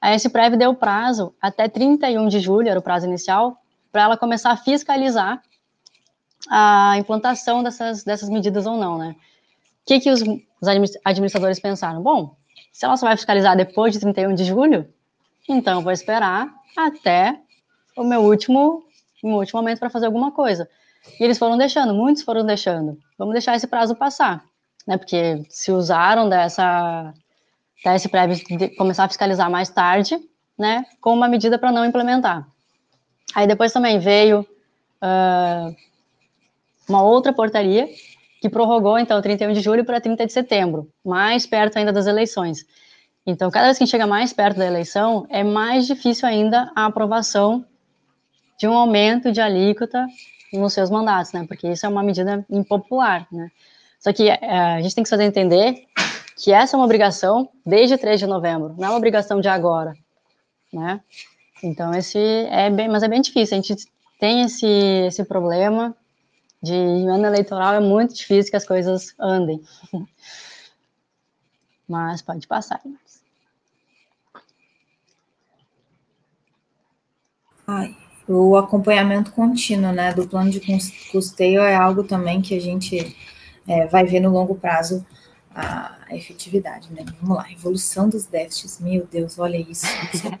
A 0.00 0.10
S-Prev 0.14 0.56
deu 0.56 0.74
prazo 0.74 1.32
até 1.40 1.68
31 1.68 2.26
de 2.26 2.40
julho, 2.40 2.68
era 2.68 2.80
o 2.80 2.82
prazo 2.82 3.06
inicial, 3.06 3.56
para 3.92 4.02
ela 4.02 4.16
começar 4.16 4.50
a 4.50 4.56
fiscalizar 4.56 5.40
a 6.50 6.98
implantação 6.98 7.62
dessas, 7.62 8.02
dessas 8.02 8.28
medidas 8.28 8.66
ou 8.66 8.76
não, 8.76 8.98
né? 8.98 9.14
O 9.82 9.86
que, 9.86 10.00
que 10.00 10.10
os, 10.10 10.22
os 10.60 10.68
administradores 11.04 11.60
pensaram? 11.60 12.02
Bom, 12.02 12.34
se 12.72 12.84
ela 12.84 12.96
só 12.96 13.06
vai 13.06 13.16
fiscalizar 13.16 13.56
depois 13.56 13.92
de 13.92 14.00
31 14.00 14.34
de 14.34 14.42
julho, 14.42 14.92
então 15.48 15.74
eu 15.78 15.82
vou 15.82 15.92
esperar 15.92 16.57
até 16.76 17.40
o 17.96 18.04
meu 18.04 18.22
último, 18.22 18.84
meu 19.22 19.36
último 19.36 19.60
momento 19.60 19.78
para 19.78 19.90
fazer 19.90 20.06
alguma 20.06 20.32
coisa. 20.32 20.68
E 21.18 21.24
eles 21.24 21.38
foram 21.38 21.56
deixando, 21.56 21.94
muitos 21.94 22.22
foram 22.22 22.44
deixando. 22.44 22.98
Vamos 23.18 23.32
deixar 23.32 23.56
esse 23.56 23.66
prazo 23.66 23.94
passar, 23.94 24.44
né? 24.86 24.96
Porque 24.96 25.44
se 25.48 25.72
usaram 25.72 26.28
dessa 26.28 27.12
da 27.84 27.94
SPREV 27.94 28.74
começar 28.76 29.04
a 29.04 29.08
fiscalizar 29.08 29.50
mais 29.50 29.68
tarde, 29.68 30.18
né, 30.58 30.84
com 31.00 31.14
uma 31.14 31.28
medida 31.28 31.58
para 31.58 31.70
não 31.70 31.84
implementar. 31.84 32.46
Aí 33.34 33.46
depois 33.46 33.72
também 33.72 33.98
veio 33.98 34.40
uh, 34.40 35.76
uma 36.88 37.02
outra 37.02 37.32
portaria 37.32 37.88
que 38.40 38.48
prorrogou, 38.48 38.98
então, 38.98 39.20
31 39.20 39.52
de 39.52 39.60
julho 39.60 39.84
para 39.84 40.00
30 40.00 40.26
de 40.26 40.32
setembro, 40.32 40.88
mais 41.04 41.46
perto 41.46 41.76
ainda 41.76 41.92
das 41.92 42.06
eleições. 42.06 42.64
Então, 43.28 43.50
cada 43.50 43.66
vez 43.66 43.76
que 43.76 43.86
chega 43.86 44.06
mais 44.06 44.32
perto 44.32 44.56
da 44.56 44.64
eleição, 44.64 45.26
é 45.28 45.44
mais 45.44 45.86
difícil 45.86 46.26
ainda 46.26 46.72
a 46.74 46.86
aprovação 46.86 47.62
de 48.58 48.66
um 48.66 48.72
aumento 48.72 49.30
de 49.30 49.38
alíquota 49.38 50.06
nos 50.50 50.72
seus 50.72 50.88
mandatos, 50.88 51.34
né? 51.34 51.44
Porque 51.46 51.68
isso 51.68 51.84
é 51.84 51.90
uma 51.90 52.02
medida 52.02 52.42
impopular, 52.48 53.28
né? 53.30 53.50
Só 54.00 54.14
que 54.14 54.30
uh, 54.30 54.76
a 54.78 54.80
gente 54.80 54.94
tem 54.94 55.04
que 55.04 55.10
fazer 55.10 55.24
entender 55.24 55.84
que 56.38 56.52
essa 56.52 56.74
é 56.74 56.76
uma 56.78 56.86
obrigação 56.86 57.50
desde 57.66 57.98
3 57.98 58.18
de 58.18 58.26
novembro, 58.26 58.74
não 58.78 58.86
é 58.86 58.90
uma 58.92 58.96
obrigação 58.96 59.42
de 59.42 59.48
agora, 59.48 59.92
né? 60.72 60.98
Então, 61.62 61.92
esse 61.92 62.18
é 62.18 62.70
bem, 62.70 62.88
mas 62.88 63.02
é 63.02 63.08
bem 63.08 63.20
difícil, 63.20 63.58
a 63.58 63.60
gente 63.60 63.76
tem 64.18 64.40
esse, 64.40 64.66
esse 65.06 65.22
problema 65.22 65.94
de 66.62 66.72
ano 66.72 67.26
eleitoral, 67.26 67.74
é 67.74 67.80
muito 67.80 68.14
difícil 68.14 68.50
que 68.50 68.56
as 68.56 68.64
coisas 68.64 69.14
andem. 69.20 69.62
Mas 71.88 72.20
pode 72.20 72.46
passar. 72.46 72.82
Ai, 77.68 77.94
o 78.26 78.56
acompanhamento 78.56 79.30
contínuo, 79.32 79.92
né, 79.92 80.14
do 80.14 80.26
plano 80.26 80.50
de 80.50 80.58
custeio 81.12 81.60
é 81.60 81.76
algo 81.76 82.02
também 82.02 82.40
que 82.40 82.56
a 82.56 82.60
gente 82.60 83.14
é, 83.68 83.86
vai 83.86 84.06
ver 84.06 84.20
no 84.20 84.30
longo 84.30 84.54
prazo 84.54 85.04
a, 85.54 85.96
efetividade, 86.12 86.90
né? 86.90 87.04
Vamos 87.20 87.36
lá, 87.36 87.52
evolução 87.52 88.08
dos 88.08 88.24
déficits, 88.24 88.80
meu 88.80 89.06
Deus, 89.06 89.38
olha 89.38 89.58
isso. 89.58 89.86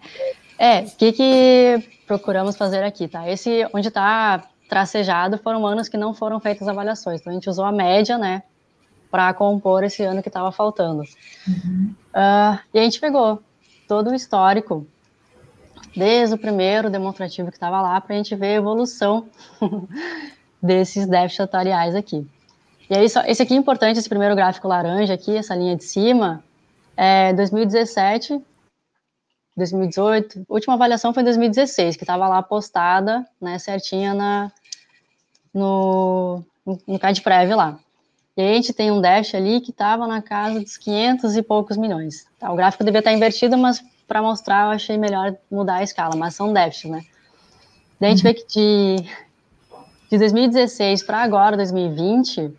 é, 0.58 0.80
o 0.80 0.96
que, 0.96 1.12
que 1.12 2.02
procuramos 2.06 2.56
fazer 2.56 2.82
aqui, 2.82 3.06
tá? 3.06 3.28
Esse, 3.28 3.68
onde 3.74 3.88
está 3.88 4.48
tracejado, 4.66 5.36
foram 5.36 5.66
anos 5.66 5.88
que 5.88 5.98
não 5.98 6.14
foram 6.14 6.40
feitas 6.40 6.66
avaliações, 6.66 7.20
então 7.20 7.30
a 7.30 7.34
gente 7.34 7.50
usou 7.50 7.66
a 7.66 7.72
média, 7.72 8.16
né, 8.16 8.42
para 9.10 9.34
compor 9.34 9.84
esse 9.84 10.02
ano 10.02 10.22
que 10.22 10.28
estava 10.28 10.50
faltando. 10.50 11.02
Uhum. 11.46 11.94
Uh, 12.14 12.58
e 12.72 12.78
a 12.78 12.82
gente 12.82 12.98
pegou 12.98 13.42
todo 13.86 14.10
o 14.10 14.14
histórico, 14.14 14.86
desde 15.98 16.34
o 16.34 16.38
primeiro 16.38 16.88
demonstrativo 16.88 17.50
que 17.50 17.56
estava 17.56 17.82
lá, 17.82 18.00
para 18.00 18.14
a 18.14 18.16
gente 18.16 18.34
ver 18.36 18.46
a 18.46 18.54
evolução 18.54 19.28
desses 20.62 21.06
déficits 21.06 21.40
atuariais 21.40 21.94
aqui. 21.94 22.26
E 22.88 22.96
aí, 22.96 23.08
só, 23.08 23.22
esse 23.26 23.42
aqui 23.42 23.52
é 23.52 23.56
importante, 23.56 23.98
esse 23.98 24.08
primeiro 24.08 24.34
gráfico 24.34 24.68
laranja 24.68 25.12
aqui, 25.12 25.36
essa 25.36 25.54
linha 25.54 25.76
de 25.76 25.84
cima, 25.84 26.42
é 26.96 27.32
2017, 27.34 28.40
2018, 29.56 30.46
a 30.48 30.52
última 30.54 30.74
avaliação 30.74 31.12
foi 31.12 31.22
em 31.22 31.24
2016, 31.24 31.96
que 31.96 32.04
estava 32.04 32.28
lá 32.28 32.42
postada, 32.42 33.26
né, 33.40 33.58
certinha 33.58 34.14
na, 34.14 34.52
no, 35.52 36.42
no 36.86 36.98
CADPREV 36.98 37.54
lá. 37.54 37.78
E 38.36 38.40
aí 38.40 38.52
a 38.52 38.54
gente 38.54 38.72
tem 38.72 38.90
um 38.92 39.00
déficit 39.00 39.36
ali 39.36 39.60
que 39.60 39.72
estava 39.72 40.06
na 40.06 40.22
casa 40.22 40.60
dos 40.60 40.76
500 40.76 41.36
e 41.36 41.42
poucos 41.42 41.76
milhões. 41.76 42.24
Tá, 42.38 42.52
o 42.52 42.56
gráfico 42.56 42.84
devia 42.84 43.00
estar 43.00 43.12
invertido, 43.12 43.58
mas 43.58 43.82
para 44.08 44.22
mostrar 44.22 44.64
eu 44.64 44.70
achei 44.70 44.96
melhor 44.96 45.36
mudar 45.50 45.76
a 45.76 45.82
escala, 45.82 46.16
mas 46.16 46.34
são 46.34 46.52
déficits, 46.52 46.90
né? 46.90 47.04
Daí 48.00 48.10
a 48.10 48.14
gente 48.14 48.22
vê 48.22 48.32
que 48.32 48.46
de, 48.46 48.96
de 50.10 50.18
2016 50.18 51.02
para 51.02 51.18
agora, 51.18 51.56
2020, 51.56 52.50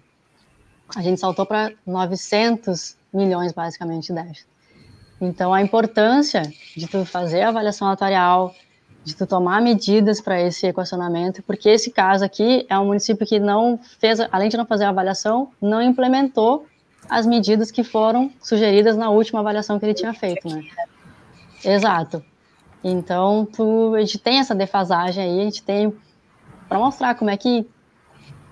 a 0.96 1.02
gente 1.02 1.20
saltou 1.20 1.46
para 1.46 1.72
900 1.86 2.96
milhões, 3.12 3.52
basicamente, 3.52 4.08
de 4.08 4.14
déficit. 4.14 4.48
Então, 5.20 5.54
a 5.54 5.62
importância 5.62 6.44
de 6.78 6.88
tu 6.88 7.04
fazer 7.04 7.42
a 7.42 7.50
avaliação 7.50 7.90
atuarial, 7.90 8.54
de 9.04 9.16
tu 9.16 9.26
tomar 9.26 9.62
medidas 9.62 10.22
para 10.22 10.40
esse 10.42 10.68
equacionamento, 10.68 11.42
porque 11.44 11.70
esse 11.70 11.90
caso 11.90 12.24
aqui 12.24 12.66
é 12.70 12.78
um 12.78 12.86
município 12.86 13.26
que 13.26 13.40
não 13.40 13.80
fez, 14.00 14.20
além 14.32 14.50
de 14.50 14.58
não 14.58 14.66
fazer 14.66 14.86
a 14.86 14.90
avaliação, 14.90 15.52
não 15.62 15.82
implementou 15.82 16.66
as 17.10 17.26
medidas 17.26 17.72
que 17.72 17.84
foram 17.84 18.32
sugeridas 18.42 18.96
na 18.96 19.10
última 19.10 19.40
avaliação 19.40 19.80
que 19.80 19.86
ele 19.86 19.94
tinha 19.94 20.14
feito, 20.14 20.48
né? 20.48 20.64
Exato. 21.64 22.24
Então, 22.84 23.46
tu, 23.46 23.94
a 23.96 24.00
gente 24.00 24.18
tem 24.18 24.40
essa 24.40 24.56
defasagem 24.56 25.24
aí, 25.24 25.42
a 25.42 25.44
gente 25.44 25.64
tem 25.64 25.94
para 26.68 26.80
mostrar 26.80 27.16
como 27.16 27.30
é 27.30 27.38
que 27.38 27.68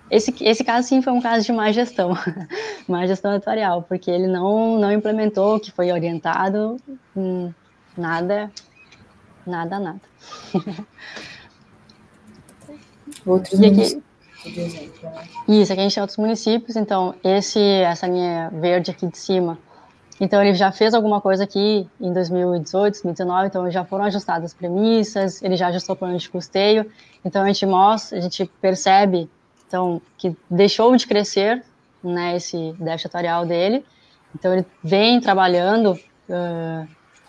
esse, 0.09 0.34
esse 0.41 0.63
caso, 0.63 0.88
sim, 0.88 1.01
foi 1.01 1.13
um 1.13 1.21
caso 1.21 1.45
de 1.45 1.51
má 1.51 1.71
gestão, 1.71 2.11
má 2.88 3.05
gestão 3.05 3.31
atuarial, 3.31 3.84
porque 3.84 4.09
ele 4.09 4.27
não, 4.27 4.79
não 4.79 4.91
implementou 4.91 5.55
o 5.55 5.59
que 5.59 5.71
foi 5.71 5.91
orientado, 5.91 6.77
hum, 7.15 7.51
nada, 7.97 8.51
Nada, 9.47 9.79
nada. 9.79 10.01
Outros 13.25 13.57
municípios? 13.59 14.03
Isso, 15.47 15.71
aqui 15.71 15.81
a 15.81 15.84
gente 15.84 15.95
tem 15.95 16.01
outros 16.01 16.17
municípios, 16.17 16.75
então 16.75 17.15
esse, 17.23 17.59
essa 17.59 18.07
linha 18.07 18.49
verde 18.53 18.91
aqui 18.91 19.07
de 19.07 19.17
cima, 19.17 19.57
então 20.19 20.41
ele 20.41 20.53
já 20.53 20.72
fez 20.72 20.94
alguma 20.94 21.22
coisa 21.22 21.44
aqui 21.44 21.88
em 22.02 22.11
2018, 22.11 22.94
2019, 22.94 23.48
então 23.48 23.72
já 23.72 23.85
foram 23.85 24.06
ajustadas 24.06 24.45
as 24.45 24.53
premissas, 24.53 25.41
ele 25.44 25.56
já 25.56 25.68
ajustou 25.68 25.95
o 25.95 25.98
plano 25.98 26.18
de 26.18 26.30
custeio, 26.30 26.89
então 27.23 27.44
a 27.44 27.48
gente 27.48 27.65
mostra, 27.65 28.18
a 28.18 28.22
gente 28.22 28.45
percebe, 28.60 29.30
então, 29.68 30.02
que 30.18 30.35
deixou 30.49 30.95
de 30.95 31.06
crescer, 31.06 31.64
né, 32.03 32.35
esse 32.35 32.73
déficit 32.80 33.07
atuarial 33.07 33.45
dele, 33.45 33.85
então 34.34 34.53
ele 34.53 34.65
vem 34.84 35.19
trabalhando 35.19 35.94
uh, 35.94 36.88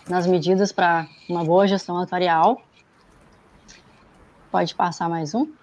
nas 0.09 0.25
medidas 0.25 0.71
para 0.71 1.07
uma 1.29 1.43
boa 1.43 1.67
gestão 1.67 1.97
atuarial. 1.97 2.61
Pode 4.51 4.73
passar 4.73 5.07
mais 5.07 5.35
um. 5.35 5.58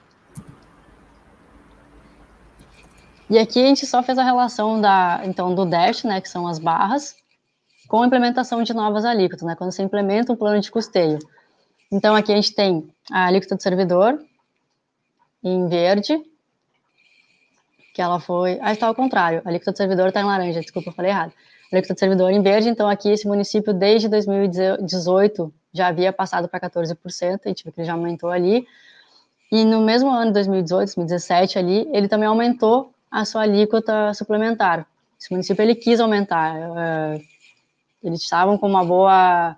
E 3.29 3.39
aqui 3.39 3.63
a 3.63 3.67
gente 3.67 3.87
só 3.87 4.03
fez 4.03 4.19
a 4.19 4.23
relação 4.23 4.81
da, 4.81 5.21
então, 5.25 5.55
do 5.55 5.65
déficit, 5.65 6.07
né, 6.07 6.21
que 6.21 6.29
são 6.29 6.47
as 6.47 6.59
barras, 6.59 7.17
com 7.89 8.03
a 8.03 8.07
implementação 8.07 8.63
de 8.63 8.73
novas 8.73 9.05
alíquotas, 9.05 9.47
né, 9.47 9.55
quando 9.57 9.73
você 9.73 9.83
implementa 9.83 10.33
um 10.33 10.37
plano 10.37 10.61
de 10.61 10.71
custeio. 10.71 11.19
Então, 11.91 12.15
aqui 12.15 12.33
a 12.33 12.37
gente 12.37 12.55
tem 12.55 12.89
a 13.11 13.27
alíquota 13.27 13.57
do 13.57 13.63
servidor, 13.63 14.19
em 15.43 15.69
verde, 15.69 16.21
que 17.95 18.03
ela 18.03 18.21
foi... 18.21 18.59
Ah, 18.61 18.73
está 18.73 18.87
ao 18.87 18.95
contrário, 18.95 19.43
a 19.45 19.49
alíquota 19.49 19.73
do 19.73 19.77
servidor 19.77 20.09
está 20.09 20.21
em 20.21 20.25
laranja, 20.25 20.61
desculpa, 20.61 20.91
eu 20.91 20.95
falei 20.95 21.11
errado 21.11 21.33
alíquota 21.73 21.95
de 21.95 22.01
servidor 22.01 22.31
em 22.31 22.43
verde, 22.43 22.69
então 22.69 22.89
aqui 22.89 23.11
esse 23.11 23.27
município 23.27 23.75
desde 23.75 24.09
2018 24.09 25.53
já 25.73 25.89
havia 25.89 26.13
passado 26.13 26.49
para 26.49 26.61
14%, 26.61 27.41
a 27.45 27.49
gente 27.49 27.65
vê 27.65 27.73
que 27.73 27.81
ele 27.81 27.87
já 27.87 27.93
aumentou 27.93 28.31
ali, 28.31 28.67
e 29.51 29.65
no 29.65 29.85
mesmo 29.85 30.11
ano, 30.11 30.33
2018, 30.33 30.95
2017 30.95 31.59
ali, 31.59 31.89
ele 31.93 32.09
também 32.09 32.29
aumentou 32.29 32.93
a 33.11 33.25
sua 33.25 33.43
alíquota 33.43 34.13
suplementar. 34.15 34.87
Esse 35.19 35.31
município, 35.31 35.63
ele 35.63 35.75
quis 35.75 36.01
aumentar, 36.01 36.55
uh, 36.55 37.23
eles 38.03 38.21
estavam 38.21 38.59
com 38.59 38.67
uma 38.67 38.85
boa, 38.85 39.57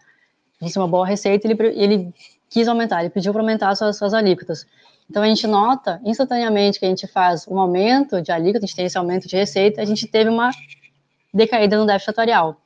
uma 0.77 0.89
boa 0.89 1.07
receita, 1.07 1.47
ele, 1.47 1.57
ele 1.75 2.15
quis 2.49 2.69
aumentar, 2.69 3.01
ele 3.01 3.11
pediu 3.11 3.33
para 3.33 3.43
aumentar 3.43 3.71
as 3.71 3.79
suas, 3.79 3.97
suas 3.97 4.15
alíquotas. 4.15 4.67
Então, 5.11 5.23
a 5.23 5.27
gente 5.27 5.47
nota 5.47 6.01
instantaneamente 6.05 6.79
que 6.79 6.85
a 6.85 6.89
gente 6.89 7.07
faz 7.07 7.47
um 7.49 7.59
aumento 7.59 8.21
de 8.21 8.31
alíquota, 8.31 8.65
a 8.65 8.67
gente 8.67 8.77
tem 8.77 8.87
esse 8.87 8.99
aumento 8.99 9.27
de 9.27 9.37
receita, 9.37 9.81
a 9.81 9.85
gente 9.85 10.07
teve 10.07 10.29
uma 10.29 10.51
decaída 11.33 11.79
no 11.79 11.87
déficit 11.87 12.11
atuarial. 12.11 12.61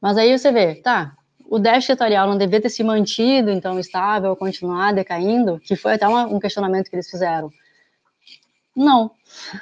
Mas 0.00 0.16
aí 0.16 0.36
você 0.36 0.50
vê, 0.50 0.76
tá, 0.76 1.14
o 1.44 1.58
déficit 1.58 1.92
atuarial 1.92 2.28
não 2.28 2.38
devia 2.38 2.60
ter 2.60 2.70
se 2.70 2.82
mantido, 2.82 3.50
então, 3.50 3.78
estável, 3.78 4.34
continuar 4.34 4.92
decaindo, 4.92 5.60
que 5.60 5.76
foi 5.76 5.94
até 5.94 6.08
uma, 6.08 6.26
um 6.26 6.38
questionamento 6.38 6.88
que 6.88 6.96
eles 6.96 7.10
fizeram. 7.10 7.50
Não. 8.74 9.10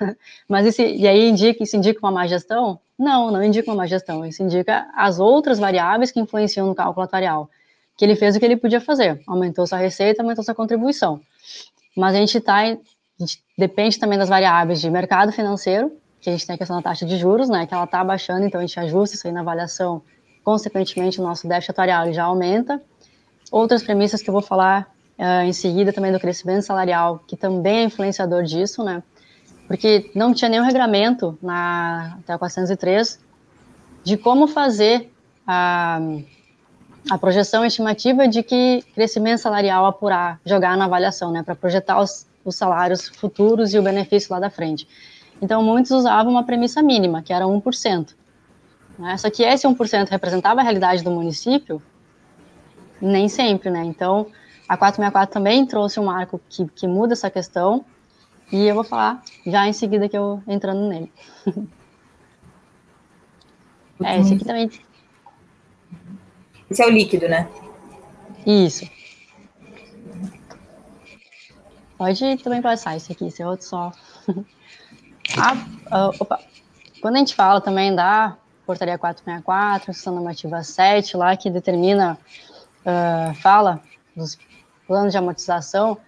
Mas 0.48 0.66
isso, 0.66 0.82
e 0.82 1.06
aí 1.06 1.28
indica, 1.28 1.62
isso 1.62 1.76
indica 1.76 2.00
uma 2.02 2.12
má 2.12 2.26
gestão? 2.26 2.80
Não, 2.98 3.30
não 3.30 3.42
indica 3.42 3.70
uma 3.70 3.76
má 3.76 3.86
gestão. 3.86 4.24
Isso 4.24 4.42
indica 4.42 4.88
as 4.94 5.18
outras 5.18 5.58
variáveis 5.58 6.10
que 6.10 6.20
influenciam 6.20 6.66
no 6.66 6.74
cálculo 6.74 7.04
atuarial. 7.04 7.50
Que 7.96 8.04
ele 8.04 8.16
fez 8.16 8.36
o 8.36 8.38
que 8.38 8.44
ele 8.44 8.56
podia 8.56 8.80
fazer. 8.80 9.22
Aumentou 9.26 9.66
sua 9.66 9.78
receita, 9.78 10.22
aumentou 10.22 10.44
sua 10.44 10.54
contribuição. 10.54 11.20
Mas 11.96 12.14
a 12.14 12.18
gente 12.18 12.36
está, 12.38 12.62
depende 13.56 13.98
também 13.98 14.18
das 14.18 14.28
variáveis 14.28 14.80
de 14.80 14.90
mercado 14.90 15.32
financeiro, 15.32 15.90
que 16.20 16.28
a 16.28 16.32
gente 16.32 16.46
tem 16.46 16.54
a 16.54 16.58
questão 16.58 16.76
da 16.76 16.82
taxa 16.82 17.06
de 17.06 17.16
juros, 17.16 17.48
né, 17.48 17.66
que 17.66 17.72
ela 17.72 17.84
está 17.84 18.00
abaixando, 18.00 18.44
então 18.44 18.60
a 18.60 18.66
gente 18.66 18.78
ajusta 18.78 19.16
isso 19.16 19.26
aí 19.26 19.32
na 19.32 19.40
avaliação, 19.40 20.02
consequentemente 20.44 21.20
o 21.20 21.22
nosso 21.22 21.48
déficit 21.48 21.70
atuarial 21.70 22.12
já 22.12 22.24
aumenta. 22.24 22.82
Outras 23.50 23.82
premissas 23.82 24.20
que 24.20 24.28
eu 24.28 24.32
vou 24.32 24.42
falar 24.42 24.92
uh, 25.18 25.44
em 25.44 25.52
seguida 25.52 25.92
também 25.92 26.12
do 26.12 26.20
crescimento 26.20 26.62
salarial, 26.62 27.20
que 27.26 27.36
também 27.36 27.78
é 27.78 27.82
influenciador 27.84 28.42
disso, 28.42 28.84
né, 28.84 29.02
porque 29.66 30.10
não 30.14 30.32
tinha 30.32 30.48
nenhum 30.48 30.64
regramento 30.64 31.38
na 31.42 32.18
até 32.20 32.36
403 32.36 33.18
de 34.04 34.16
como 34.16 34.46
fazer 34.46 35.10
a, 35.46 36.00
a 37.10 37.18
projeção 37.18 37.64
estimativa 37.64 38.28
de 38.28 38.42
que 38.42 38.82
crescimento 38.94 39.40
salarial 39.40 39.86
apurar, 39.86 40.40
jogar 40.44 40.76
na 40.76 40.84
avaliação, 40.84 41.32
né, 41.32 41.42
para 41.42 41.54
projetar 41.54 42.00
os, 42.00 42.26
os 42.44 42.54
salários 42.54 43.08
futuros 43.08 43.74
e 43.74 43.78
o 43.78 43.82
benefício 43.82 44.32
lá 44.32 44.38
da 44.38 44.50
frente. 44.50 44.86
Então, 45.40 45.62
muitos 45.62 45.90
usavam 45.90 46.32
uma 46.32 46.44
premissa 46.44 46.82
mínima, 46.82 47.22
que 47.22 47.32
era 47.32 47.44
1%. 47.44 48.14
Né? 48.98 49.16
Só 49.18 49.28
que 49.28 49.42
esse 49.42 49.66
1% 49.66 50.08
representava 50.08 50.60
a 50.60 50.62
realidade 50.62 51.02
do 51.02 51.10
município? 51.10 51.82
Nem 53.00 53.28
sempre, 53.28 53.70
né? 53.70 53.84
Então, 53.84 54.26
a 54.68 54.76
464 54.76 55.32
também 55.32 55.66
trouxe 55.66 56.00
um 56.00 56.04
marco 56.04 56.40
que, 56.48 56.66
que 56.74 56.86
muda 56.86 57.12
essa 57.12 57.28
questão, 57.28 57.84
e 58.52 58.66
eu 58.66 58.74
vou 58.74 58.84
falar 58.84 59.22
já 59.46 59.66
em 59.66 59.72
seguida 59.72 60.08
que 60.08 60.16
eu 60.16 60.42
entrando 60.46 60.88
nele. 60.88 61.12
é, 64.02 64.20
esse 64.20 64.34
aqui 64.34 64.44
também. 64.44 64.70
Esse 66.70 66.82
é 66.82 66.86
o 66.86 66.90
líquido, 66.90 67.28
né? 67.28 67.48
Isso. 68.46 68.88
Pode 71.98 72.36
também 72.38 72.60
passar 72.60 72.96
esse 72.96 73.10
aqui, 73.12 73.26
esse 73.26 73.42
é 73.42 73.46
outro 73.46 73.66
só. 73.66 73.92
A, 75.38 76.10
opa, 76.20 76.40
quando 77.00 77.16
a 77.16 77.18
gente 77.18 77.34
fala 77.34 77.60
também 77.60 77.94
da 77.94 78.36
portaria 78.66 78.98
464, 78.98 79.86
questão 79.86 80.14
normativa 80.14 80.62
7, 80.62 81.16
lá 81.16 81.36
que 81.36 81.48
determina, 81.48 82.18
uh, 82.84 83.34
fala 83.36 83.80
dos 84.14 84.38
planos 84.86 85.12
de 85.12 85.18
amortização, 85.18 85.98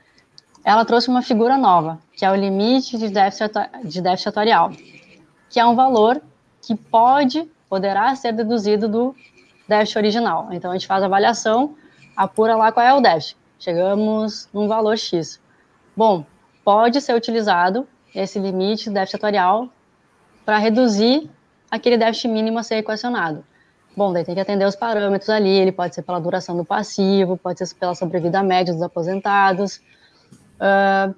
ela 0.64 0.84
trouxe 0.84 1.08
uma 1.08 1.22
figura 1.22 1.56
nova, 1.56 1.98
que 2.16 2.24
é 2.24 2.30
o 2.30 2.34
limite 2.34 2.98
de 2.98 3.08
déficit, 3.08 3.52
de 3.84 4.00
déficit 4.00 4.28
atuarial, 4.28 4.70
que 5.48 5.58
é 5.58 5.64
um 5.64 5.74
valor 5.74 6.20
que 6.60 6.74
pode, 6.74 7.50
poderá 7.68 8.14
ser 8.14 8.32
deduzido 8.32 8.88
do 8.88 9.14
déficit 9.66 9.98
original. 9.98 10.48
Então, 10.52 10.70
a 10.70 10.74
gente 10.74 10.86
faz 10.86 11.02
a 11.02 11.06
avaliação, 11.06 11.74
apura 12.16 12.56
lá 12.56 12.72
qual 12.72 12.84
é 12.84 12.92
o 12.92 13.00
déficit. 13.00 13.36
Chegamos 13.58 14.48
num 14.52 14.68
valor 14.68 14.96
X. 14.96 15.40
Bom, 15.96 16.24
pode 16.64 17.00
ser 17.00 17.14
utilizado 17.14 17.86
esse 18.14 18.38
limite 18.38 18.90
do 18.90 18.94
déficit 18.94 19.16
atuarial 19.16 19.68
para 20.44 20.58
reduzir 20.58 21.28
aquele 21.70 21.96
déficit 21.96 22.28
mínimo 22.28 22.58
a 22.58 22.62
ser 22.62 22.76
equacionado. 22.76 23.44
Bom, 23.96 24.12
daí 24.12 24.24
tem 24.24 24.34
que 24.34 24.40
atender 24.40 24.64
os 24.64 24.76
parâmetros 24.76 25.28
ali, 25.28 25.50
ele 25.50 25.72
pode 25.72 25.94
ser 25.94 26.02
pela 26.02 26.20
duração 26.20 26.56
do 26.56 26.64
passivo, 26.64 27.36
pode 27.36 27.58
ser 27.58 27.74
pela 27.74 27.94
sobrevida 27.94 28.42
média 28.42 28.72
dos 28.72 28.82
aposentados. 28.82 29.80
Uh, 30.58 31.14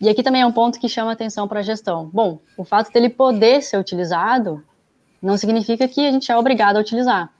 e 0.00 0.08
aqui 0.08 0.22
também 0.22 0.42
é 0.42 0.46
um 0.46 0.52
ponto 0.52 0.78
que 0.78 0.88
chama 0.88 1.12
atenção 1.12 1.48
para 1.48 1.60
a 1.60 1.62
gestão. 1.62 2.10
Bom, 2.12 2.38
o 2.56 2.64
fato 2.64 2.92
dele 2.92 3.08
poder 3.08 3.62
ser 3.62 3.78
utilizado 3.78 4.62
não 5.22 5.36
significa 5.38 5.88
que 5.88 6.06
a 6.06 6.12
gente 6.12 6.30
é 6.30 6.36
obrigado 6.36 6.76
a 6.76 6.80
utilizar. 6.80 7.30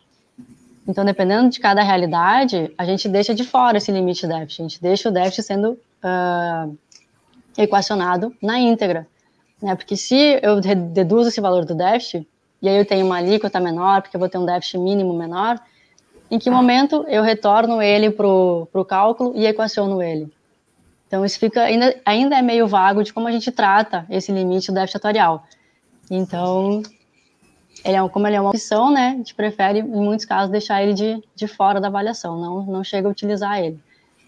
Então, 0.87 1.05
dependendo 1.05 1.49
de 1.49 1.61
cada 1.61 1.83
realidade, 1.83 2.73
a 2.77 2.85
gente 2.85 3.09
deixa 3.09 3.35
de 3.35 3.45
fora 3.45 3.79
esse 3.79 3.91
limite 3.91 4.23
de 4.23 4.29
déficit, 4.29 4.61
a 4.61 4.69
gente 4.69 4.83
deixa 4.83 5.09
o 5.09 5.13
déficit 5.13 5.43
sendo 5.43 5.73
uh, 5.73 6.77
equacionado 7.57 8.35
na 8.43 8.59
íntegra. 8.59 9.07
Né? 9.61 9.75
Porque 9.75 9.97
se 9.97 10.39
eu 10.43 10.61
deduzo 10.61 11.29
esse 11.29 11.41
valor 11.41 11.65
do 11.65 11.75
déficit, 11.75 12.27
e 12.61 12.69
aí 12.69 12.77
eu 12.77 12.85
tenho 12.85 13.07
uma 13.07 13.17
alíquota 13.17 13.59
menor, 13.61 14.03
porque 14.03 14.17
eu 14.17 14.21
vou 14.21 14.29
ter 14.29 14.39
um 14.39 14.45
déficit 14.45 14.79
mínimo 14.79 15.15
menor, 15.15 15.59
em 16.31 16.39
que 16.39 16.51
momento 16.51 17.05
eu 17.09 17.23
retorno 17.23 17.81
ele 17.81 18.11
para 18.11 18.27
o 18.27 18.85
cálculo 18.87 19.33
e 19.35 19.47
equaciono 19.47 20.03
ele? 20.03 20.33
Então, 21.15 21.25
isso 21.25 21.39
fica 21.39 21.63
ainda, 21.63 21.95
ainda 22.05 22.37
é 22.37 22.43
meio 22.43 22.67
vago 22.67 23.05
de 23.05 23.13
como 23.13 23.29
a 23.29 23.31
gente 23.31 23.53
trata 23.53 24.05
esse 24.11 24.33
limite 24.33 24.73
do 24.73 24.75
déficit 24.75 24.97
atuarial. 24.97 25.47
Então, 26.11 26.83
ele 27.85 27.97
é, 27.97 28.09
como 28.09 28.27
ele 28.27 28.35
é 28.35 28.41
uma 28.41 28.51
opção, 28.51 28.91
né, 28.91 29.11
a 29.11 29.17
gente 29.19 29.33
prefere, 29.33 29.79
em 29.79 29.85
muitos 29.85 30.27
casos, 30.27 30.51
deixar 30.51 30.83
ele 30.83 30.93
de, 30.93 31.23
de 31.37 31.47
fora 31.47 31.81
da 31.81 31.87
avaliação, 31.87 32.37
não, 32.37 32.67
não 32.67 32.83
chega 32.83 33.07
a 33.07 33.11
utilizar 33.13 33.61
ele. 33.61 33.79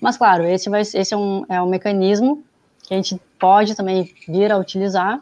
Mas, 0.01 0.17
claro, 0.17 0.45
esse, 0.45 0.71
vai, 0.71 0.83
esse 0.83 1.13
é, 1.13 1.17
um, 1.17 1.45
é 1.49 1.61
um 1.61 1.67
mecanismo 1.69 2.45
que 2.87 2.95
a 2.95 2.97
gente 2.97 3.21
pode 3.37 3.75
também 3.75 4.15
vir 4.29 4.53
a 4.53 4.57
utilizar 4.57 5.21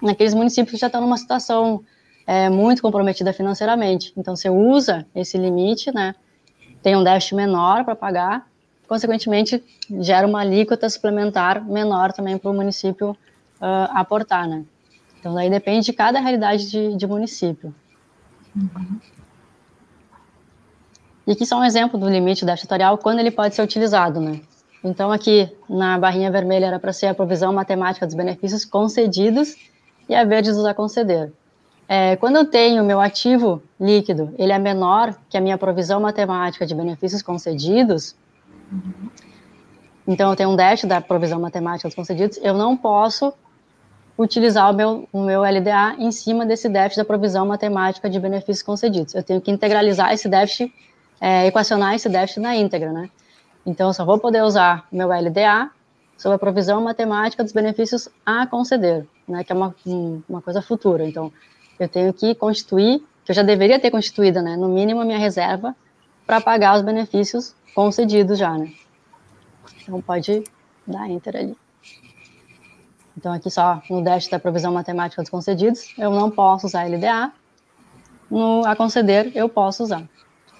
naqueles 0.00 0.32
municípios 0.32 0.70
que 0.70 0.80
já 0.80 0.86
estão 0.86 1.00
numa 1.00 1.16
situação 1.16 1.82
é, 2.24 2.48
muito 2.48 2.82
comprometida 2.82 3.32
financeiramente. 3.32 4.12
Então, 4.16 4.36
você 4.36 4.48
usa 4.48 5.04
esse 5.12 5.36
limite, 5.36 5.92
né, 5.92 6.14
tem 6.84 6.94
um 6.94 7.02
déficit 7.02 7.34
menor 7.34 7.84
para 7.84 7.96
pagar, 7.96 8.47
consequentemente, 8.88 9.62
gera 10.00 10.26
uma 10.26 10.40
alíquota 10.40 10.88
suplementar 10.88 11.64
menor 11.64 12.12
também 12.12 12.38
para 12.38 12.50
o 12.50 12.54
município 12.54 13.10
uh, 13.10 13.90
aportar, 13.92 14.48
né. 14.48 14.64
Então, 15.20 15.34
daí 15.34 15.50
depende 15.50 15.86
de 15.86 15.92
cada 15.92 16.18
realidade 16.18 16.70
de, 16.70 16.96
de 16.96 17.06
município. 17.06 17.74
Uhum. 18.56 19.00
E 21.26 21.32
aqui 21.32 21.44
só 21.44 21.58
um 21.58 21.64
exemplo 21.64 21.98
do 21.98 22.08
limite 22.08 22.44
déficit 22.44 22.70
quando 23.02 23.18
ele 23.18 23.30
pode 23.30 23.54
ser 23.54 23.62
utilizado, 23.62 24.20
né. 24.20 24.40
Então, 24.82 25.12
aqui 25.12 25.50
na 25.68 25.98
barrinha 25.98 26.30
vermelha 26.30 26.66
era 26.66 26.78
para 26.78 26.92
ser 26.92 27.08
a 27.08 27.14
provisão 27.14 27.52
matemática 27.52 28.06
dos 28.06 28.14
benefícios 28.14 28.64
concedidos 28.64 29.56
e 30.08 30.14
a 30.14 30.24
verde 30.24 30.50
dos 30.50 30.64
a 30.64 30.72
conceder. 30.72 31.32
É, 31.88 32.16
quando 32.16 32.36
eu 32.36 32.44
tenho 32.44 32.84
meu 32.84 33.00
ativo 33.00 33.62
líquido, 33.80 34.34
ele 34.38 34.52
é 34.52 34.58
menor 34.58 35.14
que 35.28 35.36
a 35.36 35.40
minha 35.40 35.56
provisão 35.58 35.98
matemática 36.00 36.66
de 36.66 36.74
benefícios 36.74 37.22
concedidos, 37.22 38.14
Uhum. 38.70 39.08
Então, 40.06 40.30
eu 40.30 40.36
tenho 40.36 40.50
um 40.50 40.56
déficit 40.56 40.88
da 40.88 41.00
provisão 41.00 41.38
matemática 41.38 41.88
dos 41.88 41.94
concedidos, 41.94 42.38
eu 42.42 42.54
não 42.54 42.76
posso 42.76 43.32
utilizar 44.18 44.70
o 44.70 44.74
meu, 44.74 45.08
o 45.12 45.22
meu 45.22 45.42
LDA 45.42 45.94
em 45.98 46.10
cima 46.10 46.44
desse 46.44 46.68
déficit 46.68 46.98
da 46.98 47.04
provisão 47.04 47.46
matemática 47.46 48.08
de 48.10 48.18
benefícios 48.18 48.62
concedidos. 48.62 49.14
Eu 49.14 49.22
tenho 49.22 49.40
que 49.40 49.50
integralizar 49.50 50.12
esse 50.12 50.28
déficit, 50.28 50.74
é, 51.20 51.46
equacionar 51.46 51.94
esse 51.94 52.08
déficit 52.08 52.40
na 52.40 52.56
íntegra, 52.56 52.90
né? 52.90 53.10
Então, 53.64 53.88
eu 53.88 53.94
só 53.94 54.04
vou 54.04 54.18
poder 54.18 54.42
usar 54.42 54.86
meu 54.90 55.08
LDA 55.08 55.70
sobre 56.16 56.34
a 56.34 56.38
provisão 56.38 56.82
matemática 56.82 57.44
dos 57.44 57.52
benefícios 57.52 58.08
a 58.26 58.46
conceder, 58.46 59.06
né, 59.26 59.44
que 59.44 59.52
é 59.52 59.54
uma, 59.54 59.74
uma 60.28 60.42
coisa 60.42 60.60
futura. 60.60 61.06
Então, 61.06 61.32
eu 61.78 61.88
tenho 61.88 62.12
que 62.12 62.34
constituir, 62.34 63.00
que 63.24 63.30
eu 63.30 63.34
já 63.34 63.42
deveria 63.42 63.78
ter 63.78 63.90
constituído, 63.90 64.42
né, 64.42 64.56
no 64.56 64.68
mínimo 64.68 65.00
a 65.00 65.04
minha 65.04 65.18
reserva 65.18 65.76
para 66.26 66.40
pagar 66.40 66.76
os 66.76 66.82
benefícios 66.82 67.54
concedidos 67.78 68.40
já, 68.40 68.58
né. 68.58 68.72
Então, 69.80 70.02
pode 70.02 70.42
dar 70.84 71.08
enter 71.08 71.36
ali. 71.36 71.56
Então, 73.16 73.32
aqui 73.32 73.48
só 73.48 73.80
no 73.88 74.02
dash 74.02 74.26
da 74.26 74.36
provisão 74.36 74.72
matemática 74.72 75.22
dos 75.22 75.30
concedidos, 75.30 75.94
eu 75.96 76.10
não 76.10 76.28
posso 76.28 76.66
usar 76.66 76.88
LDA, 76.88 77.30
no 78.28 78.66
a 78.66 78.74
conceder, 78.74 79.30
eu 79.32 79.48
posso 79.48 79.84
usar. 79.84 80.02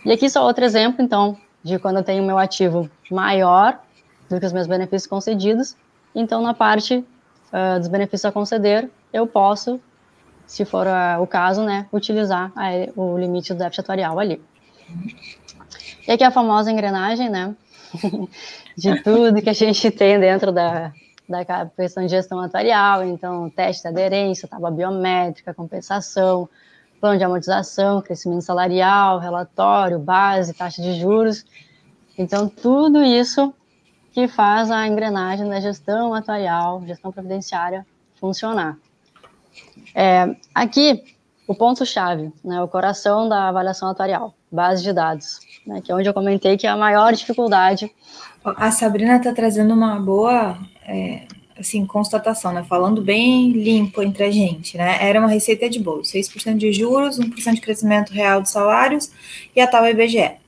E 0.05 0.13
aqui 0.13 0.31
só 0.31 0.47
outro 0.47 0.65
exemplo, 0.65 1.05
então, 1.05 1.37
de 1.61 1.77
quando 1.81 1.97
eu 1.97 2.05
tenho 2.05 2.23
meu 2.23 2.39
ativo 2.39 2.89
maior 3.11 3.81
do 4.31 4.39
que 4.39 4.47
os 4.47 4.53
meus 4.53 4.69
benefícios 4.69 5.09
concedidos. 5.09 5.77
Então, 6.15 6.41
na 6.41 6.55
parte 6.55 6.99
uh, 6.99 7.81
dos 7.81 7.89
benefícios 7.89 8.27
a 8.27 8.31
conceder, 8.31 8.89
eu 9.13 9.27
posso, 9.27 9.81
se 10.47 10.65
for 10.65 10.87
uh, 10.87 11.21
o 11.21 11.27
caso, 11.27 11.65
né, 11.65 11.89
utilizar 11.93 12.53
a, 12.55 12.69
o 12.95 13.19
limite 13.19 13.53
do 13.53 13.59
déficit 13.59 13.81
atuarial 13.81 14.21
ali. 14.21 14.41
E 16.09 16.13
aqui 16.13 16.25
a 16.25 16.31
famosa 16.31 16.73
engrenagem, 16.73 17.29
né, 17.29 17.55
de 18.75 19.03
tudo 19.03 19.43
que 19.43 19.51
a 19.51 19.53
gente 19.53 19.91
tem 19.91 20.19
dentro 20.19 20.51
da, 20.51 20.91
da 21.29 21.45
questão 21.77 22.03
de 22.03 22.09
gestão 22.09 22.41
atuarial, 22.41 23.05
então, 23.05 23.51
teste 23.51 23.83
de 23.83 23.89
aderência, 23.89 24.49
tábua 24.49 24.71
biométrica, 24.71 25.53
compensação, 25.53 26.49
plano 26.99 27.19
de 27.19 27.25
amortização, 27.25 28.01
crescimento 28.01 28.41
salarial, 28.41 29.19
relatório, 29.19 29.99
base, 29.99 30.55
taxa 30.55 30.81
de 30.81 30.99
juros. 30.99 31.45
Então, 32.17 32.49
tudo 32.49 33.05
isso 33.05 33.53
que 34.11 34.27
faz 34.27 34.71
a 34.71 34.89
engrenagem 34.89 35.47
da 35.47 35.61
gestão 35.61 36.15
atuarial, 36.15 36.83
gestão 36.87 37.13
previdenciária 37.13 37.87
funcionar. 38.19 38.79
É, 39.95 40.35
aqui, 40.55 41.05
o 41.47 41.55
ponto-chave, 41.55 42.33
né, 42.43 42.63
o 42.63 42.67
coração 42.67 43.29
da 43.29 43.51
avaliação 43.51 43.91
atuarial, 43.91 44.33
base 44.51 44.83
de 44.83 44.95
dados, 44.95 45.47
né, 45.69 45.81
que 45.83 45.93
é 45.93 45.95
onde 45.95 46.09
eu 46.09 46.15
comentei 46.15 46.57
que 46.57 46.67
é 46.67 46.71
a 46.71 46.77
maior 46.77 47.13
dificuldade. 47.13 47.91
A 48.45 48.71
Sabrina 48.71 49.17
está 49.17 49.33
trazendo 49.33 49.75
uma 49.75 50.01
boa 50.01 50.59
é, 50.87 51.23
assim, 51.59 51.85
constatação, 51.85 52.53
né, 52.53 52.65
falando 52.69 53.03
bem 53.03 53.53
limpo 53.53 54.03
entre 54.03 54.25
a 54.25 54.31
gente, 54.31 54.77
né, 54.77 54.99
era 55.01 55.21
uma 55.21 55.29
receita 55.29 55.69
de 55.69 55.79
bolo, 55.79 56.03
6% 56.03 56.57
de 56.57 56.73
juros, 56.73 57.19
1% 57.19 57.55
de 57.55 57.61
crescimento 57.61 58.11
real 58.11 58.41
de 58.41 58.51
salários 58.51 59.11
e 59.55 59.61
a 59.61 59.67
tal 59.67 59.87
IBGE 59.87 60.39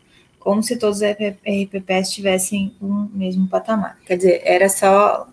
como 0.41 0.63
se 0.63 0.77
todos 0.77 0.97
os 0.97 1.03
RPPs 1.07 2.11
tivessem 2.11 2.75
um 2.81 3.09
mesmo 3.13 3.47
patamar. 3.47 3.99
Quer 4.07 4.17
dizer, 4.17 4.43
era 4.43 4.69
só. 4.69 5.29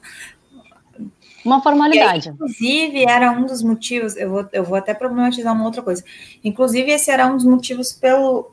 Uma 1.43 1.63
formalidade. 1.63 2.27
Aí, 2.27 2.33
inclusive, 2.35 3.05
era 3.07 3.31
um 3.31 3.45
dos 3.45 3.63
motivos, 3.63 4.17
eu 4.17 4.29
vou, 4.29 4.45
eu 4.51 4.63
vou 4.65 4.75
até 4.77 4.93
problematizar 4.93 5.55
uma 5.55 5.63
outra 5.63 5.81
coisa. 5.81 6.03
Inclusive, 6.43 6.91
esse 6.91 7.09
era 7.09 7.25
um 7.25 7.37
dos 7.37 7.45
motivos 7.45 7.93
pelo, 7.93 8.51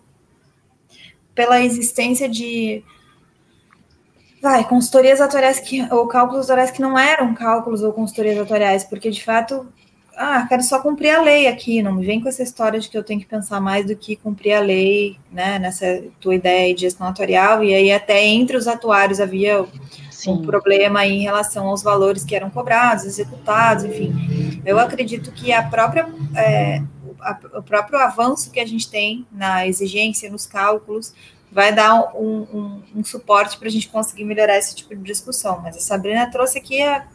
pela 1.34 1.60
existência 1.60 2.28
de. 2.28 2.82
Vai, 4.40 4.68
consultorias 4.68 5.20
atuariais 5.20 5.58
que, 5.58 5.82
ou 5.90 6.06
cálculos 6.06 6.44
atuariais 6.44 6.70
que 6.70 6.82
não 6.82 6.98
eram 6.98 7.34
cálculos 7.34 7.82
ou 7.82 7.92
consultorias 7.92 8.38
atuariais, 8.38 8.84
porque 8.84 9.10
de 9.10 9.24
fato 9.24 9.66
ah, 10.16 10.46
quero 10.48 10.62
só 10.62 10.80
cumprir 10.80 11.10
a 11.10 11.22
lei 11.22 11.46
aqui, 11.46 11.82
não 11.82 11.92
me 11.92 12.04
vem 12.04 12.20
com 12.20 12.28
essa 12.28 12.42
história 12.42 12.78
de 12.78 12.88
que 12.88 12.96
eu 12.96 13.02
tenho 13.02 13.20
que 13.20 13.26
pensar 13.26 13.60
mais 13.60 13.86
do 13.86 13.96
que 13.96 14.16
cumprir 14.16 14.52
a 14.52 14.60
lei, 14.60 15.18
né, 15.30 15.58
nessa 15.58 16.04
tua 16.20 16.34
ideia 16.34 16.74
de 16.74 16.82
gestão 16.82 17.06
atuarial, 17.06 17.64
e 17.64 17.74
aí 17.74 17.92
até 17.92 18.24
entre 18.24 18.56
os 18.56 18.68
atuários 18.68 19.20
havia 19.20 19.64
Sim. 20.10 20.32
um 20.32 20.42
problema 20.42 21.04
em 21.06 21.22
relação 21.22 21.66
aos 21.66 21.82
valores 21.82 22.24
que 22.24 22.34
eram 22.34 22.48
cobrados, 22.50 23.04
executados, 23.04 23.84
enfim. 23.84 24.62
Eu 24.64 24.78
acredito 24.78 25.32
que 25.32 25.52
a 25.52 25.62
própria, 25.62 26.06
é, 26.36 26.82
a, 27.24 27.58
o 27.58 27.62
próprio 27.62 27.98
avanço 27.98 28.50
que 28.50 28.60
a 28.60 28.66
gente 28.66 28.88
tem 28.90 29.26
na 29.32 29.66
exigência, 29.66 30.30
nos 30.30 30.46
cálculos, 30.46 31.14
vai 31.50 31.72
dar 31.72 32.14
um, 32.16 32.42
um, 32.52 32.82
um 32.96 33.04
suporte 33.04 33.58
para 33.58 33.68
a 33.68 33.70
gente 33.70 33.88
conseguir 33.88 34.24
melhorar 34.24 34.58
esse 34.58 34.74
tipo 34.74 34.94
de 34.94 35.02
discussão, 35.02 35.60
mas 35.60 35.76
a 35.76 35.80
Sabrina 35.80 36.30
trouxe 36.30 36.58
aqui 36.58 36.82
a 36.82 37.06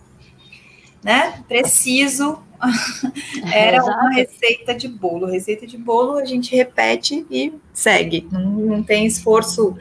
né? 1.03 1.43
Preciso. 1.47 2.39
Era 3.53 3.77
é, 3.77 3.81
uma 3.81 4.11
receita 4.11 4.75
de 4.75 4.87
bolo. 4.87 5.25
Receita 5.25 5.65
de 5.65 5.77
bolo 5.77 6.17
a 6.17 6.25
gente 6.25 6.55
repete 6.55 7.25
e 7.31 7.53
segue. 7.73 8.27
Não, 8.31 8.41
não 8.41 8.83
tem 8.83 9.05
esforço 9.05 9.77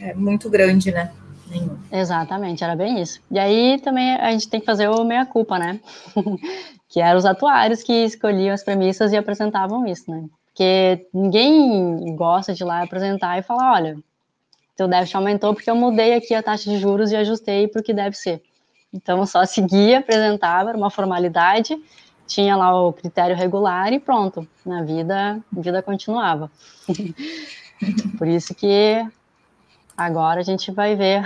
é, 0.00 0.14
muito 0.14 0.50
grande, 0.50 0.90
né? 0.90 1.12
Nenhum. 1.48 1.78
Exatamente, 1.90 2.62
era 2.62 2.76
bem 2.76 3.00
isso. 3.00 3.20
E 3.30 3.38
aí 3.38 3.80
também 3.80 4.16
a 4.16 4.30
gente 4.32 4.48
tem 4.48 4.60
que 4.60 4.66
fazer 4.66 4.88
o 4.88 5.04
meia-culpa, 5.04 5.58
né? 5.58 5.80
que 6.88 7.00
eram 7.00 7.18
os 7.18 7.26
atuários 7.26 7.82
que 7.82 7.92
escolhiam 8.04 8.54
as 8.54 8.64
premissas 8.64 9.12
e 9.12 9.16
apresentavam 9.16 9.86
isso, 9.86 10.10
né? 10.10 10.24
Porque 10.46 11.06
ninguém 11.12 12.16
gosta 12.16 12.54
de 12.54 12.62
ir 12.62 12.66
lá 12.66 12.82
apresentar 12.82 13.38
e 13.38 13.42
falar, 13.42 13.74
olha, 13.74 13.96
teu 14.76 14.88
déficit 14.88 15.16
aumentou 15.16 15.54
porque 15.54 15.70
eu 15.70 15.76
mudei 15.76 16.14
aqui 16.14 16.34
a 16.34 16.42
taxa 16.42 16.70
de 16.70 16.78
juros 16.78 17.12
e 17.12 17.16
ajustei 17.16 17.68
para 17.68 17.80
o 17.80 17.84
que 17.84 17.92
deve 17.92 18.16
ser. 18.16 18.42
Então, 18.92 19.24
só 19.26 19.44
seguia, 19.44 19.98
apresentava, 19.98 20.70
era 20.70 20.78
uma 20.78 20.90
formalidade, 20.90 21.76
tinha 22.26 22.56
lá 22.56 22.74
o 22.80 22.92
critério 22.92 23.36
regular 23.36 23.92
e 23.92 24.00
pronto, 24.00 24.48
na 24.64 24.82
vida, 24.82 25.40
vida 25.52 25.82
continuava. 25.82 26.50
Por 28.18 28.26
isso 28.26 28.54
que 28.54 29.04
agora 29.96 30.40
a 30.40 30.44
gente 30.44 30.70
vai 30.70 30.96
ver. 30.96 31.22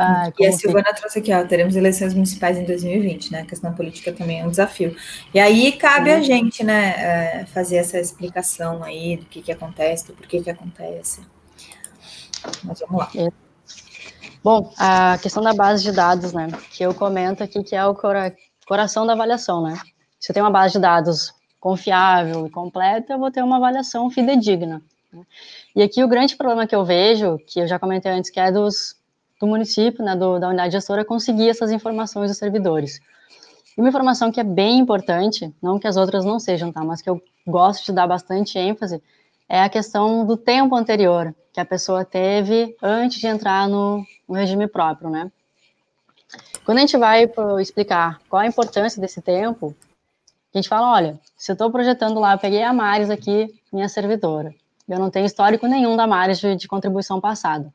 Ah, 0.00 0.30
e 0.38 0.46
a 0.46 0.52
Silvana 0.52 0.94
trouxe 0.94 1.18
aqui, 1.18 1.34
ó, 1.34 1.44
teremos 1.44 1.74
eleições 1.74 2.14
municipais 2.14 2.56
em 2.56 2.64
2020, 2.64 3.32
né? 3.32 3.40
A 3.40 3.44
questão 3.44 3.74
política 3.74 4.12
também 4.12 4.38
é 4.38 4.46
um 4.46 4.50
desafio. 4.50 4.94
E 5.34 5.40
aí 5.40 5.72
cabe 5.72 6.12
a 6.12 6.20
gente, 6.20 6.62
né, 6.62 6.94
é, 7.40 7.46
fazer 7.46 7.78
essa 7.78 7.98
explicação 7.98 8.84
aí 8.84 9.16
do 9.16 9.26
que 9.26 9.42
que 9.42 9.50
acontece, 9.50 10.06
do 10.06 10.12
porquê 10.12 10.40
que 10.40 10.48
acontece. 10.48 11.20
Mas 12.62 12.78
vamos 12.78 13.00
lá. 13.00 13.10
É. 13.16 13.28
Bom, 14.44 14.72
a 14.78 15.18
questão 15.18 15.42
da 15.42 15.52
base 15.52 15.82
de 15.82 15.90
dados, 15.90 16.32
né, 16.32 16.46
que 16.70 16.84
eu 16.84 16.94
comento 16.94 17.42
aqui 17.42 17.64
que 17.64 17.74
é 17.74 17.84
o 17.84 17.92
cora 17.92 18.32
coração 18.68 19.04
da 19.04 19.14
avaliação, 19.14 19.64
né? 19.64 19.76
Se 20.20 20.30
eu 20.30 20.34
tenho 20.34 20.46
uma 20.46 20.52
base 20.52 20.74
de 20.74 20.78
dados 20.78 21.34
confiável 21.58 22.46
e 22.46 22.50
completa, 22.50 23.14
eu 23.14 23.18
vou 23.18 23.32
ter 23.32 23.42
uma 23.42 23.56
avaliação 23.56 24.08
fidedigna. 24.10 24.80
Né? 25.12 25.22
E 25.74 25.82
aqui 25.82 26.04
o 26.04 26.08
grande 26.08 26.36
problema 26.36 26.68
que 26.68 26.76
eu 26.76 26.84
vejo, 26.84 27.36
que 27.48 27.58
eu 27.58 27.66
já 27.66 27.80
comentei 27.80 28.12
antes, 28.12 28.30
que 28.30 28.38
é 28.38 28.52
dos, 28.52 28.97
do 29.38 29.46
município, 29.46 30.04
né, 30.04 30.16
do, 30.16 30.38
da 30.38 30.48
unidade 30.48 30.72
gestora, 30.72 31.04
conseguir 31.04 31.48
essas 31.48 31.70
informações 31.70 32.30
dos 32.30 32.38
servidores. 32.38 33.00
E 33.76 33.80
uma 33.80 33.88
informação 33.88 34.32
que 34.32 34.40
é 34.40 34.44
bem 34.44 34.78
importante, 34.78 35.54
não 35.62 35.78
que 35.78 35.86
as 35.86 35.96
outras 35.96 36.24
não 36.24 36.40
sejam, 36.40 36.72
tá, 36.72 36.82
mas 36.84 37.00
que 37.00 37.08
eu 37.08 37.22
gosto 37.46 37.86
de 37.86 37.92
dar 37.92 38.06
bastante 38.06 38.58
ênfase, 38.58 39.02
é 39.48 39.62
a 39.62 39.68
questão 39.68 40.26
do 40.26 40.36
tempo 40.36 40.74
anterior 40.74 41.34
que 41.52 41.60
a 41.60 41.64
pessoa 41.64 42.04
teve 42.04 42.76
antes 42.82 43.20
de 43.20 43.26
entrar 43.26 43.68
no, 43.68 44.04
no 44.28 44.34
regime 44.34 44.66
próprio, 44.66 45.08
né? 45.08 45.30
Quando 46.64 46.78
a 46.78 46.80
gente 46.82 46.96
vai 46.98 47.30
explicar 47.60 48.20
qual 48.28 48.42
a 48.42 48.46
importância 48.46 49.00
desse 49.00 49.22
tempo, 49.22 49.74
a 50.54 50.58
gente 50.58 50.68
fala, 50.68 50.92
olha, 50.92 51.18
se 51.36 51.50
eu 51.50 51.54
estou 51.54 51.70
projetando 51.70 52.20
lá, 52.20 52.34
eu 52.34 52.38
peguei 52.38 52.62
a 52.62 52.72
Maris 52.72 53.08
aqui, 53.08 53.54
minha 53.72 53.88
servidora, 53.88 54.54
eu 54.88 54.98
não 54.98 55.10
tenho 55.10 55.24
histórico 55.24 55.66
nenhum 55.66 55.96
da 55.96 56.06
Maris 56.06 56.38
de, 56.38 56.56
de 56.56 56.68
contribuição 56.68 57.20
passada, 57.20 57.72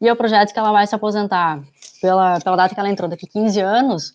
e 0.00 0.06
eu 0.06 0.16
projeto 0.16 0.52
que 0.52 0.58
ela 0.58 0.72
vai 0.72 0.86
se 0.86 0.94
aposentar 0.94 1.62
pela, 2.00 2.40
pela 2.40 2.56
data 2.56 2.74
que 2.74 2.80
ela 2.80 2.90
entrou, 2.90 3.08
daqui 3.08 3.26
15 3.26 3.60
anos, 3.60 4.14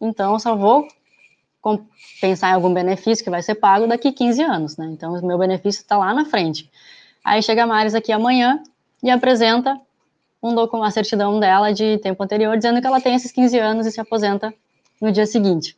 então 0.00 0.32
eu 0.32 0.38
só 0.38 0.56
vou 0.56 0.88
pensar 2.20 2.50
em 2.50 2.54
algum 2.54 2.72
benefício 2.72 3.22
que 3.22 3.30
vai 3.30 3.42
ser 3.42 3.54
pago 3.54 3.86
daqui 3.86 4.12
15 4.12 4.42
anos, 4.42 4.76
né? 4.76 4.86
Então, 4.92 5.12
o 5.12 5.26
meu 5.26 5.38
benefício 5.38 5.80
está 5.80 5.96
lá 5.96 6.12
na 6.14 6.24
frente. 6.24 6.70
Aí 7.24 7.42
chega 7.42 7.64
a 7.64 7.66
Maris 7.66 7.94
aqui 7.94 8.12
amanhã 8.12 8.62
e 9.02 9.10
apresenta 9.10 9.78
um 10.42 10.54
documento, 10.54 10.84
uma 10.84 10.90
certidão 10.90 11.38
dela 11.38 11.72
de 11.72 11.98
tempo 11.98 12.22
anterior, 12.22 12.56
dizendo 12.56 12.80
que 12.80 12.86
ela 12.86 13.00
tem 13.00 13.14
esses 13.14 13.30
15 13.30 13.58
anos 13.58 13.86
e 13.86 13.92
se 13.92 14.00
aposenta 14.00 14.54
no 15.00 15.12
dia 15.12 15.26
seguinte. 15.26 15.76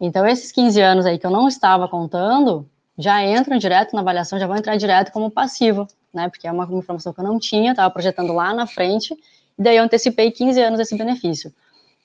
Então, 0.00 0.26
esses 0.26 0.52
15 0.52 0.80
anos 0.80 1.06
aí 1.06 1.18
que 1.18 1.26
eu 1.26 1.30
não 1.30 1.48
estava 1.48 1.88
contando, 1.88 2.68
já 2.98 3.24
entram 3.24 3.56
direto 3.56 3.94
na 3.94 4.02
avaliação, 4.02 4.38
já 4.38 4.46
vão 4.46 4.56
entrar 4.56 4.76
direto 4.76 5.10
como 5.12 5.30
passivo, 5.30 5.88
né? 6.16 6.28
Porque 6.28 6.48
é 6.48 6.52
uma 6.52 6.64
informação 6.72 7.12
que 7.12 7.20
eu 7.20 7.24
não 7.24 7.38
tinha, 7.38 7.70
estava 7.70 7.90
projetando 7.90 8.32
lá 8.32 8.52
na 8.52 8.66
frente, 8.66 9.14
e 9.58 9.62
daí 9.62 9.76
eu 9.76 9.84
antecipei 9.84 10.30
15 10.30 10.60
anos 10.60 10.78
desse 10.78 10.96
benefício. 10.96 11.52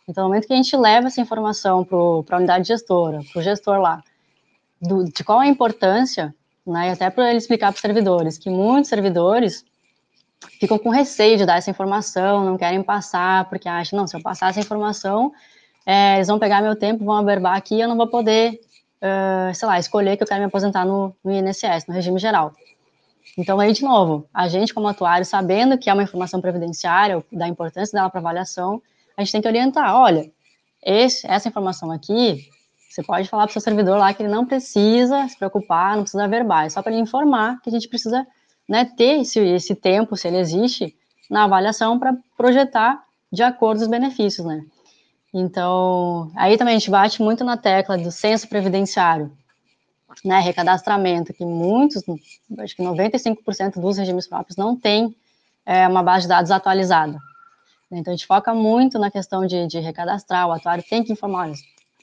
Então, 0.08 0.24
no 0.24 0.30
momento 0.30 0.48
que 0.48 0.54
a 0.54 0.56
gente 0.56 0.76
leva 0.76 1.08
essa 1.08 1.22
informação 1.22 1.84
para 1.84 2.36
a 2.36 2.38
unidade 2.38 2.68
gestora, 2.68 3.22
para 3.32 3.40
o 3.40 3.44
gestor 3.44 3.80
lá, 3.80 4.04
do, 4.82 5.06
de 5.06 5.24
qual 5.24 5.40
a 5.40 5.48
importância, 5.48 6.34
né, 6.66 6.92
até 6.92 7.10
para 7.10 7.30
ele 7.30 7.38
explicar 7.38 7.72
para 7.72 7.78
os 7.78 7.82
servidores, 7.82 8.38
que 8.38 8.50
muitos 8.50 8.90
servidores 8.90 9.64
ficam 10.60 10.78
com 10.78 10.90
receio 10.90 11.38
de 11.38 11.46
dar 11.46 11.58
essa 11.58 11.70
informação, 11.70 12.44
não 12.44 12.58
querem 12.58 12.82
passar, 12.82 13.48
porque 13.48 13.70
acham, 13.70 14.00
não, 14.00 14.08
se 14.08 14.16
eu 14.16 14.22
passar 14.22 14.50
essa 14.50 14.60
informação, 14.60 15.32
é, 15.86 16.16
eles 16.16 16.28
vão 16.28 16.40
pegar 16.40 16.62
meu 16.62 16.76
tempo, 16.76 17.06
vão 17.06 17.16
averbar 17.16 17.56
aqui 17.56 17.76
e 17.76 17.82
eu 17.82 17.88
não 17.88 17.98
vou 17.98 18.08
poder, 18.08 18.60
uh, 19.02 19.54
sei 19.54 19.68
lá, 19.68 19.80
escolher 19.80 20.18
que 20.18 20.24
eu 20.24 20.28
quero 20.28 20.40
me 20.40 20.48
aposentar 20.48 20.86
no, 20.86 21.16
no 21.24 21.32
INSS, 21.32 21.88
no 21.88 21.94
regime 21.94 22.20
geral. 22.20 22.54
Então, 23.38 23.60
aí, 23.60 23.72
de 23.72 23.84
novo, 23.84 24.28
a 24.34 24.48
gente, 24.48 24.74
como 24.74 24.88
atuário, 24.88 25.26
sabendo 25.26 25.78
que 25.78 25.90
é 25.90 25.94
uma 25.94 26.04
informação 26.04 26.42
previdenciária, 26.42 27.24
da 27.32 27.48
importância 27.48 27.96
dela 27.96 28.10
para 28.10 28.20
avaliação, 28.20 28.82
a 29.16 29.24
gente 29.24 29.32
tem 29.32 29.42
que 29.42 29.48
orientar, 29.48 29.96
olha, 29.96 30.30
esse, 30.84 31.26
essa 31.28 31.48
informação 31.48 31.92
aqui, 31.92 32.50
você 32.90 33.04
pode 33.04 33.30
falar 33.30 33.44
para 33.44 33.52
o 33.52 33.54
seu 33.54 33.62
servidor 33.62 33.98
lá 33.98 34.14
que 34.14 34.22
ele 34.22 34.32
não 34.32 34.46
precisa 34.46 35.28
se 35.28 35.38
preocupar, 35.38 35.96
não 35.96 36.04
precisa 36.04 36.28
verbar, 36.28 36.66
é 36.66 36.70
só 36.70 36.82
para 36.82 36.92
ele 36.92 37.02
informar 37.02 37.62
que 37.62 37.70
a 37.70 37.72
gente 37.72 37.88
precisa 37.88 38.28
né, 38.68 38.86
ter 38.86 39.22
esse, 39.22 39.40
esse 39.40 39.76
tempo, 39.76 40.18
se 40.18 40.28
ele 40.28 40.38
existe, 40.38 40.96
na 41.30 41.46
avaliação 41.46 41.98
para 41.98 42.16
projetar 42.36 43.02
de 43.32 43.44
acordo 43.44 43.82
os 43.82 43.88
benefícios, 43.88 44.46
né? 44.46 44.66
Então, 45.34 46.30
aí 46.36 46.58
também 46.58 46.76
a 46.76 46.80
gente 46.80 46.92
bate 46.92 47.22
muito 47.22 47.44
na 47.46 47.56
tecla 47.56 47.98
do 47.98 48.12
censo 48.12 48.50
previdenciário, 48.50 49.32
né, 50.24 50.40
recadastramento, 50.40 51.34
que 51.34 51.46
muitos, 51.46 52.04
acho 52.60 52.76
que 52.76 52.84
95% 52.84 53.80
dos 53.80 53.98
regimes 53.98 54.28
próprios 54.28 54.58
não 54.58 54.76
tem 54.76 55.16
é, 55.66 55.88
uma 55.88 56.04
base 56.04 56.24
de 56.24 56.30
dados 56.30 56.52
atualizada. 56.52 57.18
Então, 57.92 58.14
a 58.14 58.16
gente 58.16 58.26
foca 58.26 58.54
muito 58.54 58.98
na 58.98 59.12
questão 59.12 59.46
de, 59.46 59.68
de 59.68 59.80
recadastrar, 59.80 60.48
o 60.48 60.52
atuário 60.52 60.84
tem 60.88 61.04
que 61.04 61.12
informar 61.12 61.52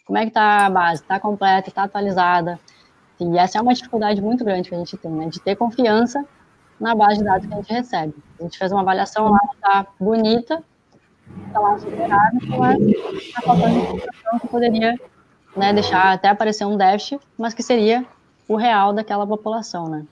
como 0.04 0.18
é 0.18 0.22
que 0.22 0.28
está 0.28 0.66
a 0.66 0.70
base, 0.70 1.02
está 1.02 1.20
completa, 1.20 1.68
está 1.68 1.82
atualizada, 1.84 2.58
e 3.20 3.36
essa 3.36 3.58
é 3.58 3.60
uma 3.60 3.74
dificuldade 3.74 4.22
muito 4.22 4.44
grande 4.44 4.68
que 4.68 4.74
a 4.74 4.78
gente 4.78 4.96
tem, 4.96 5.10
né, 5.10 5.28
de 5.28 5.40
ter 5.40 5.56
confiança 5.56 6.24
na 6.78 6.94
base 6.94 7.18
de 7.18 7.24
dados 7.24 7.46
que 7.46 7.52
a 7.52 7.56
gente 7.56 7.72
recebe. 7.72 8.14
A 8.38 8.42
gente 8.44 8.56
fez 8.56 8.70
uma 8.70 8.80
avaliação 8.80 9.28
lá, 9.30 9.40
está 9.54 9.86
bonita, 9.98 10.62
está 11.46 11.60
lá 11.60 11.78
superável, 11.78 12.58
mas 12.58 12.80
está 12.80 13.42
faltando 13.42 13.78
informação 13.78 14.38
que 14.40 14.48
poderia 14.48 15.00
né, 15.58 15.72
deixar 15.72 16.12
até 16.12 16.28
aparecer 16.28 16.64
um 16.64 16.76
déficit, 16.76 17.20
mas 17.36 17.52
que 17.52 17.62
seria 17.62 18.06
o 18.46 18.56
real 18.56 18.92
daquela 18.92 19.26
população, 19.26 19.88
né? 19.88 20.04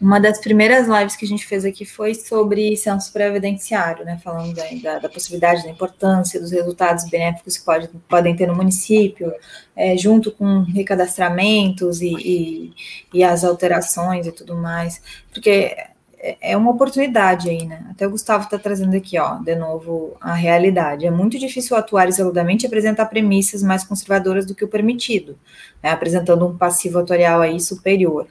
Uma 0.00 0.18
das 0.18 0.40
primeiras 0.40 0.88
lives 0.88 1.14
que 1.14 1.24
a 1.24 1.28
gente 1.28 1.46
fez 1.46 1.64
aqui 1.64 1.84
foi 1.84 2.12
sobre 2.12 2.76
censo 2.76 3.12
previdenciário, 3.12 4.04
né? 4.04 4.18
Falando 4.22 4.52
da, 4.52 4.64
da, 4.82 4.98
da 4.98 5.08
possibilidade, 5.08 5.62
da 5.62 5.70
importância, 5.70 6.40
dos 6.40 6.50
resultados 6.50 7.08
benéficos 7.08 7.56
que 7.56 7.64
pode, 7.64 7.88
podem 8.08 8.34
ter 8.34 8.48
no 8.48 8.54
município, 8.56 9.32
é, 9.76 9.96
junto 9.96 10.32
com 10.32 10.62
recadastramentos 10.62 12.00
e, 12.00 12.14
e, 12.14 12.72
e 13.14 13.22
as 13.22 13.44
alterações 13.44 14.26
e 14.26 14.32
tudo 14.32 14.56
mais. 14.56 15.00
Porque 15.32 15.76
é, 16.22 16.52
é 16.52 16.56
uma 16.56 16.70
oportunidade 16.70 17.50
aí, 17.50 17.66
né? 17.66 17.84
Até 17.90 18.06
o 18.06 18.10
Gustavo 18.10 18.44
está 18.44 18.56
trazendo 18.56 18.96
aqui, 18.96 19.18
ó, 19.18 19.34
de 19.38 19.56
novo, 19.56 20.16
a 20.20 20.32
realidade. 20.32 21.04
É 21.04 21.10
muito 21.10 21.36
difícil 21.36 21.76
atuar 21.76 22.08
isoladamente 22.08 22.64
e 22.64 22.68
apresentar 22.68 23.06
premissas 23.06 23.62
mais 23.62 23.82
conservadoras 23.82 24.46
do 24.46 24.54
que 24.54 24.64
o 24.64 24.68
permitido, 24.68 25.36
né? 25.82 25.90
apresentando 25.90 26.46
um 26.46 26.56
passivo 26.56 27.00
atuarial 27.00 27.40
aí 27.40 27.58
superior. 27.60 28.28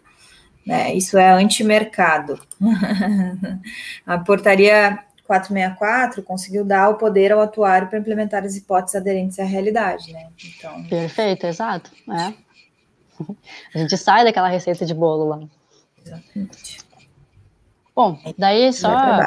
Né? 0.65 0.93
Isso 0.95 1.17
é 1.17 1.31
antimercado. 1.33 2.39
a 4.07 4.17
portaria 4.19 4.99
464 5.27 6.23
conseguiu 6.23 6.63
dar 6.63 6.89
o 6.89 6.95
poder 6.95 7.33
ao 7.33 7.41
atuário 7.41 7.89
para 7.89 7.99
implementar 7.99 8.45
as 8.45 8.55
hipóteses 8.55 8.95
aderentes 8.95 9.37
à 9.39 9.43
realidade, 9.43 10.13
né? 10.13 10.27
Então... 10.57 10.83
Perfeito, 10.83 11.45
exato. 11.45 11.91
É. 12.09 12.33
A 13.73 13.77
gente 13.77 13.97
sai 13.97 14.23
daquela 14.23 14.47
receita 14.47 14.85
de 14.85 14.93
bolo 14.93 15.27
lá. 15.27 15.39
Exatamente. 16.05 16.80
Bom, 17.95 18.19
daí 18.37 18.71
só. 18.73 19.21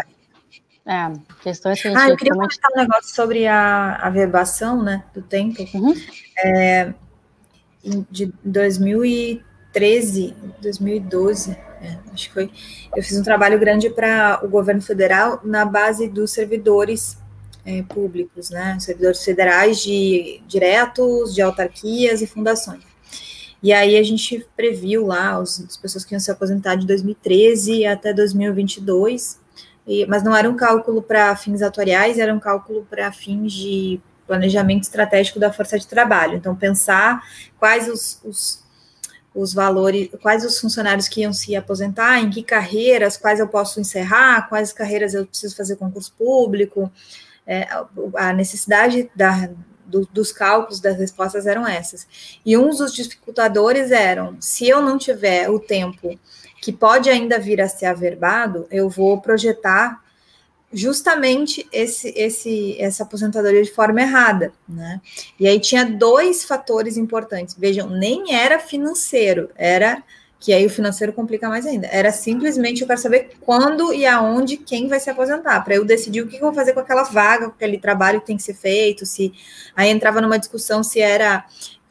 É, 0.86 1.12
questões 1.42 1.80
que 1.80 1.88
a 1.88 1.90
gente. 1.90 2.00
Ah, 2.00 2.10
eu 2.10 2.16
queria 2.16 2.34
comentar 2.34 2.70
um 2.72 2.76
negócio 2.80 3.14
sobre 3.14 3.46
a, 3.46 3.96
a 3.96 4.10
verbação, 4.10 4.82
né, 4.82 5.02
do 5.14 5.22
tempo. 5.22 5.62
Uhum. 5.74 5.94
É, 6.44 6.92
de 8.10 8.32
2013, 8.44 10.34
2012, 10.60 11.52
é, 11.52 11.98
acho 12.12 12.28
que 12.28 12.34
foi. 12.34 12.50
Eu 12.94 13.02
fiz 13.02 13.18
um 13.18 13.22
trabalho 13.22 13.58
grande 13.58 13.88
para 13.88 14.40
o 14.42 14.48
governo 14.48 14.82
federal 14.82 15.40
na 15.42 15.64
base 15.64 16.06
dos 16.08 16.32
servidores 16.32 17.18
é, 17.64 17.82
públicos, 17.82 18.50
né, 18.50 18.76
servidores 18.78 19.24
federais 19.24 19.82
de 19.82 20.42
diretos, 20.46 21.34
de 21.34 21.40
autarquias 21.40 22.20
e 22.20 22.26
fundações. 22.26 22.93
E 23.64 23.72
aí 23.72 23.96
a 23.96 24.02
gente 24.02 24.46
previu 24.54 25.06
lá 25.06 25.40
os, 25.40 25.58
as 25.58 25.78
pessoas 25.78 26.04
que 26.04 26.14
iam 26.14 26.20
se 26.20 26.30
aposentar 26.30 26.74
de 26.74 26.86
2013 26.86 27.86
até 27.86 28.12
2022, 28.12 29.40
e, 29.86 30.04
mas 30.04 30.22
não 30.22 30.36
era 30.36 30.50
um 30.50 30.54
cálculo 30.54 31.00
para 31.00 31.34
fins 31.34 31.62
atuariais, 31.62 32.18
era 32.18 32.34
um 32.34 32.38
cálculo 32.38 32.86
para 32.90 33.10
fins 33.10 33.54
de 33.54 33.98
planejamento 34.26 34.82
estratégico 34.82 35.40
da 35.40 35.50
força 35.50 35.78
de 35.78 35.86
trabalho. 35.86 36.36
Então, 36.36 36.54
pensar 36.54 37.22
quais 37.58 37.88
os, 37.88 38.20
os, 38.22 38.62
os 39.34 39.54
valores, 39.54 40.10
quais 40.20 40.44
os 40.44 40.60
funcionários 40.60 41.08
que 41.08 41.22
iam 41.22 41.32
se 41.32 41.56
aposentar, 41.56 42.20
em 42.20 42.28
que 42.28 42.42
carreiras, 42.42 43.16
quais 43.16 43.40
eu 43.40 43.48
posso 43.48 43.80
encerrar, 43.80 44.46
quais 44.46 44.74
carreiras 44.74 45.14
eu 45.14 45.24
preciso 45.24 45.56
fazer 45.56 45.76
concurso 45.76 46.12
público, 46.18 46.92
é, 47.46 47.66
a 48.14 48.30
necessidade 48.34 49.10
da, 49.16 49.48
do, 49.84 50.08
dos 50.12 50.32
cálculos 50.32 50.80
das 50.80 50.96
respostas 50.96 51.46
eram 51.46 51.66
essas. 51.66 52.06
E 52.44 52.56
um 52.56 52.70
dos 52.70 52.94
dificultadores 52.94 53.90
eram: 53.90 54.36
se 54.40 54.68
eu 54.68 54.82
não 54.82 54.98
tiver 54.98 55.48
o 55.48 55.58
tempo 55.58 56.18
que 56.60 56.72
pode 56.72 57.10
ainda 57.10 57.38
vir 57.38 57.60
a 57.60 57.68
ser 57.68 57.86
averbado, 57.86 58.66
eu 58.70 58.88
vou 58.88 59.20
projetar 59.20 60.02
justamente 60.72 61.66
esse, 61.70 62.08
esse, 62.16 62.76
essa 62.80 63.04
aposentadoria 63.04 63.62
de 63.62 63.70
forma 63.70 64.00
errada, 64.00 64.52
né? 64.68 65.00
E 65.38 65.46
aí 65.46 65.60
tinha 65.60 65.84
dois 65.84 66.44
fatores 66.44 66.96
importantes. 66.96 67.54
Vejam, 67.56 67.88
nem 67.88 68.34
era 68.34 68.58
financeiro, 68.58 69.50
era 69.54 70.02
que 70.44 70.52
aí 70.52 70.66
o 70.66 70.70
financeiro 70.70 71.10
complica 71.10 71.48
mais 71.48 71.64
ainda. 71.64 71.86
Era 71.86 72.12
simplesmente 72.12 72.82
eu 72.82 72.86
quero 72.86 73.00
saber 73.00 73.30
quando 73.40 73.94
e 73.94 74.04
aonde 74.04 74.58
quem 74.58 74.88
vai 74.88 75.00
se 75.00 75.08
aposentar, 75.08 75.58
para 75.62 75.76
eu 75.76 75.86
decidir 75.86 76.20
o 76.20 76.28
que 76.28 76.36
eu 76.36 76.40
vou 76.40 76.52
fazer 76.52 76.74
com 76.74 76.80
aquela 76.80 77.02
vaga, 77.04 77.46
com 77.46 77.52
aquele 77.52 77.78
trabalho 77.78 78.20
que 78.20 78.26
tem 78.26 78.36
que 78.36 78.42
ser 78.42 78.52
feito, 78.52 79.06
se 79.06 79.32
aí 79.74 79.88
entrava 79.88 80.20
numa 80.20 80.38
discussão 80.38 80.82
se 80.82 81.00
era 81.00 81.46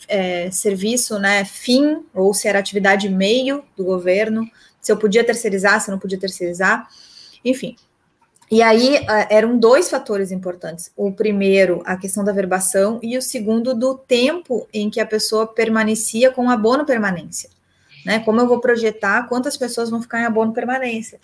é, 0.07 0.51
serviço, 0.51 1.17
né, 1.17 1.43
fim, 1.43 2.05
ou 2.13 2.31
se 2.31 2.47
era 2.47 2.59
atividade 2.59 3.09
meio 3.09 3.63
do 3.75 3.83
governo, 3.83 4.47
se 4.79 4.91
eu 4.91 4.97
podia 4.97 5.23
terceirizar, 5.23 5.81
se 5.81 5.89
não 5.89 5.97
podia 5.97 6.19
terceirizar, 6.19 6.87
enfim. 7.43 7.75
E 8.51 8.61
aí 8.61 8.97
é, 8.97 9.35
eram 9.35 9.57
dois 9.57 9.89
fatores 9.89 10.31
importantes. 10.31 10.91
O 10.95 11.11
primeiro, 11.11 11.81
a 11.85 11.97
questão 11.97 12.23
da 12.23 12.31
verbação, 12.31 12.99
e 13.01 13.17
o 13.17 13.21
segundo, 13.21 13.73
do 13.73 13.97
tempo 13.97 14.67
em 14.71 14.91
que 14.91 14.99
a 14.99 15.07
pessoa 15.07 15.47
permanecia 15.47 16.29
com 16.29 16.51
abono 16.51 16.85
permanência 16.85 17.49
né? 18.05 18.19
Como 18.19 18.39
eu 18.39 18.47
vou 18.47 18.59
projetar 18.59 19.27
quantas 19.27 19.57
pessoas 19.57 19.89
vão 19.89 20.01
ficar 20.01 20.21
em 20.21 20.25
abono 20.25 20.53
permanência, 20.53 21.19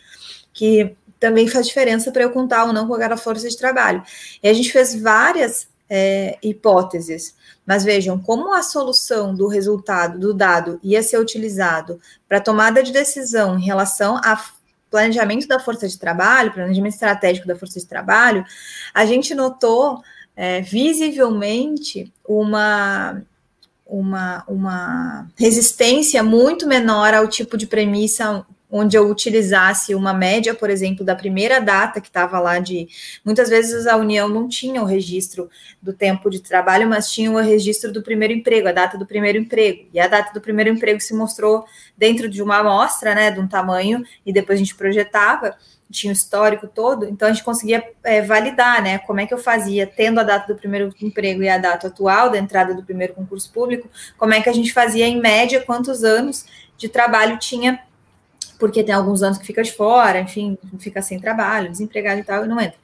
que 0.54 0.96
também 1.20 1.48
faz 1.48 1.68
diferença 1.68 2.12
para 2.12 2.24
eu 2.24 2.32
contar 2.32 2.66
ou 2.66 2.74
não 2.74 2.88
com 2.88 2.94
aquela 2.94 3.18
força 3.18 3.50
de 3.50 3.58
trabalho. 3.58 4.02
E 4.42 4.48
a 4.48 4.54
gente 4.54 4.72
fez 4.72 4.96
várias 4.96 5.68
é, 5.90 6.38
hipóteses, 6.42 7.36
mas 7.66 7.84
vejam 7.84 8.18
como 8.20 8.54
a 8.54 8.62
solução 8.62 9.36
do 9.36 9.48
resultado 9.48 10.20
do 10.20 10.34
dado 10.34 10.80
ia 10.84 11.04
ser 11.04 11.20
utilizado 11.20 12.00
para 12.28 12.40
tomada 12.40 12.82
de 12.82 12.92
decisão 12.92 13.58
em 13.58 13.64
relação 13.64 14.18
a 14.18 14.42
planejamento 14.90 15.48
da 15.48 15.60
força 15.60 15.88
de 15.88 16.00
trabalho, 16.00 16.52
planejamento 16.52 16.94
estratégico 16.94 17.48
da 17.48 17.56
força 17.56 17.80
de 17.80 17.86
trabalho, 17.86 18.44
a 18.94 19.06
gente 19.06 19.36
notou 19.36 20.02
é, 20.36 20.62
visivelmente 20.62 22.12
uma 22.28 23.22
uma, 23.90 24.44
uma 24.48 25.28
resistência 25.36 26.24
muito 26.24 26.68
menor 26.68 27.14
ao 27.14 27.28
tipo 27.28 27.58
de 27.58 27.66
premissa 27.66 28.46
onde 28.72 28.96
eu 28.96 29.10
utilizasse 29.10 29.96
uma 29.96 30.14
média, 30.14 30.54
por 30.54 30.70
exemplo, 30.70 31.04
da 31.04 31.16
primeira 31.16 31.60
data 31.60 32.00
que 32.00 32.08
estava 32.08 32.40
lá 32.40 32.60
de. 32.60 32.88
Muitas 33.26 33.50
vezes 33.50 33.88
a 33.88 33.98
União 33.98 34.30
não 34.30 34.48
tinha 34.48 34.82
o 34.82 34.86
registro 34.86 35.50
do 35.82 35.92
tempo 35.92 36.30
de 36.30 36.40
trabalho, 36.40 36.88
mas 36.88 37.12
tinha 37.12 37.32
o 37.32 37.38
registro 37.38 37.92
do 37.92 38.04
primeiro 38.04 38.34
emprego, 38.34 38.68
a 38.68 38.72
data 38.72 38.96
do 38.96 39.08
primeiro 39.08 39.40
emprego. 39.40 39.88
E 39.92 40.00
a 40.00 40.08
data 40.08 40.32
do 40.34 40.40
primeiro 40.40 40.70
emprego 40.70 41.02
se 41.02 41.16
mostrou 41.16 41.66
dentro 41.98 42.30
de 42.30 42.44
uma 42.44 42.58
amostra, 42.58 43.16
né, 43.16 43.32
de 43.32 43.40
um 43.40 43.48
tamanho, 43.48 44.04
e 44.24 44.32
depois 44.32 44.58
a 44.58 44.64
gente 44.64 44.76
projetava 44.76 45.58
tinha 45.92 46.12
o 46.12 46.14
histórico 46.14 46.68
todo, 46.68 47.06
então 47.06 47.28
a 47.28 47.32
gente 47.32 47.44
conseguia 47.44 47.84
é, 48.04 48.22
validar, 48.22 48.82
né? 48.82 49.00
Como 49.00 49.20
é 49.20 49.26
que 49.26 49.34
eu 49.34 49.40
fazia, 49.40 49.88
tendo 49.88 50.20
a 50.20 50.24
data 50.24 50.54
do 50.54 50.60
primeiro 50.60 50.94
emprego 51.02 51.42
e 51.42 51.50
a 51.50 51.58
data 51.58 51.88
atual 51.88 52.30
da 52.30 52.38
entrada 52.38 52.76
do 52.76 52.84
primeiro 52.84 53.14
concurso 53.14 53.52
público, 53.52 53.90
como 54.18 54.34
é 54.34 54.42
que 54.42 54.50
a 54.50 54.54
gente 54.54 54.72
fazia 54.72 55.08
em 55.08 55.20
média 55.20 55.62
quantos 55.62 56.04
anos 56.04 56.46
de 56.78 56.88
trabalho 56.88 57.40
tinha, 57.40 57.82
porque 58.60 58.84
tem 58.84 58.94
alguns 58.94 59.24
anos 59.24 59.40
que 59.40 59.46
fica 59.48 59.64
de 59.64 59.72
fora, 59.72 60.20
enfim, 60.20 60.58
fica 60.80 61.02
sem 61.02 61.20
trabalho, 61.20 61.72
desempregado 61.72 62.20
e 62.20 62.24
tal, 62.24 62.46
e 62.46 62.48
não 62.48 62.60
entra. 62.60 62.78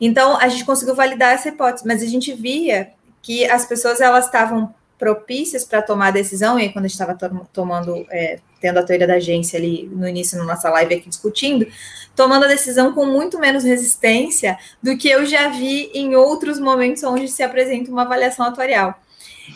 Então 0.00 0.38
a 0.38 0.48
gente 0.48 0.64
conseguiu 0.64 0.94
validar 0.94 1.34
essa 1.34 1.50
hipótese, 1.50 1.86
mas 1.86 2.02
a 2.02 2.06
gente 2.06 2.32
via 2.32 2.90
que 3.20 3.44
as 3.44 3.66
pessoas 3.66 4.00
elas 4.00 4.24
estavam 4.24 4.74
propícias 4.98 5.64
para 5.64 5.82
tomar 5.82 6.08
a 6.08 6.12
decisão, 6.12 6.58
e 6.58 6.62
aí 6.62 6.72
quando 6.72 6.86
a 6.86 6.88
gente 6.88 7.00
estava 7.00 7.16
tomando, 7.52 8.06
é, 8.10 8.38
tendo 8.60 8.78
a 8.78 8.82
teoria 8.82 9.06
da 9.06 9.14
agência 9.14 9.58
ali 9.58 9.88
no 9.92 10.08
início 10.08 10.38
na 10.38 10.44
nossa 10.44 10.70
live 10.70 10.94
aqui 10.94 11.08
discutindo, 11.08 11.66
tomando 12.14 12.44
a 12.44 12.48
decisão 12.48 12.92
com 12.92 13.06
muito 13.06 13.38
menos 13.38 13.64
resistência 13.64 14.58
do 14.82 14.96
que 14.96 15.08
eu 15.08 15.24
já 15.24 15.48
vi 15.48 15.90
em 15.94 16.16
outros 16.16 16.58
momentos 16.58 17.02
onde 17.02 17.28
se 17.28 17.42
apresenta 17.42 17.90
uma 17.90 18.02
avaliação 18.02 18.46
atuarial. 18.46 18.98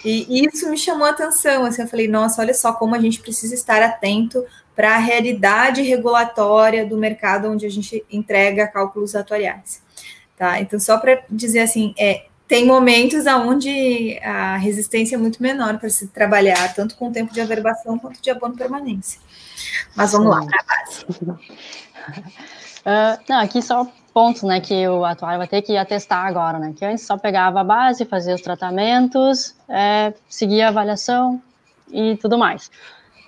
E 0.05 0.47
isso 0.47 0.71
me 0.71 0.79
chamou 0.79 1.07
a 1.07 1.11
atenção, 1.11 1.65
assim, 1.67 1.83
eu 1.83 1.89
falei, 1.89 2.09
nossa, 2.09 2.41
olha 2.41 2.55
só 2.55 2.73
como 2.73 2.95
a 2.95 2.99
gente 2.99 3.21
precisa 3.21 3.55
estar 3.55 3.83
atento 3.83 4.45
para 4.75 4.95
a 4.95 4.99
realidade 4.99 5.83
regulatória 5.83 6.87
do 6.87 6.97
mercado 6.97 7.51
onde 7.51 7.67
a 7.67 7.71
gente 7.71 8.05
entrega 8.11 8.67
cálculos 8.67 9.15
atuariais. 9.15 9.83
Tá? 10.37 10.61
Então, 10.61 10.81
só 10.81 10.97
para 10.99 11.23
dizer 11.29 11.61
assim, 11.61 11.95
é, 11.99 12.27
tem 12.47 12.67
momentos 12.67 13.27
onde 13.27 14.19
a 14.23 14.57
resistência 14.57 15.17
é 15.17 15.19
muito 15.19 15.43
menor 15.43 15.79
para 15.79 15.89
se 15.89 16.09
trabalhar, 16.09 16.75
tanto 16.75 16.97
com 16.97 17.11
tempo 17.11 17.33
de 17.33 17.41
averbação 17.41 17.99
quanto 17.99 18.21
de 18.21 18.31
abono 18.31 18.57
permanência. 18.57 19.21
Mas 19.95 20.13
vamos 20.13 20.31
lá 20.31 20.45
para 20.45 20.61
a 20.61 20.65
base. 20.65 21.07
Uh, 22.83 23.23
não, 23.29 23.41
aqui 23.41 23.63
só 23.63 23.87
pontos, 24.13 24.43
né, 24.43 24.61
que 24.61 24.87
o 24.89 25.05
atuário 25.05 25.39
vai 25.39 25.49
ter 25.49 25.63
que 25.63 25.77
atestar 25.77 26.27
agora, 26.27 26.59
né, 26.59 26.75
que 26.77 26.85
antes 26.85 27.07
só 27.07 27.17
pegava 27.17 27.61
a 27.61 27.65
base, 27.65 28.05
fazia 28.05 28.35
os 28.35 28.43
tratamentos, 28.43 29.57
é, 29.69 30.13
seguia 30.29 30.67
a 30.67 30.69
avaliação 30.69 31.41
e 31.91 32.17
tudo 32.17 32.37
mais. 32.37 32.71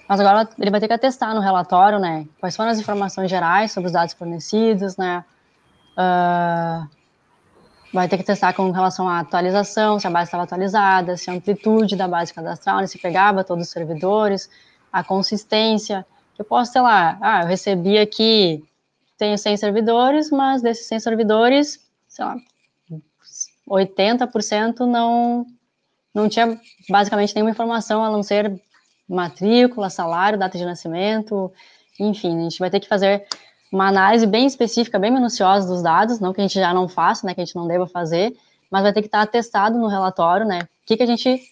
Mas 0.06 0.20
agora 0.20 0.48
ele 0.58 0.70
vai 0.70 0.80
ter 0.80 0.88
que 0.88 0.92
atestar 0.92 1.34
no 1.34 1.40
relatório, 1.40 1.98
né, 1.98 2.26
quais 2.38 2.54
foram 2.54 2.70
as 2.70 2.78
informações 2.78 3.30
gerais 3.30 3.72
sobre 3.72 3.86
os 3.86 3.92
dados 3.92 4.12
fornecidos, 4.14 4.96
né, 4.96 5.24
uh, 5.96 6.86
vai 7.94 8.08
ter 8.08 8.18
que 8.18 8.24
testar 8.24 8.52
com 8.52 8.72
relação 8.72 9.08
à 9.08 9.20
atualização, 9.20 10.00
se 10.00 10.06
a 10.08 10.10
base 10.10 10.24
estava 10.24 10.42
atualizada, 10.42 11.16
se 11.16 11.30
a 11.30 11.32
amplitude 11.32 11.94
da 11.94 12.08
base 12.08 12.34
cadastral, 12.34 12.80
né, 12.80 12.88
se 12.88 12.98
pegava 12.98 13.44
todos 13.44 13.68
os 13.68 13.72
servidores, 13.72 14.50
a 14.92 15.04
consistência, 15.04 16.04
eu 16.36 16.44
posso, 16.44 16.72
sei 16.72 16.82
lá, 16.82 17.16
ah, 17.20 17.42
eu 17.42 17.46
recebi 17.46 17.96
aqui, 17.96 18.64
tenho 19.16 19.38
100 19.38 19.56
servidores, 19.58 20.28
mas 20.32 20.60
desses 20.60 20.88
100 20.88 20.98
servidores, 20.98 21.88
sei 22.08 22.24
lá, 22.24 22.36
80% 23.70 24.80
não, 24.80 25.46
não 26.12 26.28
tinha 26.28 26.60
basicamente 26.90 27.32
nenhuma 27.32 27.52
informação 27.52 28.04
a 28.04 28.10
não 28.10 28.24
ser 28.24 28.60
matrícula, 29.08 29.88
salário, 29.88 30.36
data 30.36 30.58
de 30.58 30.64
nascimento, 30.64 31.52
enfim, 32.00 32.40
a 32.40 32.42
gente 32.42 32.58
vai 32.58 32.70
ter 32.70 32.80
que 32.80 32.88
fazer 32.88 33.24
uma 33.74 33.88
análise 33.88 34.24
bem 34.24 34.46
específica, 34.46 35.00
bem 35.00 35.10
minuciosa 35.10 35.66
dos 35.66 35.82
dados, 35.82 36.20
não 36.20 36.32
que 36.32 36.40
a 36.40 36.44
gente 36.44 36.54
já 36.54 36.72
não 36.72 36.88
faça, 36.88 37.26
né, 37.26 37.34
que 37.34 37.40
a 37.40 37.44
gente 37.44 37.56
não 37.56 37.66
deva 37.66 37.88
fazer, 37.88 38.32
mas 38.70 38.84
vai 38.84 38.92
ter 38.92 39.00
que 39.00 39.08
estar 39.08 39.20
atestado 39.20 39.76
no 39.76 39.88
relatório, 39.88 40.46
né, 40.46 40.60
o 40.60 40.86
que, 40.86 40.96
que 40.96 41.02
a 41.02 41.06
gente 41.06 41.42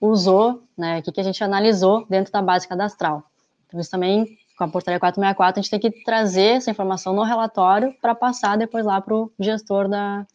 usou, 0.00 0.60
né, 0.76 0.98
o 0.98 1.02
que, 1.04 1.12
que 1.12 1.20
a 1.20 1.22
gente 1.22 1.42
analisou 1.44 2.04
dentro 2.10 2.32
da 2.32 2.42
base 2.42 2.66
cadastral. 2.66 3.22
Então, 3.68 3.78
isso 3.78 3.92
também, 3.92 4.36
com 4.58 4.64
a 4.64 4.68
portaria 4.68 4.98
464, 4.98 5.60
a 5.60 5.62
gente 5.62 5.70
tem 5.70 5.78
que 5.78 6.02
trazer 6.02 6.56
essa 6.56 6.68
informação 6.68 7.14
no 7.14 7.22
relatório 7.22 7.94
para 8.02 8.12
passar 8.12 8.58
depois 8.58 8.84
lá 8.84 9.00
para 9.00 9.14
o 9.14 9.30
gestor 9.38 9.88
da, 9.88 10.26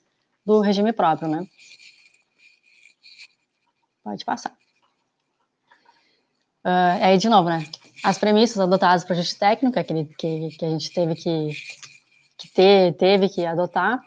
do 0.46 0.62
regime 0.62 0.94
próprio, 0.94 1.28
né. 1.28 1.46
Pode 4.02 4.24
passar. 4.24 4.54
Uh, 6.64 7.04
aí, 7.04 7.18
de 7.18 7.28
novo, 7.28 7.50
né? 7.50 7.66
As 8.04 8.18
premissas 8.18 8.60
adotadas 8.60 9.04
para 9.04 9.14
o 9.14 9.18
ajuste 9.18 9.38
técnico, 9.38 9.80
aquele 9.80 10.06
que, 10.06 10.50
que 10.50 10.66
a 10.66 10.70
gente 10.70 10.92
teve 10.92 11.16
que, 11.16 11.52
que 12.38 12.48
ter, 12.50 12.94
teve 12.94 13.30
que 13.30 13.46
adotar. 13.46 14.02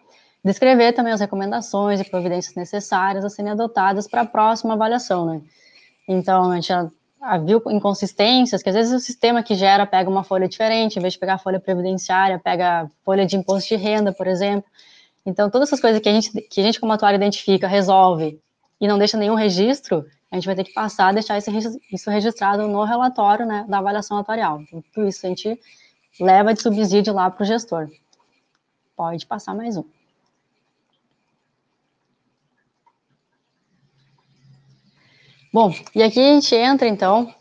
Descrever 0.45 0.93
também 0.93 1.13
as 1.13 1.21
recomendações 1.21 2.01
e 2.01 2.05
providências 2.05 2.55
necessárias 2.55 3.25
a 3.25 3.29
serem 3.29 3.53
adotadas 3.53 4.09
para 4.09 4.23
a 4.23 4.27
próxima 4.27 4.75
avaliação, 4.75 5.27
né? 5.27 5.43
Então, 6.09 6.51
a 6.51 6.55
gente 6.55 6.69
já 6.69 6.91
viu 7.45 7.63
inconsistências, 7.69 8.63
que 8.63 8.69
às 8.71 8.75
vezes 8.75 8.93
o 8.93 8.99
sistema 8.99 9.43
que 9.43 9.55
gera 9.55 9.87
pega 9.87 10.09
uma 10.09 10.25
folha 10.25 10.49
diferente, 10.49 10.99
em 10.99 11.03
vez 11.03 11.13
de 11.13 11.19
pegar 11.19 11.35
a 11.35 11.39
folha 11.39 11.61
previdenciária, 11.61 12.39
pega 12.39 12.83
a 12.83 12.89
folha 13.05 13.27
de 13.27 13.37
imposto 13.37 13.69
de 13.69 13.77
renda, 13.77 14.13
por 14.13 14.27
exemplo. 14.27 14.69
Então, 15.27 15.51
todas 15.51 15.69
essas 15.69 15.81
coisas 15.81 16.01
que 16.01 16.09
a 16.09 16.13
gente, 16.13 16.31
que 16.43 16.61
a 16.61 16.65
gente 16.65 16.81
como 16.81 16.93
atuário 16.93 17.17
identifica, 17.17 17.69
resolve 17.69 18.41
e 18.81 18.89
não 18.89 18.99
deixa 18.99 19.19
nenhum 19.19 19.35
registro, 19.35 20.07
a 20.31 20.37
gente 20.37 20.47
vai 20.47 20.55
ter 20.55 20.65
que 20.65 20.73
passar, 20.73 21.13
deixar 21.13 21.39
isso 21.39 22.11
registrado 22.11 22.69
no 22.69 22.85
relatório 22.85 23.45
né, 23.45 23.67
da 23.69 23.79
avaliação 23.79 24.17
atuarial. 24.17 24.61
Então, 24.61 24.83
tudo 24.93 25.09
isso 25.09 25.27
a 25.27 25.29
gente 25.29 25.59
leva 26.21 26.55
de 26.55 26.63
subsídio 26.63 27.13
lá 27.13 27.29
para 27.31 27.43
o 27.43 27.47
gestor. 27.47 27.91
Pode 28.97 29.27
passar 29.27 29.55
mais 29.55 29.77
um. 29.77 29.85
Bom, 35.53 35.75
e 35.97 36.03
aqui 36.03 36.21
a 36.21 36.35
gente 36.35 36.55
entra, 36.55 36.87
então, 36.87 37.35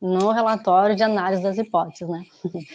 no 0.00 0.30
relatório 0.30 0.94
de 0.94 1.02
análise 1.02 1.42
das 1.42 1.56
hipóteses, 1.56 2.08
né? 2.08 2.24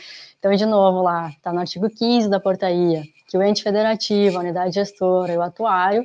Então, 0.44 0.54
de 0.54 0.66
novo, 0.66 1.02
lá, 1.02 1.30
está 1.30 1.54
no 1.54 1.62
artigo 1.62 1.90
15 1.90 2.30
da 2.30 2.38
portaria, 2.38 3.04
que 3.30 3.38
o 3.38 3.42
ente 3.42 3.64
federativo, 3.64 4.36
a 4.36 4.42
unidade 4.42 4.76
gestora 4.76 5.32
e 5.32 5.38
o 5.38 5.42
atuário 5.42 6.04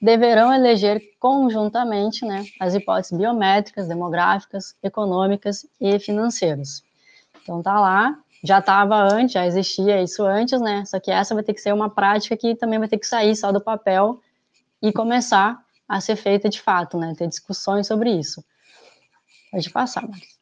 deverão 0.00 0.52
eleger 0.52 1.00
conjuntamente 1.18 2.24
né, 2.24 2.44
as 2.58 2.74
hipóteses 2.74 3.16
biométricas, 3.16 3.86
demográficas, 3.86 4.74
econômicas 4.82 5.66
e 5.80 5.98
financeiras. 5.98 6.82
Então 7.42 7.62
tá 7.62 7.78
lá, 7.78 8.18
já 8.42 8.58
estava 8.60 8.96
antes, 8.96 9.32
já 9.32 9.46
existia 9.46 10.02
isso 10.02 10.24
antes, 10.24 10.60
né? 10.60 10.84
Só 10.86 10.98
que 10.98 11.10
essa 11.10 11.34
vai 11.34 11.44
ter 11.44 11.52
que 11.52 11.60
ser 11.60 11.74
uma 11.74 11.90
prática 11.90 12.36
que 12.36 12.54
também 12.54 12.78
vai 12.78 12.88
ter 12.88 12.98
que 12.98 13.06
sair 13.06 13.36
só 13.36 13.52
do 13.52 13.60
papel 13.60 14.20
e 14.80 14.92
começar 14.92 15.62
a 15.86 16.00
ser 16.00 16.16
feita 16.16 16.48
de 16.48 16.60
fato, 16.60 16.96
né? 16.96 17.14
Ter 17.16 17.28
discussões 17.28 17.86
sobre 17.86 18.10
isso. 18.10 18.42
Pode 19.50 19.68
passar, 19.70 20.08
Marcos. 20.08 20.40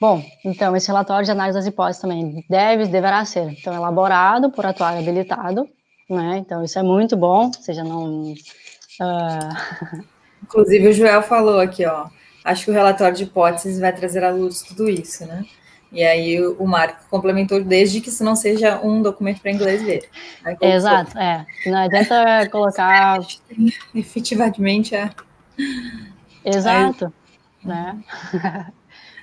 Bom, 0.00 0.24
então, 0.44 0.74
esse 0.74 0.88
relatório 0.88 1.26
de 1.26 1.30
análise 1.30 1.58
das 1.58 1.66
hipóteses 1.66 2.00
também 2.00 2.44
deve, 2.48 2.86
deverá 2.86 3.22
ser, 3.26 3.50
então, 3.50 3.74
elaborado 3.74 4.50
por 4.50 4.64
atuário 4.64 4.98
habilitado, 4.98 5.68
né? 6.14 6.38
Então 6.38 6.64
isso 6.64 6.78
é 6.78 6.82
muito 6.82 7.16
bom, 7.16 7.46
ou 7.46 7.52
seja, 7.52 7.84
não. 7.84 8.32
Uh... 8.32 10.04
Inclusive 10.42 10.88
o 10.88 10.92
Joel 10.92 11.22
falou 11.22 11.60
aqui, 11.60 11.86
ó. 11.86 12.08
Acho 12.44 12.64
que 12.64 12.70
o 12.70 12.74
relatório 12.74 13.16
de 13.16 13.24
hipóteses 13.24 13.78
vai 13.78 13.94
trazer 13.94 14.24
à 14.24 14.30
luz 14.30 14.62
tudo 14.62 14.88
isso, 14.88 15.26
né? 15.26 15.44
E 15.92 16.02
aí 16.04 16.40
o 16.40 16.66
Marco 16.66 17.04
complementou 17.10 17.62
desde 17.62 18.00
que 18.00 18.08
isso 18.08 18.22
não 18.22 18.36
seja 18.36 18.80
um 18.80 19.02
documento 19.02 19.40
para 19.40 19.50
inglês 19.50 19.82
ver. 19.82 20.08
Exato, 20.60 21.18
é. 21.18 21.44
Não 21.66 21.78
adianta 21.78 22.48
colocar. 22.50 23.20
Efetivamente 23.94 24.94
é. 24.94 25.10
Exato. 26.44 27.12
Aí... 27.64 27.68
Né? 27.68 28.04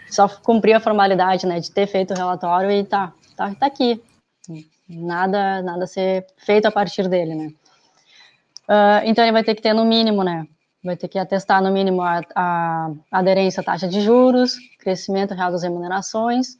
Só 0.09 0.27
cumprir 0.27 0.73
a 0.73 0.79
formalidade, 0.79 1.47
né? 1.47 1.59
De 1.59 1.71
ter 1.71 1.87
feito 1.87 2.13
o 2.13 2.17
relatório 2.17 2.69
e 2.69 2.83
tá, 2.83 3.13
tá, 3.35 3.53
tá 3.55 3.65
aqui 3.65 4.01
nada 4.87 5.61
nada 5.61 5.85
ser 5.85 6.25
feito 6.37 6.65
a 6.65 6.71
partir 6.71 7.07
dele, 7.07 7.35
né? 7.35 7.47
Uh, 8.67 9.01
então 9.05 9.23
ele 9.23 9.31
vai 9.31 9.43
ter 9.43 9.55
que 9.55 9.61
ter 9.61 9.73
no 9.73 9.85
mínimo, 9.85 10.23
né? 10.23 10.45
Vai 10.83 10.95
ter 10.95 11.07
que 11.07 11.17
atestar 11.17 11.61
no 11.61 11.71
mínimo 11.71 12.01
a, 12.01 12.21
a 12.35 12.91
aderência 13.11 13.61
à 13.61 13.63
taxa 13.63 13.87
de 13.87 14.01
juros, 14.01 14.55
crescimento 14.79 15.33
real 15.33 15.51
das 15.51 15.63
remunerações 15.63 16.57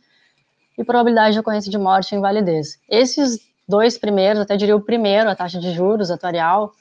e 0.78 0.84
probabilidade 0.84 1.34
de 1.34 1.40
ocorrência 1.40 1.72
de 1.72 1.78
morte 1.78 2.14
e 2.14 2.18
invalidez. 2.18 2.80
Esses 2.90 3.40
dois 3.68 3.98
primeiros, 3.98 4.42
até 4.42 4.56
diria 4.56 4.76
o 4.76 4.82
primeiro, 4.82 5.30
a 5.30 5.36
taxa 5.36 5.60
de 5.60 5.72
juros 5.72 6.10
atuarial, 6.10 6.72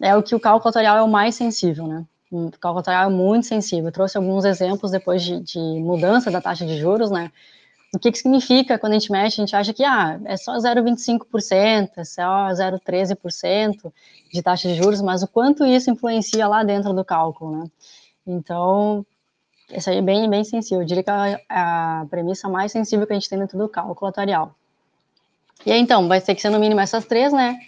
é 0.00 0.16
o 0.16 0.22
que 0.22 0.34
o 0.34 0.40
cálculo 0.40 0.68
atuarial 0.68 0.96
é 0.98 1.02
o 1.02 1.08
mais 1.08 1.34
sensível, 1.34 1.86
né? 1.86 2.04
O 2.30 2.50
cálculo 2.58 2.80
atuarial 2.80 3.08
é 3.10 3.12
muito 3.12 3.46
sensível. 3.46 3.86
Eu 3.86 3.92
trouxe 3.92 4.16
alguns 4.16 4.44
exemplos 4.44 4.90
depois 4.90 5.22
de, 5.22 5.40
de 5.40 5.58
mudança 5.58 6.30
da 6.30 6.40
taxa 6.40 6.66
de 6.66 6.76
juros, 6.76 7.10
né? 7.10 7.30
O 7.96 7.98
que, 7.98 8.12
que 8.12 8.18
significa 8.18 8.78
quando 8.78 8.92
a 8.92 8.98
gente 8.98 9.10
mexe? 9.10 9.40
A 9.40 9.44
gente 9.44 9.56
acha 9.56 9.72
que 9.72 9.82
ah, 9.82 10.20
é 10.26 10.36
só 10.36 10.54
0,25%, 10.58 11.92
é 11.96 12.04
só 12.04 12.48
0,13% 12.48 13.90
de 14.30 14.42
taxa 14.42 14.68
de 14.68 14.74
juros, 14.74 15.00
mas 15.00 15.22
o 15.22 15.28
quanto 15.28 15.64
isso 15.64 15.90
influencia 15.90 16.46
lá 16.46 16.62
dentro 16.62 16.92
do 16.92 17.02
cálculo, 17.02 17.56
né? 17.56 17.70
Então, 18.26 19.04
isso 19.70 19.88
aí 19.88 19.96
é 19.96 20.02
bem, 20.02 20.28
bem 20.28 20.44
sensível. 20.44 20.82
Eu 20.82 20.86
diria 20.86 21.02
que 21.02 21.10
é 21.10 21.42
a, 21.48 22.04
premissa 22.10 22.50
mais 22.50 22.70
sensível 22.70 23.06
que 23.06 23.14
a 23.14 23.16
gente 23.16 23.30
tem 23.30 23.38
dentro 23.38 23.56
do 23.56 23.66
cálculo 23.66 24.10
atuarial. 24.10 24.54
E 25.64 25.72
aí, 25.72 25.80
então, 25.80 26.06
vai 26.06 26.20
ter 26.20 26.34
que 26.34 26.42
ser 26.42 26.50
no 26.50 26.58
mínimo 26.58 26.80
essas 26.80 27.06
três, 27.06 27.32
né? 27.32 27.58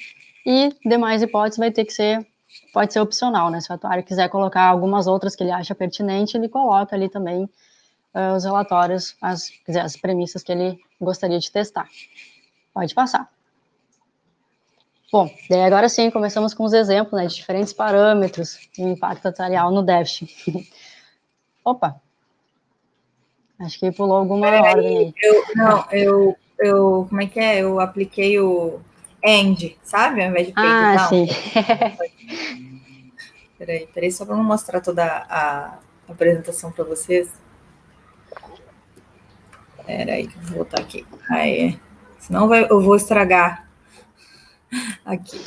E 0.44 0.76
demais 0.84 1.22
hipóteses 1.22 1.56
vai 1.56 1.70
ter 1.70 1.86
que 1.86 1.92
ser, 1.92 2.26
pode 2.74 2.92
ser 2.92 3.00
opcional, 3.00 3.48
né? 3.48 3.62
Se 3.62 3.70
o 3.70 3.74
atuário 3.74 4.04
quiser 4.04 4.28
colocar 4.28 4.64
algumas 4.64 5.06
outras 5.06 5.34
que 5.34 5.42
ele 5.42 5.52
acha 5.52 5.74
pertinente, 5.74 6.36
ele 6.36 6.50
coloca 6.50 6.94
ali 6.94 7.08
também 7.08 7.48
uh, 8.14 8.36
os 8.36 8.44
relatórios, 8.44 9.16
as, 9.20 9.50
dizer, 9.66 9.80
as 9.80 9.96
premissas 9.96 10.42
que 10.42 10.52
ele 10.52 10.78
gostaria 11.00 11.38
de 11.38 11.50
testar. 11.50 11.88
Pode 12.72 12.94
passar. 12.94 13.28
Bom, 15.10 15.30
daí 15.48 15.62
agora 15.62 15.88
sim, 15.88 16.10
começamos 16.10 16.52
com 16.52 16.64
os 16.64 16.74
exemplos 16.74 17.20
né, 17.20 17.26
de 17.26 17.34
diferentes 17.34 17.72
parâmetros 17.72 18.58
de 18.74 18.82
impacto 18.82 19.26
atuarial 19.26 19.70
no 19.70 19.82
déficit. 19.82 20.34
Opa! 21.64 22.00
Acho 23.58 23.80
que 23.80 23.90
pulou 23.90 24.18
alguma 24.18 24.46
Peraí, 24.46 24.60
ordem 24.60 24.98
aí. 24.98 25.14
Eu, 25.20 25.44
não, 25.56 25.84
eu, 25.90 26.36
eu, 26.58 27.06
como 27.08 27.22
é 27.22 27.26
que 27.26 27.40
é? 27.40 27.60
Eu 27.60 27.80
apliquei 27.80 28.38
o 28.38 28.80
end, 29.24 29.76
sabe? 29.82 30.22
Ao 30.22 30.28
invés 30.28 30.46
de 30.46 30.52
peito, 30.52 30.68
Ah, 30.68 31.08
sim. 31.08 31.26
peraí, 33.58 33.86
peraí, 33.88 34.12
só 34.12 34.24
para 34.24 34.36
não 34.36 34.44
mostrar 34.44 34.80
toda 34.80 35.04
a 35.04 35.78
apresentação 36.08 36.70
para 36.70 36.84
vocês. 36.84 37.28
Espera 39.88 40.12
aí, 40.12 40.28
vou 40.42 40.56
voltar 40.56 40.82
aqui. 40.82 41.06
Aí, 41.30 41.80
senão 42.18 42.46
vai, 42.46 42.70
eu 42.70 42.78
vou 42.78 42.94
estragar 42.94 43.66
aqui. 45.02 45.40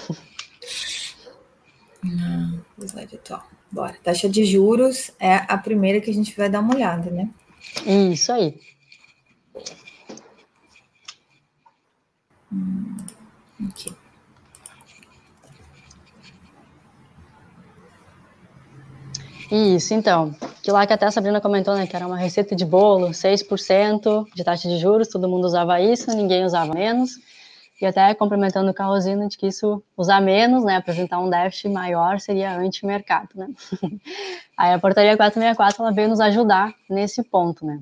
Ah, 2.03 2.57
slide 2.79 3.17
atual. 3.17 3.47
Bora. 3.71 3.95
Taxa 4.03 4.27
de 4.27 4.43
juros 4.43 5.11
é 5.19 5.35
a 5.47 5.55
primeira 5.59 6.01
que 6.01 6.09
a 6.09 6.13
gente 6.13 6.35
vai 6.35 6.49
dar 6.49 6.61
uma 6.61 6.73
olhada, 6.73 7.11
né? 7.11 7.29
Isso 7.85 8.31
aí. 8.31 8.59
Hum, 12.51 12.97
aqui. 13.69 13.95
Isso, 19.51 19.93
então. 19.93 20.33
Que 20.63 20.71
lá 20.71 20.87
que 20.87 20.93
até 20.93 21.05
a 21.05 21.11
Sabrina 21.11 21.41
comentou, 21.41 21.75
né, 21.75 21.85
que 21.85 21.93
era 21.93 22.07
uma 22.07 22.17
receita 22.17 22.55
de 22.55 22.65
bolo, 22.65 23.09
6% 23.09 24.25
de 24.33 24.43
taxa 24.45 24.69
de 24.69 24.77
juros, 24.77 25.09
todo 25.09 25.27
mundo 25.27 25.43
usava 25.43 25.81
isso, 25.81 26.09
ninguém 26.15 26.45
usava 26.45 26.73
menos. 26.73 27.11
E 27.81 27.85
até 27.85 28.13
complementando 28.13 28.71
o 28.71 28.73
Carrosino 28.73 29.27
de 29.27 29.37
que 29.37 29.47
isso, 29.47 29.83
usar 29.97 30.21
menos, 30.21 30.63
né, 30.63 30.77
apresentar 30.77 31.19
um 31.19 31.29
déficit 31.29 31.67
maior 31.67 32.19
seria 32.21 32.55
anti-mercado, 32.55 33.29
né. 33.35 33.49
Aí 34.57 34.71
a 34.73 34.79
portaria 34.79 35.17
464, 35.17 35.83
ela 35.83 35.91
veio 35.91 36.07
nos 36.07 36.21
ajudar 36.21 36.73
nesse 36.89 37.21
ponto, 37.21 37.65
né. 37.65 37.81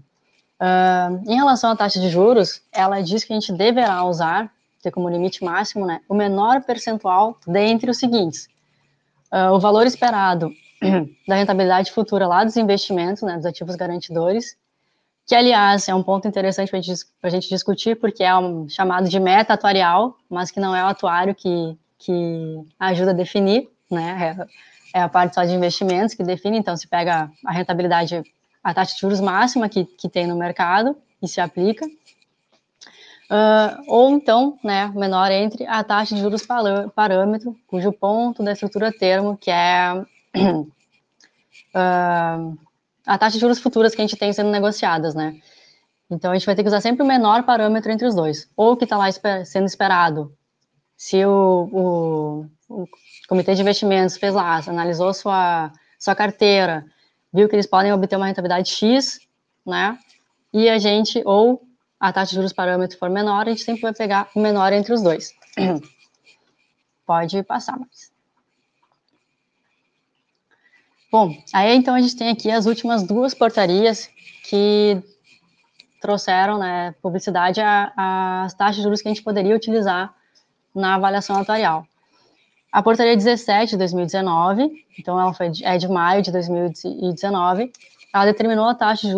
Uh, 0.59 1.31
em 1.31 1.35
relação 1.35 1.69
à 1.69 1.75
taxa 1.75 1.99
de 1.99 2.09
juros, 2.09 2.63
ela 2.71 2.99
diz 3.01 3.23
que 3.23 3.31
a 3.31 3.35
gente 3.35 3.53
deverá 3.53 4.03
usar, 4.05 4.51
ter 4.81 4.89
como 4.89 5.07
limite 5.07 5.43
máximo, 5.43 5.85
né, 5.85 6.01
o 6.09 6.15
menor 6.15 6.63
percentual 6.63 7.37
dentre 7.45 7.91
os 7.91 7.97
seguintes. 7.97 8.47
Uh, 9.31 9.53
o 9.53 9.59
valor 9.59 9.85
esperado 9.85 10.51
da 11.27 11.35
rentabilidade 11.35 11.91
futura 11.91 12.27
lá 12.27 12.43
dos 12.43 12.57
investimentos, 12.57 13.23
né, 13.23 13.35
dos 13.35 13.45
ativos 13.45 13.75
garantidores, 13.75 14.57
que, 15.25 15.35
aliás, 15.35 15.87
é 15.87 15.93
um 15.93 16.01
ponto 16.01 16.27
interessante 16.27 16.71
para 16.71 17.27
a 17.27 17.31
gente 17.31 17.49
discutir, 17.49 17.95
porque 17.99 18.23
é 18.23 18.35
um 18.35 18.67
chamado 18.67 19.07
de 19.07 19.19
meta 19.19 19.53
atuarial, 19.53 20.17
mas 20.29 20.49
que 20.49 20.59
não 20.59 20.75
é 20.75 20.83
o 20.83 20.87
atuário 20.87 21.35
que, 21.35 21.77
que 21.99 22.65
ajuda 22.79 23.11
a 23.11 23.13
definir, 23.13 23.69
né, 23.91 24.47
é, 24.93 24.99
é 24.99 25.01
a 25.01 25.09
parte 25.09 25.35
só 25.35 25.43
de 25.43 25.53
investimentos 25.53 26.15
que 26.15 26.23
define, 26.23 26.57
então 26.57 26.75
se 26.75 26.87
pega 26.87 27.29
a 27.45 27.51
rentabilidade, 27.51 28.23
a 28.63 28.73
taxa 28.73 28.95
de 28.95 29.01
juros 29.01 29.19
máxima 29.19 29.69
que, 29.69 29.85
que 29.85 30.09
tem 30.09 30.25
no 30.25 30.35
mercado 30.35 30.95
e 31.21 31.27
se 31.27 31.39
aplica, 31.39 31.85
Uh, 33.29 33.83
ou 33.87 34.09
então, 34.09 34.57
né, 34.63 34.91
menor 34.95 35.29
entre 35.31 35.63
a 35.67 35.83
taxa 35.83 36.15
de 36.15 36.21
juros 36.21 36.47
parâmetro, 36.95 37.55
cujo 37.67 37.93
ponto 37.93 38.41
da 38.41 38.53
estrutura 38.53 38.91
termo, 38.91 39.37
que 39.37 39.51
é 39.51 40.03
uh, 40.35 40.69
a 43.05 43.17
taxa 43.17 43.35
de 43.35 43.39
juros 43.39 43.59
futuras 43.59 43.95
que 43.95 44.01
a 44.01 44.05
gente 44.05 44.17
tem 44.17 44.31
sendo 44.33 44.49
negociadas, 44.49 45.15
né? 45.15 45.39
Então, 46.09 46.31
a 46.31 46.33
gente 46.33 46.45
vai 46.45 46.55
ter 46.55 46.63
que 46.63 46.67
usar 46.67 46.81
sempre 46.81 47.03
o 47.03 47.05
menor 47.05 47.43
parâmetro 47.43 47.91
entre 47.91 48.07
os 48.07 48.15
dois. 48.15 48.49
Ou 48.57 48.73
o 48.73 48.77
que 48.77 48.83
está 48.83 48.97
lá 48.97 49.07
esper 49.07 49.45
sendo 49.45 49.65
esperado. 49.65 50.35
Se 50.97 51.23
o, 51.23 51.69
o, 51.71 52.81
o, 52.81 52.87
comitê 53.27 53.53
de 53.53 53.61
investimentos 53.61 54.17
fez 54.17 54.33
lá, 54.33 54.59
analisou 54.67 55.13
sua, 55.13 55.71
sua 55.99 56.15
carteira, 56.15 56.83
viu 57.31 57.47
que 57.47 57.55
eles 57.55 57.67
podem 57.67 57.93
obter 57.93 58.15
uma 58.15 58.25
rentabilidade 58.25 58.69
X, 58.69 59.19
né? 59.65 59.97
E 60.51 60.67
a 60.67 60.79
gente, 60.79 61.21
ou 61.25 61.61
a 61.99 62.11
taxa 62.11 62.31
de 62.31 62.35
juros 62.35 62.53
parâmetro 62.53 62.97
for 62.97 63.09
menor, 63.09 63.47
a 63.47 63.49
gente 63.51 63.63
sempre 63.63 63.83
vai 63.83 63.93
pegar 63.93 64.29
o 64.35 64.39
menor 64.39 64.73
entre 64.73 64.93
os 64.93 65.01
dois. 65.01 65.31
Pode 67.05 67.43
passar 67.43 67.77
mais. 67.77 68.08
Bom, 71.11 71.35
aí 71.51 71.75
então 71.75 71.95
a 71.95 72.01
gente 72.01 72.15
tem 72.15 72.29
aqui 72.29 72.51
as 72.51 72.67
últimas 72.67 73.01
duas 73.01 73.33
portarias 73.33 74.09
que 74.47 75.01
trouxeram 75.99 76.59
né, 76.59 76.93
publicidade 77.01 77.59
às 77.61 78.53
taxas 78.53 78.77
de 78.77 78.83
juros 78.83 79.01
que 79.01 79.07
a 79.07 79.11
gente 79.11 79.23
poderia 79.23 79.55
utilizar 79.55 80.13
na 80.73 80.95
avaliação 80.95 81.37
atuarial. 81.37 81.85
A 82.71 82.83
portaria 82.83 83.17
17 83.17 83.71
de 83.71 83.77
2019, 83.77 84.85
então 84.99 85.19
ela 85.19 85.33
foi, 85.33 85.51
é 85.63 85.77
de 85.77 85.87
maio 85.87 86.21
de 86.21 86.31
2019, 86.31 87.71
ela 88.13 88.25
determinou 88.25 88.65
a 88.65 88.75
taxa 88.75 89.07
de, 89.07 89.13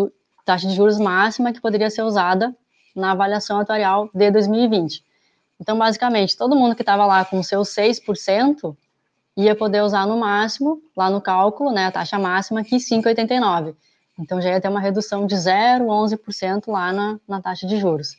taxa 0.46 0.68
de 0.68 0.74
juros 0.74 0.98
máxima 0.98 1.52
que 1.52 1.60
poderia 1.60 1.90
ser 1.90 2.04
usada 2.04 2.56
na 2.96 3.12
avaliação 3.12 3.60
atuarial 3.60 4.10
de 4.14 4.32
2020. 4.32 5.04
Então, 5.60 5.78
basicamente, 5.78 6.38
todo 6.38 6.56
mundo 6.56 6.74
que 6.76 6.82
estava 6.82 7.06
lá 7.06 7.24
com 7.26 7.44
seus 7.44 7.70
6%, 7.70 8.76
ia 9.36 9.56
poder 9.56 9.82
usar 9.82 10.06
no 10.06 10.18
máximo, 10.18 10.82
lá 10.96 11.10
no 11.10 11.22
cálculo, 11.22 11.72
né, 11.72 11.88
a 11.88 11.92
taxa 11.92 12.20
máxima, 12.20 12.64
que 12.64 12.78
5,89. 12.78 13.76
Então 14.20 14.42
já 14.42 14.50
ia 14.50 14.62
ter 14.62 14.68
uma 14.68 14.80
redução 14.80 15.26
de 15.26 15.36
0,11% 15.36 16.68
lá 16.68 16.92
na, 16.92 17.20
na 17.28 17.42
taxa 17.42 17.66
de 17.66 17.78
juros. 17.78 18.18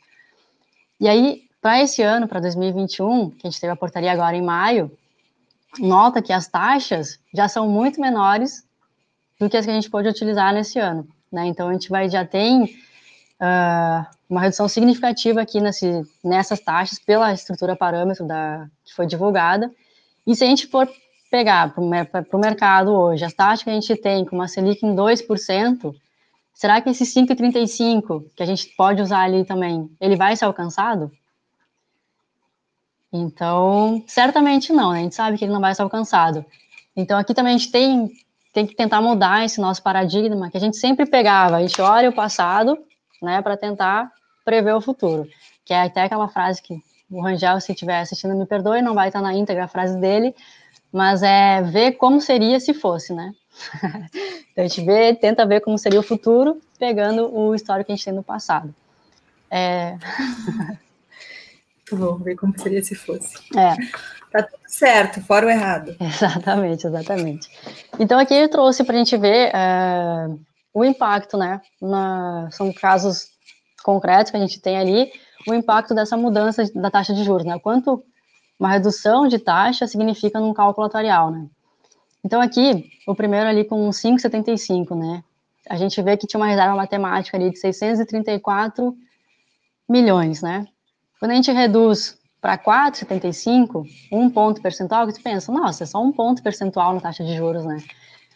E 0.99 1.07
aí, 1.07 1.43
para 1.61 1.81
esse 1.81 2.01
ano, 2.01 2.27
para 2.27 2.39
2021, 2.39 3.29
que 3.31 3.47
a 3.47 3.49
gente 3.49 3.59
teve 3.59 3.71
a 3.71 3.75
portaria 3.75 4.11
agora 4.11 4.35
em 4.35 4.41
maio, 4.41 4.91
nota 5.79 6.21
que 6.21 6.33
as 6.33 6.47
taxas 6.47 7.19
já 7.33 7.47
são 7.47 7.67
muito 7.67 8.01
menores 8.01 8.63
do 9.39 9.49
que 9.49 9.57
as 9.57 9.65
que 9.65 9.71
a 9.71 9.73
gente 9.73 9.89
pode 9.89 10.07
utilizar 10.07 10.53
nesse 10.53 10.79
ano. 10.79 11.07
Né? 11.31 11.47
Então 11.47 11.69
a 11.69 11.73
gente 11.73 11.89
vai 11.89 12.09
já 12.09 12.25
tem 12.25 12.63
uh, 12.65 14.05
uma 14.29 14.41
redução 14.41 14.67
significativa 14.67 15.41
aqui 15.41 15.59
nesse, 15.59 16.05
nessas 16.23 16.59
taxas 16.59 16.99
pela 16.99 17.33
estrutura 17.33 17.75
parâmetro 17.75 18.25
da, 18.25 18.67
que 18.83 18.93
foi 18.93 19.05
divulgada. 19.05 19.71
E 20.25 20.35
se 20.35 20.43
a 20.43 20.47
gente 20.47 20.67
for 20.67 20.89
pegar 21.29 21.73
para 21.73 21.81
o 21.81 22.39
mercado 22.39 22.91
hoje, 22.93 23.25
as 23.25 23.33
taxas 23.33 23.63
que 23.63 23.69
a 23.69 23.73
gente 23.73 23.95
tem 23.95 24.23
com 24.23 24.35
uma 24.35 24.47
Selic 24.47 24.85
em 24.85 24.95
2%, 24.95 25.95
será 26.53 26.79
que 26.79 26.89
esse 26.89 27.03
5,35 27.03 28.25
que 28.35 28.43
a 28.43 28.45
gente 28.45 28.67
pode 28.77 29.01
usar 29.01 29.21
ali 29.21 29.43
também, 29.43 29.89
ele 29.99 30.15
vai 30.15 30.35
ser 30.35 30.45
alcançado? 30.45 31.11
Então, 33.11 34.03
certamente 34.07 34.71
não, 34.71 34.91
né? 34.91 34.99
A 34.99 35.03
gente 35.03 35.15
sabe 35.15 35.37
que 35.37 35.45
ele 35.45 35.53
não 35.53 35.61
vai 35.61 35.75
ser 35.75 35.81
alcançado. 35.81 36.45
Então, 36.95 37.17
aqui 37.17 37.33
também 37.33 37.55
a 37.55 37.57
gente 37.57 37.71
tem, 37.71 38.11
tem 38.53 38.65
que 38.65 38.75
tentar 38.75 39.01
mudar 39.01 39.43
esse 39.43 39.59
nosso 39.59 39.83
paradigma, 39.83 40.49
que 40.49 40.57
a 40.57 40.59
gente 40.59 40.77
sempre 40.77 41.05
pegava, 41.05 41.57
a 41.57 41.61
gente 41.61 41.79
olha 41.81 42.09
o 42.09 42.13
passado, 42.13 42.77
né, 43.21 43.41
para 43.41 43.57
tentar 43.57 44.11
prever 44.45 44.73
o 44.73 44.81
futuro. 44.81 45.27
Que 45.65 45.73
é 45.73 45.81
até 45.81 46.03
aquela 46.03 46.27
frase 46.27 46.61
que 46.61 46.81
o 47.13 47.21
Rangel, 47.21 47.59
se 47.61 47.71
estiver 47.71 47.99
assistindo, 47.99 48.35
me 48.35 48.45
perdoe, 48.45 48.81
não 48.81 48.93
vai 48.93 49.07
estar 49.07 49.21
na 49.21 49.33
íntegra 49.33 49.65
a 49.65 49.67
frase 49.67 49.97
dele, 49.97 50.35
mas 50.91 51.23
é 51.23 51.61
ver 51.61 51.93
como 51.93 52.19
seria 52.19 52.59
se 52.59 52.73
fosse, 52.73 53.13
né? 53.13 53.33
então 54.51 54.63
a 54.63 54.67
gente 54.67 54.83
vê, 54.83 55.13
tenta 55.13 55.45
ver 55.45 55.61
como 55.61 55.77
seria 55.77 55.99
o 55.99 56.03
futuro, 56.03 56.59
pegando 56.79 57.33
o 57.33 57.53
histórico 57.53 57.87
que 57.87 57.91
a 57.93 57.95
gente 57.95 58.05
tem 58.05 58.13
no 58.13 58.23
passado. 58.23 58.73
É... 59.49 59.97
Vamos 61.91 62.23
ver 62.23 62.35
como 62.35 62.57
seria 62.57 62.83
se 62.83 62.95
fosse. 62.95 63.35
É. 63.55 63.75
Tá 64.31 64.41
tudo 64.41 64.63
certo, 64.65 65.21
fora 65.21 65.45
o 65.45 65.49
errado. 65.49 65.95
Exatamente, 66.01 66.87
exatamente. 66.87 67.49
Então 67.99 68.17
aqui 68.17 68.33
eu 68.33 68.49
trouxe 68.49 68.83
para 68.83 68.95
a 68.95 68.97
gente 68.97 69.15
ver 69.15 69.51
é, 69.53 70.27
o 70.73 70.83
impacto, 70.83 71.37
né? 71.37 71.61
Na, 71.79 72.49
são 72.51 72.73
casos 72.73 73.27
concretos 73.83 74.31
que 74.31 74.37
a 74.37 74.39
gente 74.39 74.59
tem 74.59 74.75
ali, 74.75 75.11
o 75.47 75.53
impacto 75.53 75.93
dessa 75.93 76.15
mudança 76.17 76.63
da 76.73 76.89
taxa 76.89 77.13
de 77.13 77.23
juros, 77.23 77.45
né? 77.45 77.59
Quanto 77.59 78.03
uma 78.59 78.69
redução 78.69 79.27
de 79.27 79.39
taxa 79.39 79.87
significa 79.87 80.39
num 80.39 80.53
cálculo 80.53 80.87
atuarial, 80.87 81.31
né? 81.31 81.47
Então 82.23 82.41
aqui, 82.41 82.89
o 83.05 83.13
primeiro 83.13 83.49
ali 83.49 83.65
com 83.65 83.89
5,75, 83.89 84.95
né? 84.95 85.23
A 85.69 85.75
gente 85.75 86.01
vê 86.01 86.15
que 86.17 86.27
tinha 86.27 86.39
uma 86.39 86.47
reserva 86.47 86.75
matemática 86.75 87.37
ali 87.37 87.51
de 87.51 87.59
634 87.59 88.95
milhões, 89.89 90.41
né? 90.41 90.65
Quando 91.19 91.31
a 91.31 91.35
gente 91.35 91.51
reduz 91.51 92.17
para 92.41 92.57
4,75, 92.57 93.85
um 94.11 94.29
ponto 94.29 94.61
percentual, 94.61 95.07
que 95.07 95.13
tu 95.13 95.21
pensa, 95.21 95.51
nossa, 95.51 95.83
é 95.83 95.87
só 95.87 96.01
um 96.01 96.11
ponto 96.11 96.43
percentual 96.43 96.93
na 96.93 96.99
taxa 96.99 97.23
de 97.23 97.35
juros, 97.35 97.65
né? 97.65 97.77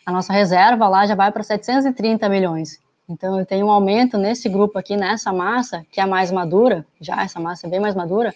A 0.05 0.11
nossa 0.11 0.31
reserva 0.31 0.87
lá 0.87 1.05
já 1.05 1.15
vai 1.15 1.31
para 1.31 1.43
730 1.43 2.29
milhões. 2.29 2.79
Então 3.09 3.39
eu 3.39 3.45
tenho 3.45 3.67
um 3.67 3.71
aumento 3.71 4.17
nesse 4.17 4.49
grupo 4.49 4.77
aqui, 4.77 4.97
nessa 4.97 5.31
massa, 5.31 5.85
que 5.91 5.99
é 5.99 6.03
a 6.03 6.07
mais 6.07 6.31
madura, 6.31 6.85
já 6.99 7.23
essa 7.23 7.39
massa 7.39 7.65
é 7.65 7.69
bem 7.69 7.79
mais 7.79 7.95
madura, 7.95 8.33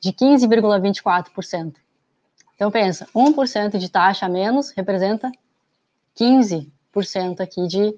de 0.00 0.12
15,24%. 0.12 1.74
Então, 2.54 2.70
pensa, 2.70 3.08
1% 3.14 3.78
de 3.78 3.88
taxa 3.88 4.26
a 4.26 4.28
menos 4.28 4.70
representa 4.70 5.32
15% 6.18 6.70
aqui 7.40 7.66
de 7.66 7.94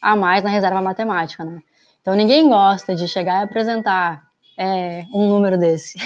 a 0.00 0.14
mais 0.14 0.44
na 0.44 0.50
reserva 0.50 0.82
matemática, 0.82 1.44
né? 1.44 1.62
Então, 2.00 2.14
ninguém 2.14 2.48
gosta 2.48 2.94
de 2.94 3.08
chegar 3.08 3.40
e 3.40 3.44
apresentar 3.44 4.28
é, 4.56 5.04
um 5.12 5.28
número 5.28 5.58
desse. 5.58 5.98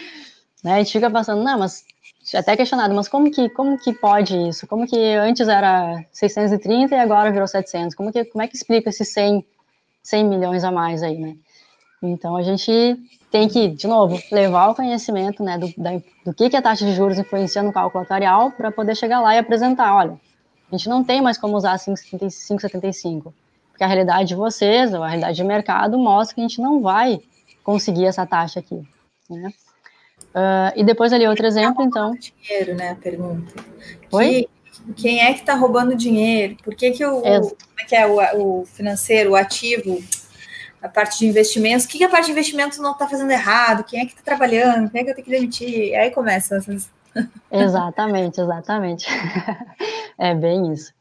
né? 0.64 0.74
A 0.74 0.78
gente 0.78 0.92
fica 0.92 1.10
pensando, 1.10 1.42
não, 1.42 1.58
mas 1.58 1.84
até 2.34 2.56
questionado, 2.56 2.94
mas 2.94 3.08
como 3.08 3.30
que, 3.30 3.48
como 3.50 3.78
que 3.78 3.92
pode 3.92 4.36
isso? 4.48 4.66
Como 4.66 4.86
que 4.86 4.96
antes 5.14 5.48
era 5.48 6.04
630 6.12 6.94
e 6.94 6.98
agora 6.98 7.32
virou 7.32 7.46
700? 7.46 7.94
Como, 7.94 8.12
que, 8.12 8.24
como 8.24 8.42
é 8.42 8.48
que 8.48 8.56
explica 8.56 8.88
esses 8.90 9.12
100, 9.12 9.44
100 10.02 10.24
milhões 10.24 10.64
a 10.64 10.70
mais 10.70 11.02
aí, 11.02 11.18
né? 11.18 11.36
Então, 12.02 12.36
a 12.36 12.42
gente 12.42 12.96
tem 13.30 13.46
que, 13.48 13.68
de 13.68 13.86
novo, 13.86 14.20
levar 14.32 14.68
o 14.68 14.74
conhecimento 14.74 15.42
né, 15.42 15.58
do, 15.58 15.72
da, 15.76 15.90
do 16.24 16.34
que, 16.34 16.48
que 16.48 16.56
a 16.56 16.62
taxa 16.62 16.84
de 16.84 16.94
juros 16.94 17.18
influencia 17.18 17.62
no 17.62 17.72
cálculo 17.72 18.02
atuarial 18.02 18.50
para 18.52 18.72
poder 18.72 18.96
chegar 18.96 19.20
lá 19.20 19.34
e 19.34 19.38
apresentar, 19.38 19.94
olha, 19.94 20.18
A 20.70 20.76
gente 20.76 20.88
não 20.88 21.04
tem 21.04 21.20
mais 21.20 21.36
como 21.36 21.56
usar 21.56 21.76
5,75, 21.76 23.32
porque 23.70 23.84
a 23.84 23.86
realidade 23.86 24.28
de 24.28 24.34
vocês, 24.34 24.94
ou 24.94 25.02
a 25.02 25.08
realidade 25.08 25.36
de 25.36 25.44
mercado, 25.44 25.98
mostra 25.98 26.34
que 26.34 26.40
a 26.40 26.48
gente 26.48 26.60
não 26.60 26.80
vai 26.80 27.20
conseguir 27.62 28.06
essa 28.06 28.26
taxa 28.26 28.60
aqui. 28.60 28.82
Né? 29.28 29.52
Uh, 30.34 30.72
e 30.76 30.84
depois 30.84 31.12
ali 31.12 31.26
outro 31.26 31.46
exemplo, 31.46 31.84
então. 31.84 32.12
Dinheiro, 32.14 32.74
né? 32.76 32.90
A 32.90 32.94
pergunta. 32.94 33.52
Oi? 34.12 34.48
Que, 34.64 34.92
quem 34.94 35.20
é 35.20 35.32
que 35.32 35.40
está 35.40 35.54
roubando 35.54 35.94
dinheiro? 35.94 36.56
Por 36.62 36.74
que, 36.74 36.92
que 36.92 37.04
o, 37.04 37.24
é. 37.24 37.40
como 37.40 37.80
é 37.80 37.84
que 37.84 37.96
é 37.96 38.06
o, 38.06 38.60
o 38.60 38.64
financeiro, 38.66 39.32
o 39.32 39.36
ativo, 39.36 40.02
a 40.82 40.88
parte 40.88 41.18
de 41.18 41.26
investimentos, 41.26 41.84
o 41.84 41.88
que, 41.88 41.98
que 41.98 42.04
a 42.04 42.08
parte 42.08 42.26
de 42.26 42.32
investimentos 42.32 42.78
não 42.78 42.92
está 42.92 43.08
fazendo 43.08 43.30
errado? 43.30 43.84
Quem 43.84 44.00
é 44.00 44.06
que 44.06 44.12
está 44.12 44.22
trabalhando? 44.22 44.90
Quem 44.90 45.00
é 45.00 45.04
que 45.04 45.10
eu 45.10 45.14
tenho 45.14 45.24
que 45.24 45.30
demitir? 45.30 45.94
Aí 45.98 46.10
começa 46.10 46.56
essas. 46.56 46.88
Exatamente, 47.50 48.40
exatamente. 48.40 49.06
é 50.16 50.32
bem 50.32 50.72
isso. 50.72 50.92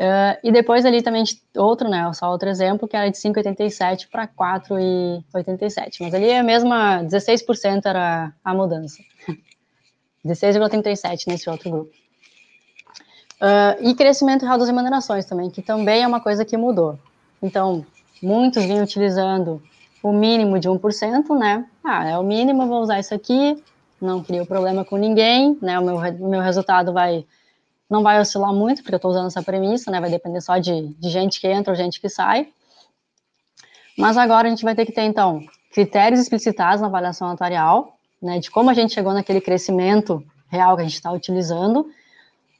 Uh, 0.00 0.40
e 0.42 0.50
depois 0.50 0.86
ali 0.86 1.02
também 1.02 1.22
outro, 1.54 1.86
né, 1.86 2.10
só 2.14 2.30
outro 2.30 2.48
exemplo, 2.48 2.88
que 2.88 2.96
era 2.96 3.10
de 3.10 3.18
5,87 3.18 4.08
para 4.10 4.26
4,87. 4.26 5.96
Mas 6.00 6.14
ali 6.14 6.30
é 6.30 6.38
a 6.38 6.42
mesma, 6.42 7.04
16% 7.04 7.82
era 7.84 8.32
a 8.42 8.54
mudança. 8.54 8.96
16,37 10.24 11.26
nesse 11.26 11.50
outro 11.50 11.70
grupo. 11.70 11.90
Uh, 13.42 13.90
e 13.90 13.94
crescimento 13.94 14.46
real 14.46 14.56
das 14.56 14.68
remunerações 14.68 15.26
também, 15.26 15.50
que 15.50 15.60
também 15.60 16.02
é 16.02 16.06
uma 16.06 16.20
coisa 16.20 16.46
que 16.46 16.56
mudou. 16.56 16.98
Então, 17.42 17.84
muitos 18.22 18.64
vinham 18.64 18.84
utilizando 18.84 19.62
o 20.02 20.14
mínimo 20.14 20.58
de 20.58 20.66
1%, 20.66 21.38
né? 21.38 21.66
Ah, 21.84 22.08
é 22.08 22.16
o 22.16 22.22
mínimo, 22.22 22.66
vou 22.66 22.80
usar 22.80 23.00
isso 23.00 23.14
aqui, 23.14 23.62
não 24.00 24.24
crio 24.24 24.46
problema 24.46 24.82
com 24.82 24.96
ninguém, 24.96 25.58
né? 25.60 25.78
O 25.78 25.84
meu, 25.84 25.96
o 25.96 26.30
meu 26.30 26.40
resultado 26.40 26.90
vai 26.90 27.26
não 27.90 28.02
vai 28.02 28.20
oscilar 28.20 28.52
muito, 28.52 28.82
porque 28.82 28.94
eu 28.94 28.98
estou 28.98 29.10
usando 29.10 29.26
essa 29.26 29.42
premissa, 29.42 29.90
né? 29.90 30.00
Vai 30.00 30.10
depender 30.10 30.40
só 30.40 30.58
de, 30.58 30.94
de 30.94 31.10
gente 31.10 31.40
que 31.40 31.48
entra 31.48 31.72
ou 31.72 31.76
gente 31.76 32.00
que 32.00 32.08
sai. 32.08 32.48
Mas 33.98 34.16
agora 34.16 34.46
a 34.46 34.50
gente 34.50 34.62
vai 34.62 34.74
ter 34.74 34.86
que 34.86 34.92
ter, 34.92 35.02
então, 35.02 35.44
critérios 35.72 36.20
explicitados 36.20 36.80
na 36.80 36.86
avaliação 36.86 37.28
atuarial, 37.28 37.98
né? 38.22 38.38
De 38.38 38.50
como 38.50 38.70
a 38.70 38.74
gente 38.74 38.94
chegou 38.94 39.12
naquele 39.12 39.40
crescimento 39.40 40.24
real 40.48 40.76
que 40.76 40.82
a 40.82 40.84
gente 40.84 40.94
está 40.94 41.10
utilizando, 41.10 41.90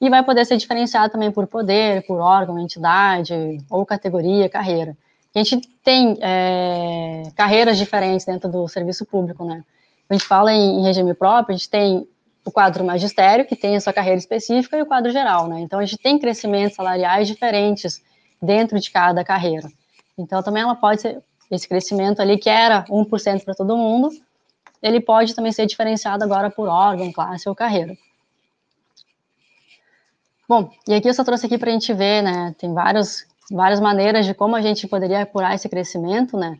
e 0.00 0.08
vai 0.08 0.24
poder 0.24 0.44
ser 0.46 0.56
diferenciado 0.56 1.12
também 1.12 1.30
por 1.30 1.46
poder, 1.46 2.06
por 2.06 2.18
órgão, 2.18 2.58
entidade, 2.58 3.58
ou 3.68 3.84
categoria, 3.84 4.48
carreira. 4.48 4.96
A 5.34 5.38
gente 5.38 5.60
tem 5.84 6.18
é, 6.20 7.24
carreiras 7.36 7.76
diferentes 7.78 8.26
dentro 8.26 8.50
do 8.50 8.66
serviço 8.66 9.04
público, 9.04 9.44
né? 9.44 9.62
a 10.10 10.14
gente 10.14 10.26
fala 10.26 10.52
em, 10.52 10.82
regime 10.82 11.14
próprio, 11.14 11.54
a 11.54 11.56
gente 11.56 11.70
tem 11.70 12.06
o 12.44 12.50
quadro 12.50 12.84
magistério, 12.84 13.46
que 13.46 13.56
tem 13.56 13.76
a 13.76 13.80
sua 13.80 13.92
carreira 13.92 14.18
específica, 14.18 14.76
e 14.76 14.82
o 14.82 14.86
quadro 14.86 15.10
geral, 15.10 15.46
né? 15.48 15.60
Então, 15.60 15.78
a 15.78 15.84
gente 15.84 15.98
tem 15.98 16.18
crescimentos 16.18 16.76
salariais 16.76 17.28
diferentes 17.28 18.02
dentro 18.40 18.78
de 18.80 18.90
cada 18.90 19.22
carreira. 19.24 19.68
Então, 20.16 20.42
também 20.42 20.62
ela 20.62 20.74
pode 20.74 21.02
ser, 21.02 21.22
esse 21.50 21.68
crescimento 21.68 22.20
ali, 22.20 22.38
que 22.38 22.48
era 22.48 22.84
1% 22.84 23.44
para 23.44 23.54
todo 23.54 23.76
mundo, 23.76 24.10
ele 24.82 25.00
pode 25.00 25.34
também 25.34 25.52
ser 25.52 25.66
diferenciado 25.66 26.24
agora 26.24 26.50
por 26.50 26.68
órgão, 26.68 27.12
classe 27.12 27.48
ou 27.48 27.54
carreira. 27.54 27.96
Bom, 30.48 30.70
e 30.88 30.94
aqui 30.94 31.08
eu 31.08 31.14
só 31.14 31.22
trouxe 31.22 31.46
aqui 31.46 31.58
para 31.58 31.70
a 31.70 31.72
gente 31.72 31.92
ver, 31.92 32.22
né, 32.22 32.54
tem 32.58 32.72
vários, 32.72 33.24
várias 33.50 33.78
maneiras 33.78 34.26
de 34.26 34.34
como 34.34 34.56
a 34.56 34.60
gente 34.60 34.88
poderia 34.88 35.22
apurar 35.22 35.54
esse 35.54 35.68
crescimento, 35.68 36.36
né, 36.36 36.58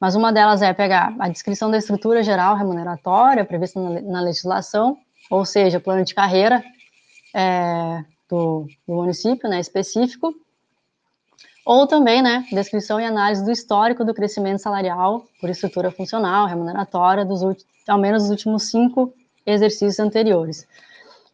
mas 0.00 0.16
uma 0.16 0.32
delas 0.32 0.62
é 0.62 0.72
pegar 0.72 1.14
a 1.18 1.28
descrição 1.28 1.70
da 1.70 1.78
estrutura 1.78 2.22
geral 2.22 2.56
remuneratória 2.56 3.44
prevista 3.44 3.80
na, 3.80 4.00
na 4.00 4.20
legislação, 4.20 4.98
ou 5.30 5.44
seja, 5.44 5.80
plano 5.80 6.04
de 6.04 6.14
carreira 6.14 6.64
é, 7.34 8.04
do, 8.28 8.66
do, 8.86 8.94
município, 8.94 9.48
né, 9.48 9.60
específico, 9.60 10.34
ou 11.64 11.86
também, 11.86 12.22
né, 12.22 12.46
descrição 12.50 13.00
e 13.00 13.04
análise 13.04 13.44
do 13.44 13.52
histórico 13.52 14.04
do 14.04 14.14
crescimento 14.14 14.60
salarial 14.60 15.26
por 15.40 15.50
estrutura 15.50 15.90
funcional, 15.90 16.46
remuneratória, 16.46 17.24
dos 17.24 17.42
ao 17.86 17.98
menos 17.98 18.22
dos 18.22 18.30
últimos 18.30 18.70
cinco 18.70 19.12
exercícios 19.44 19.98
anteriores. 19.98 20.66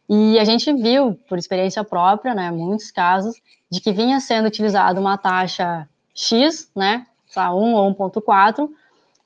E 0.07 0.37
a 0.39 0.43
gente 0.43 0.71
viu, 0.73 1.17
por 1.27 1.37
experiência 1.37 1.83
própria, 1.83 2.33
né, 2.33 2.51
muitos 2.51 2.91
casos, 2.91 3.35
de 3.69 3.81
que 3.81 3.91
vinha 3.91 4.19
sendo 4.19 4.47
utilizada 4.47 4.99
uma 4.99 5.17
taxa 5.17 5.87
X, 6.13 6.69
né, 6.75 7.05
1 7.35 7.73
ou 7.73 7.93
1.4, 7.93 8.69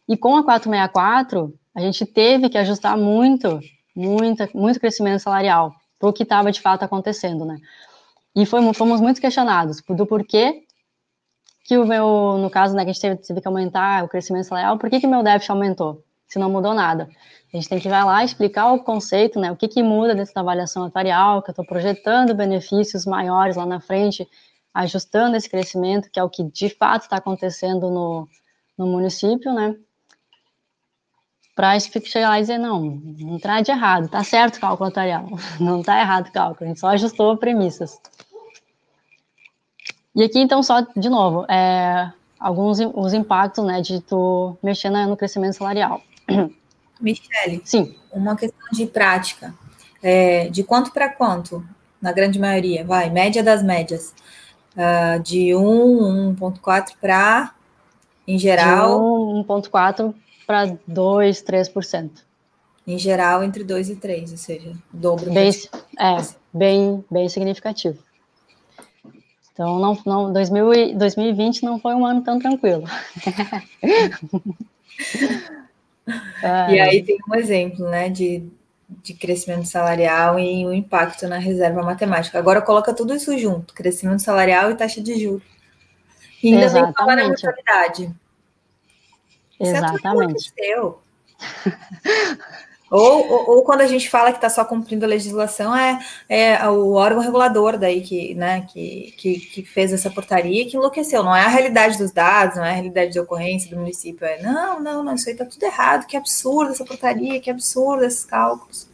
e 0.07 0.17
com 0.17 0.35
a 0.37 0.43
464, 0.43 1.53
a 1.75 1.81
gente 1.81 2.05
teve 2.05 2.49
que 2.49 2.57
ajustar 2.57 2.97
muito, 2.97 3.59
muito, 3.95 4.47
muito 4.53 4.79
crescimento 4.79 5.21
salarial 5.21 5.73
para 5.99 6.09
o 6.09 6.13
que 6.13 6.23
estava 6.23 6.51
de 6.51 6.61
fato 6.61 6.83
acontecendo, 6.83 7.45
né? 7.45 7.57
E 8.35 8.45
foi, 8.45 8.73
fomos 8.73 9.01
muito 9.01 9.19
questionados 9.19 9.81
do 9.89 10.05
porquê 10.05 10.63
que 11.65 11.77
o 11.77 11.85
meu, 11.85 12.37
no 12.39 12.49
caso, 12.49 12.75
né, 12.75 12.83
que 12.83 12.89
a 12.89 12.93
gente 12.93 13.01
teve, 13.01 13.15
teve 13.17 13.41
que 13.41 13.47
aumentar 13.47 14.03
o 14.03 14.07
crescimento 14.07 14.45
salarial, 14.45 14.77
por 14.77 14.89
que, 14.89 14.99
que 14.99 15.05
meu 15.05 15.21
déficit 15.21 15.51
aumentou, 15.51 16.03
se 16.27 16.39
não 16.39 16.49
mudou 16.49 16.73
nada? 16.73 17.07
A 17.53 17.57
gente 17.57 17.69
tem 17.69 17.79
que 17.79 17.87
ir 17.87 17.91
lá 17.91 18.23
explicar 18.23 18.71
o 18.71 18.83
conceito, 18.83 19.39
né, 19.39 19.51
o 19.51 19.55
que, 19.55 19.67
que 19.67 19.83
muda 19.83 20.15
dentro 20.15 20.33
da 20.33 20.41
avaliação 20.41 20.85
atuarial, 20.85 21.43
que 21.43 21.49
eu 21.49 21.51
estou 21.51 21.65
projetando 21.65 22.33
benefícios 22.33 23.05
maiores 23.05 23.55
lá 23.55 23.65
na 23.65 23.79
frente, 23.79 24.27
ajustando 24.73 25.35
esse 25.35 25.49
crescimento, 25.49 26.09
que 26.11 26.19
é 26.19 26.23
o 26.23 26.29
que 26.29 26.43
de 26.43 26.69
fato 26.69 27.03
está 27.03 27.17
acontecendo 27.17 27.91
no, 27.91 28.27
no 28.77 28.87
município, 28.87 29.53
né? 29.53 29.75
Para 31.59 31.77
chegar 31.77 32.29
lá 32.29 32.37
e 32.37 32.41
dizer, 32.41 32.57
não, 32.57 33.01
não 33.19 33.37
traz 33.37 33.65
de 33.65 33.71
errado, 33.71 34.07
tá 34.07 34.23
certo 34.23 34.55
o 34.55 34.61
cálculo 34.61 34.87
notarial, 34.87 35.27
não 35.59 35.83
tá 35.83 35.99
errado 35.99 36.27
o 36.27 36.31
cálculo, 36.31 36.63
a 36.63 36.67
gente 36.69 36.79
só 36.79 36.87
ajustou 36.87 37.35
premissas. 37.35 37.99
E 40.15 40.23
aqui, 40.23 40.39
então, 40.39 40.63
só, 40.63 40.79
de 40.95 41.09
novo, 41.09 41.45
é, 41.51 42.09
alguns 42.39 42.79
os 42.79 43.13
impactos, 43.13 43.65
né, 43.65 43.81
de 43.81 43.99
tu 43.99 44.57
mexer 44.63 44.89
no 44.89 45.17
crescimento 45.17 45.57
salarial. 45.57 46.01
Michele, 47.01 47.61
Sim. 47.65 47.93
uma 48.13 48.37
questão 48.37 48.69
de 48.71 48.85
prática, 48.85 49.53
é, 50.01 50.47
de 50.47 50.63
quanto 50.63 50.93
para 50.93 51.09
quanto, 51.09 51.61
na 52.01 52.13
grande 52.13 52.39
maioria, 52.39 52.85
vai, 52.85 53.09
média 53.09 53.43
das 53.43 53.61
médias 53.61 54.15
uh, 54.77 55.21
de 55.21 55.53
1, 55.53 56.35
1,4 56.37 56.93
para, 57.01 57.53
em 58.25 58.39
geral. 58.39 59.01
1,4 59.01 60.15
para 60.49 60.75
2, 60.87 61.43
3%. 61.43 62.09
Em 62.87 62.97
geral, 62.97 63.43
entre 63.43 63.63
2 63.63 63.91
e 63.91 63.95
3, 63.97 64.31
ou 64.31 64.37
seja, 64.37 64.73
dobro. 64.91 65.31
Bem, 65.31 65.51
é, 65.99 66.17
bem, 66.51 67.05
bem 67.11 67.29
significativo. 67.29 67.99
Então, 69.53 69.77
não, 69.77 69.95
não, 70.03 70.33
2000, 70.33 70.97
2020 70.97 71.61
não 71.61 71.79
foi 71.79 71.93
um 71.93 72.03
ano 72.03 72.23
tão 72.23 72.39
tranquilo. 72.39 72.85
e 76.71 76.79
aí 76.79 77.03
tem 77.03 77.19
um 77.29 77.35
exemplo, 77.35 77.87
né, 77.87 78.09
de 78.09 78.43
de 79.03 79.13
crescimento 79.13 79.67
salarial 79.67 80.39
e 80.39 80.65
o 80.65 80.73
impacto 80.73 81.27
na 81.27 81.37
reserva 81.37 81.83
matemática. 81.83 82.39
Agora 82.39 82.59
coloca 82.59 82.91
tudo 82.91 83.13
isso 83.13 83.37
junto, 83.37 83.71
crescimento 83.71 84.23
salarial 84.23 84.71
e 84.71 84.75
taxa 84.75 84.99
de 84.99 85.21
juros. 85.21 85.43
E 86.41 86.51
ainda 86.51 86.65
Exatamente. 86.65 86.87
vem 86.87 86.95
falar 86.95 87.15
na 87.17 87.29
mensalidade. 87.29 88.11
Exatamente. 89.59 90.53
Ou, 92.91 93.31
ou, 93.31 93.49
ou, 93.51 93.63
quando 93.63 93.81
a 93.81 93.87
gente 93.87 94.09
fala 94.09 94.31
que 94.31 94.39
está 94.39 94.49
só 94.49 94.65
cumprindo 94.65 95.05
a 95.05 95.07
legislação, 95.07 95.75
é, 95.75 95.99
é 96.27 96.67
o 96.69 96.93
órgão 96.93 97.21
regulador 97.21 97.77
daí 97.77 98.01
que, 98.01 98.33
né, 98.33 98.61
que, 98.61 99.13
que, 99.15 99.39
que, 99.39 99.63
fez 99.63 99.93
essa 99.93 100.09
portaria 100.09 100.67
que 100.67 100.75
enlouqueceu. 100.75 101.23
Não 101.23 101.35
é 101.35 101.41
a 101.41 101.47
realidade 101.47 101.99
dos 101.99 102.11
dados, 102.11 102.55
não 102.55 102.65
é 102.65 102.71
a 102.71 102.73
realidade 102.73 103.11
de 103.13 103.19
ocorrência 103.19 103.69
do 103.69 103.77
município. 103.77 104.25
É, 104.25 104.41
não, 104.41 104.79
não, 104.79 105.03
não, 105.03 105.13
isso 105.13 105.29
aí 105.29 105.33
está 105.33 105.45
tudo 105.45 105.61
errado, 105.63 106.07
que 106.07 106.17
absurdo 106.17 106.71
essa 106.71 106.83
portaria, 106.83 107.39
que 107.39 107.51
absurdo 107.51 108.03
esses 108.03 108.25
cálculos. 108.25 108.87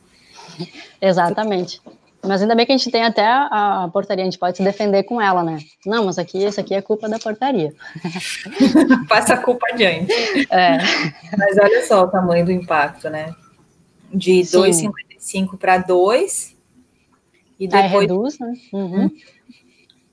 Exatamente. 1.01 1.81
Mas 2.25 2.41
ainda 2.41 2.55
bem 2.55 2.65
que 2.65 2.71
a 2.71 2.77
gente 2.77 2.91
tem 2.91 3.03
até 3.03 3.25
a, 3.25 3.89
portaria, 3.91 4.23
a 4.23 4.25
gente 4.25 4.39
pode 4.39 4.57
se 4.57 4.63
defender 4.63 5.03
com 5.03 5.21
ela, 5.21 5.43
né? 5.43 5.59
Não, 5.85 6.05
mas 6.05 6.17
aqui, 6.17 6.43
isso 6.43 6.59
aqui 6.59 6.73
é 6.73 6.81
culpa 6.81 7.07
da 7.07 7.19
portaria. 7.19 7.73
Passa 9.07 9.35
a 9.35 9.37
culpa 9.37 9.67
adiante. 9.71 10.11
É. 10.49 10.77
Mas 11.37 11.57
olha 11.57 11.85
só 11.85 12.03
o 12.03 12.07
tamanho 12.07 12.45
do 12.45 12.51
impacto, 12.51 13.09
né? 13.09 13.33
de 14.15 14.41
2,55 14.41 15.57
para 15.57 15.77
2. 15.77 16.55
E 17.59 17.67
depois. 17.67 17.93
Aí 17.93 17.99
reduz, 17.99 18.39
né? 18.39 18.53
Uhum. 18.73 19.11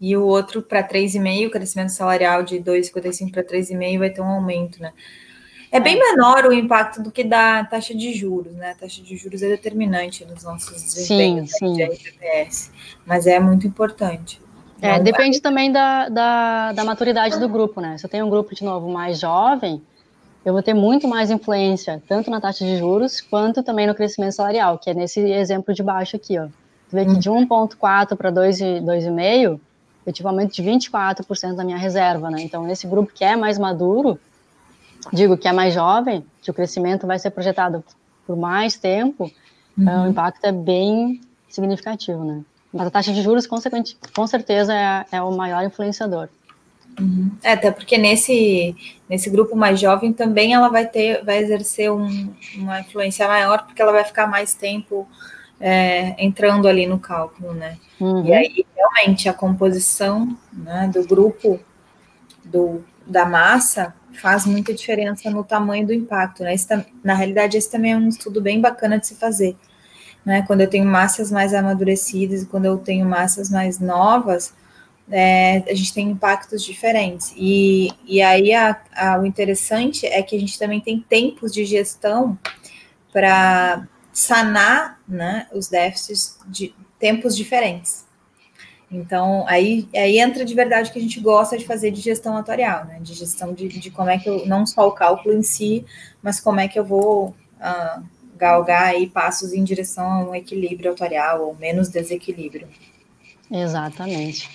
E 0.01 0.17
o 0.17 0.25
outro 0.25 0.63
para 0.63 0.83
3,5, 0.83 1.47
o 1.47 1.51
crescimento 1.51 1.91
salarial 1.91 2.43
de 2.43 2.57
2,55 2.57 3.31
para 3.31 3.45
3,5 3.45 3.99
vai 3.99 4.11
ter 4.11 4.21
um 4.21 4.27
aumento, 4.27 4.81
né? 4.81 4.93
É 5.73 5.81
bem 5.81 5.97
é. 5.97 5.99
menor 5.99 6.45
o 6.45 6.53
impacto 6.53 7.03
do 7.03 7.11
que 7.11 7.25
da 7.25 7.65
taxa 7.65 7.95
de 7.95 8.13
juros, 8.13 8.53
né? 8.53 8.73
A 8.73 8.75
taxa 8.75 9.03
de 9.03 9.17
juros 9.17 9.43
é 9.43 9.49
determinante 9.49 10.23
nos 10.27 10.45
nossos 10.45 10.83
desempenhos 10.83 11.51
sim, 11.53 11.69
sim. 11.69 11.73
de 11.73 11.83
RPPS, 11.85 12.71
mas 13.07 13.27
é 13.27 13.41
muito 13.41 13.67
importante. 13.67 14.39
É, 14.83 14.99
depende 14.99 15.41
também 15.41 15.73
da, 15.73 16.09
da, 16.11 16.73
da 16.73 16.85
maturidade 16.85 17.39
do 17.39 17.49
grupo, 17.49 17.81
né? 17.81 17.97
Se 17.97 18.05
eu 18.05 18.11
tenho 18.11 18.27
um 18.27 18.31
grupo, 18.31 18.55
de 18.55 18.65
novo, 18.65 18.91
mais 18.91 19.19
jovem, 19.19 19.81
eu 20.45 20.53
vou 20.53 20.63
ter 20.63 20.75
muito 20.75 21.09
mais 21.09 21.31
influência, 21.31 22.03
tanto 22.07 22.31
na 22.31 22.41
taxa 22.41 22.65
de 22.65 22.77
juros, 22.77 23.21
quanto 23.21 23.63
também 23.63 23.87
no 23.87 23.95
crescimento 23.95 24.33
salarial, 24.35 24.77
que 24.77 24.91
é 24.91 24.95
nesse 24.95 25.21
exemplo 25.21 25.73
de 25.73 25.83
baixo 25.83 26.17
aqui, 26.17 26.39
ó. 26.39 26.47
tu 26.91 26.97
vê 26.97 27.07
que 27.07 27.17
de 27.17 27.31
1,4 27.31 28.17
para 28.17 28.31
2,5, 28.33 29.61
eu 30.05 30.13
tive 30.13 30.27
um 30.27 30.31
aumento 30.31 30.53
de 30.53 30.63
24% 30.63 31.55
da 31.55 31.65
minha 31.65 31.79
reserva, 31.79 32.29
né? 32.29 32.43
Então, 32.43 32.65
nesse 32.65 32.87
grupo 32.89 33.13
que 33.15 33.25
é 33.25 33.37
mais 33.37 33.57
maduro, 33.57 34.19
digo 35.13 35.37
que 35.37 35.49
é 35.49 35.53
mais 35.53 35.75
jovem, 35.75 36.25
que 36.41 36.51
o 36.51 36.55
crescimento 36.55 37.07
vai 37.07 37.19
ser 37.19 37.31
projetado 37.31 37.83
por 38.27 38.37
mais 38.37 38.77
tempo, 38.77 39.31
uhum. 39.77 40.05
o 40.05 40.09
impacto 40.09 40.45
é 40.45 40.53
bem 40.53 41.21
significativo, 41.49 42.25
né? 42.25 42.43
Mas 42.73 42.87
a 42.87 42.91
taxa 42.91 43.13
de 43.13 43.23
juros, 43.23 43.47
consequente, 43.47 43.97
com 44.15 44.27
certeza, 44.27 44.75
é, 44.75 45.05
é 45.13 45.23
o 45.23 45.31
maior 45.33 45.63
influenciador. 45.65 46.29
Uhum. 46.99 47.31
É, 47.43 47.53
até 47.53 47.71
porque 47.71 47.97
nesse, 47.97 48.77
nesse 49.09 49.31
grupo 49.31 49.57
mais 49.57 49.81
jovem 49.81 50.13
também 50.13 50.53
ela 50.55 50.69
vai 50.69 50.87
ter, 50.87 51.25
vai 51.25 51.39
exercer 51.39 51.91
um, 51.91 52.35
uma 52.57 52.81
influência 52.81 53.27
maior, 53.27 53.65
porque 53.65 53.81
ela 53.81 53.93
vai 53.93 54.05
ficar 54.05 54.27
mais 54.27 54.55
tempo 54.55 55.07
é, 55.61 56.15
entrando 56.23 56.67
ali 56.67 56.87
no 56.87 56.99
cálculo, 56.99 57.53
né? 57.55 57.79
Uhum. 58.01 58.27
E 58.27 58.33
aí, 58.33 58.67
realmente, 58.75 59.29
a 59.29 59.35
composição 59.35 60.37
né, 60.53 60.91
do 60.93 61.07
grupo 61.07 61.61
do, 62.45 62.85
da 63.07 63.25
massa 63.25 63.95
faz 64.21 64.47
muita 64.47 64.73
diferença 64.73 65.31
no 65.31 65.45
tamanho 65.45 65.87
do 65.87 65.93
impacto, 65.93 66.43
né? 66.43 66.55
Esse, 66.55 66.67
na 67.03 67.15
realidade, 67.15 67.57
esse 67.57 67.71
também 67.71 67.93
é 67.93 67.97
um 67.97 68.09
estudo 68.09 68.41
bem 68.41 68.61
bacana 68.61 68.99
de 68.99 69.07
se 69.07 69.15
fazer, 69.15 69.57
né? 70.25 70.43
Quando 70.47 70.61
eu 70.63 70.69
tenho 70.69 70.87
massas 70.87 71.31
mais 71.31 71.55
amadurecidas 71.55 72.43
e 72.43 72.47
quando 72.47 72.67
eu 72.67 72.79
tenho 72.79 73.07
massas 73.07 73.51
mais 73.51 73.79
novas, 73.79 74.55
é, 75.11 75.63
a 75.69 75.75
gente 75.75 75.93
tem 75.93 76.11
impactos 76.11 76.65
diferentes. 76.65 77.33
E, 77.37 77.91
e 78.07 78.23
aí 78.23 78.55
a, 78.55 78.81
a, 78.95 79.19
o 79.19 79.27
interessante 79.27 80.07
é 80.07 80.23
que 80.23 80.37
a 80.37 80.41
gente 80.41 80.59
também 80.59 80.81
tem 80.81 81.01
tempos 81.01 81.53
de 81.53 81.65
gestão 81.65 82.39
para 83.13 83.87
sanar 84.13 85.01
né, 85.09 85.47
os 85.53 85.69
déficits 85.69 86.39
de 86.47 86.75
tempos 86.99 87.37
diferentes. 87.37 88.07
Então, 88.93 89.45
aí, 89.49 89.89
aí 89.95 90.19
entra 90.19 90.45
de 90.45 90.55
verdade 90.55 90.93
que 90.93 90.99
a 90.99 91.03
gente 91.03 91.19
gosta 91.19 91.57
de 91.57 91.65
fazer 91.65 91.91
de 91.91 92.01
gestão 92.01 92.37
atuarial, 92.37 92.85
né? 92.85 92.99
De 93.01 93.15
gestão 93.15 93.55
de, 93.55 93.67
de 93.67 93.91
como 93.91 94.11
é 94.11 94.19
que 94.19 94.29
eu, 94.29 94.47
não 94.47 94.67
só 94.67 94.87
o 94.87 94.93
cálculo 94.93 95.35
em 95.35 95.43
si, 95.43 95.85
mas 96.23 96.39
como 96.39 96.61
é 96.61 96.69
que 96.69 96.79
eu 96.79 96.85
vou 96.85 97.29
uh, 97.29 98.03
galgar 98.37 98.89
aí 98.89 99.07
passos 99.07 99.55
em 99.55 99.65
direção 99.65 100.07
a 100.07 100.25
um 100.25 100.35
equilíbrio 100.35 100.93
atuarial 100.93 101.47
ou 101.47 101.55
menos 101.55 101.89
desequilíbrio. 101.89 102.69
Exatamente. 103.51 104.51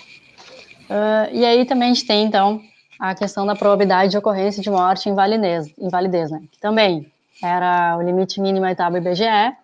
Uh, 0.88 1.34
e 1.34 1.44
aí 1.44 1.64
também 1.64 1.90
a 1.90 1.94
gente 1.94 2.06
tem, 2.06 2.24
então, 2.24 2.62
a 2.98 3.14
questão 3.16 3.44
da 3.44 3.56
probabilidade 3.56 4.12
de 4.12 4.18
ocorrência 4.18 4.62
de 4.62 4.70
morte 4.70 5.08
em 5.08 5.14
validez, 5.14 5.66
em 5.76 5.88
validez 5.88 6.30
né? 6.30 6.42
Que 6.52 6.60
também 6.60 7.10
era 7.42 7.96
o 7.96 8.02
limite 8.02 8.40
mínimo 8.40 8.66
da 8.66 8.72
etapa 8.72 8.98
IBGE, 8.98 9.56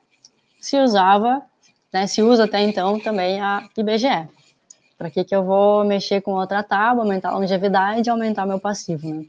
se 0.60 0.78
usava, 0.78 1.42
né, 1.92 2.06
se 2.06 2.22
usa 2.22 2.44
até 2.44 2.60
então 2.62 2.98
também 2.98 3.40
a 3.40 3.68
IBGE. 3.76 4.28
Para 4.96 5.10
que, 5.10 5.24
que 5.24 5.34
eu 5.34 5.44
vou 5.44 5.84
mexer 5.84 6.20
com 6.20 6.32
outra 6.32 6.62
tábua, 6.62 7.04
aumentar 7.04 7.30
a 7.30 7.38
longevidade 7.38 8.08
e 8.08 8.10
aumentar 8.10 8.46
meu 8.46 8.58
passivo, 8.58 9.08
né? 9.08 9.24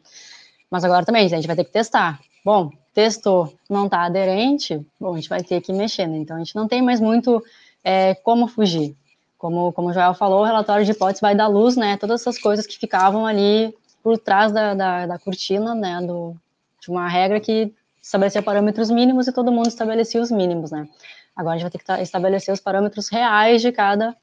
Mas 0.69 0.83
agora 0.83 1.05
também, 1.05 1.25
a 1.25 1.29
gente 1.29 1.47
vai 1.47 1.55
ter 1.55 1.63
que 1.63 1.71
testar. 1.71 2.19
Bom, 2.43 2.71
testou, 2.93 3.53
não 3.69 3.85
está 3.85 4.03
aderente, 4.03 4.85
bom, 4.99 5.13
a 5.13 5.15
gente 5.15 5.29
vai 5.29 5.43
ter 5.43 5.61
que 5.61 5.73
mexer, 5.73 6.07
né? 6.07 6.17
Então, 6.17 6.35
a 6.35 6.39
gente 6.39 6.55
não 6.55 6.67
tem 6.67 6.81
mais 6.81 6.99
muito 6.99 7.43
é, 7.83 8.15
como 8.15 8.47
fugir. 8.47 8.95
Como, 9.37 9.71
como 9.73 9.89
o 9.89 9.93
Joel 9.93 10.13
falou, 10.13 10.41
o 10.41 10.45
relatório 10.45 10.85
de 10.85 10.91
hipótese 10.91 11.21
vai 11.21 11.35
dar 11.35 11.47
luz, 11.47 11.75
né? 11.75 11.97
Todas 11.97 12.21
essas 12.21 12.39
coisas 12.39 12.65
que 12.65 12.77
ficavam 12.77 13.25
ali 13.25 13.75
por 14.01 14.17
trás 14.17 14.51
da, 14.51 14.73
da, 14.73 15.05
da 15.05 15.19
cortina, 15.19 15.75
né? 15.75 16.01
Do, 16.01 16.35
de 16.81 16.89
uma 16.89 17.07
regra 17.07 17.39
que 17.39 17.73
estabelecia 18.01 18.41
parâmetros 18.41 18.89
mínimos 18.89 19.27
e 19.27 19.33
todo 19.33 19.51
mundo 19.51 19.67
estabelecia 19.67 20.21
os 20.21 20.31
mínimos, 20.31 20.71
né? 20.71 20.87
Agora 21.35 21.55
a 21.55 21.57
gente 21.57 21.63
vai 21.63 21.71
ter 21.71 21.83
que 21.83 22.01
estabelecer 22.03 22.53
os 22.53 22.61
parâmetros 22.61 23.09
reais 23.09 23.61
de 23.61 23.71
cada, 23.71 24.15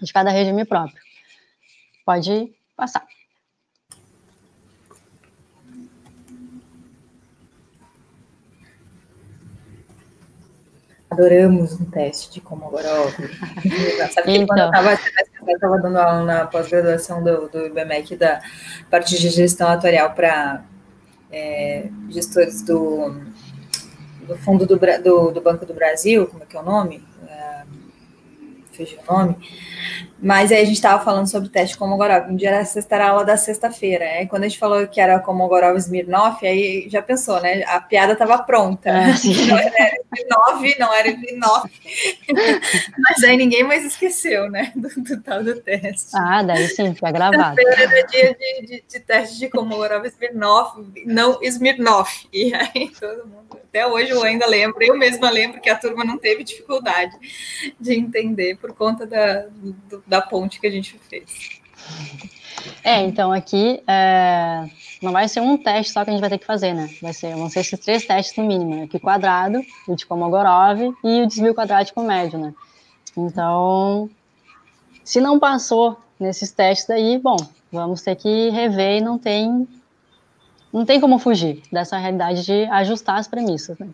de 0.00 0.12
cada 0.12 0.30
regime 0.30 0.64
próprio. 0.64 1.00
Pode 2.04 2.54
passar. 2.76 3.06
Adoramos 11.10 11.72
um 11.80 11.86
teste 11.86 12.30
de 12.32 12.40
Komogorov. 12.40 13.10
Sabe 14.12 14.22
que 14.22 14.36
então. 14.36 14.70
quando 14.70 15.48
eu 15.48 15.54
estava 15.54 15.78
dando 15.78 15.96
aula 15.96 16.24
na 16.24 16.46
pós-graduação 16.46 17.24
do, 17.24 17.48
do 17.48 17.66
IBMEC 17.66 18.14
da 18.14 18.42
parte 18.90 19.18
de 19.18 19.28
gestão 19.30 19.68
atuarial 19.68 20.12
para 20.12 20.64
é, 21.32 21.88
gestores 22.10 22.62
do, 22.62 23.20
do 24.26 24.36
fundo 24.36 24.66
do, 24.66 24.76
do, 24.76 25.30
do, 25.30 25.40
Banco 25.40 25.64
do 25.64 25.72
Brasil, 25.72 26.26
como 26.26 26.42
é 26.42 26.46
que 26.46 26.56
é 26.56 26.60
o 26.60 26.64
nome? 26.64 27.02
É, 27.26 27.64
nome. 29.10 29.36
Mas 30.20 30.50
aí 30.50 30.62
a 30.62 30.64
gente 30.64 30.74
estava 30.74 31.02
falando 31.02 31.28
sobre 31.28 31.48
o 31.48 31.52
teste 31.52 31.76
Komogorov. 31.76 32.30
Um 32.30 32.36
dia 32.36 32.48
era 32.48 32.64
sexta 32.64 32.96
era 32.96 33.10
aula 33.10 33.24
da 33.24 33.36
sexta-feira. 33.36 34.04
Aí 34.04 34.26
quando 34.26 34.44
a 34.44 34.48
gente 34.48 34.58
falou 34.58 34.86
que 34.88 35.00
era 35.00 35.20
Komogorov 35.20 35.76
Smirnov, 35.76 36.44
aí 36.44 36.88
já 36.88 37.00
pensou, 37.00 37.40
né? 37.40 37.62
A 37.66 37.80
piada 37.80 38.14
estava 38.14 38.42
pronta. 38.42 38.90
Ah, 38.90 39.06
não 39.48 39.58
era 39.58 39.92
Smirnov, 40.12 40.78
não 40.78 40.94
era 40.94 41.08
Smirnov. 41.08 41.70
Mas 42.98 43.24
aí 43.24 43.36
ninguém 43.36 43.62
mais 43.62 43.84
esqueceu, 43.84 44.50
né? 44.50 44.72
Do, 44.74 44.88
do 44.88 45.22
tal 45.22 45.44
do 45.44 45.60
teste. 45.60 46.10
Ah, 46.14 46.42
daí 46.42 46.66
sim, 46.68 46.94
fica 46.94 47.12
gravado. 47.12 47.60
Era 47.60 48.06
dia 48.06 48.34
de, 48.34 48.66
de, 48.66 48.84
de, 48.88 49.00
teste 49.00 49.38
de 49.38 49.48
Komogorov 49.48 50.04
Smirnov, 50.06 50.84
não 51.06 51.38
Smirnov. 51.42 52.08
E 52.32 52.52
aí 52.54 52.90
todo 52.98 53.26
mundo. 53.26 53.58
Até 53.68 53.86
hoje 53.86 54.10
eu 54.10 54.22
ainda 54.22 54.46
lembro, 54.46 54.82
eu 54.82 54.96
mesma 54.96 55.28
lembro 55.30 55.60
que 55.60 55.68
a 55.68 55.76
turma 55.76 56.02
não 56.02 56.16
teve 56.16 56.42
dificuldade 56.42 57.14
de 57.78 57.94
entender 57.94 58.56
por 58.56 58.72
conta 58.72 59.06
da, 59.06 59.44
do, 59.50 60.02
da 60.08 60.20
ponte 60.20 60.58
que 60.58 60.66
a 60.66 60.70
gente 60.70 60.98
fez. 60.98 61.60
É, 62.82 63.02
então 63.02 63.32
aqui 63.32 63.82
é, 63.86 64.68
não 65.02 65.12
vai 65.12 65.28
ser 65.28 65.40
um 65.40 65.56
teste 65.56 65.92
só 65.92 66.04
que 66.04 66.10
a 66.10 66.12
gente 66.12 66.20
vai 66.20 66.30
ter 66.30 66.38
que 66.38 66.46
fazer, 66.46 66.74
né? 66.74 66.88
Vai 67.00 67.12
ser, 67.12 67.34
vão 67.34 67.48
ser 67.48 67.60
esses 67.60 67.78
três 67.78 68.06
testes 68.06 68.36
no 68.36 68.44
mínimo, 68.44 68.74
né? 68.74 68.82
Aqui 68.84 68.98
quadrado, 68.98 69.62
o 69.86 69.94
de 69.94 70.06
Komogorov 70.06 70.80
e 71.04 71.22
o 71.22 71.26
desvio 71.26 71.54
quadrático 71.54 72.02
médio, 72.02 72.38
né? 72.38 72.54
Então, 73.16 74.10
se 75.04 75.20
não 75.20 75.38
passou 75.38 76.00
nesses 76.18 76.50
testes 76.50 76.88
daí, 76.88 77.18
bom, 77.18 77.36
vamos 77.70 78.02
ter 78.02 78.16
que 78.16 78.50
rever 78.50 78.98
e 78.98 79.00
não 79.00 79.18
tem 79.18 79.68
não 80.72 80.84
tem 80.84 81.00
como 81.00 81.18
fugir 81.18 81.62
dessa 81.72 81.96
realidade 81.96 82.44
de 82.44 82.64
ajustar 82.64 83.18
as 83.18 83.26
premissas, 83.26 83.78
né? 83.78 83.88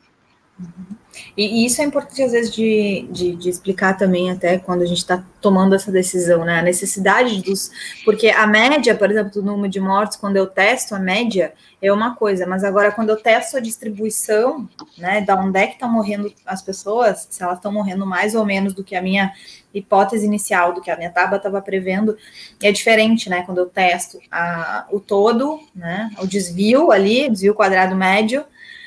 Uhum. 0.59 1.04
E, 1.37 1.63
e, 1.63 1.67
isso 1.67 1.81
é 1.81 1.85
importante, 1.85 2.23
às 2.23 2.33
vezes, 2.33 2.55
de, 2.55 3.07
de, 3.11 3.37
de 3.37 3.49
explicar 3.49 3.97
também, 3.97 4.31
até 4.31 4.59
quando 4.59 4.83
a 4.83 4.87
gente 4.87 4.99
está 4.99 5.25
tomando 5.41 5.75
essa 5.75 5.91
decisão, 5.91 6.45
né? 6.45 6.59
A 6.59 6.63
necessidade 6.63 7.43
dos. 7.43 7.71
Porque 8.05 8.29
a 8.29 8.47
média, 8.47 8.95
por 8.95 9.11
exemplo, 9.11 9.33
do 9.33 9.43
número 9.43 9.69
de 9.69 9.81
mortes, 9.81 10.17
quando 10.17 10.37
eu 10.37 10.47
testo 10.47 10.95
a 10.95 10.99
média, 10.99 11.53
é 11.83 11.93
uma 11.93 12.15
coisa, 12.15 12.47
mas 12.47 12.65
agora, 12.65 12.91
quando 12.91 13.11
eu 13.11 13.17
testo 13.17 13.57
a 13.57 13.61
distribuição, 13.61 14.69
né, 14.97 15.21
da 15.21 15.37
onde 15.37 15.59
é 15.59 15.67
que 15.67 15.75
estão 15.75 15.91
morrendo 15.91 16.33
as 16.47 16.63
pessoas, 16.63 17.27
se 17.29 17.43
elas 17.43 17.57
estão 17.57 17.71
morrendo 17.71 18.07
mais 18.07 18.35
ou 18.35 18.45
menos 18.45 18.73
do 18.73 18.83
que 18.83 18.97
a 18.97 19.03
minha 19.03 19.33
hipótese 19.73 20.25
inicial, 20.25 20.73
do 20.73 20.81
que 20.81 20.91
a 20.91 20.97
minha 20.97 21.11
tábua 21.11 21.37
estava 21.37 21.61
prevendo, 21.61 22.17
é 22.63 22.73
diferente, 22.73 23.29
né? 23.29 23.43
Quando 23.43 23.59
eu 23.59 23.67
testo 23.67 24.19
a, 24.31 24.87
o 24.91 24.99
todo, 24.99 25.61
né, 25.75 26.11
o 26.19 26.27
desvio 26.27 26.91
ali, 26.91 27.29
desvio 27.29 27.55
quadrado 27.55 27.95
médio 27.95 28.45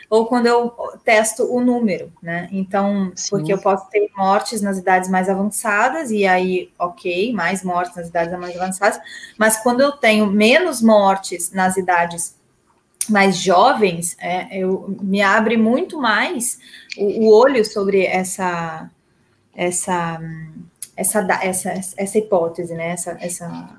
ou 0.10 0.26
quando 0.26 0.46
eu 0.46 0.70
testo 1.04 1.44
o 1.54 1.60
número, 1.60 2.12
né? 2.22 2.48
Então, 2.52 3.12
Sim. 3.16 3.30
porque 3.30 3.54
eu 3.54 3.58
posso 3.58 3.90
ter 3.90 4.10
mortes 4.16 4.62
nas 4.62 4.78
idades 4.78 5.10
mais 5.10 5.30
avançadas, 5.30 6.12
e 6.12 6.26
aí, 6.26 6.72
ok, 6.80 7.34
mais 7.34 7.64
mortes 7.64 7.96
nas 7.96 8.08
idades 8.08 8.40
mais 8.40 8.56
avançadas, 8.56 9.00
mas 9.38 9.58
quando 9.58 9.82
eu 9.82 9.92
tenho 9.92 10.28
menos 10.28 10.82
mortes 10.82 11.52
nas 11.52 11.76
idades 11.76 12.36
mais 13.10 13.38
jovens, 13.38 14.16
é, 14.20 14.58
eu 14.58 14.96
me 15.02 15.22
abre 15.22 15.58
muito 15.58 16.00
mais 16.00 16.60
o, 16.98 17.26
o 17.26 17.34
olho 17.34 17.64
sobre 17.64 18.06
essa 18.06 18.90
essa 19.56 20.20
essa, 20.98 21.20
essa, 21.44 21.74
essa 21.96 22.18
hipótese, 22.18 22.74
né? 22.74 22.90
Essa, 22.90 23.16
essa, 23.22 23.70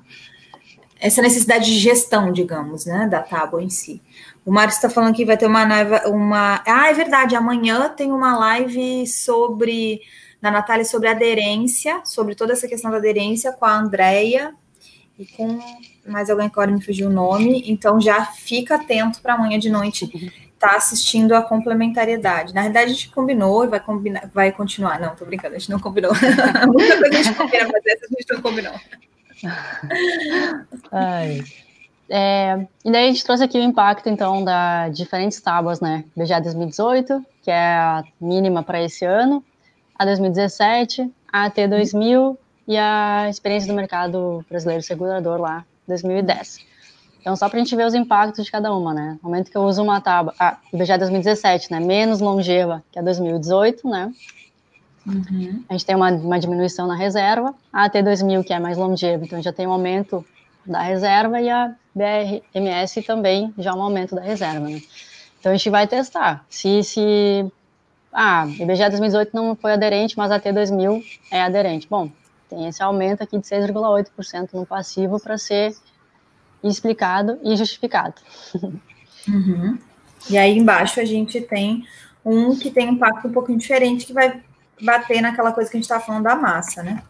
essa 0.99 1.21
necessidade 1.21 1.65
de 1.65 1.79
gestão, 1.79 2.31
digamos, 2.31 2.85
né? 2.85 3.07
Da 3.07 3.21
tábua 3.21 3.63
em 3.63 3.69
si. 3.69 4.01
O 4.45 4.51
Mário 4.51 4.71
está 4.71 4.89
falando 4.89 5.15
que 5.15 5.25
vai 5.25 5.37
ter 5.37 5.47
uma, 5.47 5.65
uma. 6.07 6.63
Ah, 6.65 6.89
é 6.89 6.93
verdade. 6.93 7.35
Amanhã 7.35 7.89
tem 7.89 8.11
uma 8.11 8.37
live 8.37 9.07
sobre 9.07 10.01
da 10.41 10.49
Natália 10.49 10.85
sobre 10.85 11.09
aderência, 11.09 12.01
sobre 12.05 12.35
toda 12.35 12.53
essa 12.53 12.67
questão 12.67 12.89
da 12.89 12.97
aderência 12.97 13.51
com 13.51 13.65
a 13.65 13.77
Andrea 13.77 14.53
e 15.17 15.25
com 15.25 15.59
mais 16.07 16.29
alguém 16.29 16.47
que 16.47 16.53
agora 16.53 16.71
me 16.71 16.81
fugiu 16.81 17.07
o 17.07 17.13
nome. 17.13 17.63
Então 17.67 17.99
já 17.99 18.25
fica 18.25 18.75
atento 18.75 19.21
para 19.21 19.33
amanhã 19.33 19.59
de 19.59 19.69
noite 19.69 20.09
tá 20.59 20.75
assistindo 20.75 21.33
a 21.33 21.41
complementariedade. 21.41 22.53
Na 22.53 22.63
verdade, 22.63 22.91
a 22.91 22.93
gente 22.93 23.09
combinou 23.11 23.63
e 23.63 23.67
vai 23.67 23.79
combinar, 23.79 24.29
vai 24.33 24.51
continuar. 24.51 24.99
Não, 24.99 25.15
tô 25.15 25.25
brincando, 25.25 25.55
a 25.55 25.57
gente 25.57 25.71
não 25.71 25.79
combinou. 25.79 26.11
Muita 26.67 26.97
coisa 26.99 27.17
a 27.17 27.23
gente 27.23 27.35
combina, 27.35 27.69
mas 27.71 27.85
essa 27.85 28.05
a 28.05 28.09
gente 28.09 28.33
não 28.33 28.41
combinou. 28.41 28.73
Ai. 30.91 31.43
É, 32.09 32.65
e 32.83 32.91
daí 32.91 33.05
a 33.05 33.11
gente 33.11 33.23
trouxe 33.23 33.43
aqui 33.43 33.59
o 33.59 33.61
impacto, 33.61 34.09
então, 34.09 34.43
da 34.43 34.89
diferentes 34.89 35.39
tábuas, 35.39 35.79
né? 35.79 36.03
BGA 36.15 36.41
2018, 36.41 37.23
que 37.43 37.51
é 37.51 37.75
a 37.75 38.03
mínima 38.19 38.63
para 38.63 38.81
esse 38.81 39.05
ano, 39.05 39.43
a 39.97 40.05
2017, 40.05 41.11
a 41.31 41.45
AT 41.45 41.67
2000 41.67 42.37
e 42.67 42.77
a 42.77 43.27
experiência 43.29 43.71
do 43.71 43.75
mercado 43.75 44.43
brasileiro 44.49 44.81
segurador 44.81 45.39
lá, 45.39 45.63
2010. 45.87 46.67
Então, 47.21 47.35
só 47.35 47.49
para 47.49 47.59
a 47.59 47.63
gente 47.63 47.75
ver 47.75 47.85
os 47.85 47.93
impactos 47.93 48.45
de 48.45 48.51
cada 48.51 48.73
uma, 48.73 48.93
né? 48.93 49.19
No 49.21 49.29
momento 49.29 49.51
que 49.51 49.57
eu 49.57 49.63
uso 49.63 49.83
uma 49.83 50.01
tábua, 50.01 50.33
a 50.39 50.57
IBGE 50.73 50.97
2017, 50.97 51.71
né? 51.71 51.79
Menos 51.79 52.21
longeva 52.21 52.83
que 52.91 52.97
a 52.97 53.01
2018, 53.01 53.87
né? 53.87 54.11
Uhum. 55.09 55.63
A 55.67 55.73
gente 55.73 55.85
tem 55.85 55.95
uma, 55.95 56.11
uma 56.11 56.39
diminuição 56.39 56.87
na 56.87 56.95
reserva. 56.95 57.53
A 57.71 57.85
AT 57.85 58.01
2000, 58.01 58.43
que 58.43 58.53
é 58.53 58.59
mais 58.59 58.77
longeva, 58.77 59.23
então 59.25 59.41
já 59.41 59.51
tem 59.51 59.67
um 59.67 59.71
aumento 59.71 60.25
da 60.65 60.81
reserva, 60.81 61.41
e 61.41 61.49
a 61.49 61.73
BRMS 61.95 63.01
também 63.01 63.53
já 63.57 63.73
um 63.73 63.81
aumento 63.81 64.15
da 64.15 64.21
reserva, 64.21 64.67
né? 64.67 64.81
Então, 65.39 65.51
a 65.51 65.55
gente 65.55 65.69
vai 65.69 65.87
testar. 65.87 66.45
Se, 66.49 66.83
se 66.83 67.51
ah, 68.11 68.45
IBGE 68.47 68.89
2018 68.89 69.31
não 69.33 69.55
foi 69.55 69.73
aderente, 69.73 70.17
mas 70.17 70.31
a 70.31 70.35
AT 70.35 70.51
2000 70.51 71.03
é 71.31 71.41
aderente. 71.41 71.87
Bom, 71.89 72.11
tem 72.49 72.67
esse 72.67 72.83
aumento 72.83 73.21
aqui 73.21 73.37
de 73.37 73.45
6,8% 73.45 74.49
no 74.53 74.65
passivo 74.65 75.19
para 75.19 75.37
ser 75.37 75.75
explicado 76.63 77.39
e 77.43 77.55
justificado. 77.55 78.15
Uhum. 79.27 79.77
E 80.29 80.37
aí 80.37 80.57
embaixo 80.57 80.99
a 80.99 81.05
gente 81.05 81.39
tem 81.39 81.85
um 82.25 82.55
que 82.55 82.69
tem 82.69 82.89
um 82.89 82.93
impacto 82.93 83.27
um 83.27 83.31
pouquinho 83.31 83.57
diferente, 83.57 84.05
que 84.05 84.13
vai 84.13 84.41
bater 84.81 85.21
naquela 85.21 85.51
coisa 85.51 85.69
que 85.69 85.77
a 85.77 85.79
gente 85.79 85.85
estava 85.85 86.03
falando 86.03 86.23
da 86.23 86.35
massa, 86.35 86.83
né? 86.83 87.01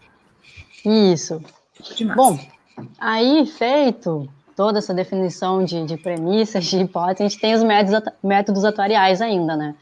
Isso. 0.86 1.41
Bom, 2.16 2.40
aí 3.00 3.46
feito 3.46 4.30
toda 4.56 4.80
essa 4.80 4.94
definição 4.94 5.64
de, 5.64 5.86
de 5.86 5.98
premissas, 5.98 6.66
de 6.66 6.80
hipóteses, 6.80 7.22
a 7.22 7.30
gente 7.30 7.40
tem 7.40 7.54
os 7.54 7.64
métodos, 7.64 8.14
métodos 8.22 8.66
atuariais 8.66 9.22
ainda, 9.22 9.56
né? 9.56 9.76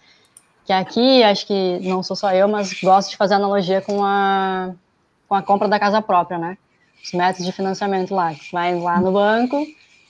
Que 0.65 0.73
aqui, 0.73 1.23
acho 1.23 1.47
que 1.47 1.79
não 1.81 2.03
sou 2.03 2.15
só 2.15 2.31
eu, 2.31 2.47
mas 2.47 2.73
gosto 2.81 3.09
de 3.09 3.17
fazer 3.17 3.35
analogia 3.35 3.81
com 3.81 4.03
a, 4.03 4.71
com 5.27 5.33
a 5.33 5.41
compra 5.41 5.67
da 5.67 5.79
casa 5.79 6.01
própria, 6.01 6.37
né? 6.37 6.57
Os 7.03 7.11
métodos 7.13 7.45
de 7.45 7.51
financiamento 7.51 8.13
lá, 8.13 8.33
que 8.33 8.51
vai 8.51 8.79
lá 8.79 8.99
no 8.99 9.11
banco, 9.11 9.65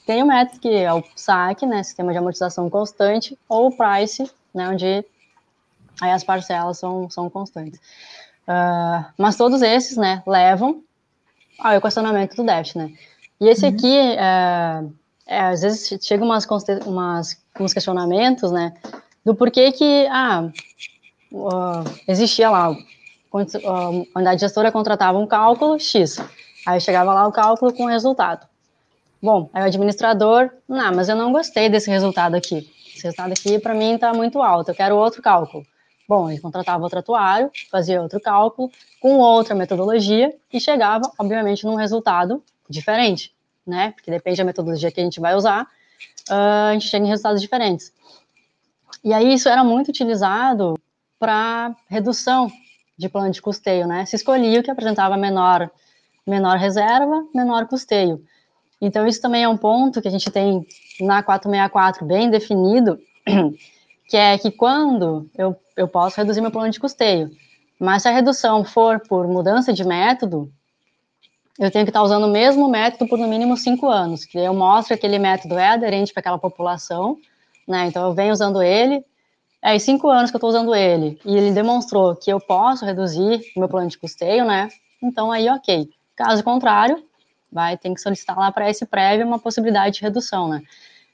tem 0.05 0.23
o 0.23 0.25
método 0.25 0.59
que 0.59 0.69
é 0.69 0.91
o 0.93 1.03
SAC, 1.15 1.65
né, 1.65 1.83
Sistema 1.83 2.11
de 2.11 2.17
Amortização 2.17 2.69
Constante, 2.69 3.37
ou 3.47 3.67
o 3.67 3.77
Price, 3.77 4.29
né, 4.53 4.69
onde 4.69 5.05
aí 6.01 6.11
as 6.11 6.23
parcelas 6.23 6.77
são, 6.77 7.09
são 7.09 7.29
constantes. 7.29 7.79
Uh, 8.47 9.05
mas 9.17 9.35
todos 9.35 9.61
esses, 9.61 9.97
né, 9.97 10.23
levam 10.25 10.83
ao 11.59 11.73
equacionamento 11.73 12.35
do 12.35 12.45
déficit, 12.45 12.77
né. 12.77 12.93
E 13.39 13.47
esse 13.47 13.65
uhum. 13.65 13.71
aqui, 13.71 13.97
é, 13.97 14.83
é, 15.27 15.39
às 15.41 15.61
vezes 15.61 15.99
chega 16.01 16.23
umas, 16.23 16.47
umas, 16.85 17.37
uns 17.59 17.73
questionamentos, 17.73 18.51
né, 18.51 18.73
do 19.23 19.35
porquê 19.35 19.71
que, 19.71 20.07
ah, 20.09 20.49
uh, 21.31 21.83
existia 22.07 22.49
lá, 22.49 22.75
a 23.33 23.89
unidade 24.15 24.41
gestora 24.41 24.71
contratava 24.71 25.19
um 25.19 25.27
cálculo 25.27 25.79
X, 25.79 26.17
Aí 26.67 26.81
chegava 26.81 27.13
lá 27.13 27.25
o 27.25 27.31
cálculo 27.31 27.73
com 27.73 27.85
o 27.85 27.87
resultado. 27.87 28.45
Bom, 29.23 29.49
aí 29.53 29.63
o 29.63 29.65
administrador, 29.67 30.49
não, 30.67 30.93
mas 30.93 31.07
eu 31.07 31.15
não 31.15 31.31
gostei 31.31 31.69
desse 31.69 31.89
resultado 31.89 32.35
aqui. 32.35 32.69
Esse 32.93 33.03
resultado 33.03 33.31
aqui, 33.31 33.57
para 33.57 33.73
mim, 33.73 33.95
está 33.95 34.13
muito 34.13 34.41
alto, 34.41 34.71
eu 34.71 34.75
quero 34.75 34.97
outro 34.97 35.21
cálculo. 35.21 35.65
Bom, 36.07 36.29
ele 36.29 36.39
contratava 36.39 36.83
outro 36.83 36.99
atuário, 36.99 37.51
fazia 37.69 38.01
outro 38.01 38.19
cálculo, 38.19 38.71
com 39.01 39.17
outra 39.17 39.53
metodologia, 39.53 40.33
e 40.51 40.59
chegava, 40.59 41.11
obviamente, 41.19 41.65
num 41.65 41.75
resultado 41.75 42.41
diferente, 42.69 43.33
né? 43.65 43.91
Porque 43.91 44.09
depende 44.09 44.37
da 44.37 44.45
metodologia 44.45 44.91
que 44.91 45.01
a 45.01 45.03
gente 45.03 45.19
vai 45.19 45.35
usar, 45.35 45.63
uh, 46.29 46.69
a 46.69 46.73
gente 46.73 46.87
chega 46.87 47.05
em 47.05 47.09
resultados 47.09 47.41
diferentes. 47.41 47.91
E 49.03 49.13
aí 49.13 49.33
isso 49.33 49.49
era 49.49 49.63
muito 49.63 49.89
utilizado 49.89 50.79
para 51.19 51.75
redução 51.87 52.49
de 52.97 53.09
plano 53.09 53.31
de 53.31 53.41
custeio, 53.41 53.85
né? 53.85 54.05
Se 54.05 54.15
escolhia 54.15 54.59
o 54.59 54.63
que 54.63 54.71
apresentava 54.71 55.17
menor 55.17 55.69
menor 56.27 56.57
reserva, 56.57 57.25
menor 57.33 57.67
custeio. 57.67 58.21
Então, 58.81 59.07
isso 59.07 59.21
também 59.21 59.43
é 59.43 59.47
um 59.47 59.57
ponto 59.57 60.01
que 60.01 60.07
a 60.07 60.11
gente 60.11 60.29
tem 60.29 60.67
na 60.99 61.23
464 61.23 62.05
bem 62.05 62.29
definido, 62.29 62.99
que 64.07 64.17
é 64.17 64.37
que 64.37 64.51
quando 64.51 65.29
eu, 65.35 65.55
eu 65.77 65.87
posso 65.87 66.17
reduzir 66.17 66.41
meu 66.41 66.51
plano 66.51 66.71
de 66.71 66.79
custeio, 66.79 67.31
mas 67.79 68.01
se 68.01 68.09
a 68.09 68.11
redução 68.11 68.63
for 68.65 68.99
por 68.99 69.27
mudança 69.27 69.71
de 69.71 69.83
método, 69.85 70.51
eu 71.59 71.71
tenho 71.71 71.85
que 71.85 71.89
estar 71.89 72.03
usando 72.03 72.25
o 72.25 72.31
mesmo 72.31 72.67
método 72.67 73.07
por 73.07 73.17
no 73.17 73.27
mínimo 73.27 73.55
cinco 73.55 73.87
anos, 73.87 74.25
que 74.25 74.37
eu 74.37 74.53
mostro 74.53 74.89
que 74.89 74.93
aquele 74.93 75.19
método 75.19 75.57
é 75.57 75.69
aderente 75.69 76.11
para 76.11 76.21
aquela 76.21 76.37
população, 76.37 77.17
né? 77.67 77.87
Então 77.87 78.05
eu 78.05 78.13
venho 78.13 78.33
usando 78.33 78.61
ele, 78.61 79.03
aí 79.61 79.75
é, 79.75 79.79
cinco 79.79 80.09
anos 80.09 80.29
que 80.29 80.35
eu 80.35 80.39
estou 80.39 80.49
usando 80.49 80.75
ele, 80.75 81.19
e 81.25 81.35
ele 81.35 81.51
demonstrou 81.51 82.15
que 82.15 82.31
eu 82.31 82.39
posso 82.39 82.85
reduzir 82.85 83.41
o 83.55 83.59
meu 83.59 83.69
plano 83.69 83.87
de 83.87 83.97
custeio, 83.97 84.45
né? 84.45 84.69
Então 85.01 85.31
aí, 85.31 85.49
ok. 85.49 85.89
Caso 86.15 86.43
contrário, 86.43 87.03
vai 87.51 87.77
ter 87.77 87.93
que 87.93 88.01
solicitar 88.01 88.37
lá 88.37 88.51
para 88.51 88.69
esse 88.69 88.85
prévio 88.85 89.25
uma 89.25 89.39
possibilidade 89.39 89.95
de 89.95 90.01
redução, 90.01 90.47
né? 90.47 90.61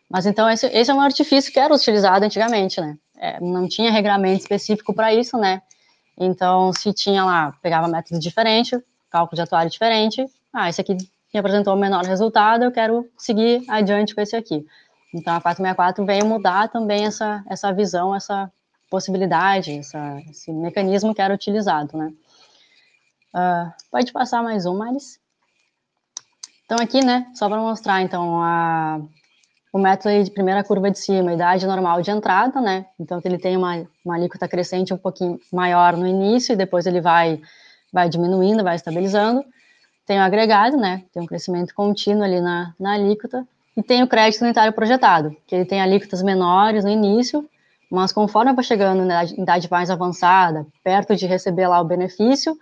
Mas 0.10 0.26
então 0.26 0.50
esse, 0.50 0.68
esse 0.68 0.92
é 0.92 0.94
um 0.94 1.02
artifício 1.02 1.52
que 1.52 1.60
era 1.60 1.74
utilizado 1.74 2.26
antigamente, 2.26 2.80
né? 2.80 2.98
É, 3.24 3.40
não 3.40 3.70
tinha 3.70 3.90
regramento 3.90 4.42
específico 4.42 4.94
para 4.94 5.14
isso, 5.14 5.38
né? 5.38 5.62
Então, 6.18 6.74
se 6.74 6.92
tinha 6.92 7.24
lá, 7.24 7.54
pegava 7.62 7.88
método 7.88 8.20
diferente, 8.20 8.78
cálculo 9.10 9.38
de 9.38 9.42
atuário 9.42 9.72
diferente, 9.72 10.26
ah, 10.52 10.68
esse 10.68 10.82
aqui 10.82 10.98
me 11.34 11.40
apresentou 11.40 11.74
o 11.74 11.80
menor 11.80 12.04
resultado, 12.04 12.66
eu 12.66 12.72
quero 12.72 13.10
seguir 13.18 13.64
adiante 13.70 14.14
com 14.14 14.20
esse 14.20 14.36
aqui. 14.36 14.68
Então, 15.14 15.34
a 15.34 15.40
464 15.40 16.06
veio 16.06 16.26
mudar 16.26 16.68
também 16.68 17.06
essa, 17.06 17.42
essa 17.48 17.72
visão, 17.72 18.14
essa 18.14 18.52
possibilidade, 18.90 19.72
essa, 19.80 20.22
esse 20.30 20.52
mecanismo 20.52 21.16
que 21.16 21.22
era 21.22 21.34
utilizado, 21.34 21.98
né? 21.98 22.12
Uh, 23.34 23.72
pode 23.90 24.12
passar 24.12 24.44
mais 24.44 24.66
um, 24.66 24.78
Maris. 24.78 25.18
Então, 26.66 26.78
aqui, 26.78 27.00
né, 27.00 27.32
só 27.34 27.48
para 27.48 27.62
mostrar, 27.62 28.02
então, 28.02 28.42
a, 28.44 29.00
o 29.74 29.80
método 29.80 30.24
de 30.24 30.30
primeira 30.30 30.64
curva 30.64 30.92
de 30.92 31.00
cima, 31.00 31.34
idade 31.34 31.66
normal 31.66 32.00
de 32.00 32.12
entrada, 32.12 32.62
né, 32.62 32.86
então 33.00 33.20
ele 33.26 33.40
tem 33.40 33.58
uma, 33.58 33.84
uma 34.06 34.14
alíquota 34.14 34.48
crescente 34.48 34.94
um 34.94 34.98
pouquinho 34.98 35.40
maior 35.52 35.98
no 35.98 36.06
início, 36.06 36.54
e 36.54 36.56
depois 36.56 36.86
ele 36.86 37.02
vai, 37.02 37.42
vai 37.92 38.08
diminuindo, 38.08 38.64
vai 38.64 38.76
estabilizando. 38.76 39.44
Tem 40.06 40.20
o 40.20 40.22
agregado, 40.22 40.78
né, 40.78 41.02
tem 41.12 41.24
um 41.24 41.26
crescimento 41.26 41.74
contínuo 41.74 42.24
ali 42.24 42.40
na, 42.40 42.72
na 42.80 42.94
alíquota, 42.94 43.48
e 43.76 43.82
tem 43.82 44.04
o 44.04 44.08
crédito 44.08 44.44
unitário 44.44 44.72
projetado, 44.72 45.36
que 45.48 45.56
ele 45.56 45.66
tem 45.66 45.82
alíquotas 45.82 46.22
menores 46.22 46.84
no 46.86 46.92
início, 46.92 47.50
mas 47.90 48.14
conforme 48.14 48.54
vai 48.54 48.64
chegando 48.64 49.00
na 49.00 49.24
idade, 49.24 49.42
idade 49.42 49.72
mais 49.72 49.90
avançada, 49.90 50.68
perto 50.84 51.16
de 51.16 51.26
receber 51.26 51.68
lá 51.68 51.82
o 51.82 51.86
benefício, 51.86 52.56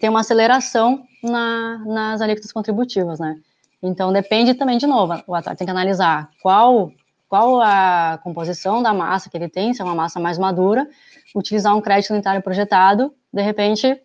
tem 0.00 0.10
uma 0.10 0.20
aceleração 0.20 1.04
na, 1.22 1.78
nas 1.86 2.20
alíquotas 2.20 2.50
contributivas, 2.50 3.20
né? 3.20 3.36
Então, 3.82 4.12
depende 4.12 4.54
também, 4.54 4.76
de 4.76 4.86
novo, 4.86 5.22
o 5.26 5.34
ator 5.34 5.54
tem 5.54 5.64
que 5.64 5.70
analisar 5.70 6.30
qual, 6.42 6.92
qual 7.28 7.60
a 7.60 8.18
composição 8.22 8.82
da 8.82 8.92
massa 8.92 9.30
que 9.30 9.36
ele 9.36 9.48
tem, 9.48 9.72
se 9.72 9.80
é 9.80 9.84
uma 9.84 9.94
massa 9.94 10.18
mais 10.18 10.36
madura, 10.36 10.88
utilizar 11.34 11.76
um 11.76 11.80
crédito 11.80 12.12
unitário 12.12 12.42
projetado, 12.42 13.14
de 13.32 13.42
repente, 13.42 14.00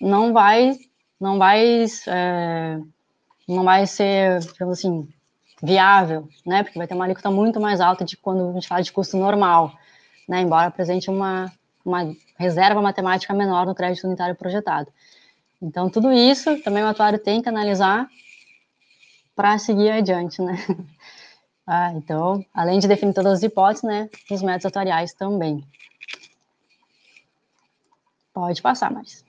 não 0.00 0.32
vai, 0.32 0.76
não 1.20 1.38
vai, 1.38 1.84
é, 2.06 2.78
não 3.48 3.64
vai 3.64 3.86
ser, 3.86 4.38
digamos 4.40 4.78
assim, 4.78 5.08
viável, 5.62 6.28
né? 6.46 6.62
Porque 6.62 6.78
vai 6.78 6.86
ter 6.86 6.94
uma 6.94 7.04
alíquota 7.04 7.30
muito 7.30 7.60
mais 7.60 7.80
alta 7.80 8.04
de 8.04 8.16
quando 8.16 8.50
a 8.50 8.52
gente 8.52 8.68
fala 8.68 8.82
de 8.82 8.92
custo 8.92 9.16
normal, 9.16 9.72
né? 10.28 10.40
Embora 10.40 10.68
apresente 10.68 11.10
uma, 11.10 11.52
uma 11.84 12.14
reserva 12.38 12.80
matemática 12.80 13.34
menor 13.34 13.66
no 13.66 13.74
crédito 13.74 14.06
unitário 14.06 14.34
projetado. 14.34 14.90
Então, 15.60 15.90
tudo 15.90 16.12
isso 16.12 16.62
também 16.62 16.82
o 16.82 16.86
atuário 16.86 17.18
tem 17.18 17.42
que 17.42 17.48
analisar 17.48 18.08
para 19.40 19.56
seguir 19.56 19.90
adiante, 19.90 20.42
né? 20.42 20.54
Ah, 21.72 21.92
então, 21.92 22.44
além 22.52 22.80
de 22.80 22.88
definir 22.88 23.14
todas 23.14 23.34
as 23.34 23.42
hipóteses, 23.44 23.84
né, 23.84 24.10
os 24.28 24.42
métodos 24.42 24.66
atuariais 24.66 25.14
também. 25.14 25.64
Pode 28.34 28.60
passar, 28.60 28.90
mais. 28.90 29.24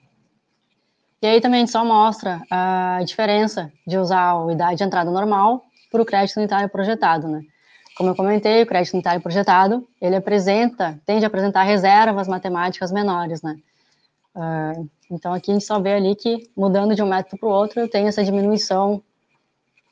E 1.22 1.26
aí 1.28 1.40
também 1.40 1.64
só 1.68 1.84
mostra 1.84 2.42
a 2.50 2.98
diferença 3.04 3.72
de 3.86 3.96
usar 3.96 4.34
o 4.34 4.50
idade 4.50 4.78
de 4.78 4.82
entrada 4.82 5.08
normal 5.08 5.64
para 5.88 6.02
o 6.02 6.04
crédito 6.04 6.38
unitário 6.38 6.68
projetado, 6.68 7.28
né? 7.28 7.42
Como 7.96 8.10
eu 8.10 8.16
comentei, 8.16 8.64
o 8.64 8.66
crédito 8.66 8.94
unitário 8.94 9.20
projetado, 9.20 9.86
ele 10.00 10.16
apresenta, 10.16 11.00
tende 11.06 11.24
a 11.24 11.28
apresentar 11.28 11.62
reservas 11.62 12.26
matemáticas 12.26 12.90
menores, 12.90 13.40
né? 13.40 13.56
Uh, 14.34 14.90
então, 15.08 15.32
aqui 15.32 15.52
a 15.52 15.54
gente 15.54 15.64
só 15.64 15.78
vê 15.78 15.92
ali 15.92 16.16
que, 16.16 16.50
mudando 16.56 16.96
de 16.96 17.02
um 17.04 17.08
método 17.08 17.38
para 17.38 17.48
o 17.48 17.52
outro, 17.52 17.78
eu 17.78 17.88
tenho 17.88 18.08
essa 18.08 18.24
diminuição 18.24 19.00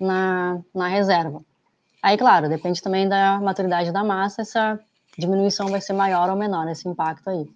na, 0.00 0.60
na 0.74 0.88
reserva. 0.88 1.44
Aí, 2.02 2.16
claro, 2.16 2.48
depende 2.48 2.82
também 2.82 3.08
da 3.08 3.38
maturidade 3.40 3.92
da 3.92 4.02
massa, 4.02 4.42
essa 4.42 4.80
diminuição 5.18 5.68
vai 5.68 5.80
ser 5.80 5.92
maior 5.92 6.30
ou 6.30 6.36
menor, 6.36 6.66
esse 6.68 6.88
impacto 6.88 7.28
aí. 7.28 7.46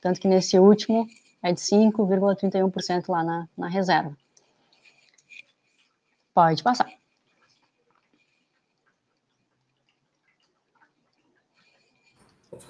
Tanto 0.00 0.20
que 0.20 0.28
nesse 0.28 0.58
último 0.58 1.06
é 1.42 1.52
de 1.52 1.60
5,31% 1.60 3.08
lá 3.08 3.24
na, 3.24 3.48
na 3.58 3.68
reserva. 3.68 4.16
Pode 6.32 6.62
passar. 6.62 6.88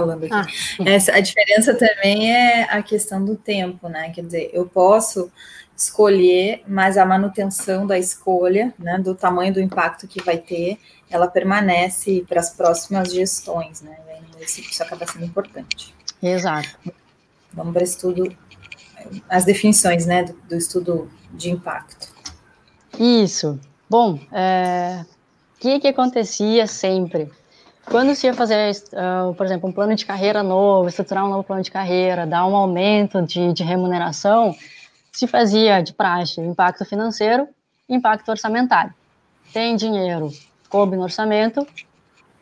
falando 0.03 0.25
aqui. 0.25 0.35
Ah, 0.35 0.47
Essa, 0.85 1.13
a 1.13 1.21
diferença 1.21 1.75
também 1.75 2.33
é 2.35 2.65
a 2.65 2.83
questão 2.83 3.25
do 3.25 3.37
tempo, 3.37 3.89
né? 3.89 4.11
Quer 4.11 4.25
dizer, 4.25 4.51
eu 4.53 4.67
posso 4.67 5.31
escolher, 5.77 6.63
mas 6.67 6.97
a 6.97 7.05
manutenção 7.05 7.87
da 7.87 7.99
escolha, 7.99 8.73
né, 8.79 8.99
do 8.99 9.15
tamanho 9.15 9.53
do 9.53 9.61
impacto 9.61 10.07
que 10.07 10.23
vai 10.23 10.39
ter, 10.39 10.79
ela 11.11 11.27
permanece 11.27 12.25
para 12.29 12.41
as 12.41 12.51
próximas 12.51 13.13
gestões, 13.13 13.83
né? 13.83 13.97
Isso 14.41 14.83
acaba 14.83 15.07
sendo 15.07 15.25
importante. 15.25 15.95
Exato. 16.23 16.69
Vamos 17.53 17.73
para 17.73 17.83
estudo, 17.83 18.35
as 19.29 19.45
definições, 19.45 20.07
né, 20.07 20.25
do, 20.25 20.33
do 20.49 20.57
estudo 20.57 21.11
de 21.33 21.51
impacto. 21.51 22.13
Isso. 22.99 23.59
Bom, 23.89 24.19
é, 24.33 25.05
o 25.57 25.61
que, 25.61 25.81
que 25.81 25.89
acontecia 25.89 26.67
sempre? 26.67 27.31
Quando 27.85 28.15
se 28.15 28.27
ia 28.27 28.35
fazer, 28.35 28.73
uh, 28.93 29.35
por 29.35 29.45
exemplo, 29.45 29.69
um 29.69 29.73
plano 29.73 29.95
de 29.95 30.07
carreira 30.07 30.43
novo, 30.43 30.89
estruturar 30.89 31.25
um 31.27 31.29
novo 31.29 31.43
plano 31.43 31.63
de 31.63 31.71
carreira, 31.71 32.27
dar 32.27 32.47
um 32.47 32.55
aumento 32.55 33.21
de, 33.23 33.53
de 33.53 33.65
remuneração, 33.65 34.55
se 35.13 35.27
fazia 35.27 35.83
de 35.83 35.93
praxe 35.93 36.41
impacto 36.41 36.85
financeiro 36.85 37.49
impacto 37.89 38.31
orçamentário. 38.31 38.95
Tem 39.53 39.77
dinheiro, 39.77 40.31
coube 40.69 40.97
no 40.97 41.03
orçamento, 41.03 41.67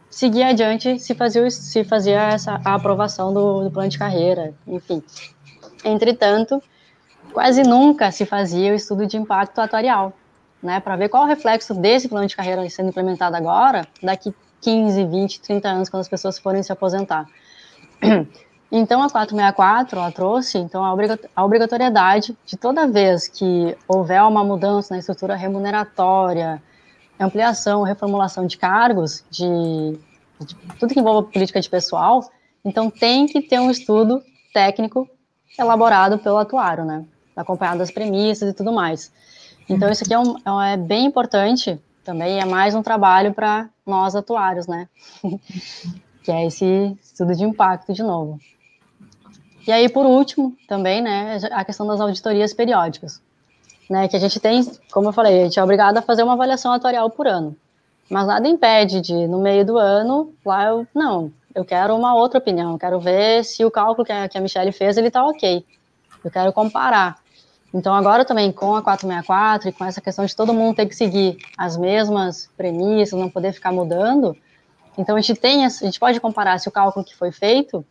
seguia 0.08 0.48
adiante 0.48 0.98
se 0.98 1.14
fazia, 1.14 1.50
se 1.50 1.82
fazia 1.82 2.20
essa, 2.20 2.60
a 2.64 2.74
aprovação 2.74 3.34
do, 3.34 3.64
do 3.64 3.70
plano 3.70 3.88
de 3.88 3.98
carreira, 3.98 4.54
enfim. 4.66 5.02
Entretanto, 5.84 6.62
quase 7.32 7.62
nunca 7.62 8.12
se 8.12 8.24
fazia 8.24 8.72
o 8.72 8.74
estudo 8.76 9.06
de 9.06 9.16
impacto 9.16 9.58
atuarial, 9.60 10.12
né, 10.62 10.78
para 10.78 10.94
ver 10.96 11.08
qual 11.08 11.24
o 11.24 11.26
reflexo 11.26 11.74
desse 11.74 12.08
plano 12.08 12.26
de 12.26 12.36
carreira 12.36 12.68
sendo 12.68 12.90
implementado 12.90 13.34
agora, 13.34 13.86
daqui 14.02 14.34
15, 14.60 15.04
20, 15.06 15.40
30 15.40 15.68
anos, 15.68 15.88
quando 15.88 16.02
as 16.02 16.08
pessoas 16.08 16.38
forem 16.38 16.62
se 16.62 16.70
aposentar. 16.70 17.26
Então, 18.72 19.02
a 19.02 19.10
464, 19.10 19.98
ela 19.98 20.12
trouxe 20.12 20.58
então, 20.58 20.84
a 20.84 21.44
obrigatoriedade 21.44 22.36
de 22.46 22.56
toda 22.56 22.86
vez 22.86 23.26
que 23.26 23.76
houver 23.88 24.22
uma 24.22 24.44
mudança 24.44 24.94
na 24.94 25.00
estrutura 25.00 25.34
remuneratória, 25.34 26.62
ampliação, 27.18 27.82
reformulação 27.82 28.46
de 28.46 28.56
cargos, 28.56 29.24
de, 29.28 29.48
de 30.40 30.54
tudo 30.78 30.94
que 30.94 31.00
envolva 31.00 31.28
política 31.28 31.60
de 31.60 31.68
pessoal, 31.68 32.30
então 32.64 32.88
tem 32.88 33.26
que 33.26 33.42
ter 33.42 33.58
um 33.58 33.70
estudo 33.70 34.22
técnico 34.52 35.08
elaborado 35.58 36.18
pelo 36.18 36.38
atuário, 36.38 36.84
né? 36.84 37.04
Acompanhado 37.34 37.78
das 37.78 37.90
premissas 37.90 38.50
e 38.50 38.52
tudo 38.52 38.72
mais. 38.72 39.12
Então, 39.68 39.90
isso 39.90 40.04
aqui 40.04 40.14
é, 40.14 40.18
um, 40.18 40.60
é 40.60 40.76
bem 40.76 41.06
importante 41.06 41.80
também, 42.04 42.40
é 42.40 42.44
mais 42.44 42.74
um 42.74 42.82
trabalho 42.82 43.34
para 43.34 43.68
nós 43.84 44.14
atuários, 44.14 44.66
né? 44.66 44.88
que 46.22 46.30
é 46.30 46.46
esse 46.46 46.96
estudo 47.02 47.34
de 47.34 47.44
impacto 47.44 47.92
de 47.92 48.02
novo. 48.02 48.38
E 49.66 49.72
aí, 49.72 49.88
por 49.88 50.06
último, 50.06 50.56
também, 50.66 51.02
né, 51.02 51.38
a 51.52 51.64
questão 51.64 51.86
das 51.86 52.00
auditorias 52.00 52.52
periódicas, 52.52 53.20
né, 53.88 54.08
que 54.08 54.16
a 54.16 54.18
gente 54.18 54.40
tem, 54.40 54.64
como 54.90 55.08
eu 55.08 55.12
falei, 55.12 55.40
a 55.40 55.44
gente 55.44 55.58
é 55.58 55.62
obrigado 55.62 55.98
a 55.98 56.02
fazer 56.02 56.22
uma 56.22 56.32
avaliação 56.32 56.72
atuarial 56.72 57.10
por 57.10 57.26
ano, 57.26 57.56
mas 58.08 58.26
nada 58.26 58.48
impede 58.48 59.00
de, 59.00 59.26
no 59.26 59.40
meio 59.40 59.64
do 59.64 59.76
ano, 59.76 60.32
lá 60.44 60.66
eu, 60.66 60.86
não, 60.94 61.30
eu 61.54 61.64
quero 61.64 61.94
uma 61.94 62.14
outra 62.14 62.38
opinião, 62.38 62.72
eu 62.72 62.78
quero 62.78 63.00
ver 63.00 63.44
se 63.44 63.64
o 63.64 63.70
cálculo 63.70 64.04
que 64.04 64.12
a, 64.12 64.28
que 64.28 64.38
a 64.38 64.40
Michelle 64.40 64.72
fez, 64.72 64.96
ele 64.96 65.08
está 65.08 65.24
ok, 65.24 65.64
eu 66.24 66.30
quero 66.30 66.52
comparar. 66.52 67.18
Então, 67.72 67.94
agora 67.94 68.24
também, 68.24 68.50
com 68.50 68.74
a 68.74 68.82
464 68.82 69.68
e 69.68 69.72
com 69.72 69.84
essa 69.84 70.00
questão 70.00 70.24
de 70.24 70.34
todo 70.34 70.52
mundo 70.52 70.74
ter 70.74 70.86
que 70.86 70.96
seguir 70.96 71.36
as 71.56 71.76
mesmas 71.76 72.50
premissas, 72.56 73.18
não 73.18 73.30
poder 73.30 73.52
ficar 73.52 73.70
mudando, 73.70 74.36
então 74.98 75.16
a 75.16 75.20
gente 75.20 75.40
tem, 75.40 75.64
a 75.64 75.68
gente 75.68 76.00
pode 76.00 76.18
comparar 76.20 76.58
se 76.58 76.68
o 76.68 76.72
cálculo 76.72 77.04
que 77.04 77.14
foi 77.14 77.30
feito 77.30 77.84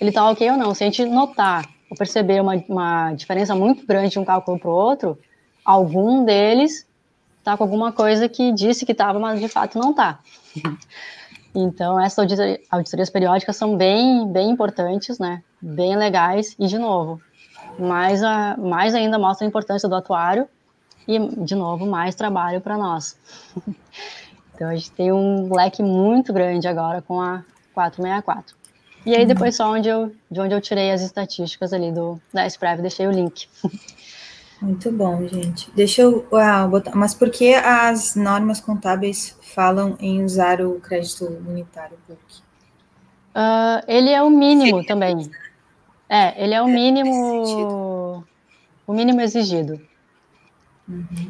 ele 0.00 0.10
está 0.10 0.28
ok 0.28 0.50
ou 0.50 0.56
não. 0.56 0.74
Se 0.74 0.84
a 0.84 0.86
gente 0.86 1.04
notar 1.04 1.68
ou 1.90 1.96
perceber 1.96 2.40
uma, 2.40 2.54
uma 2.68 3.12
diferença 3.12 3.54
muito 3.54 3.86
grande 3.86 4.10
de 4.10 4.18
um 4.18 4.24
cálculo 4.24 4.58
para 4.58 4.70
o 4.70 4.72
outro, 4.72 5.18
algum 5.64 6.24
deles 6.24 6.86
está 7.38 7.56
com 7.56 7.64
alguma 7.64 7.92
coisa 7.92 8.28
que 8.28 8.52
disse 8.52 8.86
que 8.86 8.92
estava, 8.92 9.18
mas 9.18 9.40
de 9.40 9.48
fato 9.48 9.78
não 9.78 9.90
está. 9.90 10.18
Então, 11.54 12.00
essas 12.00 12.18
auditoria, 12.18 12.58
auditorias 12.70 13.10
periódicas 13.10 13.56
são 13.56 13.76
bem, 13.76 14.26
bem 14.26 14.48
importantes, 14.48 15.18
né? 15.18 15.42
Bem 15.60 15.94
legais 15.96 16.56
e, 16.58 16.66
de 16.66 16.78
novo, 16.78 17.20
mais, 17.78 18.22
a, 18.22 18.56
mais 18.56 18.94
ainda 18.94 19.18
mostra 19.18 19.46
a 19.46 19.48
importância 19.48 19.86
do 19.86 19.94
atuário 19.94 20.48
e, 21.06 21.18
de 21.18 21.54
novo, 21.54 21.84
mais 21.84 22.14
trabalho 22.14 22.60
para 22.60 22.78
nós. 22.78 23.18
Então, 24.54 24.68
a 24.68 24.76
gente 24.76 24.92
tem 24.92 25.10
um 25.10 25.52
leque 25.52 25.82
muito 25.82 26.32
grande 26.32 26.68
agora 26.68 27.02
com 27.02 27.20
a 27.20 27.42
464. 27.74 28.54
E 29.04 29.14
aí 29.14 29.26
depois 29.26 29.56
só 29.56 29.72
onde 29.72 29.88
eu, 29.88 30.12
de 30.30 30.40
onde 30.40 30.54
eu 30.54 30.60
tirei 30.60 30.90
as 30.90 31.02
estatísticas 31.02 31.72
ali 31.72 31.90
do 31.90 32.20
da 32.32 32.46
Sprev, 32.46 32.80
deixei 32.80 33.06
o 33.06 33.10
link. 33.10 33.48
Muito 34.62 34.92
bom, 34.92 35.26
gente. 35.26 35.68
Deixa 35.72 36.02
eu 36.02 36.24
ah, 36.32 36.66
botar. 36.68 36.94
Mas 36.94 37.12
por 37.14 37.30
que 37.30 37.52
as 37.52 38.14
normas 38.14 38.60
contábeis 38.60 39.36
falam 39.42 39.96
em 39.98 40.24
usar 40.24 40.60
o 40.60 40.78
crédito 40.80 41.24
unitário 41.24 41.98
PUC? 42.06 42.42
Uh, 43.34 43.82
ele 43.88 44.10
é 44.10 44.22
o 44.22 44.30
mínimo 44.30 44.84
também. 44.84 45.28
É, 46.08 46.44
ele 46.44 46.54
é 46.54 46.62
o 46.62 46.68
mínimo. 46.68 48.24
O 48.86 48.92
mínimo 48.92 49.20
exigido. 49.20 49.80
Uhum. 50.88 51.28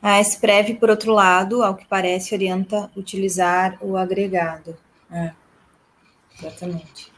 A 0.00 0.20
SPREV, 0.20 0.74
por 0.74 0.90
outro 0.90 1.12
lado, 1.12 1.62
ao 1.62 1.74
que 1.74 1.86
parece, 1.86 2.34
orienta 2.34 2.88
utilizar 2.96 3.76
o 3.80 3.96
agregado. 3.96 4.76
É. 5.10 5.32
Exatamente. 6.38 7.12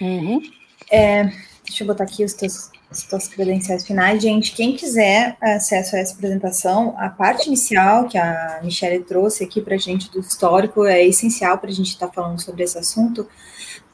Uhum. 0.00 0.42
É, 0.90 1.24
deixa 1.64 1.82
eu 1.82 1.86
botar 1.86 2.04
aqui 2.04 2.24
os 2.24 2.32
teus, 2.32 2.70
os 2.90 3.02
teus 3.02 3.28
credenciais 3.28 3.86
finais. 3.86 4.22
Gente, 4.22 4.52
quem 4.52 4.76
quiser 4.76 5.36
acesso 5.40 5.96
a 5.96 5.98
essa 5.98 6.14
apresentação, 6.14 6.94
a 6.98 7.08
parte 7.08 7.46
inicial 7.46 8.08
que 8.08 8.18
a 8.18 8.60
Michelle 8.62 9.04
trouxe 9.04 9.44
aqui 9.44 9.60
para 9.60 9.74
a 9.74 9.78
gente 9.78 10.10
do 10.10 10.20
histórico 10.20 10.84
é 10.84 11.04
essencial 11.04 11.58
para 11.58 11.70
a 11.70 11.72
gente 11.72 11.88
estar 11.88 12.08
tá 12.08 12.12
falando 12.12 12.40
sobre 12.40 12.62
esse 12.62 12.78
assunto. 12.78 13.28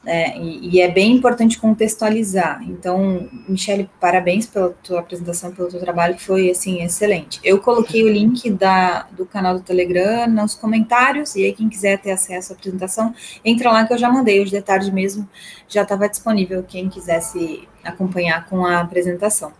É, 0.05 0.37
e, 0.37 0.69
e, 0.69 0.81
é 0.81 0.89
bem 0.89 1.11
importante 1.11 1.59
contextualizar. 1.59 2.63
Então, 2.63 3.27
Michele, 3.47 3.89
parabéns 3.99 4.45
pela 4.45 4.69
tua 4.81 5.01
apresentação, 5.01 5.51
pelo 5.51 5.67
teu 5.67 5.81
trabalho, 5.81 6.15
que 6.15 6.23
foi, 6.23 6.49
assim, 6.49 6.81
excelente. 6.81 7.41
Eu 7.43 7.59
coloquei 7.59 8.03
o 8.03 8.07
link 8.07 8.49
da, 8.51 9.03
do 9.11 9.25
canal 9.25 9.55
do 9.55 9.61
Telegram 9.61 10.27
nos 10.27 10.55
comentários, 10.55 11.35
e 11.35 11.43
aí 11.43 11.51
quem 11.51 11.67
quiser 11.67 11.99
ter 11.99 12.11
acesso 12.11 12.53
à 12.53 12.55
apresentação, 12.55 13.13
entra 13.43 13.69
lá 13.69 13.85
que 13.85 13.93
eu 13.93 13.97
já 13.97 14.09
mandei, 14.09 14.39
hoje 14.39 14.51
de 14.51 14.61
tarde 14.61 14.91
mesmo 14.93 15.27
já 15.67 15.81
estava 15.81 16.07
disponível, 16.07 16.63
quem 16.63 16.87
quisesse 16.87 17.67
acompanhar 17.83 18.47
com 18.47 18.65
a 18.65 18.79
apresentação. 18.79 19.51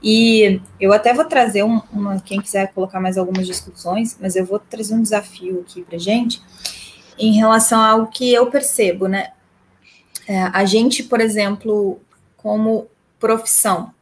E 0.00 0.60
eu 0.80 0.92
até 0.92 1.12
vou 1.12 1.24
trazer 1.24 1.64
um, 1.64 1.80
uma, 1.92 2.20
quem 2.20 2.40
quiser 2.40 2.72
colocar 2.72 3.00
mais 3.00 3.18
algumas 3.18 3.46
discussões, 3.46 4.16
mas 4.20 4.36
eu 4.36 4.44
vou 4.44 4.60
trazer 4.60 4.94
um 4.94 5.02
desafio 5.02 5.60
aqui 5.60 5.82
para 5.82 5.98
gente, 5.98 6.40
em 7.18 7.32
relação 7.32 7.80
ao 7.80 8.06
que 8.06 8.32
eu 8.32 8.46
percebo, 8.46 9.08
né? 9.08 9.30
É, 10.28 10.42
a 10.52 10.66
gente, 10.66 11.02
por 11.02 11.22
exemplo, 11.22 11.98
como 12.36 12.86
profissão 13.18 13.94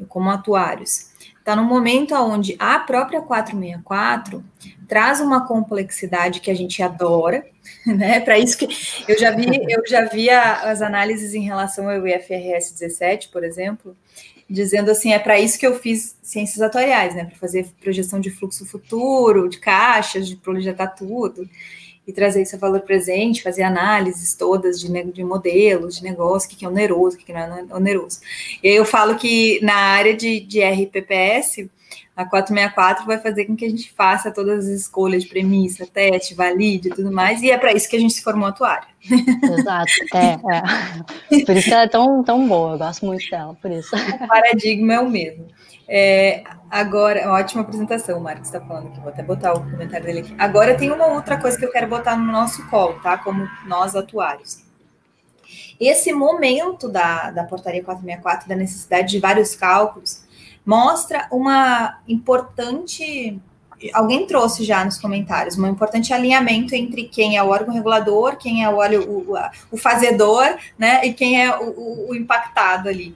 e 0.00 0.06
como 0.06 0.30
atuários, 0.30 1.10
está 1.38 1.54
no 1.54 1.64
momento 1.64 2.14
onde 2.14 2.56
a 2.58 2.78
própria 2.78 3.20
464 3.20 4.42
traz 4.88 5.20
uma 5.20 5.46
complexidade 5.46 6.40
que 6.40 6.50
a 6.50 6.54
gente 6.54 6.82
adora, 6.82 7.46
né? 7.86 8.20
Para 8.20 8.38
isso 8.38 8.56
que 8.56 8.68
eu 9.06 9.18
já 9.18 9.30
vi, 9.32 9.46
eu 9.68 9.82
já 9.86 10.06
vi 10.06 10.30
as 10.30 10.80
análises 10.80 11.34
em 11.34 11.42
relação 11.42 11.90
ao 11.90 12.06
IFRS 12.06 12.72
17, 12.72 13.28
por 13.28 13.44
exemplo, 13.44 13.94
dizendo 14.48 14.90
assim, 14.90 15.12
é 15.12 15.18
para 15.18 15.38
isso 15.38 15.58
que 15.58 15.66
eu 15.66 15.78
fiz 15.78 16.16
ciências 16.22 16.62
atuariais, 16.62 17.14
né? 17.14 17.26
Para 17.26 17.36
fazer 17.36 17.66
projeção 17.82 18.18
de 18.18 18.30
fluxo 18.30 18.64
futuro, 18.64 19.46
de 19.46 19.58
caixas, 19.58 20.26
de 20.26 20.36
projetar 20.36 20.88
tudo 20.88 21.46
e 22.06 22.12
trazer 22.12 22.44
a 22.52 22.56
valor 22.56 22.80
presente, 22.80 23.42
fazer 23.42 23.64
análises 23.64 24.34
todas 24.34 24.80
de, 24.80 25.04
de 25.12 25.24
modelos, 25.24 25.96
de 25.96 26.04
negócio, 26.04 26.48
o 26.48 26.56
que 26.56 26.64
é 26.64 26.68
oneroso, 26.68 27.16
o 27.16 27.18
que 27.18 27.32
não 27.32 27.40
é 27.40 27.66
oneroso. 27.74 28.20
E 28.62 28.68
aí 28.68 28.76
eu 28.76 28.84
falo 28.84 29.16
que 29.16 29.58
na 29.62 29.74
área 29.74 30.14
de, 30.14 30.40
de 30.40 30.62
RPPS, 30.62 31.68
a 32.16 32.24
464 32.24 33.04
vai 33.04 33.18
fazer 33.18 33.44
com 33.44 33.54
que 33.54 33.64
a 33.66 33.68
gente 33.68 33.92
faça 33.92 34.30
todas 34.30 34.66
as 34.66 34.80
escolhas 34.80 35.24
de 35.24 35.28
premissa, 35.28 35.86
teste, 35.86 36.34
valide 36.34 36.88
e 36.88 36.90
tudo 36.90 37.12
mais, 37.12 37.42
e 37.42 37.50
é 37.50 37.58
para 37.58 37.74
isso 37.74 37.88
que 37.90 37.96
a 37.96 38.00
gente 38.00 38.14
se 38.14 38.22
formou 38.22 38.48
atuário. 38.48 38.88
Exato, 39.58 39.92
é, 40.14 41.36
é. 41.36 41.44
Por 41.44 41.56
isso 41.56 41.68
que 41.68 41.74
ela 41.74 41.82
é 41.82 41.88
tão, 41.88 42.24
tão 42.24 42.48
boa, 42.48 42.72
eu 42.72 42.78
gosto 42.78 43.04
muito 43.04 43.28
dela, 43.28 43.54
por 43.60 43.70
isso. 43.70 43.94
O 43.94 44.26
paradigma 44.26 44.94
é 44.94 45.00
o 45.00 45.10
mesmo. 45.10 45.46
É, 45.88 46.42
agora, 46.70 47.30
ótima 47.32 47.62
apresentação, 47.62 48.18
o 48.18 48.22
Marcos 48.22 48.48
está 48.48 48.60
falando 48.60 48.88
aqui, 48.88 49.00
vou 49.00 49.08
até 49.08 49.22
botar 49.22 49.52
o 49.52 49.60
comentário 49.60 50.06
dele 50.06 50.20
aqui. 50.20 50.34
Agora 50.38 50.76
tem 50.76 50.90
uma 50.90 51.06
outra 51.06 51.38
coisa 51.38 51.58
que 51.58 51.64
eu 51.64 51.72
quero 51.72 51.88
botar 51.88 52.16
no 52.16 52.30
nosso 52.30 52.68
colo, 52.68 53.00
tá? 53.02 53.18
Como 53.18 53.48
nós 53.66 53.94
atuários. 53.94 54.64
Esse 55.78 56.12
momento 56.12 56.88
da, 56.88 57.30
da 57.30 57.44
portaria 57.44 57.82
464, 57.82 58.48
da 58.48 58.56
necessidade 58.56 59.08
de 59.08 59.18
vários 59.18 59.54
cálculos, 59.54 60.24
mostra 60.64 61.28
uma 61.30 62.00
importante 62.08 63.40
alguém 63.92 64.26
trouxe 64.26 64.64
já 64.64 64.82
nos 64.84 64.98
comentários, 64.98 65.58
um 65.58 65.66
importante 65.66 66.12
alinhamento 66.12 66.74
entre 66.74 67.04
quem 67.04 67.36
é 67.36 67.42
o 67.42 67.48
órgão 67.48 67.74
regulador, 67.74 68.36
quem 68.36 68.64
é 68.64 68.70
o, 68.70 68.78
o, 69.02 69.36
o 69.70 69.76
fazedor, 69.76 70.56
né, 70.78 71.04
e 71.04 71.12
quem 71.12 71.42
é 71.42 71.54
o, 71.58 72.08
o 72.08 72.14
impactado 72.14 72.88
ali 72.88 73.14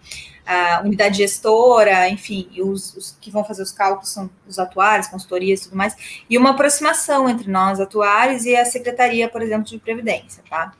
a 0.50 0.82
unidade 0.84 1.18
gestora, 1.18 2.08
enfim, 2.08 2.48
os, 2.58 2.96
os, 2.96 3.16
que 3.20 3.30
vão 3.30 3.44
fazer 3.44 3.62
os 3.62 3.70
cálculos 3.70 4.08
são 4.08 4.28
os 4.48 4.58
atuários, 4.58 5.06
consultorias 5.06 5.60
e 5.60 5.64
tudo 5.64 5.76
mais, 5.76 5.94
e 6.28 6.36
uma 6.36 6.50
aproximação 6.50 7.28
entre 7.28 7.48
nós, 7.48 7.78
atuários, 7.78 8.44
e 8.44 8.56
a 8.56 8.64
Secretaria, 8.64 9.28
por 9.28 9.42
exemplo, 9.42 9.66
de 9.66 9.78
Previdência, 9.78 10.42
tá? 10.50 10.72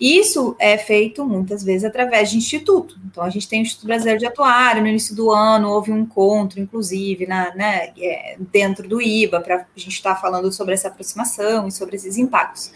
Isso 0.00 0.54
é 0.60 0.78
feito 0.78 1.26
muitas 1.26 1.64
vezes 1.64 1.84
através 1.84 2.30
de 2.30 2.36
instituto. 2.36 2.96
Então, 3.04 3.24
a 3.24 3.30
gente 3.30 3.48
tem 3.48 3.60
o 3.60 3.62
Instituto 3.62 3.88
Brasileiro 3.88 4.20
de 4.20 4.26
Atuário, 4.26 4.82
no 4.82 4.86
início 4.86 5.16
do 5.16 5.32
ano 5.32 5.68
houve 5.68 5.90
um 5.90 5.98
encontro, 5.98 6.60
inclusive, 6.60 7.26
na, 7.26 7.52
né, 7.56 7.92
é, 7.98 8.36
dentro 8.52 8.88
do 8.88 9.02
IBA, 9.02 9.40
para 9.40 9.56
a 9.56 9.66
gente 9.74 9.94
estar 9.94 10.14
tá 10.14 10.20
falando 10.20 10.52
sobre 10.52 10.74
essa 10.74 10.86
aproximação 10.86 11.66
e 11.66 11.72
sobre 11.72 11.96
esses 11.96 12.16
impactos. 12.16 12.70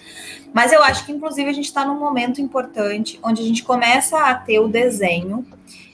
Mas 0.52 0.72
eu 0.72 0.82
acho 0.82 1.06
que, 1.06 1.12
inclusive, 1.12 1.48
a 1.48 1.52
gente 1.52 1.66
está 1.66 1.84
num 1.84 2.00
momento 2.00 2.40
importante 2.40 3.20
onde 3.22 3.40
a 3.40 3.44
gente 3.44 3.62
começa 3.62 4.18
a 4.18 4.34
ter 4.34 4.58
o 4.58 4.66
desenho 4.66 5.46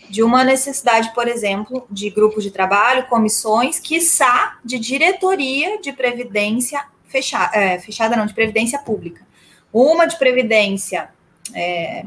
de 0.09 0.23
uma 0.23 0.45
necessidade, 0.45 1.13
por 1.15 1.29
exemplo, 1.29 1.87
de 1.91 2.11
grupos 2.11 2.43
de 2.43 2.51
trabalho, 2.51 3.07
comissões, 3.07 3.79
quiçá 3.79 4.59
de 4.65 4.79
diretoria 4.79 5.81
de 5.81 5.93
previdência 5.93 6.85
fechada, 7.07 7.57
é, 7.57 7.79
fechada 7.79 8.17
não, 8.17 8.27
de 8.27 8.35
previdência 8.35 8.79
pública. 8.79 9.27
Uma 9.73 10.07
de 10.07 10.17
previdência, 10.17 11.11
é, 11.55 12.05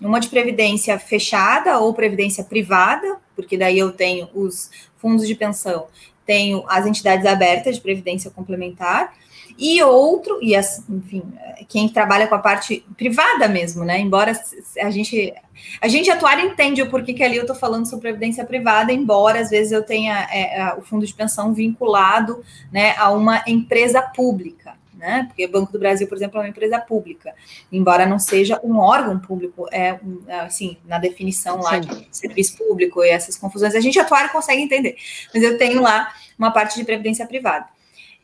uma 0.00 0.20
de 0.20 0.28
previdência 0.28 0.98
fechada 0.98 1.78
ou 1.78 1.94
previdência 1.94 2.42
privada, 2.42 3.18
porque 3.36 3.56
daí 3.56 3.78
eu 3.78 3.92
tenho 3.92 4.28
os 4.34 4.70
fundos 4.96 5.26
de 5.26 5.34
pensão, 5.34 5.86
tenho 6.26 6.64
as 6.68 6.86
entidades 6.86 7.26
abertas 7.26 7.76
de 7.76 7.82
previdência 7.82 8.30
complementar, 8.30 9.14
e 9.58 9.82
outro, 9.82 10.38
e 10.42 10.56
as, 10.56 10.84
enfim, 10.88 11.22
quem 11.68 11.88
trabalha 11.88 12.26
com 12.26 12.34
a 12.34 12.40
parte 12.40 12.84
privada 12.96 13.48
mesmo, 13.48 13.84
né? 13.84 14.00
Embora 14.00 14.32
a 14.80 14.90
gente 14.90 15.32
a 15.80 15.88
gente 15.88 16.10
atuar 16.10 16.44
entende 16.44 16.82
o 16.82 16.90
porquê 16.90 17.14
que 17.14 17.22
ali 17.22 17.36
eu 17.36 17.42
estou 17.42 17.56
falando 17.56 17.86
sobre 17.86 18.02
previdência 18.10 18.44
privada, 18.44 18.92
embora 18.92 19.40
às 19.40 19.50
vezes 19.50 19.72
eu 19.72 19.82
tenha 19.82 20.28
é, 20.32 20.74
o 20.76 20.82
fundo 20.82 21.06
de 21.06 21.14
pensão 21.14 21.54
vinculado 21.54 22.44
né, 22.72 22.94
a 22.98 23.10
uma 23.12 23.42
empresa 23.46 24.02
pública. 24.02 24.74
Né? 24.94 25.24
Porque 25.26 25.44
o 25.44 25.50
Banco 25.50 25.70
do 25.70 25.78
Brasil, 25.78 26.06
por 26.08 26.16
exemplo, 26.16 26.38
é 26.38 26.42
uma 26.42 26.48
empresa 26.48 26.78
pública, 26.78 27.34
embora 27.70 28.06
não 28.06 28.18
seja 28.18 28.58
um 28.64 28.78
órgão 28.78 29.18
público, 29.18 29.66
é 29.70 29.98
assim, 30.40 30.78
na 30.86 30.98
definição 30.98 31.60
lá 31.60 31.72
Sim. 31.72 31.80
de 31.80 32.08
serviço 32.10 32.56
público 32.56 33.04
e 33.04 33.10
essas 33.10 33.36
confusões, 33.36 33.74
a 33.74 33.80
gente 33.80 33.98
atuar 33.98 34.32
consegue 34.32 34.62
entender. 34.62 34.96
Mas 35.32 35.42
eu 35.42 35.58
tenho 35.58 35.82
lá 35.82 36.10
uma 36.38 36.50
parte 36.50 36.76
de 36.76 36.84
previdência 36.84 37.26
privada. 37.26 37.66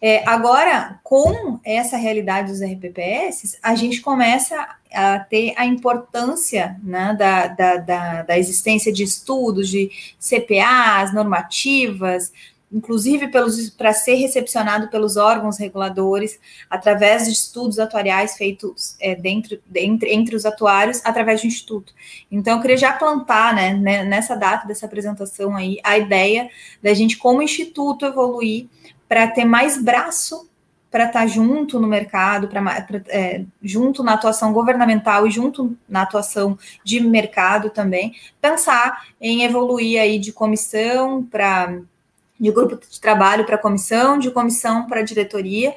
É, 0.02 0.26
agora, 0.26 0.98
com 1.02 1.60
essa 1.62 1.98
realidade 1.98 2.50
dos 2.50 2.62
RPPS, 2.62 3.58
a 3.62 3.74
gente 3.74 4.00
começa 4.00 4.76
a 4.92 5.18
ter 5.18 5.52
a 5.56 5.66
importância 5.66 6.80
né, 6.82 7.14
da, 7.18 7.46
da, 7.48 7.76
da, 7.76 8.22
da, 8.22 8.38
existência 8.38 8.90
de 8.90 9.02
estudos, 9.02 9.68
de 9.68 9.90
CPAs, 10.18 11.12
normativas, 11.12 12.32
inclusive 12.72 13.30
para 13.76 13.92
ser 13.92 14.14
recepcionado 14.14 14.88
pelos 14.88 15.18
órgãos 15.18 15.58
reguladores, 15.58 16.38
através 16.70 17.24
de 17.24 17.32
estudos 17.32 17.78
atuariais 17.78 18.36
feitos 18.36 18.96
é, 19.00 19.14
dentro, 19.14 19.60
entre, 19.74 20.14
entre 20.14 20.34
os 20.34 20.46
atuários, 20.46 21.02
através 21.04 21.42
do 21.42 21.46
Instituto. 21.46 21.92
Então, 22.30 22.56
eu 22.56 22.62
queria 22.62 22.76
já 22.78 22.92
plantar, 22.94 23.54
né, 23.54 23.74
nessa 24.04 24.34
data 24.34 24.66
dessa 24.66 24.86
apresentação 24.86 25.54
aí, 25.56 25.78
a 25.84 25.98
ideia 25.98 26.48
da 26.82 26.94
gente, 26.94 27.18
como 27.18 27.42
Instituto, 27.42 28.06
evoluir 28.06 28.68
para 29.10 29.26
ter 29.26 29.44
mais 29.44 29.76
braço 29.76 30.48
para 30.88 31.06
estar 31.06 31.20
tá 31.20 31.26
junto 31.26 31.80
no 31.80 31.88
mercado, 31.88 32.46
para 32.46 32.62
é, 33.08 33.44
junto 33.60 34.04
na 34.04 34.14
atuação 34.14 34.52
governamental 34.52 35.26
e 35.26 35.30
junto 35.32 35.76
na 35.88 36.02
atuação 36.02 36.56
de 36.84 37.00
mercado 37.00 37.70
também, 37.70 38.14
pensar 38.40 39.08
em 39.20 39.42
evoluir 39.42 40.00
aí 40.00 40.16
de 40.16 40.32
comissão 40.32 41.24
para 41.24 41.76
de 42.38 42.50
grupo 42.52 42.78
de 42.88 43.00
trabalho 43.00 43.44
para 43.44 43.58
comissão, 43.58 44.16
de 44.16 44.30
comissão 44.30 44.86
para 44.86 45.02
diretoria, 45.02 45.74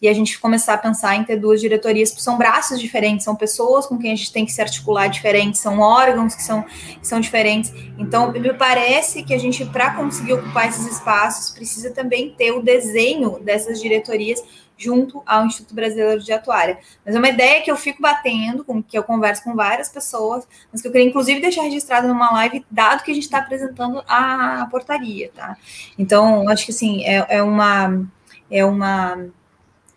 e 0.00 0.08
a 0.08 0.12
gente 0.12 0.38
começar 0.38 0.74
a 0.74 0.78
pensar 0.78 1.16
em 1.16 1.24
ter 1.24 1.36
duas 1.36 1.60
diretorias, 1.60 2.10
porque 2.10 2.22
são 2.22 2.36
braços 2.36 2.78
diferentes, 2.78 3.24
são 3.24 3.34
pessoas 3.34 3.86
com 3.86 3.98
quem 3.98 4.12
a 4.12 4.16
gente 4.16 4.32
tem 4.32 4.44
que 4.44 4.52
se 4.52 4.60
articular 4.60 5.08
diferentes, 5.08 5.60
são 5.60 5.80
órgãos 5.80 6.34
que 6.34 6.42
são, 6.42 6.62
que 6.62 7.06
são 7.06 7.20
diferentes. 7.20 7.72
Então, 7.98 8.30
me 8.32 8.52
parece 8.54 9.22
que 9.22 9.32
a 9.32 9.38
gente, 9.38 9.64
para 9.64 9.94
conseguir 9.94 10.34
ocupar 10.34 10.68
esses 10.68 10.86
espaços, 10.86 11.54
precisa 11.54 11.90
também 11.90 12.30
ter 12.30 12.52
o 12.52 12.62
desenho 12.62 13.38
dessas 13.40 13.80
diretorias 13.80 14.42
junto 14.78 15.22
ao 15.24 15.46
Instituto 15.46 15.74
Brasileiro 15.74 16.22
de 16.22 16.32
Atuária. 16.32 16.78
Mas 17.04 17.14
é 17.14 17.18
uma 17.18 17.28
ideia 17.28 17.62
que 17.62 17.70
eu 17.70 17.76
fico 17.76 18.02
batendo, 18.02 18.62
com 18.64 18.82
que 18.82 18.96
eu 18.96 19.02
converso 19.02 19.42
com 19.42 19.54
várias 19.54 19.88
pessoas, 19.88 20.46
mas 20.70 20.82
que 20.82 20.88
eu 20.88 20.92
queria 20.92 21.06
inclusive 21.06 21.40
deixar 21.40 21.62
registrado 21.62 22.06
numa 22.06 22.30
live, 22.32 22.64
dado 22.70 23.02
que 23.02 23.10
a 23.10 23.14
gente 23.14 23.24
está 23.24 23.38
apresentando 23.38 24.02
a 24.06 24.68
portaria, 24.70 25.30
tá? 25.34 25.56
Então, 25.98 26.48
acho 26.48 26.66
que 26.66 26.72
assim, 26.72 27.04
é, 27.04 27.24
é 27.36 27.42
uma 27.42 28.06
é 28.50 28.64
uma 28.64 29.28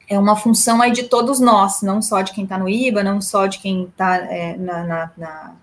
é 0.10 0.18
uma 0.18 0.36
função 0.36 0.82
aí 0.82 0.92
de 0.92 1.04
todos 1.04 1.40
nós, 1.40 1.84
não 1.84 2.02
só 2.02 2.22
de 2.22 2.34
quem 2.34 2.44
está 2.44 2.58
no 2.58 2.68
IBA, 2.68 3.04
não 3.04 3.22
só 3.22 3.46
de 3.46 3.60
quem 3.60 3.84
está 3.84 4.18
é, 4.18 4.58
na, 4.58 4.84
na, 4.84 5.12
na, 5.16 5.56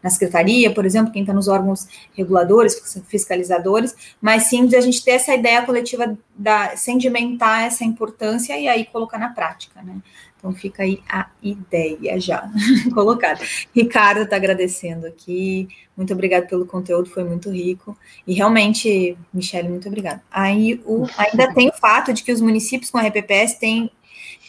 na, 0.00 0.10
secretaria, 0.10 0.72
por 0.72 0.86
exemplo, 0.86 1.12
quem 1.12 1.22
está 1.22 1.34
nos 1.34 1.48
órgãos 1.48 1.88
reguladores, 2.16 3.02
fiscalizadores, 3.08 3.94
mas 4.20 4.44
sim 4.44 4.66
de 4.66 4.76
a 4.76 4.80
gente 4.80 5.04
ter 5.04 5.12
essa 5.12 5.34
ideia 5.34 5.62
coletiva 5.62 6.16
da 6.36 6.76
sedimentar 6.76 7.64
essa 7.64 7.84
importância 7.84 8.56
e 8.56 8.68
aí 8.68 8.84
colocar 8.86 9.18
na 9.18 9.30
prática, 9.30 9.82
né? 9.82 9.96
Então 10.38 10.54
fica 10.54 10.84
aí 10.84 11.02
a 11.08 11.26
ideia 11.42 12.18
já 12.20 12.48
colocada. 12.94 13.40
Ricardo 13.74 14.22
está 14.22 14.36
agradecendo 14.36 15.06
aqui. 15.06 15.68
Muito 15.96 16.12
obrigado 16.12 16.46
pelo 16.46 16.64
conteúdo, 16.64 17.10
foi 17.10 17.24
muito 17.24 17.50
rico. 17.50 17.98
E 18.26 18.32
realmente, 18.32 19.18
Michele, 19.34 19.68
muito 19.68 19.88
obrigada. 19.88 20.22
Aí 20.30 20.80
o, 20.86 21.06
ainda 21.16 21.52
tem 21.52 21.68
o 21.68 21.72
fato 21.72 22.12
de 22.12 22.22
que 22.22 22.32
os 22.32 22.40
municípios 22.40 22.90
com 22.90 22.98
a 22.98 23.02
RPPS 23.02 23.58
têm 23.58 23.90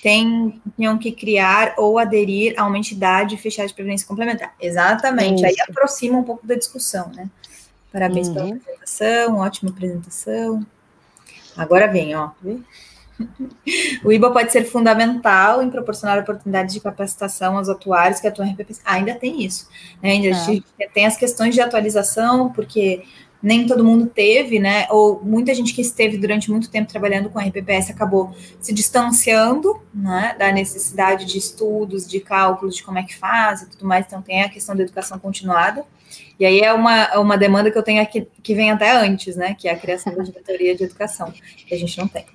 tem, 0.02 0.61
tinham 0.78 0.98
que 0.98 1.11
criar 1.11 1.74
ou 1.78 1.99
aderir 1.99 2.53
a 2.57 2.66
uma 2.66 2.78
entidade 2.78 3.36
fechada 3.38 3.68
de 3.68 3.74
previdência 3.74 4.07
complementar. 4.07 4.53
Exatamente. 4.60 5.36
Isso. 5.36 5.45
Aí 5.45 5.56
aproxima 5.68 6.18
um 6.18 6.24
pouco 6.24 6.45
da 6.48 6.56
discussão, 6.56 7.11
né? 7.14 7.30
Parabéns 7.91 8.28
uhum. 8.28 8.34
pela 8.34 8.56
apresentação, 8.56 9.38
ótima 9.38 9.72
apresentação. 9.72 10.66
Agora 11.57 11.88
vem, 11.88 12.16
ó. 12.16 12.30
O 14.04 14.12
IBA 14.12 14.32
pode 14.32 14.52
ser 14.52 14.64
fundamental 14.64 15.62
em 15.62 15.70
proporcionar 15.70 16.20
oportunidades 16.20 16.74
de 16.74 16.80
capacitação 16.80 17.58
aos 17.58 17.70
atuários 17.70 18.20
que 18.20 18.28
atuam 18.28 18.48
em 18.48 18.54
RPPs. 18.54 18.82
Ah, 18.84 18.94
ainda 18.94 19.14
tem 19.14 19.44
isso. 19.44 19.68
Né? 20.02 20.12
Ainda 20.12 20.30
é. 20.80 20.88
tem 20.88 21.06
as 21.06 21.18
questões 21.18 21.54
de 21.54 21.62
atualização, 21.62 22.52
porque 22.52 23.04
nem 23.41 23.66
todo 23.66 23.86
mundo 23.86 24.06
teve, 24.06 24.60
né? 24.60 24.86
Ou 24.90 25.22
muita 25.24 25.54
gente 25.54 25.74
que 25.74 25.82
esteve 25.82 26.18
durante 26.18 26.52
muito 26.52 26.70
tempo 26.70 26.90
trabalhando 26.90 27.30
com 27.30 27.40
RPPS 27.40 27.90
acabou 27.90 28.36
se 28.60 28.74
distanciando, 28.74 29.82
né? 29.94 30.36
Da 30.38 30.52
necessidade 30.52 31.26
de 31.26 31.38
estudos, 31.38 32.08
de 32.08 32.20
cálculos, 32.20 32.76
de 32.76 32.84
como 32.84 32.98
é 32.98 33.04
que 33.04 33.16
faz 33.16 33.62
e 33.62 33.70
tudo 33.70 33.86
mais. 33.86 34.06
Então 34.06 34.22
tem 34.22 34.44
a 34.44 34.50
questão 34.50 34.76
da 34.76 34.84
educação 34.84 35.18
continuada. 35.20 35.86
E 36.40 36.46
aí 36.46 36.60
é 36.60 36.74
uma, 36.74 37.18
uma 37.20 37.38
demanda 37.38 37.72
que 37.72 37.78
eu 37.78 37.84
tenho 37.84 38.02
aqui 38.02 38.28
que 38.41 38.56
vem 38.56 38.72
até 38.72 38.91
antes, 38.91 39.36
né? 39.36 39.56
Que 39.58 39.70
é 39.70 39.72
a 39.72 39.78
criação 39.78 40.14
da 40.14 40.24
diretoria 40.24 40.76
de 40.76 40.84
educação, 40.84 41.32
que 41.32 41.74
a 41.74 41.78
gente 41.78 41.98
não 41.98 42.08
tem. 42.08 42.26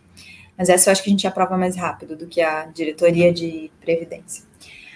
Mas 0.56 0.68
essa 0.68 0.88
eu 0.88 0.92
acho 0.92 1.02
que 1.02 1.10
a 1.10 1.12
gente 1.12 1.26
aprova 1.26 1.56
mais 1.56 1.76
rápido 1.76 2.16
do 2.16 2.26
que 2.26 2.40
a 2.40 2.66
diretoria 2.66 3.32
de 3.32 3.70
previdência. 3.80 4.44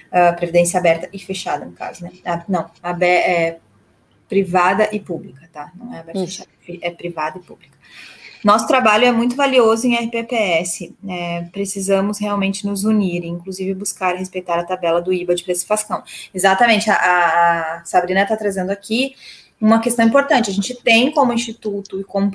Uh, 0.08 0.34
previdência 0.36 0.78
aberta 0.78 1.08
e 1.12 1.18
fechada, 1.18 1.66
no 1.66 1.72
caso, 1.72 2.04
né? 2.04 2.12
Ah, 2.24 2.42
não, 2.48 2.70
a 2.82 2.96
é 3.04 3.58
privada 4.28 4.88
e 4.92 5.00
pública, 5.00 5.48
tá? 5.52 5.70
Não 5.74 5.94
é 5.94 6.00
aberta 6.00 6.20
e 6.20 6.26
fechada, 6.26 6.48
é 6.80 6.90
privada 6.90 7.38
e 7.38 7.42
pública. 7.42 7.76
Nosso 8.44 8.68
trabalho 8.68 9.04
é 9.04 9.12
muito 9.12 9.34
valioso 9.34 9.86
em 9.86 9.94
RPPS. 9.94 10.94
Né? 11.02 11.48
precisamos 11.50 12.18
realmente 12.18 12.66
nos 12.66 12.84
unir, 12.84 13.24
inclusive 13.24 13.74
buscar 13.74 14.14
respeitar 14.14 14.58
a 14.58 14.64
tabela 14.64 15.02
do 15.02 15.12
IBA 15.12 15.34
de 15.34 15.44
precificação. 15.44 16.02
Exatamente, 16.32 16.88
a, 16.90 16.94
a 16.94 17.84
Sabrina 17.84 18.22
está 18.22 18.36
trazendo 18.36 18.70
aqui 18.70 19.14
uma 19.60 19.80
questão 19.80 20.06
importante. 20.06 20.50
A 20.50 20.52
gente 20.52 20.74
tem 20.74 21.10
como 21.10 21.32
instituto 21.32 22.00
e 22.00 22.04
como, 22.04 22.30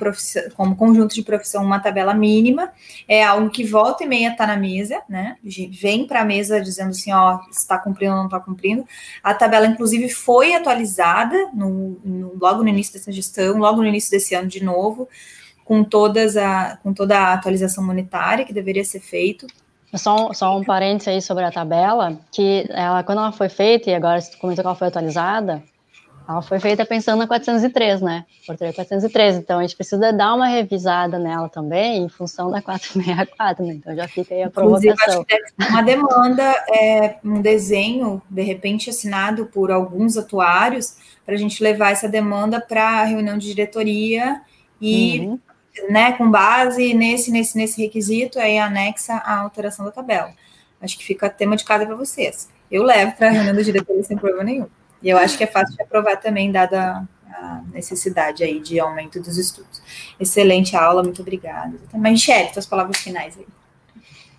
como 0.54 0.76
conjunto 0.76 1.14
de 1.14 1.22
profissão 1.22 1.64
uma 1.64 1.80
tabela 1.80 2.12
mínima, 2.12 2.70
é 3.08 3.24
algo 3.24 3.48
que 3.50 3.64
volta 3.64 4.04
e 4.04 4.06
meia 4.06 4.32
está 4.32 4.46
na 4.46 4.56
mesa, 4.56 5.00
né? 5.08 5.36
Vem 5.70 6.06
para 6.06 6.20
a 6.20 6.24
mesa 6.24 6.60
dizendo 6.60 6.90
assim, 6.90 7.12
ó, 7.12 7.40
está 7.50 7.78
cumprindo 7.78 8.12
ou 8.12 8.18
não 8.18 8.26
está 8.26 8.38
cumprindo. 8.38 8.86
A 9.22 9.32
tabela, 9.32 9.66
inclusive, 9.66 10.08
foi 10.10 10.54
atualizada 10.54 11.50
no, 11.54 11.98
no, 12.04 12.32
logo 12.38 12.62
no 12.62 12.68
início 12.68 12.92
dessa 12.92 13.10
gestão, 13.10 13.56
logo 13.58 13.80
no 13.80 13.86
início 13.86 14.10
desse 14.10 14.34
ano 14.34 14.48
de 14.48 14.62
novo, 14.62 15.08
com, 15.64 15.82
todas 15.82 16.36
a, 16.36 16.78
com 16.82 16.92
toda 16.92 17.18
a 17.18 17.32
atualização 17.32 17.82
monetária 17.82 18.44
que 18.44 18.52
deveria 18.52 18.84
ser 18.84 19.00
feito. 19.00 19.46
Só, 19.94 20.32
só 20.32 20.58
um 20.58 20.64
parênteses 20.64 21.08
aí 21.08 21.22
sobre 21.22 21.44
a 21.44 21.52
tabela, 21.52 22.18
que 22.32 22.66
ela, 22.70 23.02
quando 23.02 23.18
ela 23.18 23.32
foi 23.32 23.48
feita, 23.48 23.88
e 23.88 23.94
agora 23.94 24.20
comentou 24.40 24.62
que 24.62 24.66
ela 24.66 24.76
foi 24.76 24.88
atualizada, 24.88 25.62
ela 26.26 26.40
foi 26.40 26.58
feita 26.58 26.86
pensando 26.86 27.18
na 27.18 27.26
403, 27.26 28.00
né? 28.00 28.24
Portaria 28.46 28.72
403. 28.72 29.36
Então 29.36 29.58
a 29.58 29.62
gente 29.62 29.76
precisa 29.76 30.10
dar 30.10 30.34
uma 30.34 30.46
revisada 30.46 31.18
nela 31.18 31.50
também 31.50 32.04
em 32.04 32.08
função 32.08 32.50
da 32.50 32.62
464, 32.62 33.64
né? 33.64 33.74
Então 33.74 33.94
já 33.94 34.08
fica 34.08 34.34
aí 34.34 34.42
a 34.42 34.50
provocação. 34.50 34.90
Inclusive, 34.90 35.10
acho 35.10 35.24
que 35.24 35.36
deve 35.36 35.48
ser 35.48 35.70
uma 35.70 35.82
demanda, 35.82 36.64
é, 36.72 37.16
um 37.22 37.42
desenho, 37.42 38.22
de 38.30 38.42
repente 38.42 38.88
assinado 38.88 39.46
por 39.46 39.70
alguns 39.70 40.16
atuários, 40.16 40.96
para 41.26 41.34
a 41.34 41.38
gente 41.38 41.62
levar 41.62 41.90
essa 41.90 42.08
demanda 42.08 42.58
para 42.58 43.00
a 43.00 43.04
reunião 43.04 43.36
de 43.36 43.46
diretoria 43.46 44.40
e, 44.80 45.20
uhum. 45.20 45.38
né, 45.90 46.12
com 46.12 46.30
base 46.30 46.94
nesse, 46.94 47.30
nesse, 47.30 47.56
nesse 47.56 47.82
requisito, 47.82 48.38
aí 48.38 48.58
anexa 48.58 49.14
a 49.14 49.40
alteração 49.40 49.84
da 49.84 49.92
tabela. 49.92 50.32
Acho 50.80 50.96
que 50.96 51.04
fica 51.04 51.28
tema 51.28 51.54
de 51.54 51.64
casa 51.64 51.84
para 51.84 51.94
vocês. 51.94 52.48
Eu 52.70 52.82
levo 52.82 53.12
para 53.12 53.28
a 53.28 53.30
reunião 53.30 53.54
da 53.54 53.62
diretoria 53.62 54.02
sem 54.02 54.16
problema 54.16 54.42
nenhum. 54.42 54.66
E 55.04 55.10
eu 55.10 55.18
acho 55.18 55.36
que 55.36 55.44
é 55.44 55.46
fácil 55.46 55.76
de 55.76 55.82
aprovar 55.82 56.16
também, 56.16 56.50
dada 56.50 57.06
a 57.30 57.60
necessidade 57.72 58.42
aí 58.42 58.58
de 58.58 58.80
aumento 58.80 59.20
dos 59.20 59.36
estudos. 59.36 59.82
Excelente 60.18 60.74
aula, 60.74 61.02
muito 61.02 61.20
obrigada. 61.20 61.74
Mas, 61.92 62.12
Michelle, 62.12 62.50
suas 62.54 62.64
palavras 62.64 62.96
finais 62.96 63.36
aí. 63.36 63.46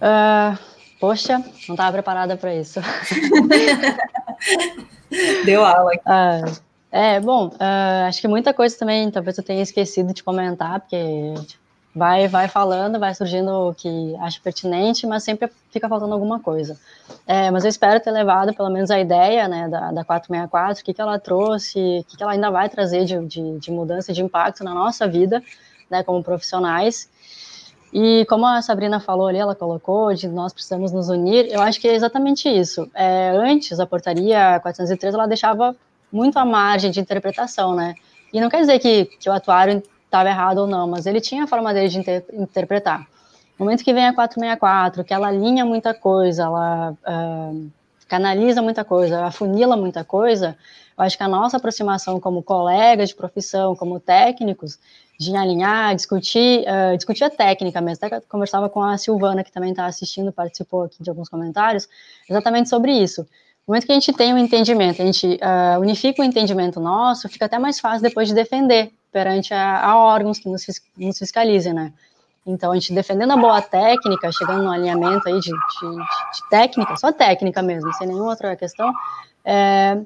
Uh, 0.02 0.58
poxa, 1.00 1.38
não 1.68 1.76
estava 1.76 1.92
preparada 1.92 2.36
para 2.36 2.56
isso. 2.56 2.82
Deu 5.46 5.64
aula 5.64 5.92
aqui. 5.94 6.04
Uh, 6.04 6.60
é, 6.92 7.20
bom, 7.20 7.50
uh, 7.50 8.08
acho 8.08 8.20
que 8.20 8.28
muita 8.28 8.52
coisa 8.52 8.76
também, 8.76 9.12
talvez 9.12 9.38
eu 9.38 9.44
tenha 9.44 9.62
esquecido 9.62 10.14
de 10.14 10.24
comentar, 10.24 10.80
porque 10.80 11.36
vai, 11.96 12.28
vai 12.28 12.50
falando, 12.50 13.00
vai 13.00 13.16
surgindo 13.16 13.70
o 13.70 13.74
que 13.74 14.16
acha 14.20 14.40
pertinente, 14.44 15.08
mas 15.08 15.24
sempre 15.24 15.50
fica 15.72 15.88
faltando 15.88 16.14
alguma 16.14 16.42
coisa. 16.42 16.78
É, 17.26 17.50
mas 17.50 17.64
eu 17.64 17.70
espero 17.70 18.02
ter 18.02 18.12
levado 18.12 18.54
pelo 18.54 18.70
menos 18.70 18.92
a 18.92 19.00
ideia 19.00 19.48
né, 19.48 19.70
da, 19.70 19.92
da 19.92 20.04
464, 20.04 20.82
o 20.82 20.86
que, 20.86 20.94
que 20.94 21.02
ela 21.02 21.18
trouxe, 21.18 21.80
o 21.80 22.04
que, 22.04 22.18
que 22.18 22.24
ela 22.24 22.34
ainda 22.34 22.52
vai 22.52 22.68
trazer 22.68 23.06
de, 23.06 23.18
de, 23.26 23.60
de 23.60 23.72
mudança, 23.72 24.12
de 24.12 24.22
impacto 24.22 24.64
na 24.64 24.74
nossa 24.74 25.08
vida, 25.08 25.42
né, 25.90 26.04
como 26.04 26.22
profissionais. 26.22 27.10
E 27.94 28.26
como 28.26 28.46
a 28.46 28.62
Sabrina 28.62 29.00
falou 29.00 29.28
ali, 29.28 29.38
ela 29.38 29.56
colocou, 29.56 30.14
de 30.14 30.28
nós 30.28 30.52
precisamos 30.52 30.92
nos 30.92 31.08
unir, 31.08 31.48
eu 31.50 31.62
acho 31.62 31.80
que 31.80 31.88
é 31.88 31.96
exatamente 31.96 32.50
isso. 32.50 32.90
É, 32.94 33.30
antes, 33.30 33.80
a 33.80 33.86
portaria 33.86 34.60
403, 34.60 35.14
ela 35.14 35.28
deixava 35.28 35.74
muito 36.12 36.38
à 36.38 36.44
margem 36.44 36.92
de 36.92 37.00
interpretação, 37.00 37.74
né? 37.74 37.96
E 38.34 38.42
não 38.42 38.50
quer 38.50 38.60
dizer 38.60 38.80
que, 38.80 39.06
que 39.06 39.30
o 39.30 39.34
atuário 39.34 39.82
estava 40.06 40.30
errado 40.30 40.60
ou 40.60 40.68
não, 40.68 40.88
mas 40.88 41.06
ele 41.06 41.20
tinha 41.20 41.44
a 41.44 41.48
forma 41.48 41.74
dele 41.74 41.90
de 41.90 42.00
inter 42.00 42.26
interpretar. 42.34 43.02
No 43.58 43.66
momento 43.66 43.84
que 43.84 43.94
vem 43.94 44.06
a 44.06 44.14
464, 44.14 45.04
que 45.04 45.14
ela 45.14 45.28
alinha 45.28 45.66
muita 45.66 45.94
coisa, 45.94 46.44
ela 46.44 46.92
uh, 46.92 47.72
canaliza 48.08 48.62
muita 48.62 48.84
coisa, 48.84 49.26
afunila 49.26 49.78
muita 49.78 50.04
coisa, 50.04 50.58
eu 50.98 51.04
acho 51.04 51.18
que 51.18 51.24
a 51.24 51.28
nossa 51.28 51.58
aproximação 51.58 52.20
como 52.20 52.44
colegas 52.44 53.10
de 53.10 53.16
profissão, 53.16 53.76
como 53.76 54.00
técnicos, 54.00 54.80
de 55.18 55.36
alinhar, 55.36 55.96
discutir, 55.96 56.66
uh, 56.68 56.96
discutir 56.96 57.24
a 57.24 57.30
técnica 57.30 57.82
mesmo. 57.82 58.06
Até 58.06 58.20
conversava 58.22 58.70
com 58.70 58.82
a 58.82 58.98
Silvana, 58.98 59.44
que 59.44 59.52
também 59.52 59.72
está 59.72 59.86
assistindo, 59.86 60.32
participou 60.32 60.84
aqui 60.84 61.02
de 61.02 61.10
alguns 61.10 61.30
comentários, 61.30 61.88
exatamente 62.30 62.70
sobre 62.70 62.92
isso. 62.92 63.22
No 63.22 63.72
momento 63.72 63.86
que 63.86 63.92
a 63.92 63.96
gente 63.96 64.14
tem 64.14 64.34
um 64.34 64.38
entendimento, 64.38 65.02
a 65.02 65.06
gente 65.06 65.40
uh, 65.42 65.80
unifica 65.80 66.22
o 66.22 66.26
entendimento 66.26 66.80
nosso, 66.80 67.28
fica 67.28 67.46
até 67.46 67.58
mais 67.58 67.80
fácil 67.80 68.02
depois 68.02 68.28
de 68.28 68.34
defender 68.34 68.92
perante 69.16 69.54
a, 69.54 69.82
a 69.82 69.98
órgãos 69.98 70.40
que 70.40 70.50
nos, 70.50 70.66
nos, 70.98 71.18
fiscalizem, 71.18 71.72
né? 71.72 71.94
Então, 72.46 72.74
a 72.74 72.76
gente 72.76 72.94
defendendo 72.94 73.32
a 73.32 73.38
boa 73.38 73.62
técnica, 73.62 74.30
chegando 74.30 74.64
no 74.64 74.70
alinhamento 74.70 75.30
aí 75.30 75.40
de, 75.40 75.52
de, 75.52 75.96
de 75.96 76.50
técnica, 76.50 76.98
só 76.98 77.14
técnica 77.14 77.62
mesmo, 77.62 77.94
sem 77.94 78.08
nenhuma 78.08 78.32
outra 78.32 78.58
questão, 78.58 78.94
é, 79.46 79.98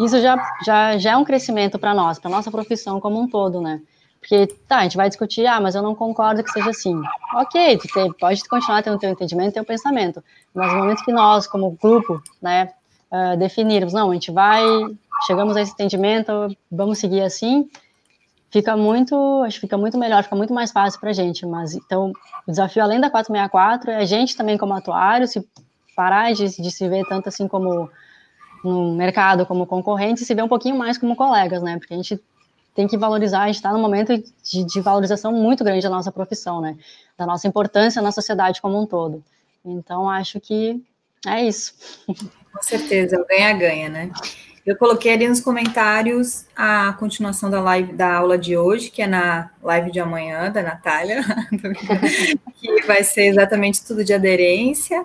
isso 0.00 0.18
já, 0.18 0.38
já, 0.64 0.96
já 0.96 1.10
é 1.10 1.16
um 1.16 1.26
crescimento 1.26 1.78
para 1.78 1.92
nós, 1.92 2.18
para 2.18 2.30
nossa 2.30 2.50
profissão 2.50 2.98
como 3.00 3.20
um 3.20 3.28
todo, 3.28 3.60
né? 3.60 3.82
Porque, 4.18 4.46
tá, 4.66 4.78
a 4.78 4.82
gente 4.84 4.96
vai 4.96 5.10
discutir, 5.10 5.44
ah, 5.46 5.60
mas 5.60 5.74
eu 5.74 5.82
não 5.82 5.94
concordo 5.94 6.42
que 6.42 6.50
seja 6.50 6.70
assim. 6.70 6.98
Ok, 7.34 7.76
tu 7.76 7.88
tem, 7.92 8.10
pode 8.14 8.42
continuar 8.48 8.82
tendo 8.82 8.98
teu 8.98 9.10
entendimento, 9.10 9.52
teu 9.52 9.64
pensamento, 9.64 10.24
mas 10.54 10.72
no 10.72 10.78
momento 10.78 11.04
que 11.04 11.12
nós, 11.12 11.46
como 11.46 11.72
grupo, 11.72 12.22
né, 12.40 12.70
uh, 13.12 13.36
definirmos, 13.36 13.92
não, 13.92 14.10
a 14.10 14.14
gente 14.14 14.30
vai, 14.30 14.62
chegamos 15.26 15.54
a 15.54 15.60
esse 15.60 15.72
entendimento, 15.72 16.32
vamos 16.72 16.98
seguir 16.98 17.20
assim, 17.20 17.68
fica 18.54 18.76
muito, 18.76 19.42
acho 19.44 19.56
que 19.56 19.62
fica 19.62 19.76
muito 19.76 19.98
melhor, 19.98 20.22
fica 20.22 20.36
muito 20.36 20.54
mais 20.54 20.70
fácil 20.70 21.00
para 21.00 21.10
a 21.10 21.12
gente. 21.12 21.44
Mas 21.44 21.74
então, 21.74 22.12
o 22.46 22.50
desafio 22.52 22.84
além 22.84 23.00
da 23.00 23.10
464 23.10 23.90
é 23.90 23.96
a 23.96 24.04
gente 24.04 24.36
também 24.36 24.56
como 24.56 24.72
atuário, 24.72 25.26
se 25.26 25.44
parar 25.96 26.32
de, 26.32 26.44
de 26.62 26.70
se 26.70 26.88
ver 26.88 27.04
tanto 27.08 27.28
assim 27.28 27.48
como 27.48 27.90
no 28.62 28.94
mercado 28.94 29.44
como 29.44 29.66
concorrente, 29.66 30.24
se 30.24 30.34
ver 30.34 30.44
um 30.44 30.48
pouquinho 30.48 30.78
mais 30.78 30.96
como 30.96 31.16
colegas, 31.16 31.64
né? 31.64 31.78
Porque 31.78 31.94
a 31.94 31.96
gente 31.96 32.20
tem 32.76 32.86
que 32.86 32.96
valorizar, 32.96 33.42
a 33.42 33.46
gente 33.46 33.56
está 33.56 33.72
num 33.72 33.80
momento 33.80 34.16
de, 34.16 34.64
de, 34.64 34.80
valorização 34.80 35.32
muito 35.32 35.64
grande 35.64 35.82
da 35.82 35.90
nossa 35.90 36.12
profissão, 36.12 36.60
né? 36.60 36.76
Da 37.18 37.26
nossa 37.26 37.48
importância 37.48 38.00
na 38.00 38.12
sociedade 38.12 38.62
como 38.62 38.80
um 38.80 38.86
todo. 38.86 39.22
Então, 39.64 40.08
acho 40.08 40.38
que 40.38 40.80
é 41.26 41.42
isso. 41.42 41.74
Com 42.06 42.62
certeza, 42.62 43.24
ganha-ganha, 43.28 43.88
né? 43.88 44.10
Eu 44.66 44.76
coloquei 44.76 45.12
ali 45.12 45.28
nos 45.28 45.40
comentários 45.40 46.46
a 46.56 46.94
continuação 46.94 47.50
da 47.50 47.60
live 47.60 47.92
da 47.92 48.14
aula 48.14 48.38
de 48.38 48.56
hoje, 48.56 48.90
que 48.90 49.02
é 49.02 49.06
na 49.06 49.50
live 49.62 49.90
de 49.90 50.00
amanhã 50.00 50.50
da 50.50 50.62
Natália, 50.62 51.22
que 52.56 52.86
vai 52.86 53.04
ser 53.04 53.26
exatamente 53.26 53.84
tudo 53.84 54.02
de 54.02 54.14
aderência, 54.14 55.04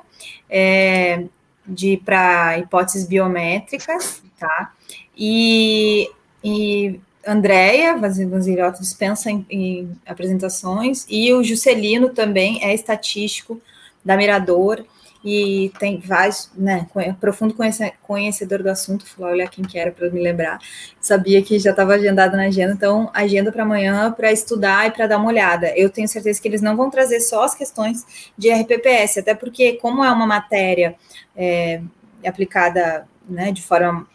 é, 0.50 1.26
de 1.68 1.98
para 1.98 2.58
hipóteses 2.58 3.06
biométricas, 3.06 4.24
tá? 4.40 4.74
E, 5.18 6.10
e 6.42 6.98
Andréia 7.28 7.98
Vanzilhota 7.98 8.80
dispensa 8.80 9.30
em, 9.30 9.46
em 9.50 9.92
apresentações, 10.06 11.06
e 11.10 11.34
o 11.34 11.44
Juscelino 11.44 12.10
também 12.10 12.64
é 12.64 12.74
estatístico 12.74 13.62
da 14.06 14.16
Mirador 14.16 14.86
e 15.24 15.72
tem 15.78 16.00
vários, 16.00 16.50
né, 16.56 16.88
profundo 17.20 17.54
conhecedor 18.02 18.64
do 18.64 18.70
assunto, 18.70 19.06
fui 19.06 19.26
olhar 19.26 19.50
quem 19.50 19.66
que 19.66 19.78
era 19.78 19.92
para 19.92 20.10
me 20.10 20.22
lembrar, 20.22 20.60
sabia 21.00 21.42
que 21.42 21.60
já 21.60 21.72
estava 21.72 21.94
agendado 21.94 22.38
na 22.38 22.44
agenda, 22.44 22.74
então 22.74 23.10
agenda 23.14 23.52
para 23.52 23.64
amanhã 23.64 24.12
para 24.12 24.32
estudar 24.32 24.88
e 24.88 24.92
para 24.92 25.08
dar 25.08 25.18
uma 25.18 25.28
olhada. 25.28 25.74
Eu 25.76 25.90
tenho 25.90 26.08
certeza 26.08 26.42
que 26.42 26.48
eles 26.48 26.62
não 26.62 26.78
vão 26.78 26.90
trazer 26.90 27.20
só 27.20 27.44
as 27.44 27.54
questões 27.54 28.32
de 28.38 28.50
RPPS, 28.50 29.20
até 29.20 29.36
porque 29.36 29.74
como 29.74 30.04
é 30.04 30.12
uma 30.12 30.26
matéria 30.26 30.96
é, 31.36 31.82
aplicada 32.26 33.06
né, 33.28 33.52
de 33.52 33.62
forma 33.62 34.08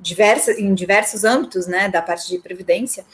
diversas, 0.00 0.58
em 0.58 0.74
diversos 0.74 1.24
âmbitos, 1.24 1.66
né, 1.66 1.88
da 1.88 2.00
parte 2.00 2.28
de 2.28 2.38
previdência, 2.38 3.04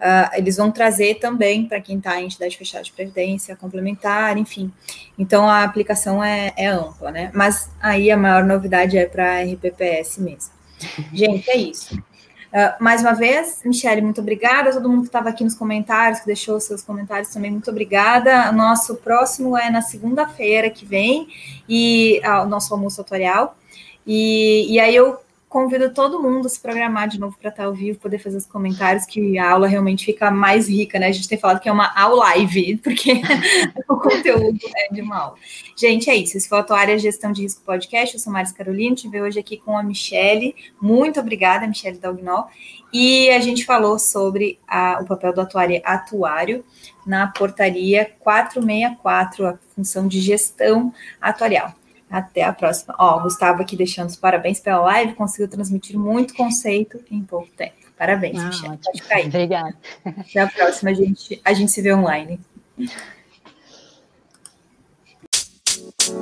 uh, 0.00 0.30
eles 0.34 0.56
vão 0.56 0.70
trazer 0.70 1.16
também 1.16 1.66
para 1.66 1.80
quem 1.80 1.98
está 1.98 2.20
em 2.20 2.26
entidade 2.26 2.56
fechada 2.56 2.84
de 2.84 2.92
previdência, 2.92 3.54
complementar, 3.54 4.36
enfim. 4.38 4.72
Então 5.18 5.48
a 5.48 5.62
aplicação 5.62 6.24
é, 6.24 6.52
é 6.56 6.66
ampla, 6.66 7.10
né? 7.10 7.30
Mas 7.34 7.70
aí 7.80 8.10
a 8.10 8.16
maior 8.16 8.44
novidade 8.44 8.96
é 8.96 9.06
para 9.06 9.42
RPPS 9.42 10.18
mesmo. 10.18 10.50
Gente, 11.12 11.50
é 11.50 11.56
isso. 11.56 11.94
Uh, 12.50 12.82
mais 12.82 13.00
uma 13.00 13.12
vez, 13.12 13.60
Michele, 13.64 14.00
muito 14.00 14.20
obrigada. 14.20 14.72
Todo 14.72 14.88
mundo 14.88 15.02
que 15.02 15.08
estava 15.08 15.28
aqui 15.28 15.44
nos 15.44 15.54
comentários, 15.54 16.20
que 16.20 16.26
deixou 16.26 16.58
seus 16.58 16.82
comentários 16.82 17.28
também, 17.28 17.50
muito 17.50 17.70
obrigada. 17.70 18.50
O 18.50 18.52
nosso 18.52 18.96
próximo 18.96 19.56
é 19.56 19.70
na 19.70 19.82
segunda-feira 19.82 20.68
que 20.68 20.84
vem, 20.84 21.28
e 21.68 22.20
uh, 22.24 22.42
o 22.42 22.46
nosso 22.46 22.74
almoço 22.74 23.04
tutorial. 23.04 23.56
E, 24.04 24.66
e 24.68 24.80
aí 24.80 24.96
eu 24.96 25.20
convido 25.50 25.92
todo 25.92 26.22
mundo 26.22 26.46
a 26.46 26.48
se 26.48 26.60
programar 26.60 27.08
de 27.08 27.18
novo 27.18 27.36
para 27.36 27.50
estar 27.50 27.64
ao 27.64 27.74
vivo, 27.74 27.98
poder 27.98 28.20
fazer 28.20 28.36
os 28.36 28.46
comentários, 28.46 29.04
que 29.04 29.36
a 29.36 29.50
aula 29.50 29.66
realmente 29.66 30.06
fica 30.06 30.30
mais 30.30 30.68
rica, 30.68 30.96
né? 30.96 31.08
A 31.08 31.12
gente 31.12 31.28
tem 31.28 31.36
falado 31.36 31.58
que 31.58 31.68
é 31.68 31.72
uma 31.72 31.92
aula 32.00 32.26
live, 32.26 32.76
porque 32.82 33.20
o 33.88 33.96
conteúdo 33.96 34.60
é 34.76 34.94
de 34.94 35.02
uma 35.02 35.18
aula. 35.18 35.34
Gente, 35.76 36.08
é 36.08 36.14
isso. 36.14 36.36
Esse 36.36 36.48
foi 36.48 36.58
o 36.58 36.60
Atuária 36.60 36.96
Gestão 36.96 37.32
de 37.32 37.42
Risco 37.42 37.64
Podcast. 37.64 38.14
Eu 38.14 38.20
sou 38.20 38.32
Maris 38.32 38.52
Carolina, 38.52 38.94
estive 38.94 39.20
hoje 39.20 39.40
aqui 39.40 39.56
com 39.56 39.76
a 39.76 39.82
Michele. 39.82 40.54
Muito 40.80 41.18
obrigada, 41.18 41.66
Michele 41.66 41.98
Dalgnol. 41.98 42.46
E 42.92 43.28
a 43.30 43.40
gente 43.40 43.64
falou 43.64 43.98
sobre 43.98 44.56
a, 44.68 45.00
o 45.02 45.04
papel 45.04 45.32
do 45.32 45.40
atuário 45.40 45.82
atuário 45.84 46.64
na 47.04 47.26
portaria 47.26 48.08
464, 48.20 49.48
a 49.48 49.58
função 49.74 50.06
de 50.06 50.20
gestão 50.20 50.94
atuarial. 51.20 51.74
Até 52.10 52.42
a 52.42 52.52
próxima. 52.52 52.94
Ó, 52.98 53.16
oh, 53.16 53.22
Gustavo 53.22 53.62
aqui 53.62 53.76
deixando 53.76 54.08
os 54.08 54.16
parabéns 54.16 54.58
pela 54.58 54.80
live, 54.80 55.14
conseguiu 55.14 55.48
transmitir 55.48 55.96
muito 55.96 56.34
conceito 56.34 57.00
em 57.10 57.22
pouco 57.22 57.48
tempo. 57.56 57.74
Parabéns, 57.96 58.40
ah, 58.40 58.46
Michelle. 58.46 58.78
Pode 58.78 59.02
cair. 59.02 59.26
Obrigada. 59.26 59.76
Até 60.04 60.40
a 60.40 60.48
próxima, 60.48 60.90
a 60.90 60.94
gente, 60.94 61.40
a 61.44 61.52
gente 61.52 61.70
se 61.70 61.80
vê 61.80 61.94
online. 61.94 62.40
You 66.08 66.16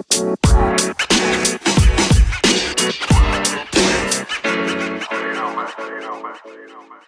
know, 5.35 5.55
man. 5.55 5.69
You 5.79 6.01
know, 6.01 6.23
man. 6.23 6.35
You 6.45 6.69
know, 6.69 6.83
man. 6.89 6.99